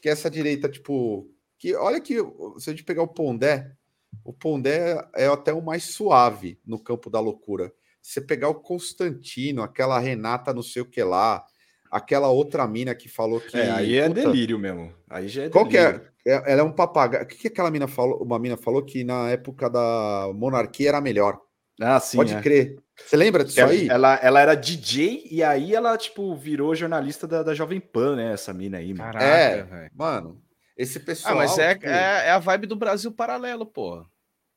que 0.00 0.08
é 0.08 0.12
essa 0.12 0.30
direita, 0.30 0.68
tipo, 0.68 1.30
que 1.58 1.74
olha 1.74 2.00
que 2.00 2.16
se 2.58 2.68
a 2.68 2.72
gente 2.72 2.84
pegar 2.84 3.02
o 3.02 3.08
Pondé, 3.08 3.74
o 4.22 4.32
Pondé 4.32 5.02
é 5.14 5.26
até 5.26 5.54
o 5.54 5.62
mais 5.62 5.84
suave 5.84 6.60
no 6.66 6.78
campo 6.78 7.08
da 7.08 7.18
loucura. 7.18 7.72
Se 8.02 8.12
você 8.12 8.20
pegar 8.20 8.50
o 8.50 8.60
Constantino, 8.60 9.62
aquela 9.62 9.98
Renata 9.98 10.52
não 10.52 10.62
sei 10.62 10.82
o 10.82 10.86
que 10.86 11.02
lá, 11.02 11.46
aquela 11.94 12.28
outra 12.28 12.66
mina 12.66 12.92
que 12.92 13.08
falou 13.08 13.40
que. 13.40 13.56
É, 13.56 13.70
aí 13.70 13.96
é 13.96 14.08
puta, 14.08 14.20
delírio 14.20 14.58
mesmo. 14.58 14.92
Aí 15.08 15.28
já 15.28 15.44
é 15.44 15.48
Qual 15.48 15.64
delírio. 15.64 16.00
que 16.22 16.28
é? 16.28 16.34
é? 16.34 16.52
Ela 16.52 16.60
é 16.60 16.64
um 16.64 16.72
papagaio. 16.72 17.22
O 17.22 17.26
que, 17.26 17.36
que 17.36 17.48
aquela 17.48 17.70
mina 17.70 17.86
falou? 17.86 18.20
Uma 18.20 18.38
mina 18.38 18.56
falou 18.56 18.82
que 18.82 19.04
na 19.04 19.30
época 19.30 19.70
da 19.70 20.30
monarquia 20.34 20.88
era 20.88 21.00
melhor. 21.00 21.38
Ah, 21.80 22.00
sim. 22.00 22.16
Pode 22.16 22.34
é. 22.34 22.40
crer. 22.40 22.76
Você 22.96 23.16
lembra 23.16 23.44
disso 23.44 23.64
aí? 23.64 23.88
Ela, 23.88 24.16
ela 24.16 24.40
era 24.40 24.54
DJ 24.54 25.26
e 25.30 25.42
aí 25.42 25.74
ela, 25.74 25.96
tipo, 25.96 26.34
virou 26.36 26.74
jornalista 26.74 27.26
da, 27.26 27.42
da 27.42 27.54
Jovem 27.54 27.80
Pan, 27.80 28.16
né? 28.16 28.32
Essa 28.32 28.52
mina 28.52 28.78
aí. 28.78 28.92
Mano. 28.92 29.12
Caraca, 29.12 29.24
é, 29.24 29.62
véio. 29.62 29.90
mano. 29.94 30.42
Esse 30.76 30.98
pessoal. 30.98 31.34
Ah, 31.34 31.36
mas 31.36 31.58
é, 31.58 31.74
que... 31.76 31.86
é, 31.86 32.26
é, 32.26 32.30
a 32.30 32.38
vibe 32.38 32.66
do 32.66 32.76
Brasil 32.76 33.12
paralelo, 33.12 33.66
pô. 33.66 34.04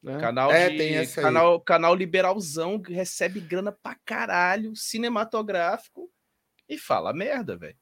É. 0.05 0.17
Canal, 0.19 0.51
é, 0.51 0.69
de, 0.69 1.07
canal, 1.15 1.59
canal 1.59 1.95
liberalzão 1.95 2.79
que 2.79 2.93
recebe 2.93 3.39
grana 3.39 3.71
pra 3.71 3.95
caralho, 4.05 4.75
cinematográfico 4.75 6.09
e 6.67 6.77
fala 6.77 7.13
merda, 7.13 7.57
velho. 7.57 7.75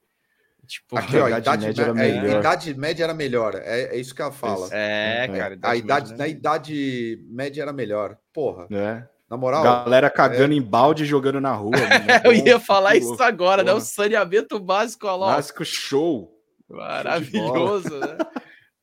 Tipo, 0.66 0.98
Aqui, 0.98 1.18
ó, 1.18 1.26
a 1.26 1.38
idade, 1.38 1.66
média 1.68 1.82
era 1.84 1.92
é, 1.92 1.94
melhor. 1.94 2.40
idade 2.40 2.74
média 2.74 3.04
era 3.04 3.14
melhor. 3.14 3.56
É, 3.56 3.96
é 3.96 3.98
isso 3.98 4.16
que 4.16 4.22
ela 4.22 4.32
fala. 4.32 4.68
É, 4.72 5.26
é. 5.26 5.28
cara. 5.28 5.54
Idade 5.54 5.74
a 5.74 5.76
idade, 5.76 6.10
média, 6.10 6.18
na 6.18 6.28
idade 6.28 7.26
média 7.30 7.62
era 7.62 7.74
melhor. 7.74 8.18
Porra. 8.34 8.68
É. 8.72 9.08
Na 9.30 9.38
moral. 9.38 9.64
Galera 9.64 10.10
cagando 10.10 10.54
é... 10.54 10.58
em 10.58 10.62
balde 10.62 11.04
e 11.04 11.06
jogando 11.06 11.40
na 11.40 11.54
rua. 11.54 11.72
eu 12.26 12.34
ia 12.34 12.60
falar 12.60 12.96
isso 12.96 13.22
agora, 13.22 13.64
porra. 13.64 13.74
né? 13.76 13.80
O 13.80 13.82
saneamento 13.82 14.60
básico, 14.60 15.08
ó. 15.08 15.18
Básico 15.18 15.64
show. 15.64 16.32
Maravilhoso, 16.68 18.00
né? 18.00 18.18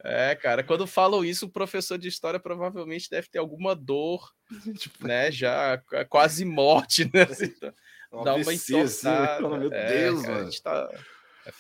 É, 0.05 0.35
cara, 0.35 0.65
quando 0.65 0.85
falam 0.87 1.25
isso, 1.25 1.47
o 1.47 1.51
professor 1.51 1.97
de 1.97 2.09
história 2.09 2.41
provavelmente 2.41 3.09
deve 3.09 3.29
ter 3.29 3.39
alguma 3.39 3.75
dor, 3.75 4.31
tipo, 4.77 5.07
né? 5.07 5.31
Já 5.31 5.81
quase 6.09 6.45
morte, 6.45 7.05
né? 7.05 7.27
Assim, 8.13 8.25
dá 8.25 8.35
uma 8.35 8.53
assim, 8.53 8.79
entortada. 8.81 9.59
Meu 9.59 9.73
é, 9.73 9.89
Deus, 9.89 10.23
cara, 10.23 10.35
mano. 10.35 10.51
Tá... 10.63 10.91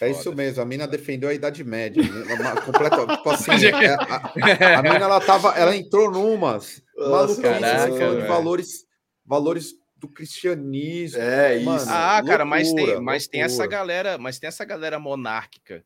É, 0.00 0.06
é, 0.06 0.10
isso 0.10 0.32
mesmo, 0.34 0.62
a 0.62 0.64
mina 0.64 0.86
defendeu 0.86 1.28
a 1.28 1.34
Idade 1.34 1.64
Média. 1.64 2.02
Uma, 2.02 2.60
completa, 2.60 3.06
tipo 3.06 3.30
assim, 3.30 3.50
é, 3.66 3.94
a, 3.94 4.76
a, 4.76 4.78
a, 4.78 4.82
mina 4.82 4.96
ela 4.96 5.20
tava, 5.20 5.50
ela 5.56 5.74
entrou 5.74 6.10
numas 6.10 6.82
maluquices 6.96 7.42
de 7.98 8.26
valores, 8.28 8.86
valores 9.24 9.74
do 9.96 10.08
cristianismo. 10.08 11.20
É 11.20 11.56
isso. 11.56 11.64
Mano, 11.64 11.90
ah, 11.90 12.14
loucura, 12.14 12.32
cara, 12.32 12.44
mas 12.44 12.72
tem, 12.72 13.00
mas 13.00 13.26
tem 13.26 13.42
essa 13.42 13.66
galera, 13.66 14.18
mas 14.18 14.38
tem 14.38 14.48
essa 14.48 14.64
galera 14.64 14.98
monárquica 15.00 15.84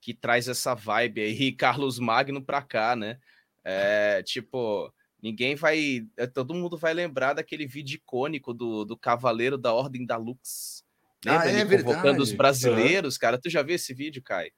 que 0.00 0.12
traz 0.12 0.48
essa 0.48 0.74
vibe 0.74 1.20
aí, 1.22 1.52
Carlos 1.56 1.98
Magno 1.98 2.42
pra 2.44 2.60
cá, 2.60 2.94
né? 2.94 3.18
É, 3.64 4.22
tipo, 4.24 4.92
Ninguém 5.22 5.54
vai. 5.54 6.04
Eh, 6.16 6.26
todo 6.26 6.52
mundo 6.52 6.76
vai 6.76 6.92
lembrar 6.92 7.34
daquele 7.34 7.64
vídeo 7.64 7.94
icônico 7.94 8.52
do, 8.52 8.84
do 8.84 8.96
Cavaleiro 8.96 9.56
da 9.56 9.72
Ordem 9.72 10.04
da 10.04 10.16
Lux. 10.16 10.82
Lembra? 11.24 11.42
Ah, 11.42 11.50
é 11.50 11.60
Ele 11.60 11.82
convocando 11.84 12.20
os 12.20 12.32
brasileiros, 12.32 13.16
cara. 13.16 13.38
Tu 13.38 13.48
já 13.48 13.62
viu 13.62 13.76
esse 13.76 13.94
vídeo, 13.94 14.20
Kai? 14.20 14.50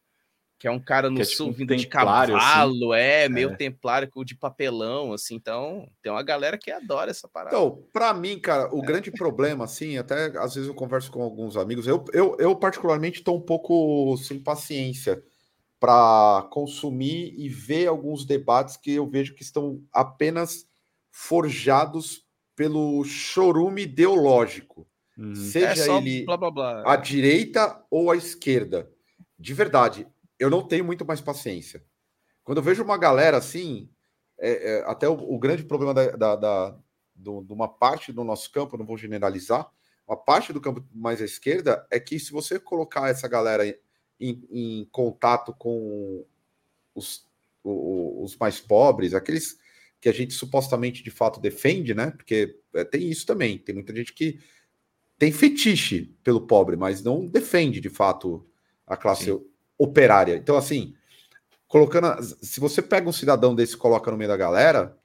Que 0.58 0.66
é 0.66 0.70
um 0.70 0.80
cara 0.80 1.10
no 1.10 1.20
é 1.20 1.24
sul 1.24 1.48
tipo 1.48 1.50
um 1.50 1.52
vindo 1.52 1.76
de 1.76 1.82
assim. 1.82 1.88
cavalo, 1.90 2.92
assim. 2.92 3.02
é, 3.02 3.28
meio 3.28 3.50
é. 3.50 3.56
templário 3.56 4.10
de 4.24 4.34
papelão, 4.34 5.12
assim. 5.12 5.34
Então, 5.34 5.86
tem 6.00 6.10
uma 6.10 6.22
galera 6.22 6.56
que 6.56 6.70
adora 6.70 7.10
essa 7.10 7.28
parada. 7.28 7.54
Então, 7.54 7.86
para 7.92 8.14
mim, 8.14 8.38
cara, 8.38 8.74
o 8.74 8.80
grande 8.80 9.10
problema, 9.10 9.64
assim, 9.64 9.98
até 9.98 10.26
às 10.38 10.54
vezes 10.54 10.68
eu 10.68 10.74
converso 10.74 11.10
com 11.10 11.20
alguns 11.20 11.58
amigos, 11.58 11.86
eu, 11.86 12.02
eu, 12.14 12.36
eu 12.38 12.56
particularmente 12.56 13.18
estou 13.18 13.36
um 13.36 13.42
pouco 13.42 14.16
sem 14.16 14.38
paciência 14.38 15.22
para 15.84 16.48
consumir 16.48 17.34
e 17.36 17.46
ver 17.46 17.88
alguns 17.88 18.24
debates 18.24 18.74
que 18.74 18.92
eu 18.92 19.06
vejo 19.06 19.34
que 19.34 19.42
estão 19.42 19.82
apenas 19.92 20.66
forjados 21.10 22.24
pelo 22.56 23.04
chorume 23.04 23.82
ideológico. 23.82 24.88
Uhum. 25.14 25.34
Seja 25.34 25.92
é 25.92 25.96
ele 25.98 26.24
blá, 26.24 26.38
blá, 26.38 26.50
blá. 26.50 26.90
a 26.90 26.96
direita 26.96 27.84
ou 27.90 28.10
a 28.10 28.16
esquerda. 28.16 28.90
De 29.38 29.52
verdade, 29.52 30.08
eu 30.38 30.48
não 30.48 30.66
tenho 30.66 30.86
muito 30.86 31.04
mais 31.04 31.20
paciência. 31.20 31.84
Quando 32.42 32.56
eu 32.56 32.64
vejo 32.64 32.82
uma 32.82 32.96
galera 32.96 33.36
assim, 33.36 33.90
é, 34.40 34.78
é, 34.78 34.84
até 34.86 35.06
o, 35.06 35.12
o, 35.12 35.38
grande 35.38 35.64
problema 35.64 35.92
da, 35.92 36.06
da, 36.12 36.34
da 36.34 36.78
do, 37.14 37.42
de 37.42 37.52
uma 37.52 37.68
parte 37.68 38.10
do 38.10 38.24
nosso 38.24 38.50
campo, 38.50 38.78
não 38.78 38.86
vou 38.86 38.96
generalizar, 38.96 39.70
uma 40.08 40.16
parte 40.16 40.50
do 40.50 40.62
campo 40.62 40.82
mais 40.94 41.20
à 41.20 41.26
esquerda 41.26 41.86
é 41.90 42.00
que 42.00 42.18
se 42.18 42.32
você 42.32 42.58
colocar 42.58 43.10
essa 43.10 43.28
galera 43.28 43.64
em, 44.20 44.42
em 44.50 44.84
contato 44.90 45.54
com 45.58 46.24
os, 46.94 47.26
os 47.62 48.36
mais 48.36 48.60
pobres, 48.60 49.14
aqueles 49.14 49.58
que 50.00 50.08
a 50.08 50.12
gente 50.12 50.34
supostamente 50.34 51.02
de 51.02 51.10
fato 51.10 51.40
defende, 51.40 51.94
né? 51.94 52.10
Porque 52.10 52.58
é, 52.74 52.84
tem 52.84 53.08
isso 53.08 53.26
também, 53.26 53.58
tem 53.58 53.74
muita 53.74 53.94
gente 53.94 54.12
que 54.12 54.38
tem 55.18 55.32
fetiche 55.32 56.14
pelo 56.22 56.46
pobre, 56.46 56.76
mas 56.76 57.02
não 57.02 57.26
defende 57.26 57.80
de 57.80 57.88
fato 57.88 58.46
a 58.86 58.96
classe 58.96 59.24
Sim. 59.24 59.44
operária. 59.78 60.36
Então, 60.36 60.56
assim, 60.56 60.94
colocando. 61.66 62.22
Se 62.42 62.60
você 62.60 62.82
pega 62.82 63.08
um 63.08 63.12
cidadão 63.12 63.54
desse 63.54 63.74
e 63.74 63.78
coloca 63.78 64.10
no 64.10 64.16
meio 64.16 64.28
da 64.28 64.36
galera, 64.36 64.96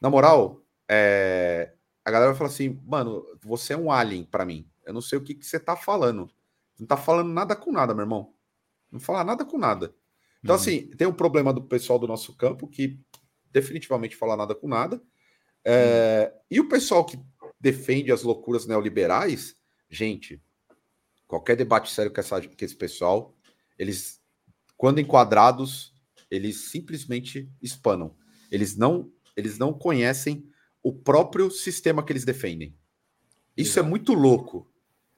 na 0.00 0.10
moral, 0.10 0.60
é, 0.88 1.72
a 2.04 2.10
galera 2.10 2.32
vai 2.32 2.38
falar 2.38 2.50
assim, 2.50 2.80
mano, 2.84 3.24
você 3.42 3.72
é 3.72 3.76
um 3.76 3.90
alien 3.90 4.24
para 4.24 4.44
mim. 4.44 4.66
Eu 4.84 4.92
não 4.92 5.00
sei 5.00 5.18
o 5.18 5.22
que, 5.22 5.34
que 5.34 5.46
você 5.46 5.58
tá 5.58 5.76
falando. 5.76 6.30
Não 6.78 6.86
tá 6.86 6.96
falando 6.96 7.32
nada 7.32 7.54
com 7.54 7.72
nada, 7.72 7.94
meu 7.94 8.02
irmão. 8.02 8.34
Não 8.90 9.00
fala 9.00 9.24
nada 9.24 9.44
com 9.44 9.58
nada. 9.58 9.94
Então, 10.42 10.54
uhum. 10.56 10.60
assim, 10.60 10.86
tem 10.88 11.06
um 11.06 11.12
problema 11.12 11.52
do 11.52 11.62
pessoal 11.62 11.98
do 11.98 12.06
nosso 12.06 12.36
campo 12.36 12.68
que 12.68 13.00
definitivamente 13.50 14.16
fala 14.16 14.36
nada 14.36 14.54
com 14.54 14.68
nada. 14.68 15.02
É, 15.64 16.30
uhum. 16.32 16.40
E 16.50 16.60
o 16.60 16.68
pessoal 16.68 17.04
que 17.04 17.18
defende 17.58 18.12
as 18.12 18.22
loucuras 18.22 18.66
neoliberais, 18.66 19.56
gente, 19.88 20.42
qualquer 21.26 21.56
debate 21.56 21.90
sério 21.90 22.12
com, 22.12 22.20
essa, 22.20 22.40
com 22.40 22.64
esse 22.64 22.76
pessoal, 22.76 23.34
eles, 23.78 24.20
quando 24.76 25.00
enquadrados, 25.00 25.94
eles 26.30 26.70
simplesmente 26.70 27.50
espanam. 27.62 28.14
Eles 28.50 28.76
não, 28.76 29.10
eles 29.36 29.58
não 29.58 29.72
conhecem 29.72 30.46
o 30.82 30.92
próprio 30.92 31.50
sistema 31.50 32.04
que 32.04 32.12
eles 32.12 32.24
defendem. 32.24 32.76
Isso 33.56 33.78
é 33.78 33.80
Exato. 33.80 33.86
é 33.86 33.90
muito 33.90 34.12
louco. 34.12 34.70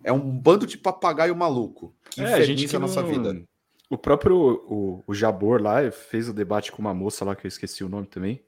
É 0.05 0.13
um 0.13 0.39
bando 0.39 0.67
de 0.67 0.79
papagaio 0.79 1.35
maluco 1.35 1.95
que 2.11 2.21
é, 2.21 2.35
a 2.35 2.41
gente 2.43 2.69
que 2.69 2.77
a 2.77 2.79
nossa 2.79 3.03
não... 3.03 3.09
vida. 3.09 3.43
O 3.89 3.97
próprio 3.97 4.37
o, 4.69 5.05
o 5.07 5.15
Jabor 5.15 5.63
lá 5.63 5.91
fez 5.91 6.29
o 6.29 6.35
debate 6.35 6.73
com 6.73 6.81
uma 6.81 6.95
moça 6.95 7.25
lá 7.25 7.37
que 7.37 7.47
eu 7.47 7.49
esqueci 7.49 7.85
o 7.85 7.89
nome 7.89 8.07
também. 8.07 8.43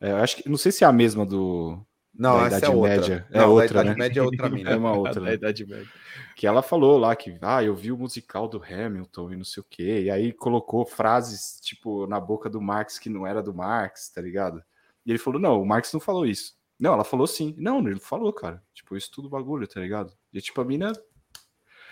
É, 0.00 0.12
acho 0.12 0.36
que 0.36 0.48
não 0.48 0.56
sei 0.56 0.72
se 0.72 0.82
é 0.82 0.86
a 0.86 0.92
mesma 0.92 1.24
do 1.24 1.78
não, 2.14 2.40
da 2.40 2.46
Idade 2.48 2.66
é 2.66 2.74
Média. 2.74 3.26
É 3.30 3.38
não, 3.38 3.50
outra, 3.52 3.66
Idade 3.80 3.88
né? 3.88 3.94
Média 3.94 4.20
é 4.20 4.22
outra 4.22 4.48
mina. 4.50 4.70
é 4.70 4.76
uma 4.76 4.92
outra. 4.96 5.20
Né? 5.20 5.34
Idade 5.34 5.66
Média. 5.66 5.88
Que 6.36 6.46
ela 6.46 6.62
falou 6.62 6.98
lá 6.98 7.16
que 7.16 7.38
ah, 7.40 7.62
eu 7.62 7.74
vi 7.74 7.90
o 7.90 7.96
musical 7.96 8.48
do 8.48 8.62
Hamilton 8.62 9.32
e 9.32 9.36
não 9.36 9.44
sei 9.44 9.62
o 9.62 9.66
quê. 9.68 10.02
E 10.02 10.10
aí 10.10 10.32
colocou 10.32 10.84
frases 10.84 11.58
tipo 11.60 12.06
na 12.06 12.20
boca 12.20 12.50
do 12.50 12.60
Marx 12.60 12.98
que 12.98 13.08
não 13.08 13.26
era 13.26 13.42
do 13.42 13.54
Marx, 13.54 14.10
tá 14.10 14.20
ligado? 14.20 14.62
E 15.06 15.10
ele 15.10 15.18
falou: 15.18 15.40
não, 15.40 15.62
o 15.62 15.66
Marx 15.66 15.92
não 15.92 16.00
falou 16.00 16.26
isso. 16.26 16.54
Não, 16.82 16.94
ela 16.94 17.04
falou 17.04 17.28
sim. 17.28 17.54
Não, 17.56 17.78
ele 17.86 18.00
falou, 18.00 18.32
cara. 18.32 18.60
Tipo, 18.74 18.96
isso 18.96 19.08
tudo 19.12 19.30
bagulho, 19.30 19.68
tá 19.68 19.78
ligado? 19.78 20.12
E 20.32 20.40
tipo, 20.40 20.60
a 20.60 20.64
mina 20.64 20.92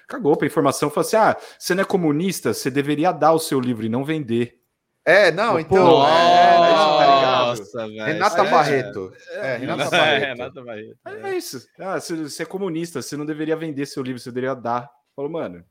cagou 0.08 0.36
pra 0.36 0.48
informação. 0.48 0.90
Falou 0.90 1.06
assim: 1.06 1.14
ah, 1.16 1.36
você 1.56 1.76
não 1.76 1.82
é 1.82 1.84
comunista, 1.84 2.52
você 2.52 2.72
deveria 2.72 3.12
dar 3.12 3.32
o 3.32 3.38
seu 3.38 3.60
livro 3.60 3.86
e 3.86 3.88
não 3.88 4.04
vender. 4.04 4.60
É, 5.04 5.30
não, 5.30 5.52
Pô, 5.52 5.60
então. 5.60 6.08
É, 6.08 6.54
é, 6.54 6.56
tá 6.56 7.46
Nossa, 7.46 7.86
Renata 7.86 8.42
é, 8.42 8.50
Barreto. 8.50 9.12
É, 9.30 9.56
Renata 9.58 9.84
é, 9.86 9.90
Barreto. 9.90 10.26
Renata 10.26 10.64
Barreto. 10.64 10.98
É, 11.06 11.36
isso. 11.36 11.68
Ah, 11.78 12.00
você 12.00 12.42
é 12.42 12.46
comunista, 12.46 13.00
você 13.00 13.16
não 13.16 13.24
deveria 13.24 13.54
vender 13.54 13.86
seu 13.86 14.02
livro, 14.02 14.20
você 14.20 14.32
deveria 14.32 14.56
dar. 14.56 14.90
Falou, 15.14 15.30
mano. 15.30 15.64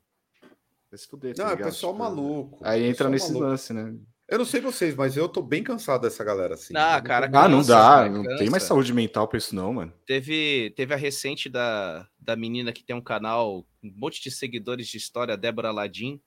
Vai 0.89 0.97
se 0.97 1.07
fuder, 1.07 1.35
tá 1.35 1.43
não, 1.43 1.51
é 1.51 1.57
pessoal 1.57 1.91
tipo, 1.91 2.03
maluco. 2.05 2.59
Aí 2.63 2.85
entra 2.85 3.09
nesse 3.09 3.33
maluco. 3.33 3.49
lance, 3.49 3.73
né? 3.73 3.93
Eu 4.29 4.37
não 4.37 4.45
sei 4.45 4.61
vocês, 4.61 4.95
mas 4.95 5.17
eu 5.17 5.27
tô 5.27 5.41
bem 5.41 5.63
cansado 5.63 6.01
dessa 6.01 6.23
galera 6.23 6.53
assim. 6.53 6.73
Ah, 6.77 7.01
cara, 7.01 7.27
cansa, 7.27 7.45
ah, 7.45 7.49
não 7.49 7.63
dá, 7.63 8.09
não 8.09 8.23
cansa. 8.23 8.37
tem 8.37 8.49
mais 8.49 8.61
saúde 8.61 8.93
mental 8.93 9.27
pra 9.27 9.39
isso 9.39 9.55
não, 9.55 9.73
mano. 9.73 9.93
Teve, 10.05 10.71
teve 10.75 10.93
a 10.93 10.97
recente 10.97 11.49
da, 11.49 12.07
da 12.19 12.35
menina 12.35 12.71
que 12.71 12.83
tem 12.83 12.95
um 12.95 13.01
canal, 13.01 13.65
um 13.83 13.91
monte 13.95 14.21
de 14.21 14.29
seguidores 14.29 14.87
de 14.87 14.97
história, 14.97 15.35
Débora 15.35 15.71
Ladim. 15.71 16.21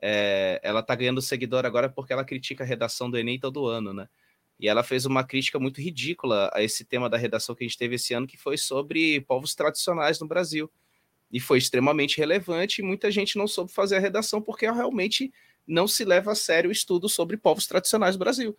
É, 0.00 0.58
ela 0.62 0.82
tá 0.82 0.94
ganhando 0.94 1.20
seguidor 1.20 1.66
agora 1.66 1.88
porque 1.88 2.14
ela 2.14 2.24
critica 2.24 2.64
a 2.64 2.66
redação 2.66 3.10
do 3.10 3.18
Enem 3.18 3.38
todo 3.38 3.66
ano, 3.66 3.92
né? 3.92 4.08
E 4.58 4.66
ela 4.66 4.82
fez 4.82 5.04
uma 5.04 5.22
crítica 5.22 5.58
muito 5.58 5.82
ridícula 5.82 6.50
a 6.54 6.62
esse 6.62 6.84
tema 6.84 7.10
da 7.10 7.18
redação 7.18 7.54
que 7.54 7.62
a 7.64 7.66
gente 7.66 7.76
teve 7.76 7.96
esse 7.96 8.14
ano, 8.14 8.26
que 8.26 8.38
foi 8.38 8.56
sobre 8.56 9.20
povos 9.22 9.54
tradicionais 9.54 10.18
no 10.18 10.26
Brasil. 10.26 10.70
E 11.30 11.40
foi 11.40 11.58
extremamente 11.58 12.16
relevante 12.16 12.80
e 12.80 12.84
muita 12.84 13.10
gente 13.10 13.36
não 13.36 13.46
soube 13.46 13.72
fazer 13.72 13.96
a 13.96 14.00
redação 14.00 14.40
porque 14.40 14.70
realmente 14.70 15.32
não 15.66 15.86
se 15.88 16.04
leva 16.04 16.32
a 16.32 16.34
sério 16.34 16.68
o 16.68 16.72
estudo 16.72 17.08
sobre 17.08 17.36
povos 17.36 17.66
tradicionais 17.66 18.16
do 18.16 18.18
Brasil. 18.18 18.56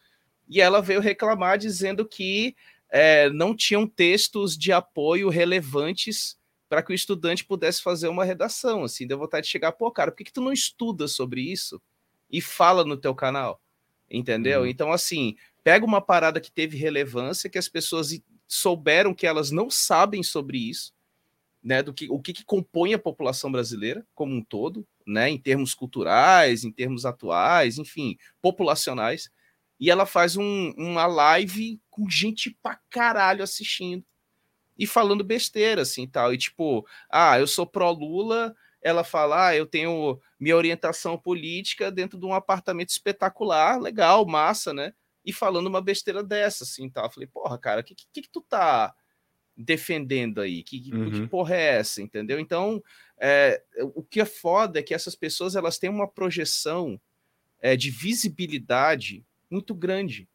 E 0.48 0.62
ela 0.62 0.82
veio 0.82 1.00
reclamar 1.00 1.58
dizendo 1.58 2.08
que 2.08 2.56
é, 2.90 3.30
não 3.30 3.56
tinham 3.56 3.88
textos 3.88 4.58
de 4.58 4.72
apoio 4.72 5.30
relevantes 5.30 6.38
para 6.70 6.82
que 6.82 6.92
o 6.92 6.96
estudante 6.96 7.46
pudesse 7.46 7.82
fazer 7.82 8.08
uma 8.08 8.26
redação. 8.26 8.84
Assim, 8.84 9.08
deu 9.08 9.18
vontade 9.18 9.46
de 9.46 9.52
chegar, 9.52 9.72
pô, 9.72 9.92
cara, 9.92 10.12
por 10.12 10.18
que, 10.18 10.26
que 10.26 10.34
tu 10.34 10.42
não 10.42 10.52
estuda 10.52 11.08
sobre 11.08 11.42
isso 11.42 11.82
e 12.30 12.42
fala 12.42 12.84
no 12.84 12.98
teu 12.98 13.14
canal? 13.14 13.62
Entendeu? 14.10 14.62
Uhum. 14.62 14.68
Então, 14.68 14.92
assim, 14.92 15.36
pega 15.64 15.86
uma 15.86 16.02
parada 16.02 16.40
que 16.40 16.52
teve 16.52 16.78
relevância, 16.78 17.50
que 17.50 17.58
as 17.58 17.68
pessoas 17.68 18.20
souberam 18.48 19.14
que 19.14 19.26
elas 19.26 19.52
não 19.52 19.70
sabem 19.70 20.22
sobre 20.22 20.58
isso, 20.70 20.94
né, 21.66 21.82
do 21.82 21.92
que 21.92 22.08
o 22.12 22.20
que, 22.20 22.32
que 22.32 22.46
compõe 22.46 22.94
a 22.94 23.00
população 23.00 23.52
brasileira 23.52 24.06
como 24.14 24.36
um 24.36 24.44
todo, 24.44 24.88
né, 25.06 25.32
em 25.32 25.38
termos 25.40 25.74
culturais, 25.74 26.64
em 26.64 26.72
termos 26.72 27.08
atuais, 27.08 27.80
enfim, 27.80 28.16
populacionais. 28.40 29.32
E 29.80 29.90
ela 29.90 30.06
faz 30.06 30.38
um, 30.38 30.72
uma 30.78 31.08
live 31.08 31.82
com 31.90 32.08
gente 32.08 32.56
pra 32.62 32.80
caralho 32.88 33.44
assistindo 33.44 34.06
e 34.78 34.86
falando 34.86 35.24
besteira, 35.24 35.82
assim, 35.82 36.08
tal. 36.08 36.32
E 36.32 36.38
tipo, 36.38 36.86
ah, 37.10 37.40
eu 37.40 37.48
sou 37.48 37.66
pró-Lula, 37.66 38.56
ela 38.80 39.04
fala, 39.04 39.48
ah, 39.48 39.56
eu 39.56 39.66
tenho 39.66 40.20
minha 40.40 40.56
orientação 40.56 41.18
política 41.18 41.92
dentro 41.92 42.20
de 42.20 42.28
um 42.28 42.34
apartamento 42.34 42.90
espetacular, 42.90 43.82
legal, 43.82 44.24
massa, 44.28 44.72
né? 44.72 44.94
E 45.26 45.34
falando 45.34 45.66
uma 45.66 45.82
besteira 45.82 46.24
dessa, 46.24 46.64
assim, 46.64 46.88
tal. 46.92 47.06
Eu 47.06 47.12
falei, 47.12 47.28
porra, 47.28 47.58
cara, 47.58 47.82
o 47.82 47.84
que, 47.84 47.96
que, 47.96 48.22
que 48.22 48.30
tu 48.30 48.42
tá 48.42 48.94
defendendo 49.56 50.42
aí? 50.42 50.64
Que, 50.64 50.90
uhum. 50.94 51.12
que 51.12 51.28
porra 51.28 51.56
é 51.56 51.78
essa, 51.78 52.02
entendeu? 52.02 52.40
Então, 52.40 52.84
é, 53.18 53.62
o 53.96 54.04
que 54.04 54.20
é 54.20 54.26
foda 54.26 54.80
é 54.80 54.84
que 54.84 54.94
essas 54.94 55.16
pessoas 55.16 55.56
elas 55.56 55.78
têm 55.78 55.90
uma 55.90 56.08
projeção 56.08 57.00
é, 57.62 57.76
de 57.76 57.90
visibilidade 57.90 59.26
muito 59.50 59.74
grande. 59.74 60.28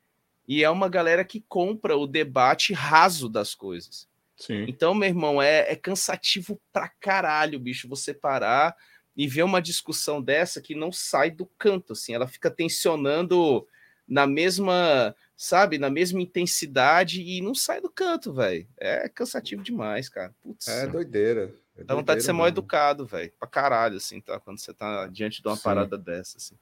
E 0.48 0.64
é 0.64 0.70
uma 0.70 0.88
galera 0.88 1.24
que 1.24 1.44
compra 1.48 1.96
o 1.96 2.06
debate 2.06 2.72
raso 2.72 3.28
das 3.28 3.54
coisas. 3.54 4.08
Sim. 4.36 4.64
Então, 4.66 4.94
meu 4.94 5.08
irmão, 5.08 5.40
é, 5.40 5.70
é 5.70 5.76
cansativo 5.76 6.60
pra 6.72 6.88
caralho, 6.88 7.60
bicho, 7.60 7.86
você 7.86 8.14
parar 8.14 8.74
e 9.16 9.28
ver 9.28 9.42
uma 9.42 9.60
discussão 9.60 10.22
dessa 10.22 10.62
que 10.62 10.74
não 10.74 10.90
sai 10.90 11.30
do 11.30 11.44
canto, 11.58 11.92
assim, 11.92 12.14
ela 12.14 12.26
fica 12.26 12.50
tensionando 12.50 13.66
na 14.08 14.26
mesma 14.26 15.14
sabe, 15.40 15.78
na 15.78 15.88
mesma 15.88 16.20
intensidade 16.20 17.22
e 17.22 17.40
não 17.40 17.54
sai 17.54 17.80
do 17.80 17.88
canto, 17.88 18.30
velho. 18.30 18.68
É 18.78 19.08
cansativo 19.08 19.62
demais, 19.62 20.06
cara. 20.06 20.34
Putz. 20.42 20.68
É 20.68 20.86
doideira. 20.86 21.50
É 21.78 21.82
Dá 21.82 21.94
vontade 21.94 22.20
de 22.20 22.26
ser 22.26 22.34
mal 22.34 22.46
educado, 22.46 23.06
velho. 23.06 23.32
Pra 23.38 23.48
caralho, 23.48 23.96
assim, 23.96 24.20
tá? 24.20 24.38
Quando 24.38 24.58
você 24.58 24.74
tá 24.74 25.06
diante 25.06 25.40
de 25.40 25.48
uma 25.48 25.56
Sim. 25.56 25.62
parada 25.62 25.96
dessa, 25.96 26.36
assim. 26.36 26.54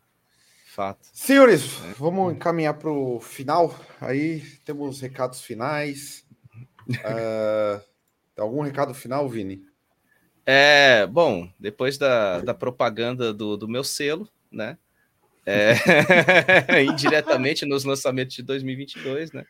Fato. 0.69 1.09
Senhores, 1.13 1.65
é. 1.91 1.95
vamos 1.95 2.33
encaminhar 2.33 2.75
pro 2.75 3.19
final. 3.19 3.75
Aí 4.01 4.43
temos 4.65 5.01
recados 5.01 5.41
finais. 5.41 6.25
uh, 6.89 7.83
algum 8.41 8.63
recado 8.63 8.95
final, 8.95 9.29
Vini? 9.29 9.67
É, 10.47 11.05
bom, 11.05 11.51
depois 11.59 11.99
da, 11.99 12.43
da 12.43 12.55
propaganda 12.55 13.35
do, 13.35 13.57
do 13.57 13.67
meu 13.67 13.83
selo, 13.83 14.29
né? 14.53 14.79
É, 15.49 16.83
indiretamente 16.85 17.65
nos 17.65 17.85
lançamentos 17.85 18.37
de 18.37 18.43
2022, 18.43 19.33
né? 19.33 19.47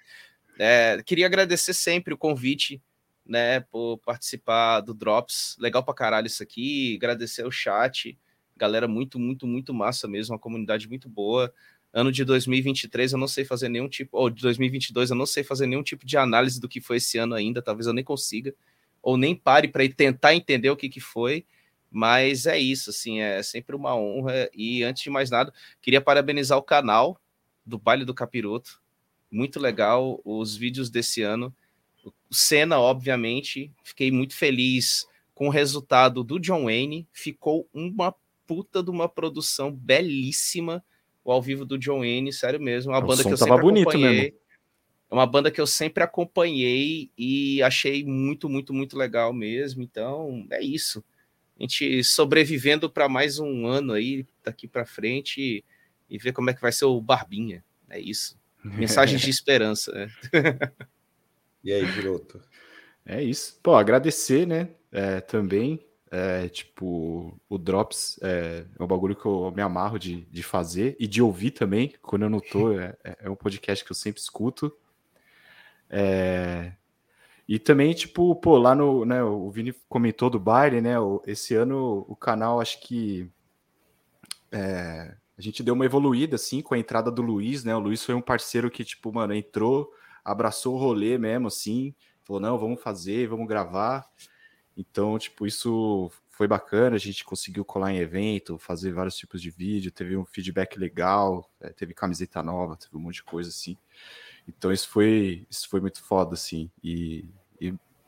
É, 0.56 1.02
queria 1.04 1.26
agradecer 1.26 1.74
sempre 1.74 2.14
o 2.14 2.18
convite, 2.18 2.80
né, 3.26 3.60
por 3.60 3.98
participar 3.98 4.80
do 4.80 4.94
Drops. 4.94 5.56
Legal 5.58 5.82
pra 5.82 5.92
caralho 5.92 6.28
isso 6.28 6.42
aqui. 6.42 6.96
Agradecer 6.96 7.44
o 7.44 7.50
chat, 7.50 8.16
galera 8.56 8.86
muito, 8.86 9.18
muito, 9.18 9.46
muito 9.46 9.74
massa 9.74 10.06
mesmo, 10.06 10.34
uma 10.34 10.38
comunidade 10.38 10.88
muito 10.88 11.08
boa. 11.08 11.52
Ano 11.92 12.12
de 12.12 12.24
2023 12.24 13.12
eu 13.12 13.18
não 13.18 13.28
sei 13.28 13.44
fazer 13.44 13.68
nenhum 13.68 13.88
tipo, 13.88 14.16
ou 14.16 14.30
de 14.30 14.42
2022 14.42 15.10
eu 15.10 15.16
não 15.16 15.26
sei 15.26 15.42
fazer 15.42 15.66
nenhum 15.66 15.82
tipo 15.82 16.06
de 16.06 16.16
análise 16.16 16.60
do 16.60 16.68
que 16.68 16.80
foi 16.80 16.98
esse 16.98 17.18
ano 17.18 17.34
ainda, 17.34 17.62
talvez 17.62 17.86
eu 17.86 17.92
nem 17.92 18.04
consiga, 18.04 18.54
ou 19.02 19.16
nem 19.16 19.34
pare 19.34 19.68
para 19.68 19.88
tentar 19.88 20.34
entender 20.34 20.70
o 20.70 20.76
que, 20.76 20.88
que 20.88 21.00
foi. 21.00 21.44
Mas 21.90 22.47
é 22.47 22.59
isso, 22.59 22.90
assim, 22.90 23.20
é 23.20 23.43
sempre 23.43 23.74
uma 23.74 23.97
honra. 23.97 24.51
E 24.55 24.82
antes 24.82 25.02
de 25.02 25.10
mais 25.10 25.31
nada, 25.31 25.52
queria 25.81 26.01
parabenizar 26.01 26.59
o 26.59 26.62
canal 26.62 27.20
do 27.65 27.78
Baile 27.78 28.05
do 28.05 28.15
Capiroto. 28.15 28.81
Muito 29.31 29.59
legal 29.59 30.20
os 30.24 30.56
vídeos 30.56 30.90
desse 30.90 31.23
ano. 31.23 31.55
Cena, 32.31 32.78
obviamente, 32.78 33.73
fiquei 33.82 34.10
muito 34.10 34.35
feliz 34.35 35.06
com 35.35 35.48
o 35.48 35.51
resultado 35.51 36.23
do 36.23 36.39
John 36.39 36.65
Wayne. 36.65 37.06
Ficou 37.12 37.69
uma 37.73 38.15
puta 38.47 38.82
de 38.82 38.90
uma 38.90 39.09
produção 39.09 39.73
belíssima. 39.73 40.85
O 41.24 41.31
ao 41.31 41.43
vivo 41.43 41.65
do 41.65 41.78
John 41.78 41.98
Wayne, 41.98 42.32
sério 42.32 42.60
mesmo. 42.60 42.93
Uma 42.93 42.98
O 42.98 43.06
banda 43.06 43.23
que 43.23 43.32
eu 43.32 43.36
sempre 43.36 43.55
acompanhei. 43.55 44.20
mesmo. 44.23 44.39
É 45.10 45.15
uma 45.15 45.27
banda 45.27 45.51
que 45.51 45.60
eu 45.60 45.66
sempre 45.66 46.02
acompanhei 46.02 47.10
e 47.16 47.62
achei 47.62 48.05
muito, 48.05 48.48
muito, 48.48 48.74
muito 48.74 48.97
legal 48.97 49.32
mesmo. 49.32 49.82
Então, 49.82 50.47
é 50.51 50.62
isso. 50.62 51.02
A 51.59 51.62
gente 51.62 52.05
sobrevivendo 52.05 52.89
para 52.89 53.09
mais 53.09 53.39
um 53.39 53.66
ano 53.66 53.93
aí, 53.93 54.26
daqui 54.44 54.68
para 54.68 54.86
frente, 54.86 55.40
e, 55.40 55.64
e 56.09 56.18
ver 56.18 56.32
como 56.32 56.51
é 56.51 56.55
que 56.55 56.60
vai 56.60 56.72
ser 56.72 56.85
o 56.85 57.01
Barbinha. 57.01 57.64
É 57.90 57.98
isso. 57.98 58.39
Mensagem 58.62 59.18
de 59.18 59.30
esperança. 59.30 59.93
né? 59.93 60.09
E 61.64 61.72
aí, 61.72 61.85
Giroto? 61.86 62.40
É 63.05 63.20
isso. 63.20 63.59
Pô, 63.60 63.74
agradecer, 63.74 64.47
né? 64.47 64.70
é, 64.93 65.20
também. 65.20 65.85
é, 66.10 66.48
tipo, 66.48 67.39
o 67.48 67.59
Drops 67.59 68.18
é, 68.22 68.64
é 68.78 68.82
um 68.82 68.86
bagulho 68.86 69.14
que 69.14 69.26
eu 69.26 69.52
me 69.55 69.60
amarro 69.60 69.98
de, 69.98 70.22
de 70.26 70.43
fazer 70.43 70.97
e 70.98 71.06
de 71.06 71.20
ouvir 71.20 71.51
também, 71.51 71.94
quando 72.01 72.22
eu 72.22 72.30
não 72.30 72.40
tô. 72.40 72.72
É, 72.78 72.97
é 73.05 73.30
um 73.30 73.36
podcast 73.36 73.85
que 73.85 73.93
eu 73.93 73.97
sempre 73.97 74.20
escuto. 74.20 74.74
É, 75.90 76.72
e 77.48 77.58
também, 77.58 77.94
tipo, 77.94 78.36
pô, 78.36 78.58
lá 78.58 78.74
no. 78.74 79.06
Né, 79.06 79.22
o 79.22 79.50
Vini 79.50 79.72
comentou 79.88 80.28
do 80.28 80.38
baile, 80.38 80.82
né? 80.82 80.94
esse 81.26 81.54
ano 81.54 82.04
o 82.06 82.14
canal, 82.14 82.60
acho 82.60 82.80
que. 82.80 83.28
é, 84.52 85.16
a 85.36 85.40
gente 85.40 85.62
deu 85.62 85.74
uma 85.74 85.86
evoluída, 85.86 86.34
assim, 86.36 86.60
com 86.60 86.74
a 86.74 86.78
entrada 86.78 87.10
do 87.10 87.22
Luiz, 87.22 87.64
né? 87.64 87.74
O 87.74 87.78
Luiz 87.78 88.04
foi 88.04 88.14
um 88.14 88.20
parceiro 88.20 88.70
que, 88.70 88.84
tipo, 88.84 89.12
mano, 89.12 89.32
entrou, 89.32 89.88
abraçou 90.24 90.74
o 90.74 90.78
rolê 90.78 91.16
mesmo, 91.16 91.46
assim, 91.46 91.94
falou, 92.24 92.40
não, 92.42 92.58
vamos 92.58 92.82
fazer, 92.82 93.28
vamos 93.28 93.46
gravar. 93.46 94.04
Então, 94.76 95.16
tipo, 95.18 95.46
isso 95.46 96.10
foi 96.30 96.48
bacana, 96.48 96.96
a 96.96 96.98
gente 96.98 97.24
conseguiu 97.24 97.64
colar 97.64 97.92
em 97.92 97.98
evento, 97.98 98.58
fazer 98.58 98.92
vários 98.92 99.16
tipos 99.16 99.40
de 99.40 99.50
vídeo, 99.50 99.92
teve 99.92 100.16
um 100.16 100.24
feedback 100.24 100.78
legal, 100.78 101.48
eh, 101.60 101.70
teve 101.70 101.94
camiseta 101.94 102.42
nova, 102.42 102.76
teve 102.76 102.96
um 102.96 103.00
monte 103.00 103.16
de 103.16 103.24
coisa 103.24 103.48
assim. 103.48 103.76
Então 104.46 104.72
isso 104.72 104.88
foi, 104.88 105.46
isso 105.50 105.68
foi 105.68 105.80
muito 105.80 106.02
foda, 106.02 106.34
assim. 106.34 106.70
E 106.82 107.28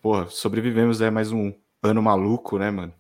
porra, 0.02 0.28
sobrevivemos 0.28 1.00
é 1.00 1.10
mais 1.10 1.32
um 1.32 1.52
ano 1.82 2.02
maluco, 2.02 2.58
né, 2.58 2.70
mano? 2.70 2.94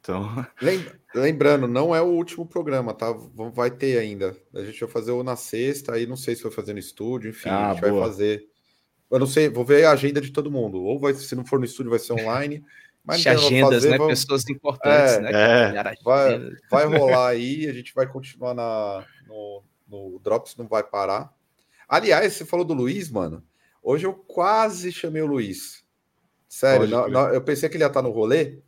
Então, 0.00 0.22
Lem- 0.60 0.86
Lembrando, 1.14 1.68
não 1.68 1.94
é 1.94 2.02
o 2.02 2.06
último 2.06 2.44
programa, 2.44 2.92
tá? 2.92 3.14
Vai 3.54 3.70
ter 3.70 3.98
ainda. 3.98 4.36
A 4.52 4.62
gente 4.64 4.80
vai 4.80 4.88
fazer 4.88 5.12
o 5.12 5.22
na 5.22 5.36
sexta, 5.36 5.94
aí 5.94 6.06
não 6.06 6.16
sei 6.16 6.34
se 6.34 6.42
vai 6.42 6.50
fazer 6.50 6.72
no 6.72 6.78
estúdio, 6.80 7.30
enfim, 7.30 7.48
Ah, 7.48 7.70
a 7.70 7.72
gente 7.72 7.82
vai 7.82 7.90
boa. 7.90 8.04
fazer. 8.06 8.48
Eu 9.08 9.18
não 9.20 9.26
sei, 9.26 9.48
vou 9.48 9.64
ver 9.64 9.84
a 9.84 9.92
agenda 9.92 10.20
de 10.20 10.32
todo 10.32 10.50
mundo. 10.50 10.82
Ou 10.82 10.98
vai, 10.98 11.14
se 11.14 11.36
não 11.36 11.44
for 11.46 11.60
no 11.60 11.64
estúdio, 11.64 11.90
vai 11.90 12.00
ser 12.00 12.14
online. 12.14 12.64
Mas 13.04 13.24
nada 13.24 13.38
pra 13.38 13.46
agendas, 13.46 13.70
fazer, 13.74 13.90
né? 13.90 13.98
vamos- 13.98 14.20
Pessoas 14.24 14.48
importantes, 14.48 15.12
É, 15.14 15.20
né? 15.20 15.30
é. 15.92 15.94
Vai- 16.02 16.34
agenda. 16.34 16.56
vai 16.70 16.84
rolar 16.86 17.28
aí, 17.28 17.68
a 17.68 17.72
gente 17.72 17.94
vai 17.94 18.06
continuar 18.08 18.54
na, 18.54 19.06
no, 19.28 19.62
no 19.86 20.18
Drops, 20.18 20.56
não 20.56 20.66
vai 20.66 20.82
parar. 20.82 21.32
Aliás, 21.88 22.32
você 22.32 22.44
falou 22.44 22.64
do 22.64 22.74
Luiz, 22.74 23.08
mano. 23.08 23.40
Hoje 23.82 24.04
eu 24.06 24.14
quase 24.14 24.90
chamei 24.90 25.22
o 25.22 25.26
Luiz. 25.26 25.83
Sério, 26.56 26.86
crer. 26.88 27.10
na- 27.10 27.28
eu 27.34 27.42
pensei 27.42 27.68
que 27.68 27.76
ele 27.76 27.84
ia 27.84 27.88
estar 27.88 28.02
no 28.02 28.10
rolê, 28.10 28.58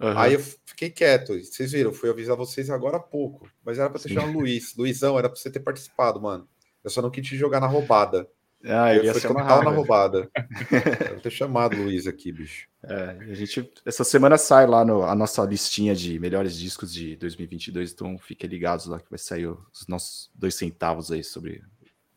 aham. 0.00 0.18
aí 0.20 0.32
eu 0.34 0.40
fiquei 0.64 0.88
quieto. 0.90 1.34
Vocês 1.38 1.72
viram, 1.72 1.90
eu 1.90 1.94
fui 1.94 2.08
avisar 2.08 2.36
vocês 2.36 2.70
agora 2.70 2.96
há 2.96 3.00
pouco. 3.00 3.50
Mas 3.64 3.78
era 3.78 3.90
pra 3.90 3.98
Sim. 3.98 4.10
chamado 4.10 4.30
o 4.30 4.40
Luiz. 4.40 4.74
Luizão, 4.76 5.18
era 5.18 5.28
pra 5.28 5.38
você 5.38 5.50
ter 5.50 5.60
participado, 5.60 6.20
mano. 6.20 6.48
Eu 6.82 6.90
só 6.90 7.02
não 7.02 7.10
quis 7.10 7.26
te 7.26 7.36
jogar 7.36 7.60
na 7.60 7.66
roubada. 7.66 8.26
ah, 8.64 8.94
eu 8.94 9.04
ia 9.04 9.12
foi 9.12 9.20
ser 9.20 9.28
total 9.28 9.44
na 9.46 9.52
amarrado. 9.52 9.76
roubada. 9.76 10.30
Deve 11.10 11.20
ter 11.20 11.30
chamado 11.30 11.76
o 11.76 11.82
Luiz 11.82 12.06
aqui, 12.06 12.32
bicho. 12.32 12.66
É, 12.82 13.16
a 13.30 13.34
gente, 13.34 13.70
essa 13.84 14.04
semana 14.04 14.38
sai 14.38 14.66
lá 14.66 14.84
no, 14.84 15.02
a 15.02 15.14
nossa 15.14 15.44
listinha 15.44 15.94
de 15.94 16.18
melhores 16.18 16.56
discos 16.56 16.92
de 16.92 17.14
2022, 17.16 17.92
então 17.92 18.16
fiquem 18.18 18.48
ligados 18.48 18.86
lá 18.86 18.98
que 19.00 19.10
vai 19.10 19.18
sair 19.18 19.46
os 19.48 19.86
nossos 19.86 20.30
dois 20.34 20.54
centavos 20.54 21.12
aí 21.12 21.22
sobre 21.22 21.62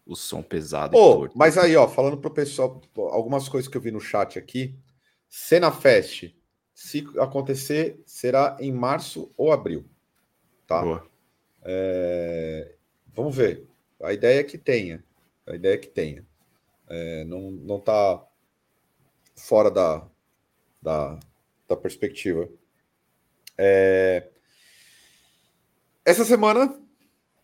o 0.05 0.15
som 0.15 0.41
pesado. 0.41 0.93
torto. 0.93 1.37
mas 1.37 1.57
aí, 1.57 1.75
ó, 1.75 1.87
falando 1.87 2.17
pro 2.17 2.31
pessoal, 2.31 2.81
algumas 3.11 3.49
coisas 3.49 3.67
que 3.69 3.75
eu 3.75 3.81
vi 3.81 3.91
no 3.91 3.99
chat 3.99 4.37
aqui. 4.39 4.75
Cena 5.33 5.71
Fest, 5.71 6.35
se 6.73 7.07
acontecer, 7.17 8.01
será 8.05 8.57
em 8.59 8.69
março 8.69 9.31
ou 9.37 9.53
abril. 9.53 9.85
Tá? 10.67 10.81
Boa. 10.81 11.07
É, 11.63 12.75
Vamos 13.13 13.33
ver. 13.35 13.65
A 14.01 14.11
ideia 14.11 14.41
é 14.41 14.43
que 14.43 14.57
tenha. 14.57 15.01
A 15.47 15.55
ideia 15.55 15.75
é 15.75 15.77
que 15.77 15.87
tenha. 15.87 16.25
É, 16.89 17.23
não, 17.23 17.49
não 17.49 17.79
tá 17.79 18.21
fora 19.35 19.71
da, 19.71 20.05
da, 20.81 21.17
da 21.65 21.77
perspectiva. 21.77 22.49
É, 23.57 24.27
Essa 26.03 26.25
semana, 26.25 26.80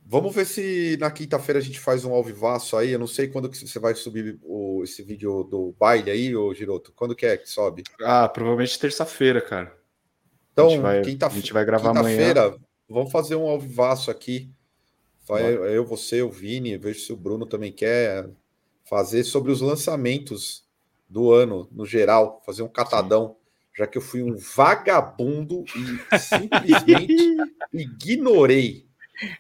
vamos 0.09 0.33
ver 0.33 0.45
se 0.45 0.97
na 0.99 1.11
quinta-feira 1.11 1.59
a 1.59 1.61
gente 1.61 1.79
faz 1.79 2.05
um 2.05 2.13
alvivaço 2.13 2.77
aí. 2.77 2.91
Eu 2.91 2.99
não 2.99 3.07
sei 3.07 3.27
quando 3.27 3.49
que 3.49 3.57
você 3.57 3.77
vai 3.79 3.93
subir 3.95 4.39
o- 4.43 4.81
esse 4.83 5.03
vídeo 5.03 5.43
do 5.43 5.75
baile 5.79 6.09
aí, 6.09 6.35
ô 6.35 6.53
Giroto. 6.53 6.93
Quando 6.95 7.15
que 7.15 7.25
é 7.25 7.35
que 7.37 7.49
sobe? 7.49 7.83
Ah, 8.01 8.27
provavelmente 8.29 8.79
terça-feira, 8.79 9.41
cara. 9.41 9.75
Então, 10.53 10.67
a 10.67 10.69
gente 10.71 10.81
vai, 10.81 11.01
quinta- 11.01 11.27
a 11.27 11.29
gente 11.29 11.53
vai 11.53 11.65
gravar 11.65 11.89
amanhã. 11.89 12.17
Quinta-feira, 12.27 12.57
vamos 12.89 13.11
fazer 13.11 13.35
um 13.35 13.47
alvivaço 13.47 14.09
aqui. 14.09 14.49
Vai 15.27 15.43
eu, 15.53 15.85
você, 15.85 16.21
o 16.21 16.29
Vini, 16.29 16.77
vejo 16.77 17.01
se 17.01 17.11
o 17.11 17.17
Bruno 17.17 17.45
também 17.45 17.71
quer 17.71 18.29
fazer 18.85 19.25
sobre 19.25 19.51
os 19.51 19.59
lançamentos 19.59 20.65
do 21.09 21.31
ano, 21.33 21.67
no 21.71 21.85
geral, 21.85 22.41
fazer 22.45 22.63
um 22.63 22.67
catadão, 22.69 23.35
já 23.77 23.85
que 23.85 23.97
eu 23.97 24.01
fui 24.01 24.23
um 24.23 24.35
vagabundo 24.37 25.65
e 25.75 26.17
simplesmente 26.17 27.35
ignorei 27.73 28.86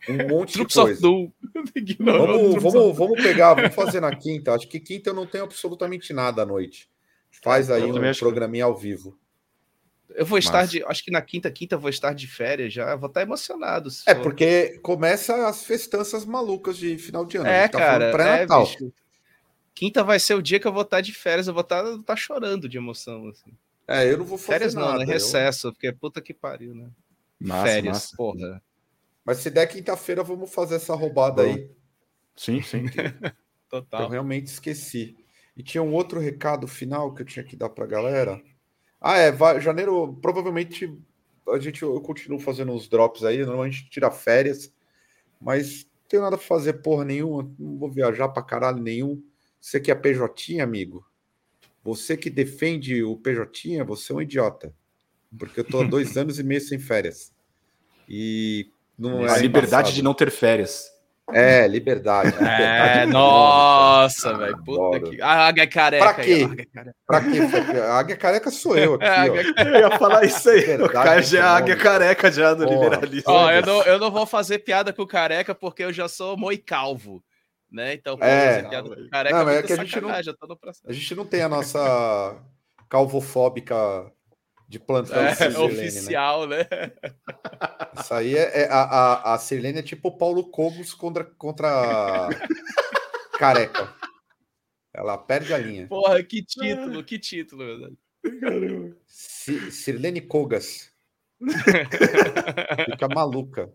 um 0.09 0.27
monte 0.27 0.53
de 0.57 0.73
coisa. 0.73 1.01
Vamos, 1.99 2.61
vamos, 2.63 2.97
vamos 2.97 3.21
pegar, 3.21 3.53
vamos 3.53 3.73
fazer 3.75 3.99
na 3.99 4.15
quinta. 4.15 4.53
Acho 4.53 4.67
que 4.67 4.79
quinta 4.79 5.09
eu 5.09 5.13
não 5.13 5.25
tenho 5.25 5.43
absolutamente 5.43 6.11
nada 6.13 6.41
à 6.41 6.45
noite. 6.45 6.89
Faz 7.43 7.69
aí 7.69 7.83
Eu 7.83 7.89
um 7.95 8.01
acho 8.03 8.19
que- 8.19 8.25
programinha 8.25 8.65
ao 8.65 8.75
vivo. 8.75 9.17
Eu 10.15 10.25
vou 10.25 10.37
estar 10.39 10.59
Massa. 10.59 10.71
de. 10.71 10.83
Acho 10.85 11.03
que 11.03 11.11
na 11.11 11.21
quinta, 11.21 11.51
quinta 11.51 11.75
eu 11.75 11.79
vou 11.79 11.89
estar 11.89 12.13
de 12.13 12.25
férias 12.27 12.73
já. 12.73 12.95
Vou 12.95 13.07
estar 13.07 13.21
emocionado. 13.21 13.89
É, 14.07 14.15
for. 14.15 14.23
porque 14.23 14.79
começa 14.81 15.47
as 15.47 15.63
festanças 15.63 16.25
malucas 16.25 16.77
de 16.77 16.97
final 16.97 17.25
de 17.25 17.37
ano. 17.37 17.47
É, 17.47 17.67
tá 17.67 17.77
falando 17.77 17.91
cara. 17.91 18.05
É, 18.05 18.11
pré-natal. 18.11 18.65
bicho. 18.65 18.93
Quinta 19.75 20.03
vai 20.03 20.19
ser 20.19 20.33
o 20.33 20.41
dia 20.41 20.59
que 20.59 20.65
eu 20.67 20.73
vou 20.73 20.81
estar 20.81 21.01
de 21.01 21.13
férias. 21.13 21.47
Eu 21.47 21.53
vou 21.53 21.61
estar, 21.61 21.83
estar 21.93 22.15
chorando 22.15 22.67
de 22.67 22.77
emoção. 22.77 23.27
Assim. 23.27 23.51
É, 23.87 24.11
eu 24.11 24.17
não 24.17 24.25
vou 24.25 24.37
fazer 24.37 24.53
Férias 24.59 24.73
não, 24.73 24.85
nada. 24.85 24.97
né? 24.99 25.03
eu- 25.05 25.09
Recesso, 25.09 25.71
porque 25.71 25.91
puta 25.91 26.19
que 26.21 26.33
pariu, 26.33 26.73
né? 26.73 26.87
Massa, 27.39 27.63
férias, 27.67 27.93
massa. 27.93 28.17
porra. 28.17 28.61
Mas 29.27 29.39
se 29.39 29.49
der 29.49 29.67
quinta-feira, 29.67 30.23
vamos 30.23 30.53
fazer 30.53 30.75
essa 30.75 30.95
roubada 30.95 31.43
Bom. 31.43 31.49
aí. 31.49 31.69
Sim, 32.33 32.61
sim. 32.61 32.85
Eu 33.69 33.81
Total. 33.81 34.09
realmente 34.09 34.47
esqueci. 34.47 35.17
E 35.53 35.61
tinha 35.61 35.83
um 35.83 35.93
outro 35.93 36.17
recado 36.21 36.65
final 36.65 37.13
que 37.13 37.21
eu 37.21 37.25
tinha 37.25 37.43
que 37.43 37.57
dar 37.57 37.67
pra 37.67 37.85
galera. 37.85 38.41
Ah, 39.01 39.17
é, 39.17 39.29
vai, 39.29 39.59
janeiro, 39.59 40.17
provavelmente 40.21 40.97
a 41.49 41.59
gente, 41.59 41.83
eu 41.83 41.99
continuo 41.99 42.39
fazendo 42.39 42.71
uns 42.71 42.87
drops 42.87 43.25
aí, 43.25 43.39
normalmente 43.39 43.73
a 43.73 43.77
gente 43.79 43.89
tira 43.89 44.09
férias, 44.09 44.73
mas 45.41 45.83
não 45.83 46.07
tenho 46.07 46.23
nada 46.23 46.37
pra 46.37 46.45
fazer 46.45 46.73
porra 46.81 47.03
nenhuma, 47.03 47.53
não 47.59 47.77
vou 47.77 47.91
viajar 47.91 48.29
pra 48.29 48.41
caralho 48.41 48.81
nenhum. 48.81 49.21
Você 49.59 49.81
que 49.81 49.91
é 49.91 49.95
PJ, 49.95 50.61
amigo, 50.61 51.05
você 51.83 52.15
que 52.15 52.29
defende 52.29 53.03
o 53.03 53.17
PJ, 53.17 53.83
você 53.83 54.13
é 54.13 54.15
um 54.15 54.21
idiota. 54.21 54.73
Porque 55.37 55.59
eu 55.59 55.65
tô 55.65 55.81
há 55.81 55.83
dois 55.83 56.15
anos 56.15 56.39
e 56.39 56.43
meio 56.43 56.61
sem 56.61 56.79
férias. 56.79 57.33
E 58.07 58.71
não 58.97 59.25
é 59.25 59.31
a 59.31 59.37
liberdade 59.37 59.75
embaçado. 59.89 59.93
de 59.93 60.01
não 60.03 60.13
ter 60.13 60.31
férias. 60.31 60.95
É, 61.33 61.67
liberdade. 61.67 62.29
liberdade 62.31 63.01
É, 63.01 63.05
nossa, 63.05 64.33
velho. 64.37 64.57
Puta 64.63 64.95
Adoro. 64.97 65.09
que. 65.11 65.21
A 65.21 65.47
águia 65.47 65.63
é 65.63 65.67
careca. 65.67 66.13
Pra 66.13 66.23
aí, 66.23 66.25
quê? 66.25 66.47
a 66.47 66.61
é 66.61 66.65
careca. 66.65 66.95
Pra 67.05 67.21
quê? 67.21 67.79
A 67.81 67.93
águia 67.99 68.15
careca 68.15 68.49
sou 68.51 68.77
eu 68.77 68.93
aqui, 68.93 69.03
É, 69.05 69.09
a 69.09 69.19
ó. 69.19 69.23
águia 69.25 69.41
é. 69.57 69.61
Eu 69.67 69.79
ia 69.89 69.97
falar 69.99 70.23
isso 70.23 70.49
aí. 70.49 70.61
Verdade 70.61 70.83
o 70.89 70.89
Caio 71.03 71.23
já 71.23 71.39
é 71.39 71.41
a 71.41 71.49
águia 71.51 71.75
careca 71.75 72.31
já 72.31 72.53
do 72.53 72.63
Porra. 72.65 72.75
liberalismo. 72.85 73.31
Ó, 73.33 73.51
eu 73.51 73.61
não, 73.61 73.83
eu 73.83 73.99
não 73.99 74.09
vou 74.09 74.25
fazer 74.25 74.59
piada 74.59 74.93
com 74.93 75.01
o 75.01 75.07
careca 75.07 75.53
porque 75.53 75.83
eu 75.83 75.91
já 75.91 76.07
sou 76.07 76.37
moicalvo. 76.37 77.21
Né? 77.69 77.95
Então, 77.95 78.17
pra 78.17 78.25
É. 78.25 78.53
fazer 78.55 78.69
piada 78.69 78.89
com 78.95 79.01
o 79.01 79.09
careca 79.09 79.35
Não, 79.43 79.49
é 79.49 79.63
que 79.63 79.73
a 79.73 79.75
gente 79.75 79.99
não- 79.99 80.07
no. 80.09 80.15
A 80.87 80.93
gente 80.93 81.13
não 81.15 81.25
tem 81.25 81.41
a 81.41 81.49
nossa 81.49 82.37
calvofóbica 82.87 84.09
de 84.67 84.79
plantão 84.79 85.17
É, 85.21 85.33
Sirlene, 85.33 85.57
né? 85.57 85.87
oficial, 85.87 86.47
né? 86.47 86.65
Isso 87.99 88.13
aí 88.13 88.35
é, 88.35 88.63
é- 88.63 88.69
a, 88.69 88.81
a, 88.83 89.33
a 89.33 89.37
Sirlene 89.37 89.79
é 89.79 89.83
tipo 89.83 90.09
o 90.09 90.17
Paulo 90.17 90.49
Cobos 90.49 90.93
contra, 90.93 91.23
contra 91.23 92.27
careca. 93.39 93.93
Ela 94.93 95.17
perde 95.17 95.53
a 95.53 95.57
linha. 95.57 95.87
Porra, 95.87 96.21
que 96.23 96.43
título, 96.43 97.03
que 97.03 97.19
título, 97.19 97.63
meu 97.63 97.79
Deus. 97.79 98.95
Si- 99.05 99.71
Sirlene 99.71 100.21
Cogas. 100.21 100.91
Fica 102.91 103.07
maluca. 103.07 103.71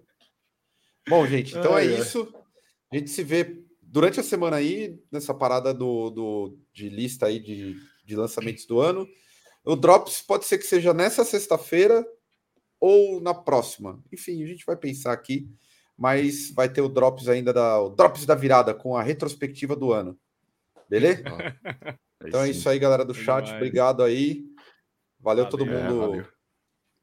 Bom, 1.09 1.27
gente, 1.27 1.56
então 1.56 1.77
é 1.78 1.82
Ai, 1.82 1.94
ai. 1.94 2.01
isso. 2.01 2.32
A 2.93 2.97
gente 2.97 3.10
se 3.10 3.23
vê 3.23 3.62
durante 3.81 4.20
a 4.20 4.23
semana 4.23 4.56
aí, 4.56 4.98
nessa 5.10 5.32
parada 5.32 5.73
do, 5.73 6.10
do, 6.10 6.59
de 6.73 6.89
lista 6.89 7.27
aí 7.27 7.39
de 7.40 7.77
de 8.05 8.16
lançamentos 8.16 8.66
do 8.66 8.81
ano. 8.81 9.06
O 9.64 9.76
Drops 9.76 10.20
pode 10.20 10.44
ser 10.44 10.59
que 10.59 10.66
seja 10.66 10.93
nessa 10.93 11.24
sexta-feira 11.24 12.05
ou 12.80 13.20
na 13.20 13.32
próxima. 13.32 14.02
Enfim, 14.12 14.43
a 14.43 14.47
gente 14.47 14.66
vai 14.66 14.76
pensar 14.76 15.12
aqui, 15.12 15.48
mas 15.97 16.51
vai 16.51 16.68
ter 16.68 16.80
o 16.80 16.89
Drops 16.89 17.28
ainda 17.28 17.52
da 17.52 17.80
o 17.80 17.90
Drops 17.90 18.26
da 18.26 18.34
virada 18.34 18.74
com 18.74 18.97
a 18.97 19.02
retrospectiva 19.02 19.76
do 19.76 19.93
ano. 19.93 20.18
Beleza? 20.89 21.22
então 22.24 22.43
é 22.43 22.51
isso 22.51 22.68
aí, 22.68 22.78
galera 22.78 23.05
do 23.05 23.14
chat. 23.14 23.52
Obrigado 23.55 24.02
aí. 24.02 24.44
Valeu, 25.20 25.44
Valeu 25.44 25.48
todo 25.48 25.64
mundo 25.64 26.20
é, 26.20 26.26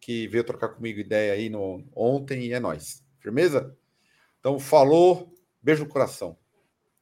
que 0.01 0.27
veio 0.27 0.43
trocar 0.43 0.69
comigo 0.69 0.99
ideia 0.99 1.33
aí 1.33 1.49
no 1.49 1.87
ontem 1.95 2.47
e 2.47 2.53
é 2.53 2.59
nós. 2.59 3.01
Firmeza? 3.19 3.75
Então 4.39 4.59
falou, 4.59 5.33
beijo 5.61 5.85
no 5.85 5.89
coração. 5.89 6.37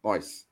Nós. 0.03 0.47